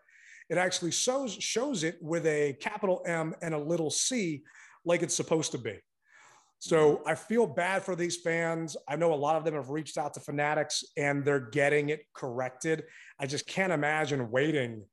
it 0.51 0.59
actually 0.59 0.91
shows, 0.91 1.33
shows 1.33 1.85
it 1.85 1.97
with 2.03 2.27
a 2.27 2.57
capital 2.61 3.03
M 3.07 3.35
and 3.41 3.55
a 3.55 3.59
little 3.59 3.91
c 3.91 4.43
like 4.85 5.03
it's 5.03 5.15
supposed 5.15 5.53
to 5.53 5.59
be. 5.59 5.79
So 6.59 6.97
mm-hmm. 6.97 7.09
I 7.09 7.15
feel 7.15 7.47
bad 7.47 7.83
for 7.83 7.97
these 7.97 8.19
fans. 8.19 8.77
I 8.87 8.97
know 8.97 9.15
a 9.15 9.17
lot 9.17 9.37
of 9.37 9.45
them 9.45 9.55
have 9.55 9.71
reached 9.71 9.97
out 9.97 10.13
to 10.15 10.21
Fanatics 10.21 10.85
and 10.97 11.25
they're 11.25 11.49
getting 11.51 11.89
it 11.89 12.01
corrected. 12.15 12.85
I 13.19 13.27
just 13.27 13.47
can't 13.47 13.73
imagine 13.73 14.31
waiting 14.31 14.85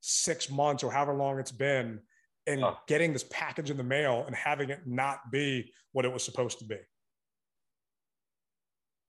six 0.00 0.48
months 0.48 0.82
or 0.82 0.90
however 0.90 1.14
long 1.14 1.38
it's 1.38 1.52
been 1.52 2.00
and 2.46 2.64
Oh. 2.64 2.78
getting 2.86 3.12
this 3.12 3.24
package 3.24 3.70
in 3.70 3.76
the 3.76 3.84
mail 3.84 4.24
and 4.26 4.34
having 4.34 4.70
it 4.70 4.86
not 4.86 5.30
be 5.30 5.72
what 5.92 6.04
it 6.04 6.12
was 6.12 6.24
supposed 6.24 6.58
to 6.60 6.64
be. 6.64 6.78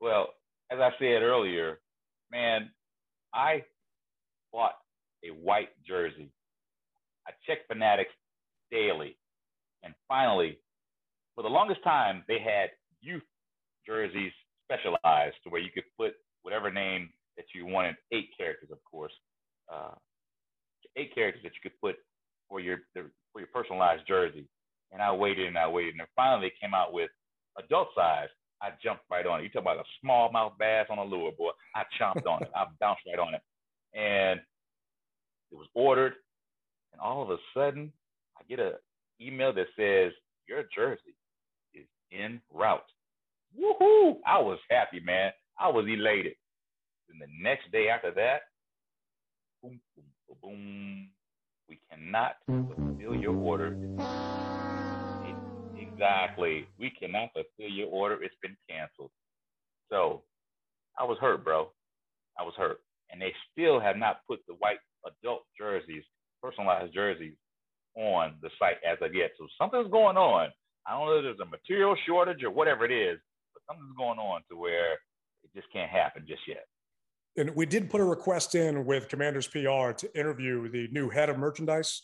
Well, 0.02 0.34
as 0.70 0.80
I 0.80 0.92
said 1.00 1.22
earlier, 1.22 1.80
man, 2.32 2.72
I 3.34 3.64
bought 4.52 4.76
a 5.24 5.30
white 5.30 5.70
jersey. 5.88 6.32
I 7.28 7.32
checked 7.46 7.68
Fanatics 7.68 8.14
daily. 8.72 9.18
And 9.84 9.94
finally, 10.08 10.60
for 11.36 11.44
the 11.44 11.50
longest 11.50 11.84
time, 11.84 12.24
they 12.28 12.40
had 12.40 12.70
youth 13.02 13.24
jerseys 13.86 14.32
specialized 14.66 15.36
to 15.44 15.50
where 15.50 15.62
you 15.62 15.70
could 15.74 15.84
put 15.98 16.14
whatever 16.44 16.72
name 16.72 17.10
that 17.38 17.46
you 17.54 17.66
wanted, 17.66 17.96
eight 18.12 18.30
characters, 18.38 18.70
of 18.72 18.78
course, 18.90 19.14
uh, 19.72 19.96
eight 20.98 21.14
characters 21.14 21.44
that 21.44 21.54
you 21.54 21.70
could 21.70 21.80
put 21.82 21.96
for 22.50 22.60
your 22.60 22.80
for 22.94 23.40
your 23.40 23.50
personalized 23.54 24.04
jersey. 24.08 24.48
And 24.92 25.02
I 25.02 25.12
waited 25.14 25.48
and 25.48 25.58
I 25.58 25.68
waited, 25.68 25.94
and 25.94 26.08
finally 26.16 26.50
they 26.50 26.66
came 26.66 26.74
out 26.74 26.94
with 26.94 27.10
adult 27.58 27.90
size. 27.96 28.28
I 28.62 28.70
jumped 28.84 29.04
right 29.10 29.26
on 29.26 29.40
it. 29.40 29.44
You 29.44 29.50
talk 29.50 29.64
about 29.64 29.78
a 29.78 30.06
smallmouth 30.06 30.58
bass 30.60 30.88
on 30.90 31.00
a 31.00 31.04
lure, 31.04 31.32
boy. 31.32 31.52
I 31.76 31.84
chomped 32.00 32.28
on 32.28 32.44
it. 32.44 32.52
I 32.56 32.66
bounced 32.80 33.02
right 33.08 33.20
on 33.20 33.34
it, 33.34 33.42
and 33.98 34.40
it 35.52 35.56
was 35.56 35.68
ordered. 35.74 36.14
And 36.94 37.02
all 37.02 37.22
of 37.22 37.30
a 37.30 37.38
sudden, 37.54 37.92
I 38.38 38.42
get 38.50 38.60
an 38.60 38.74
email 39.20 39.54
that 39.54 39.68
says 39.78 40.14
your 40.48 40.64
jersey 40.76 41.16
is 41.74 41.86
in 42.12 42.42
route. 42.54 42.82
Woohoo! 43.58 44.18
I 44.26 44.40
was 44.40 44.60
happy, 44.70 45.00
man. 45.00 45.32
I 45.60 45.70
was 45.70 45.86
elated. 45.88 46.34
And 47.10 47.22
the 47.22 47.28
next 47.42 47.72
day 47.72 47.90
after 47.90 48.12
that, 48.12 48.42
boom, 49.62 49.80
boom, 49.96 50.06
boom, 50.28 50.38
boom. 50.42 51.08
We 51.68 51.80
cannot 51.90 52.38
fulfill 52.46 53.16
your 53.16 53.36
order. 53.36 53.78
Exactly. 55.80 56.68
We 56.80 56.90
cannot 56.90 57.30
fulfill 57.34 57.72
your 57.72 57.88
order. 57.88 58.22
It's 58.24 58.36
been 58.42 58.58
canceled. 58.70 59.12
So 59.90 60.24
I 60.98 61.04
was 61.04 61.18
hurt, 61.20 61.44
bro. 61.44 61.70
I 62.40 62.44
was 62.44 62.54
hurt. 62.58 62.80
And 63.12 63.22
they 63.22 63.34
still 63.52 63.80
have 63.80 63.98
not 63.98 64.26
put 64.28 64.40
the 64.48 64.54
white 64.56 64.80
adult 65.06 65.44
jerseys, 65.58 66.04
personalized 66.42 66.94
jerseys, 66.94 67.36
on 67.96 68.36
the 68.42 68.50
site 68.58 68.78
as 68.90 68.98
of 69.02 69.14
yet. 69.14 69.32
So 69.38 69.48
something's 69.60 69.92
going 69.92 70.18
on. 70.18 70.50
I 70.88 70.92
don't 70.92 71.08
know 71.08 71.18
if 71.18 71.24
there's 71.24 71.48
a 71.48 71.50
material 71.50 71.96
shortage 72.08 72.44
or 72.44 72.52
whatever 72.52 72.86
it 72.86 72.92
is, 72.92 73.20
but 73.54 73.62
something's 73.68 73.96
going 73.98 74.18
on 74.20 74.42
to 74.50 74.58
where 74.58 74.94
it 75.44 75.52
just 75.56 75.68
can't 75.72 75.92
happen 75.92 76.26
just 76.28 76.42
yet. 76.48 76.66
And 77.38 77.56
we 77.56 77.66
did 77.66 77.90
put 77.90 78.02
a 78.02 78.06
request 78.06 78.56
in 78.56 78.86
with 78.86 79.08
Commanders 79.08 79.48
PR 79.48 79.92
to 79.92 80.10
interview 80.16 80.70
the 80.70 80.88
new 80.92 81.10
head 81.10 81.30
of 81.30 81.38
merchandise. 81.38 82.02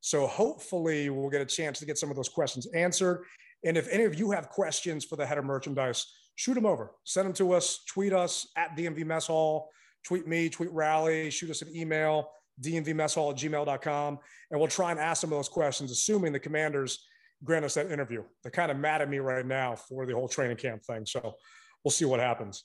So 0.00 0.26
hopefully 0.26 1.10
we'll 1.10 1.28
get 1.28 1.42
a 1.42 1.46
chance 1.46 1.78
to 1.80 1.86
get 1.86 1.98
some 1.98 2.10
of 2.10 2.16
those 2.16 2.28
questions 2.28 2.66
answered. 2.74 3.24
And 3.64 3.76
if 3.76 3.88
any 3.88 4.04
of 4.04 4.18
you 4.18 4.30
have 4.30 4.48
questions 4.48 5.04
for 5.04 5.16
the 5.16 5.26
head 5.26 5.36
of 5.36 5.44
merchandise, 5.44 6.06
shoot 6.36 6.54
them 6.54 6.64
over. 6.64 6.92
Send 7.04 7.26
them 7.26 7.34
to 7.34 7.52
us, 7.52 7.84
tweet 7.86 8.14
us 8.14 8.46
at 8.56 8.74
DMV 8.76 9.04
Mess 9.04 9.26
Hall, 9.26 9.68
tweet 10.06 10.26
me, 10.26 10.48
tweet 10.48 10.72
Rally, 10.72 11.30
shoot 11.30 11.50
us 11.50 11.60
an 11.60 11.68
email, 11.76 12.30
dmvmesshall 12.62 13.32
at 13.32 13.38
gmail.com. 13.38 14.18
And 14.50 14.60
we'll 14.60 14.68
try 14.68 14.90
and 14.90 15.00
ask 15.00 15.20
some 15.20 15.32
of 15.32 15.38
those 15.38 15.48
questions, 15.48 15.90
assuming 15.90 16.32
the 16.32 16.40
commanders 16.40 17.04
grant 17.44 17.64
us 17.64 17.74
that 17.74 17.90
interview. 17.90 18.22
They're 18.42 18.52
kind 18.52 18.70
of 18.70 18.76
mad 18.76 19.02
at 19.02 19.08
me 19.08 19.18
right 19.18 19.46
now 19.46 19.74
for 19.74 20.06
the 20.06 20.14
whole 20.14 20.28
training 20.28 20.56
camp 20.56 20.82
thing. 20.84 21.06
So 21.06 21.34
we'll 21.84 21.92
see 21.92 22.04
what 22.04 22.20
happens. 22.20 22.64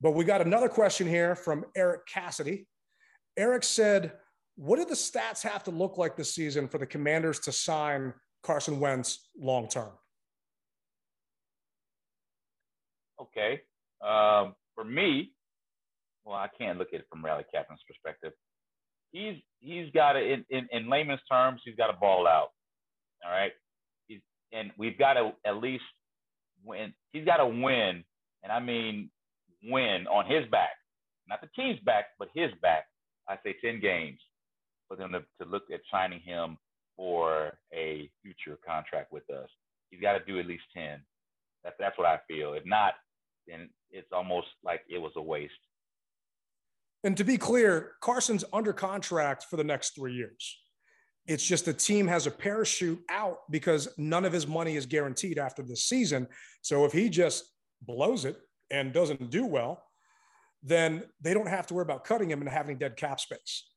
But 0.00 0.12
we 0.12 0.24
got 0.24 0.40
another 0.40 0.68
question 0.68 1.06
here 1.06 1.34
from 1.34 1.64
Eric 1.76 2.06
Cassidy. 2.06 2.66
Eric 3.36 3.64
said, 3.64 4.12
What 4.56 4.76
do 4.76 4.84
the 4.84 4.94
stats 4.94 5.42
have 5.42 5.64
to 5.64 5.70
look 5.70 5.98
like 5.98 6.16
this 6.16 6.34
season 6.34 6.68
for 6.68 6.78
the 6.78 6.86
commanders 6.86 7.38
to 7.40 7.52
sign 7.52 8.12
Carson 8.42 8.80
Wentz 8.80 9.28
long 9.38 9.68
term? 9.68 9.92
Okay. 13.20 13.60
Um, 14.04 14.54
for 14.74 14.84
me, 14.84 15.32
well, 16.24 16.36
I 16.36 16.48
can't 16.58 16.78
look 16.78 16.88
at 16.92 17.00
it 17.00 17.06
from 17.08 17.24
Rally 17.24 17.44
Captain's 17.52 17.82
perspective. 17.86 18.32
He's 19.12 19.36
he's 19.60 19.90
got 19.92 20.14
to 20.14 20.20
in, 20.20 20.44
in, 20.50 20.68
in 20.72 20.90
layman's 20.90 21.20
terms, 21.30 21.60
he's 21.64 21.76
got 21.76 21.88
to 21.88 21.98
ball 21.98 22.26
out. 22.26 22.50
All 23.24 23.30
right. 23.30 23.52
He's, 24.08 24.20
and 24.52 24.70
we've 24.78 24.98
got 24.98 25.14
to 25.14 25.32
at 25.46 25.56
least 25.56 25.84
win. 26.64 26.92
He's 27.12 27.24
got 27.24 27.36
to 27.38 27.46
win, 27.46 28.04
and 28.42 28.52
I 28.52 28.60
mean 28.60 29.10
win 29.64 30.06
on 30.08 30.26
his 30.26 30.48
back, 30.50 30.70
not 31.28 31.40
the 31.40 31.48
team's 31.54 31.78
back, 31.80 32.06
but 32.18 32.28
his 32.34 32.50
back. 32.60 32.86
I 33.28 33.36
say 33.44 33.54
ten 33.64 33.80
games 33.80 34.18
for 34.88 34.96
them 34.96 35.12
to, 35.12 35.20
to 35.42 35.48
look 35.50 35.64
at 35.72 35.80
signing 35.90 36.20
him 36.20 36.58
for 36.96 37.52
a 37.72 38.10
future 38.22 38.58
contract 38.66 39.12
with 39.12 39.28
us. 39.30 39.48
He's 39.90 40.00
got 40.00 40.12
to 40.14 40.24
do 40.24 40.38
at 40.40 40.46
least 40.46 40.64
ten. 40.74 41.00
That's 41.64 41.76
that's 41.78 41.96
what 41.98 42.06
I 42.06 42.18
feel. 42.28 42.54
If 42.54 42.64
not, 42.66 42.94
then 43.46 43.70
it's 43.90 44.12
almost 44.12 44.48
like 44.64 44.80
it 44.88 44.98
was 44.98 45.12
a 45.16 45.22
waste. 45.22 45.52
And 47.04 47.16
to 47.16 47.24
be 47.24 47.36
clear, 47.36 47.92
Carson's 48.00 48.44
under 48.52 48.72
contract 48.72 49.44
for 49.50 49.56
the 49.56 49.64
next 49.64 49.94
three 49.94 50.14
years. 50.14 50.58
It's 51.26 51.44
just 51.44 51.64
the 51.64 51.72
team 51.72 52.06
has 52.08 52.26
a 52.26 52.30
parachute 52.30 53.00
out 53.08 53.38
because 53.50 53.88
none 53.96 54.24
of 54.24 54.32
his 54.32 54.46
money 54.46 54.76
is 54.76 54.86
guaranteed 54.86 55.38
after 55.38 55.62
this 55.62 55.84
season. 55.84 56.26
So 56.62 56.84
if 56.84 56.92
he 56.92 57.08
just 57.08 57.44
blows 57.82 58.24
it 58.24 58.36
and 58.70 58.92
doesn't 58.92 59.30
do 59.30 59.46
well, 59.46 59.82
then 60.62 61.02
they 61.20 61.34
don't 61.34 61.48
have 61.48 61.66
to 61.68 61.74
worry 61.74 61.82
about 61.82 62.04
cutting 62.04 62.30
him 62.30 62.40
and 62.40 62.48
having 62.50 62.78
dead 62.78 62.96
cap 62.96 63.20
space. 63.20 63.68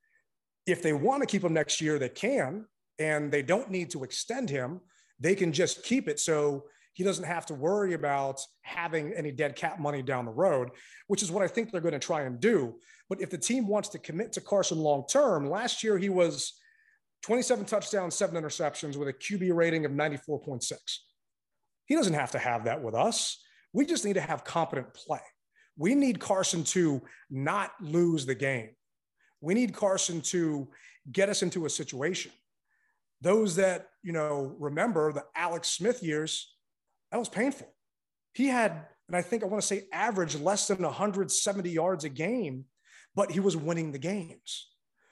If 0.68 0.82
they 0.82 0.94
want 0.94 1.22
to 1.22 1.28
keep 1.28 1.44
him 1.44 1.54
next 1.54 1.82
year, 1.82 2.00
they 2.00 2.10
can, 2.10 2.66
and 2.98 3.32
they 3.32 3.42
don't 3.42 3.70
need 3.70 3.92
to 3.92 4.04
extend 4.04 4.50
him. 4.50 4.82
They 5.20 5.36
can 5.36 5.52
just 5.52 5.84
keep 5.84 6.08
it 6.08 6.20
so 6.20 6.66
he 6.96 7.04
doesn't 7.04 7.26
have 7.26 7.46
to 7.48 7.54
worry 7.54 7.94
about 7.94 8.40
having 8.62 9.12
any 9.14 9.30
dead 9.30 9.58
cap 9.58 9.80
money 9.80 10.02
down 10.02 10.24
the 10.24 10.32
road, 10.32 10.70
which 11.08 11.22
is 11.22 11.30
what 11.30 11.44
I 11.44 11.48
think 11.48 11.70
they're 11.70 11.82
going 11.82 11.92
to 11.92 12.00
try 12.00 12.22
and 12.22 12.40
do. 12.40 12.76
But 13.10 13.22
if 13.22 13.30
the 13.30 13.38
team 13.38 13.68
wants 13.68 13.90
to 13.90 14.00
commit 14.00 14.32
to 14.34 14.42
Carson 14.42 14.80
long 14.80 15.06
term, 15.06 15.50
last 15.50 15.84
year 15.84 15.98
he 15.98 16.08
was 16.08 16.54
27 17.24 17.66
touchdowns, 17.66 18.16
seven 18.16 18.42
interceptions 18.42 18.96
with 18.96 19.10
a 19.10 19.14
QB 19.14 19.54
rating 19.54 19.84
of 19.84 19.92
94.6. 19.92 20.72
He 21.86 21.96
doesn't 21.96 22.14
have 22.14 22.32
to 22.32 22.40
have 22.40 22.64
that 22.64 22.82
with 22.82 22.96
us. 22.96 23.44
We 23.74 23.86
just 23.86 24.06
need 24.06 24.14
to 24.14 24.22
have 24.22 24.46
competent 24.46 24.94
play. 24.94 25.20
We 25.78 25.96
need 25.96 26.22
Carson 26.22 26.64
to 26.66 27.02
not 27.30 27.72
lose 27.82 28.26
the 28.26 28.36
game. 28.36 28.70
We 29.42 29.54
need 29.54 29.74
Carson 29.74 30.22
to 30.22 30.70
get 31.12 31.28
us 31.28 31.44
into 31.44 31.66
a 31.66 31.70
situation. 31.70 32.32
Those 33.20 33.58
that, 33.58 33.90
you 34.02 34.14
know, 34.14 34.56
remember 34.60 35.12
the 35.12 35.26
Alex 35.36 35.70
Smith 35.70 36.02
years, 36.02 36.55
that 37.16 37.20
was 37.20 37.30
painful. 37.30 37.74
He 38.34 38.48
had, 38.48 38.88
and 39.08 39.16
I 39.16 39.22
think 39.22 39.42
I 39.42 39.46
want 39.46 39.62
to 39.62 39.66
say 39.66 39.84
average 39.94 40.36
less 40.36 40.68
than 40.68 40.82
170 40.82 41.70
yards 41.70 42.04
a 42.04 42.10
game, 42.10 42.66
but 43.16 43.32
he 43.32 43.40
was 43.40 43.56
winning 43.56 43.94
the 43.94 43.98
games. 43.98 44.68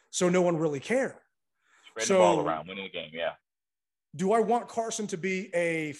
So 0.09 0.27
no 0.27 0.41
one 0.41 0.57
really 0.57 0.81
cared. 0.81 1.15
Spread 1.91 2.05
So- 2.05 2.15
the 2.15 2.19
ball 2.19 2.45
around, 2.45 2.67
winning 2.67 2.83
the 2.83 2.89
game. 2.89 3.11
Yeah. 3.13 3.35
Do 4.17 4.33
I 4.33 4.41
want 4.41 4.67
Carson 4.67 5.07
to 5.07 5.17
be 5.17 5.49
a 5.55 5.95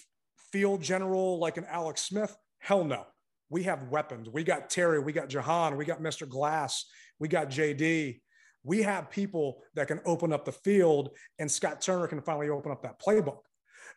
field 0.51 0.81
general 0.81 1.39
like 1.39 1.55
an 1.55 1.63
Alex 1.69 2.01
Smith? 2.01 2.35
Hell 2.59 2.83
no. 2.83 3.05
We 3.49 3.63
have 3.63 3.83
weapons. 3.87 4.27
We 4.29 4.43
got 4.43 4.69
Terry, 4.69 4.99
we 4.99 5.13
got 5.13 5.29
Jahan, 5.29 5.77
we 5.77 5.85
got 5.85 6.01
Mr. 6.01 6.27
Glass, 6.27 6.83
we 7.17 7.29
got 7.29 7.47
JD. 7.47 8.19
We 8.65 8.81
have 8.81 9.09
people 9.09 9.63
that 9.75 9.87
can 9.87 10.01
open 10.05 10.33
up 10.33 10.43
the 10.43 10.51
field, 10.51 11.15
and 11.39 11.49
Scott 11.49 11.79
Turner 11.79 12.07
can 12.07 12.21
finally 12.21 12.49
open 12.49 12.73
up 12.73 12.81
that 12.83 12.99
playbook. 12.99 13.39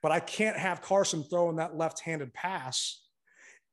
But 0.02 0.12
I 0.12 0.20
can't 0.20 0.56
have 0.56 0.82
Carson 0.82 1.22
throwing 1.24 1.56
that 1.56 1.76
left 1.76 2.00
handed 2.00 2.32
pass 2.32 3.02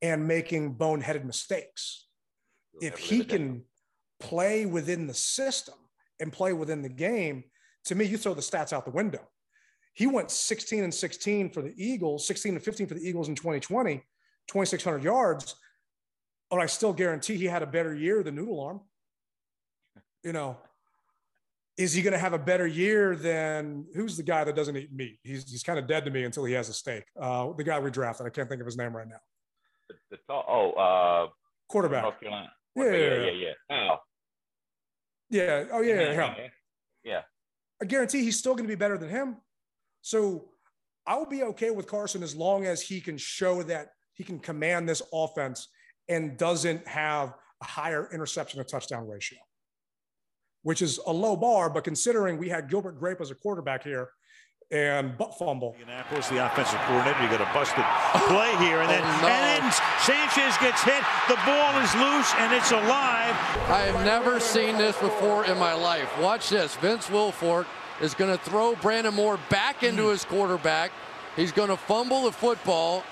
and 0.02 0.28
making 0.28 0.76
boneheaded 0.76 1.26
mistakes. 1.26 2.08
If 2.82 2.98
he 2.98 3.24
can 3.24 3.64
play 4.20 4.66
within 4.66 5.08
the 5.08 5.14
system 5.14 5.76
and 6.20 6.32
play 6.32 6.54
within 6.54 6.82
the 6.82 6.90
game, 6.90 7.44
to 7.86 7.96
me, 7.96 8.06
you 8.06 8.18
throw 8.18 8.34
the 8.34 8.42
stats 8.42 8.74
out 8.74 8.86
the 8.86 8.92
window. 8.92 9.28
He 9.94 10.08
went 10.08 10.32
16 10.32 10.84
and 10.84 10.94
16 10.94 11.52
for 11.52 11.62
the 11.62 11.74
Eagles, 11.78 12.26
16 12.26 12.56
and 12.56 12.64
15 12.64 12.88
for 12.88 12.94
the 12.96 13.08
Eagles 13.08 13.30
in 13.30 13.36
2020, 13.36 13.98
2,600 14.48 15.04
yards. 15.04 15.56
But 16.50 16.60
I 16.60 16.66
still 16.66 16.94
guarantee 16.94 17.36
he 17.38 17.46
had 17.46 17.64
a 17.64 17.68
better 17.68 17.94
year 17.94 18.24
than 18.24 18.36
Noodle 18.36 18.60
Arm. 18.60 18.82
You 20.24 20.34
know, 20.34 20.58
is 21.78 21.94
he 21.94 22.02
going 22.02 22.14
to 22.14 22.20
have 22.20 22.34
a 22.34 22.40
better 22.40 22.68
year 22.68 23.16
than 23.16 23.86
who's 23.96 24.16
the 24.16 24.24
guy 24.24 24.44
that 24.44 24.56
doesn't 24.56 24.76
eat 24.78 24.94
meat? 24.94 25.20
He's, 25.24 25.50
he's 25.50 25.64
kind 25.64 25.80
of 25.80 25.88
dead 25.88 26.06
to 26.06 26.12
me 26.12 26.24
until 26.24 26.46
he 26.46 26.54
has 26.54 26.70
a 26.70 26.74
steak. 26.74 27.04
Uh, 27.20 27.52
the 27.54 27.64
guy 27.64 27.80
we 27.80 27.90
drafted, 27.90 28.28
I 28.28 28.30
can't 28.30 28.48
think 28.48 28.62
of 28.62 28.66
his 28.66 28.78
name 28.78 28.96
right 28.96 29.08
now. 29.08 29.20
The, 29.90 29.96
the 30.12 30.18
tall, 30.28 30.46
oh, 30.48 30.72
uh, 30.74 31.28
Quarterback. 31.68 32.04
North 32.04 32.20
Carolina. 32.20 32.52
Yeah, 32.76 32.84
yeah, 32.84 32.92
yeah, 32.92 32.98
yeah, 32.98 33.32
yeah. 33.32 33.54
yeah. 33.70 33.76
Oh, 33.90 33.96
Yeah. 35.30 35.64
Oh, 35.72 35.82
yeah. 35.82 36.12
yeah, 36.12 36.48
yeah. 37.04 37.22
I 37.82 37.86
guarantee 37.86 38.24
he's 38.24 38.38
still 38.38 38.54
going 38.54 38.66
to 38.66 38.72
be 38.72 38.76
better 38.76 38.98
than 38.98 39.10
him. 39.10 39.38
So 40.02 40.50
I'll 41.08 41.26
be 41.26 41.44
okay 41.44 41.72
with 41.72 41.88
Carson 41.88 42.24
as 42.24 42.36
long 42.36 42.66
as 42.66 42.82
he 42.82 43.02
can 43.02 43.18
show 43.18 43.64
that 43.64 43.90
he 44.14 44.24
can 44.24 44.40
command 44.40 44.88
this 44.88 45.02
offense 45.12 45.68
and 46.08 46.38
doesn't 46.38 46.88
have 46.88 47.34
a 47.62 47.66
higher 47.66 48.10
interception 48.14 48.60
to 48.60 48.64
touchdown 48.64 49.08
ratio, 49.08 49.40
which 50.64 50.82
is 50.82 51.00
a 51.06 51.12
low 51.14 51.36
bar. 51.36 51.70
But 51.70 51.84
considering 51.84 52.38
we 52.38 52.50
had 52.50 52.70
Gilbert 52.70 53.00
Grape 53.00 53.22
as 53.22 53.32
a 53.32 53.36
quarterback 53.36 53.84
here 53.84 54.10
and 54.72 55.16
butt 55.18 55.38
fumble, 55.38 55.74
Indianapolis, 55.74 56.30
the 56.30 56.44
offensive 56.44 56.80
coordinator. 56.88 57.22
You 57.22 57.30
got 57.30 57.42
a 57.42 57.54
busted 57.54 57.84
play 58.28 58.56
here, 58.66 58.80
and 58.82 58.90
then 58.90 59.04
Oh, 59.04 59.22
no. 59.22 59.28
and 59.28 59.64
then 59.64 59.72
Sanchez 60.02 60.58
gets 60.58 60.82
hit. 60.82 61.04
The 61.28 61.36
ball 61.46 61.78
is 61.80 61.94
loose, 61.96 62.34
and 62.40 62.52
it's 62.54 62.72
alive. 62.72 63.36
I 63.70 63.82
have 63.92 64.04
never 64.06 64.40
seen 64.40 64.78
this 64.78 64.98
before 64.98 65.46
in 65.46 65.60
my 65.60 65.74
life. 65.74 66.10
Watch 66.20 66.50
this. 66.50 66.76
Vince 66.78 67.08
Wilfork 67.08 67.68
is 68.02 68.16
going 68.16 68.36
to 68.36 68.44
throw 68.44 68.76
Brandon 68.78 69.14
Moore 69.14 69.38
back 69.52 69.84
into 69.84 70.08
his 70.10 70.26
quarterback. 70.26 70.92
He's 71.36 71.52
going 71.52 71.70
to 71.70 71.78
fumble 71.78 72.24
the 72.24 72.32
football. 72.32 73.04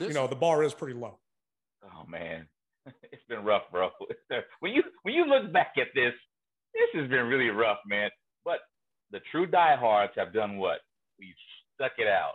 you 0.00 0.12
know, 0.12 0.26
the 0.26 0.34
bar 0.36 0.64
is 0.64 0.74
pretty 0.74 0.98
low. 0.98 1.18
Oh 1.84 2.04
man, 2.08 2.42
it's 2.42 2.51
been 3.32 3.44
rough, 3.44 3.62
bro. 3.70 3.90
when 4.60 4.72
you 4.72 4.82
when 5.02 5.14
you 5.14 5.24
look 5.26 5.52
back 5.52 5.74
at 5.78 5.88
this, 5.94 6.12
this 6.74 7.00
has 7.00 7.08
been 7.08 7.26
really 7.26 7.48
rough, 7.48 7.78
man. 7.86 8.10
But 8.44 8.58
the 9.10 9.20
true 9.30 9.46
diehards 9.46 10.12
have 10.16 10.32
done 10.32 10.58
what? 10.58 10.80
We've 11.18 11.34
stuck 11.74 11.92
it 11.98 12.08
out, 12.08 12.34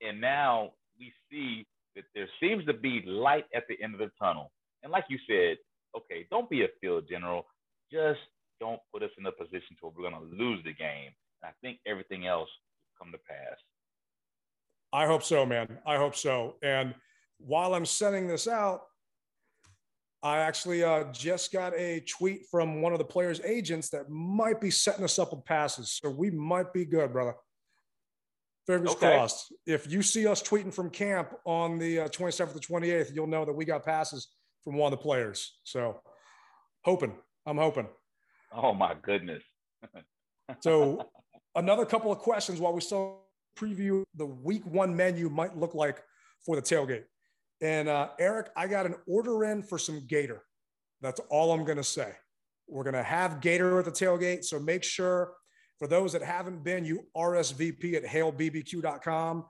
and 0.00 0.20
now 0.20 0.72
we 0.98 1.12
see 1.30 1.66
that 1.96 2.04
there 2.14 2.28
seems 2.40 2.64
to 2.66 2.74
be 2.74 3.02
light 3.06 3.44
at 3.54 3.64
the 3.68 3.82
end 3.82 3.94
of 3.94 4.00
the 4.00 4.10
tunnel. 4.20 4.50
And 4.82 4.92
like 4.92 5.04
you 5.08 5.18
said, 5.28 5.56
okay, 5.96 6.26
don't 6.30 6.48
be 6.48 6.62
a 6.62 6.68
field 6.80 7.04
general. 7.08 7.46
Just 7.90 8.20
don't 8.60 8.80
put 8.92 9.02
us 9.02 9.10
in 9.18 9.26
a 9.26 9.32
position 9.32 9.76
to 9.80 9.86
where 9.86 9.92
we're 9.96 10.10
going 10.10 10.30
to 10.30 10.36
lose 10.36 10.60
the 10.64 10.72
game. 10.72 11.12
And 11.42 11.50
I 11.50 11.52
think 11.60 11.78
everything 11.86 12.26
else 12.26 12.48
will 12.48 13.04
come 13.04 13.12
to 13.12 13.18
pass. 13.18 13.58
I 14.92 15.06
hope 15.06 15.22
so, 15.22 15.44
man. 15.44 15.78
I 15.86 15.96
hope 15.96 16.16
so. 16.16 16.56
And 16.62 16.94
while 17.38 17.74
I'm 17.74 17.86
sending 17.86 18.26
this 18.26 18.48
out, 18.48 18.82
I 20.22 20.38
actually 20.38 20.84
uh, 20.84 21.04
just 21.12 21.52
got 21.52 21.74
a 21.74 22.00
tweet 22.00 22.46
from 22.48 22.80
one 22.80 22.92
of 22.92 22.98
the 22.98 23.04
players' 23.04 23.40
agents 23.40 23.88
that 23.90 24.08
might 24.08 24.60
be 24.60 24.70
setting 24.70 25.04
us 25.04 25.18
up 25.18 25.32
with 25.32 25.44
passes. 25.44 25.98
So 26.00 26.10
we 26.10 26.30
might 26.30 26.72
be 26.72 26.84
good, 26.84 27.12
brother. 27.12 27.34
Fingers 28.66 28.90
Okay. 28.90 29.16
crossed. 29.16 29.52
If 29.66 29.90
you 29.90 30.02
see 30.02 30.28
us 30.28 30.40
tweeting 30.40 30.72
from 30.72 30.90
camp 30.90 31.34
on 31.44 31.78
the 31.78 32.00
uh, 32.02 32.08
27th 32.08 32.60
to 32.60 32.60
28th, 32.60 33.12
you'll 33.14 33.26
know 33.26 33.44
that 33.44 33.52
we 33.52 33.64
got 33.64 33.84
passes 33.84 34.28
from 34.62 34.76
one 34.76 34.92
of 34.92 34.98
the 34.98 35.02
players. 35.02 35.58
So 35.64 36.00
hoping, 36.84 37.14
I'm 37.44 37.58
hoping. 37.58 37.88
Oh 38.52 38.72
my 38.72 38.94
goodness. 39.02 39.42
So 40.60 41.04
another 41.56 41.84
couple 41.84 42.12
of 42.12 42.18
questions 42.18 42.60
while 42.60 42.72
we 42.72 42.80
still 42.80 43.22
preview 43.56 44.04
the 44.14 44.26
week 44.26 44.64
one 44.64 44.94
menu 44.94 45.28
might 45.28 45.56
look 45.56 45.74
like 45.74 46.00
for 46.46 46.54
the 46.54 46.62
tailgate. 46.62 47.04
And 47.62 47.88
uh, 47.88 48.08
Eric, 48.18 48.50
I 48.56 48.66
got 48.66 48.86
an 48.86 48.96
order 49.06 49.44
in 49.44 49.62
for 49.62 49.78
some 49.78 50.04
gator. 50.08 50.42
That's 51.00 51.20
all 51.30 51.52
I'm 51.52 51.64
going 51.64 51.78
to 51.78 51.84
say. 51.84 52.12
We're 52.68 52.82
going 52.82 52.94
to 52.94 53.02
have 53.02 53.40
gator 53.40 53.78
at 53.78 53.84
the 53.84 53.92
tailgate. 53.92 54.44
So 54.44 54.58
make 54.58 54.82
sure 54.82 55.32
for 55.78 55.86
those 55.86 56.12
that 56.12 56.22
haven't 56.22 56.64
been, 56.64 56.84
you 56.84 57.06
RSVP 57.16 57.94
at 57.94 58.04
hailbbq.com 58.04 59.44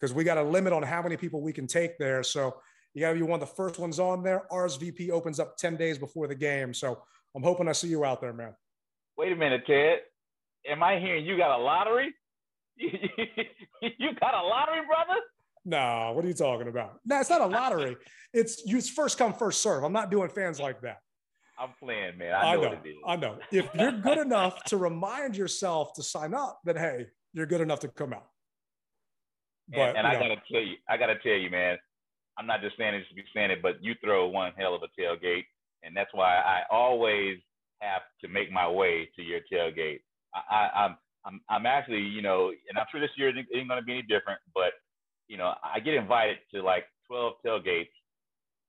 because 0.00 0.14
we 0.14 0.24
got 0.24 0.38
a 0.38 0.42
limit 0.42 0.72
on 0.72 0.84
how 0.84 1.02
many 1.02 1.16
people 1.16 1.42
we 1.42 1.52
can 1.52 1.66
take 1.66 1.98
there. 1.98 2.22
So 2.22 2.54
you 2.94 3.00
got 3.00 3.10
to 3.10 3.16
be 3.16 3.22
one 3.22 3.40
of 3.42 3.48
the 3.48 3.54
first 3.54 3.80
ones 3.80 3.98
on 3.98 4.22
there. 4.22 4.44
RSVP 4.52 5.10
opens 5.10 5.40
up 5.40 5.56
10 5.56 5.76
days 5.76 5.98
before 5.98 6.28
the 6.28 6.34
game. 6.34 6.72
So 6.72 7.02
I'm 7.34 7.42
hoping 7.42 7.68
I 7.68 7.72
see 7.72 7.88
you 7.88 8.04
out 8.04 8.20
there, 8.20 8.32
man. 8.32 8.54
Wait 9.18 9.32
a 9.32 9.36
minute, 9.36 9.62
Ted. 9.66 9.98
Am 10.68 10.82
I 10.82 11.00
hearing 11.00 11.24
you 11.24 11.36
got 11.36 11.58
a 11.58 11.62
lottery? 11.62 12.14
you 12.76 14.12
got 14.20 14.34
a 14.34 14.46
lottery, 14.46 14.82
brother? 14.86 15.20
No, 15.66 16.12
what 16.14 16.24
are 16.24 16.28
you 16.28 16.34
talking 16.34 16.68
about? 16.68 17.00
No, 17.04 17.18
it's 17.18 17.28
not 17.28 17.40
a 17.40 17.46
lottery. 17.46 17.96
It's 18.32 18.64
you. 18.64 18.80
First 18.80 19.18
come, 19.18 19.34
first 19.34 19.60
serve. 19.60 19.82
I'm 19.82 19.92
not 19.92 20.12
doing 20.12 20.28
fans 20.28 20.60
like 20.60 20.80
that. 20.82 20.98
I'm 21.58 21.70
playing, 21.82 22.16
man. 22.18 22.34
I 22.34 22.54
know, 22.54 22.62
know. 22.62 22.68
what 22.68 22.86
it 22.86 22.88
is. 22.88 22.96
I 23.04 23.16
know. 23.16 23.38
If 23.50 23.74
you're 23.74 23.92
good 23.92 24.18
enough 24.18 24.62
to 24.64 24.76
remind 24.76 25.36
yourself 25.36 25.92
to 25.94 26.04
sign 26.04 26.34
up, 26.34 26.60
then 26.64 26.76
hey, 26.76 27.06
you're 27.32 27.46
good 27.46 27.60
enough 27.60 27.80
to 27.80 27.88
come 27.88 28.12
out. 28.12 28.28
and, 29.72 29.98
and 29.98 30.06
I 30.06 30.12
know, 30.12 30.20
gotta 30.20 30.36
tell 30.50 30.60
you, 30.60 30.76
I 30.88 30.96
gotta 30.96 31.18
tell 31.18 31.32
you, 31.32 31.50
man. 31.50 31.78
I'm 32.38 32.46
not 32.46 32.60
just 32.60 32.76
saying 32.78 32.94
it 32.94 33.04
to 33.08 33.14
be 33.14 33.24
saying 33.34 33.50
it, 33.50 33.60
but 33.60 33.82
you 33.82 33.94
throw 34.04 34.28
one 34.28 34.52
hell 34.56 34.74
of 34.74 34.82
a 34.82 35.00
tailgate, 35.00 35.46
and 35.82 35.96
that's 35.96 36.10
why 36.12 36.36
I 36.36 36.62
always 36.70 37.38
have 37.80 38.02
to 38.20 38.28
make 38.28 38.52
my 38.52 38.70
way 38.70 39.08
to 39.16 39.22
your 39.22 39.40
tailgate. 39.52 40.00
I, 40.34 40.54
I, 40.54 40.84
I'm, 40.84 40.96
I'm, 41.24 41.40
I'm 41.48 41.66
actually, 41.66 42.02
you 42.02 42.22
know, 42.22 42.52
and 42.68 42.78
I'm 42.78 42.86
sure 42.92 43.00
this 43.00 43.10
year 43.16 43.30
isn't 43.30 43.48
isn't 43.52 43.66
gonna 43.66 43.82
be 43.82 43.94
any 43.94 44.02
different, 44.02 44.38
but 44.54 44.72
you 45.28 45.36
know, 45.36 45.54
I 45.62 45.80
get 45.80 45.94
invited 45.94 46.38
to 46.54 46.62
like 46.62 46.84
12 47.08 47.34
tailgates 47.44 47.88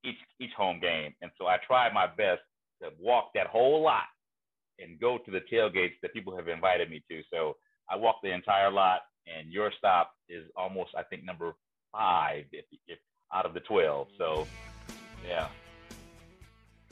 each 0.03 0.17
each 0.39 0.51
home 0.55 0.79
game, 0.79 1.13
and 1.21 1.31
so 1.37 1.47
I 1.47 1.57
try 1.65 1.91
my 1.91 2.07
best 2.07 2.41
to 2.81 2.89
walk 2.99 3.31
that 3.33 3.47
whole 3.47 3.81
lot 3.81 4.03
and 4.79 4.99
go 4.99 5.17
to 5.17 5.31
the 5.31 5.41
tailgates 5.51 5.95
that 6.01 6.13
people 6.13 6.35
have 6.35 6.47
invited 6.47 6.89
me 6.89 7.03
to. 7.09 7.21
So 7.33 7.55
I 7.89 7.95
walk 7.95 8.17
the 8.21 8.31
entire 8.31 8.71
lot, 8.71 9.01
and 9.27 9.51
your 9.51 9.71
stop 9.77 10.11
is 10.29 10.45
almost, 10.55 10.91
I 10.97 11.03
think, 11.03 11.23
number 11.23 11.53
five 11.91 12.45
if, 12.51 12.65
if 12.87 12.99
out 13.33 13.45
of 13.45 13.53
the 13.53 13.59
12. 13.61 14.07
So, 14.17 14.47
yeah. 15.27 15.47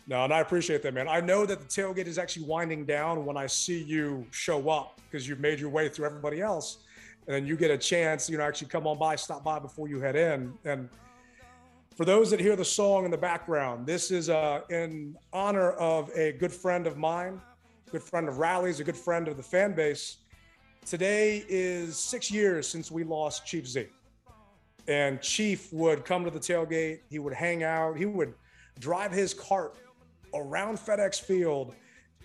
no, 0.07 0.23
and 0.23 0.33
I 0.33 0.39
appreciate 0.39 0.81
that, 0.83 0.93
man. 0.93 1.07
I 1.07 1.21
know 1.21 1.45
that 1.45 1.59
the 1.59 1.65
tailgate 1.65 2.07
is 2.07 2.17
actually 2.17 2.45
winding 2.45 2.85
down 2.85 3.25
when 3.25 3.37
I 3.37 3.47
see 3.47 3.83
you 3.83 4.25
show 4.31 4.69
up 4.69 4.99
because 5.09 5.27
you've 5.27 5.39
made 5.39 5.59
your 5.59 5.69
way 5.69 5.89
through 5.89 6.05
everybody 6.05 6.41
else, 6.41 6.84
and 7.27 7.35
then 7.35 7.45
you 7.45 7.55
get 7.55 7.71
a 7.71 7.77
chance, 7.77 8.29
you 8.29 8.37
know, 8.37 8.43
actually 8.43 8.67
come 8.67 8.87
on 8.87 8.97
by, 8.97 9.15
stop 9.15 9.43
by 9.43 9.59
before 9.59 9.87
you 9.87 9.99
head 9.99 10.15
in, 10.15 10.53
and 10.63 10.89
for 11.95 12.03
those 12.03 12.29
that 12.31 12.41
hear 12.41 12.57
the 12.57 12.65
song 12.65 13.05
in 13.05 13.11
the 13.11 13.17
background, 13.17 13.87
this 13.87 14.11
is 14.11 14.29
uh, 14.29 14.61
in 14.69 15.15
honor 15.31 15.71
of 15.71 16.09
a 16.13 16.33
good 16.33 16.51
friend 16.51 16.87
of 16.87 16.97
mine, 16.97 17.39
good 17.89 18.03
friend 18.03 18.27
of 18.27 18.37
Rally's, 18.37 18.81
a 18.81 18.83
good 18.83 18.97
friend 18.97 19.29
of 19.29 19.37
the 19.37 19.43
fan 19.43 19.73
base. 19.73 20.17
Today 20.85 21.45
is 21.47 21.97
six 21.97 22.29
years 22.29 22.67
since 22.67 22.91
we 22.91 23.05
lost 23.05 23.45
Chief 23.45 23.65
Zee. 23.65 23.87
And 24.89 25.21
Chief 25.21 25.71
would 25.71 26.03
come 26.03 26.25
to 26.25 26.29
the 26.29 26.39
tailgate, 26.39 26.99
he 27.09 27.17
would 27.17 27.33
hang 27.33 27.63
out, 27.63 27.97
he 27.97 28.05
would 28.05 28.33
drive 28.79 29.13
his 29.13 29.33
cart 29.33 29.77
around 30.33 30.77
FedEx 30.77 31.21
Field 31.21 31.75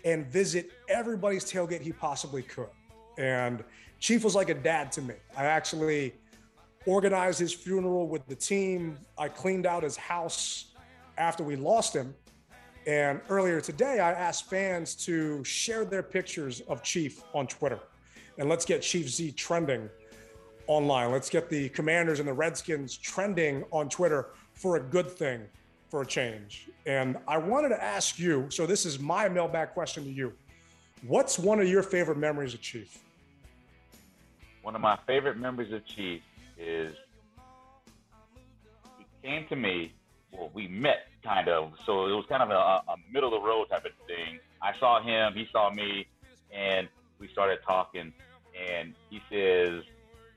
and 0.04 0.26
visit 0.26 0.70
everybody's 0.88 1.44
tailgate 1.44 1.80
he 1.80 1.92
possibly 1.92 2.42
could. 2.42 2.68
And 3.18 3.62
Chief 4.00 4.24
was 4.24 4.34
like 4.34 4.48
a 4.48 4.54
dad 4.54 4.90
to 4.92 5.02
me. 5.02 5.14
I 5.36 5.44
actually 5.44 6.14
organized 6.86 7.38
his 7.38 7.52
funeral 7.52 8.08
with 8.08 8.26
the 8.26 8.34
team. 8.34 8.98
I 9.18 9.28
cleaned 9.28 9.66
out 9.66 9.82
his 9.82 9.96
house 9.96 10.72
after 11.18 11.44
we 11.44 11.54
lost 11.54 11.94
him. 11.94 12.14
And 12.86 13.20
earlier 13.28 13.60
today, 13.60 14.00
I 14.00 14.12
asked 14.12 14.48
fans 14.48 14.94
to 15.04 15.44
share 15.44 15.84
their 15.84 16.02
pictures 16.02 16.60
of 16.62 16.82
Chief 16.82 17.22
on 17.34 17.46
Twitter. 17.46 17.78
And 18.38 18.48
let's 18.48 18.64
get 18.64 18.80
Chief 18.80 19.06
Zee 19.06 19.32
trending 19.32 19.90
online. 20.66 21.12
Let's 21.12 21.28
get 21.28 21.50
the 21.50 21.68
Commanders 21.68 22.20
and 22.20 22.28
the 22.28 22.32
Redskins 22.32 22.96
trending 22.96 23.64
on 23.70 23.90
Twitter 23.90 24.30
for 24.54 24.76
a 24.76 24.80
good 24.80 25.10
thing, 25.10 25.42
for 25.90 26.00
a 26.00 26.06
change. 26.06 26.68
And 26.86 27.18
I 27.28 27.36
wanted 27.36 27.68
to 27.70 27.84
ask 27.84 28.18
you 28.18 28.46
so, 28.48 28.64
this 28.64 28.86
is 28.86 28.98
my 28.98 29.28
mailbag 29.28 29.70
question 29.72 30.04
to 30.04 30.10
you. 30.10 30.32
What's 31.06 31.38
one 31.38 31.60
of 31.60 31.68
your 31.68 31.82
favorite 31.82 32.16
memories 32.16 32.54
of 32.54 32.62
Chief? 32.62 32.98
One 34.62 34.74
of 34.74 34.80
my 34.80 34.98
favorite 35.06 35.38
memories 35.38 35.72
of 35.72 35.84
Chief 35.86 36.22
is 36.58 36.94
he 38.98 39.04
came 39.22 39.46
to 39.48 39.56
me. 39.56 39.92
Well, 40.32 40.50
we 40.54 40.68
met 40.68 41.08
kind 41.24 41.48
of, 41.48 41.72
so 41.84 42.06
it 42.06 42.12
was 42.12 42.24
kind 42.28 42.42
of 42.42 42.50
a, 42.50 42.54
a 42.54 42.96
middle 43.12 43.34
of 43.34 43.42
the 43.42 43.46
road 43.46 43.68
type 43.68 43.84
of 43.84 43.92
thing. 44.06 44.38
I 44.62 44.78
saw 44.78 45.02
him, 45.02 45.34
he 45.34 45.48
saw 45.50 45.70
me, 45.70 46.06
and 46.52 46.88
we 47.18 47.28
started 47.28 47.58
talking. 47.66 48.12
And 48.68 48.94
he 49.08 49.20
says, 49.30 49.82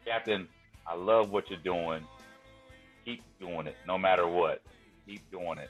"Captain, 0.05 0.47
I 0.87 0.95
love 0.95 1.31
what 1.31 1.49
you're 1.49 1.59
doing, 1.59 2.05
keep 3.05 3.21
doing 3.39 3.67
it 3.67 3.75
no 3.87 3.97
matter 3.97 4.27
what. 4.27 4.61
Keep 5.05 5.29
doing 5.31 5.57
it. 5.57 5.69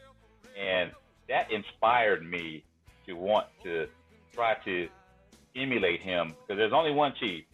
And 0.59 0.91
that 1.29 1.51
inspired 1.51 2.23
me 2.23 2.63
to 3.07 3.13
want 3.13 3.47
to 3.63 3.87
try 4.33 4.55
to 4.65 4.87
emulate 5.55 6.01
him 6.01 6.29
because 6.29 6.57
there's 6.57 6.73
only 6.73 6.91
one 6.91 7.13
chief. 7.19 7.45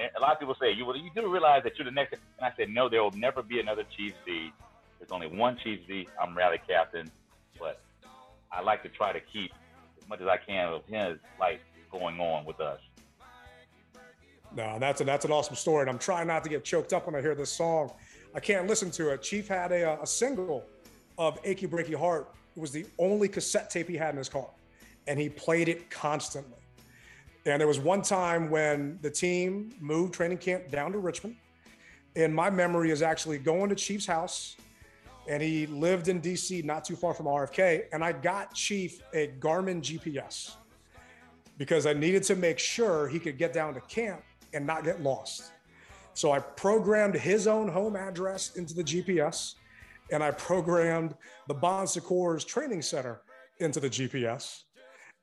A 0.00 0.20
lot 0.20 0.32
of 0.32 0.38
people 0.38 0.56
say, 0.58 0.72
"You 0.72 0.86
well, 0.86 0.96
you 0.96 1.10
do 1.14 1.28
realize 1.28 1.62
that 1.64 1.76
you're 1.76 1.84
the 1.84 1.90
next." 1.90 2.14
And 2.14 2.22
I 2.40 2.52
said, 2.56 2.70
"No, 2.70 2.88
there 2.88 3.02
will 3.02 3.10
never 3.10 3.42
be 3.42 3.60
another 3.60 3.84
Chief 3.96 4.14
Zee. 4.24 4.52
There's 4.98 5.12
only 5.12 5.26
one 5.26 5.58
Chief 5.62 5.86
Zee. 5.86 6.08
I'm 6.20 6.36
rally 6.36 6.60
captain, 6.66 7.10
but 7.58 7.80
I 8.50 8.62
like 8.62 8.82
to 8.84 8.88
try 8.88 9.12
to 9.12 9.20
keep 9.20 9.52
as 10.00 10.08
much 10.08 10.20
as 10.20 10.26
I 10.26 10.38
can 10.38 10.72
of 10.72 10.84
his 10.86 11.18
life 11.38 11.60
going 11.90 12.18
on 12.18 12.44
with 12.44 12.60
us." 12.60 12.80
No, 14.56 14.78
that's 14.78 15.00
a, 15.00 15.04
that's 15.04 15.24
an 15.24 15.32
awesome 15.32 15.54
story, 15.54 15.82
and 15.82 15.90
I'm 15.90 15.98
trying 15.98 16.26
not 16.26 16.42
to 16.44 16.50
get 16.50 16.64
choked 16.64 16.92
up 16.92 17.06
when 17.06 17.14
I 17.14 17.20
hear 17.20 17.34
this 17.34 17.52
song. 17.52 17.92
I 18.34 18.40
can't 18.40 18.66
listen 18.66 18.90
to 18.92 19.10
it. 19.10 19.22
Chief 19.22 19.48
had 19.48 19.70
a, 19.70 19.92
uh, 19.92 20.02
a 20.02 20.06
single 20.06 20.64
of 21.18 21.38
"Achy 21.44 21.66
Breaky 21.66 21.94
Heart." 21.94 22.28
It 22.56 22.60
was 22.60 22.72
the 22.72 22.86
only 22.98 23.28
cassette 23.28 23.70
tape 23.70 23.88
he 23.88 23.96
had 23.96 24.10
in 24.10 24.16
his 24.16 24.28
car, 24.28 24.48
and 25.06 25.20
he 25.20 25.28
played 25.28 25.68
it 25.68 25.90
constantly. 25.90 26.59
And 27.46 27.60
there 27.60 27.68
was 27.68 27.78
one 27.78 28.02
time 28.02 28.50
when 28.50 28.98
the 29.02 29.10
team 29.10 29.70
moved 29.80 30.12
training 30.14 30.38
camp 30.38 30.70
down 30.70 30.92
to 30.92 30.98
Richmond, 30.98 31.36
and 32.16 32.34
my 32.34 32.50
memory 32.50 32.90
is 32.90 33.02
actually 33.02 33.38
going 33.38 33.70
to 33.70 33.74
Chief's 33.74 34.06
house, 34.06 34.56
and 35.28 35.42
he 35.42 35.66
lived 35.66 36.08
in 36.08 36.20
DC, 36.20 36.64
not 36.64 36.84
too 36.84 36.96
far 36.96 37.14
from 37.14 37.26
RFK, 37.26 37.84
and 37.92 38.04
I 38.04 38.12
got 38.12 38.54
Chief 38.54 39.00
a 39.14 39.28
Garmin 39.38 39.80
GPS 39.80 40.56
because 41.56 41.86
I 41.86 41.92
needed 41.92 42.22
to 42.24 42.36
make 42.36 42.58
sure 42.58 43.06
he 43.08 43.18
could 43.18 43.38
get 43.38 43.52
down 43.52 43.74
to 43.74 43.80
camp 43.82 44.22
and 44.54 44.66
not 44.66 44.82
get 44.82 45.02
lost. 45.02 45.52
So 46.14 46.32
I 46.32 46.40
programmed 46.40 47.14
his 47.14 47.46
own 47.46 47.68
home 47.68 47.96
address 47.96 48.56
into 48.56 48.74
the 48.74 48.82
GPS 48.82 49.54
and 50.10 50.22
I 50.22 50.30
programmed 50.32 51.14
the 51.46 51.54
Bon 51.54 51.86
Secours 51.86 52.44
training 52.44 52.82
center 52.82 53.20
into 53.58 53.80
the 53.80 53.88
GPS. 53.88 54.64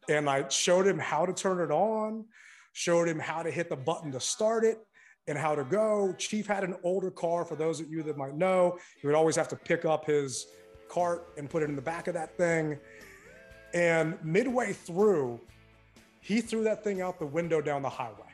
And 0.09 0.29
I 0.29 0.47
showed 0.49 0.87
him 0.87 0.97
how 0.97 1.25
to 1.25 1.33
turn 1.33 1.59
it 1.59 1.71
on, 1.71 2.25
showed 2.73 3.07
him 3.07 3.19
how 3.19 3.43
to 3.43 3.51
hit 3.51 3.69
the 3.69 3.75
button 3.75 4.11
to 4.11 4.19
start 4.19 4.63
it 4.63 4.79
and 5.27 5.37
how 5.37 5.55
to 5.55 5.63
go. 5.63 6.13
Chief 6.17 6.47
had 6.47 6.63
an 6.63 6.75
older 6.83 7.11
car 7.11 7.43
for 7.43 7.55
those 7.55 7.79
of 7.79 7.89
you 7.89 8.03
that 8.03 8.17
might 8.17 8.35
know. 8.35 8.77
He 9.01 9.07
would 9.07 9.15
always 9.15 9.35
have 9.35 9.47
to 9.49 9.55
pick 9.55 9.83
up 9.85 10.05
his 10.05 10.47
cart 10.87 11.27
and 11.37 11.49
put 11.49 11.63
it 11.63 11.69
in 11.69 11.75
the 11.75 11.81
back 11.81 12.07
of 12.07 12.13
that 12.13 12.37
thing. 12.37 12.77
And 13.73 14.17
midway 14.23 14.73
through, 14.73 15.41
he 16.21 16.41
threw 16.41 16.63
that 16.63 16.83
thing 16.83 17.01
out 17.01 17.19
the 17.19 17.25
window 17.25 17.61
down 17.61 17.81
the 17.81 17.89
highway 17.89 18.27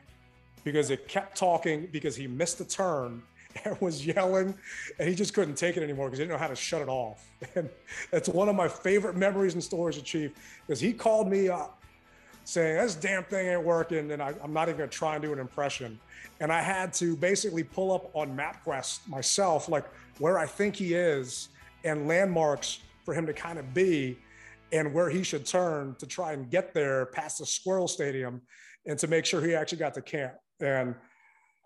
because 0.62 0.90
it 0.90 1.08
kept 1.08 1.36
talking 1.36 1.88
because 1.92 2.16
he 2.16 2.26
missed 2.26 2.60
a 2.60 2.64
turn 2.64 3.22
and 3.64 3.80
was 3.80 4.06
yelling 4.06 4.54
and 4.98 5.08
he 5.08 5.14
just 5.14 5.34
couldn't 5.34 5.56
take 5.56 5.76
it 5.76 5.82
anymore 5.82 6.06
because 6.06 6.18
he 6.18 6.24
didn't 6.24 6.32
know 6.32 6.42
how 6.42 6.48
to 6.48 6.56
shut 6.56 6.82
it 6.82 6.88
off. 6.88 7.30
And 7.56 7.68
that's 8.10 8.28
one 8.28 8.48
of 8.48 8.56
my 8.56 8.68
favorite 8.68 9.16
memories 9.16 9.54
and 9.54 9.62
stories 9.62 9.98
of 9.98 10.04
Chief 10.04 10.32
because 10.66 10.80
he 10.80 10.92
called 10.92 11.28
me 11.28 11.48
up 11.48 11.82
saying, 12.44 12.76
This 12.76 12.94
damn 12.94 13.24
thing 13.24 13.48
ain't 13.48 13.64
working. 13.64 14.12
And 14.12 14.22
I, 14.22 14.34
am 14.42 14.52
not 14.52 14.68
even 14.68 14.78
gonna 14.78 14.90
try 14.90 15.14
and 15.14 15.22
do 15.22 15.32
an 15.32 15.38
impression. 15.38 16.00
And 16.40 16.52
I 16.52 16.62
had 16.62 16.92
to 16.94 17.16
basically 17.16 17.62
pull 17.62 17.92
up 17.92 18.10
on 18.14 18.36
MapQuest 18.36 19.08
myself, 19.08 19.68
like 19.68 19.84
where 20.18 20.38
I 20.38 20.46
think 20.46 20.76
he 20.76 20.94
is 20.94 21.48
and 21.84 22.08
landmarks 22.08 22.80
for 23.04 23.12
him 23.12 23.26
to 23.26 23.32
kind 23.32 23.58
of 23.58 23.74
be 23.74 24.18
and 24.72 24.92
where 24.92 25.10
he 25.10 25.22
should 25.22 25.46
turn 25.46 25.94
to 25.98 26.06
try 26.06 26.32
and 26.32 26.50
get 26.50 26.74
there 26.74 27.06
past 27.06 27.38
the 27.38 27.46
Squirrel 27.46 27.86
Stadium 27.86 28.40
and 28.86 28.98
to 28.98 29.06
make 29.06 29.24
sure 29.24 29.44
he 29.44 29.54
actually 29.54 29.78
got 29.78 29.94
to 29.94 30.02
camp. 30.02 30.34
And 30.60 30.94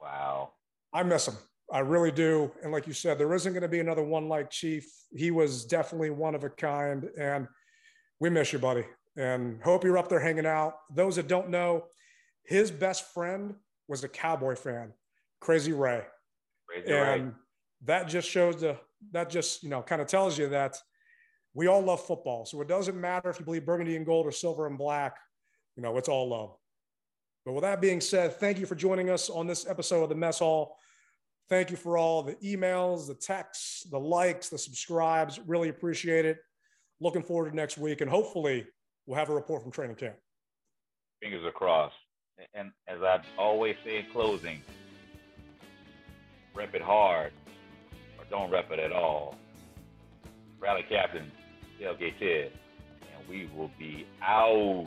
wow, 0.01 0.53
I 0.93 1.03
miss 1.03 1.29
him. 1.29 1.35
I 1.73 1.81
really 1.81 2.11
do. 2.11 2.51
And 2.63 2.73
like 2.73 2.87
you 2.87 2.93
said, 2.93 3.19
there 3.19 3.33
isn't 3.35 3.53
going 3.53 3.63
to 3.63 3.69
be 3.69 3.81
another 3.81 4.03
one 4.03 4.29
like 4.29 4.51
Chief. 4.51 4.87
He 5.15 5.31
was 5.31 5.65
definitely 5.65 6.11
one 6.11 6.35
of 6.35 6.45
a 6.45 6.49
kind. 6.49 7.09
And 7.19 7.47
we 8.21 8.31
miss 8.31 8.53
you, 8.53 8.59
buddy. 8.59 8.85
And 9.17 9.63
hope 9.63 9.85
you're 9.85 9.99
up 9.99 10.09
there 10.09 10.21
hanging 10.21 10.47
out. 10.47 10.75
Those 10.95 11.17
that 11.17 11.29
don't 11.29 11.51
know, 11.51 11.85
his 12.45 12.71
best 12.71 13.13
friend 13.13 13.55
was 13.87 14.03
a 14.05 14.09
Cowboy 14.09 14.55
fan, 14.55 14.93
Crazy 15.41 15.73
Ray. 15.73 16.03
Crazy 16.69 16.93
and 16.93 17.25
Ray. 17.27 17.33
that 17.85 18.09
just 18.09 18.29
shows 18.29 18.61
the, 18.61 18.77
that 19.13 19.29
just, 19.29 19.63
you 19.63 19.69
know, 19.69 19.83
kind 19.83 20.01
of 20.01 20.09
tells 20.09 20.39
you 20.39 20.49
that 20.49 20.77
we 21.55 21.67
all 21.67 21.83
love 21.83 22.05
football. 22.05 22.47
So 22.47 22.61
it 22.61 22.69
doesn't 22.69 22.99
matter 22.99 23.29
if 23.29 23.39
you 23.39 23.45
believe 23.45 23.67
burgundy 23.67 23.97
and 23.97 24.07
gold 24.07 24.27
or 24.27 24.33
silver 24.33 24.67
and 24.67 24.79
black, 24.79 25.17
you 25.77 25.83
know, 25.83 25.97
it's 25.99 26.09
all 26.09 26.29
love. 26.29 26.57
But 27.45 27.53
with 27.53 27.63
that 27.63 27.81
being 27.81 28.01
said, 28.01 28.35
thank 28.35 28.59
you 28.59 28.67
for 28.67 28.75
joining 28.75 29.11
us 29.11 29.29
on 29.31 29.47
this 29.47 29.67
episode 29.67 30.03
of 30.03 30.09
the 30.09 30.15
Mess 30.15 30.39
Hall. 30.39 30.77
Thank 31.49 31.71
you 31.71 31.77
for 31.79 31.97
all 31.97 32.23
the 32.23 32.35
emails, 32.37 33.07
the 33.07 33.15
texts, 33.15 33.85
the 33.91 33.99
likes, 33.99 34.51
the 34.51 34.59
subscribes. 34.59 35.41
Really 35.47 35.71
appreciate 35.71 36.27
it. 36.27 36.39
Looking 37.01 37.23
forward 37.23 37.51
to 37.51 37.57
next 37.57 37.79
week, 37.79 38.03
and 38.03 38.11
hopefully 38.11 38.67
we'll 39.07 39.19
have 39.19 39.31
a 39.31 39.35
report 39.35 39.63
from 39.63 39.71
training 39.71 39.97
camp. 39.97 40.17
Fingers 41.23 41.45
are 41.45 41.53
crossed. 41.53 41.95
And 42.55 42.71
as 42.87 43.03
I 43.03 43.21
always 43.39 43.77
say 43.85 44.01
in 44.01 44.07
closing, 44.13 44.61
rep 46.55 46.75
it 46.75 46.83
hard 46.83 47.33
or 48.19 48.25
don't 48.31 48.51
rep 48.51 48.71
it 48.71 48.79
at 48.79 48.93
all. 48.93 49.37
Rally 50.61 50.85
Captain, 50.89 51.31
Tailgate 51.81 52.19
Ted, 52.19 52.53
and 53.01 53.29
we 53.29 53.49
will 53.57 53.71
be 53.79 54.07
out. 54.23 54.87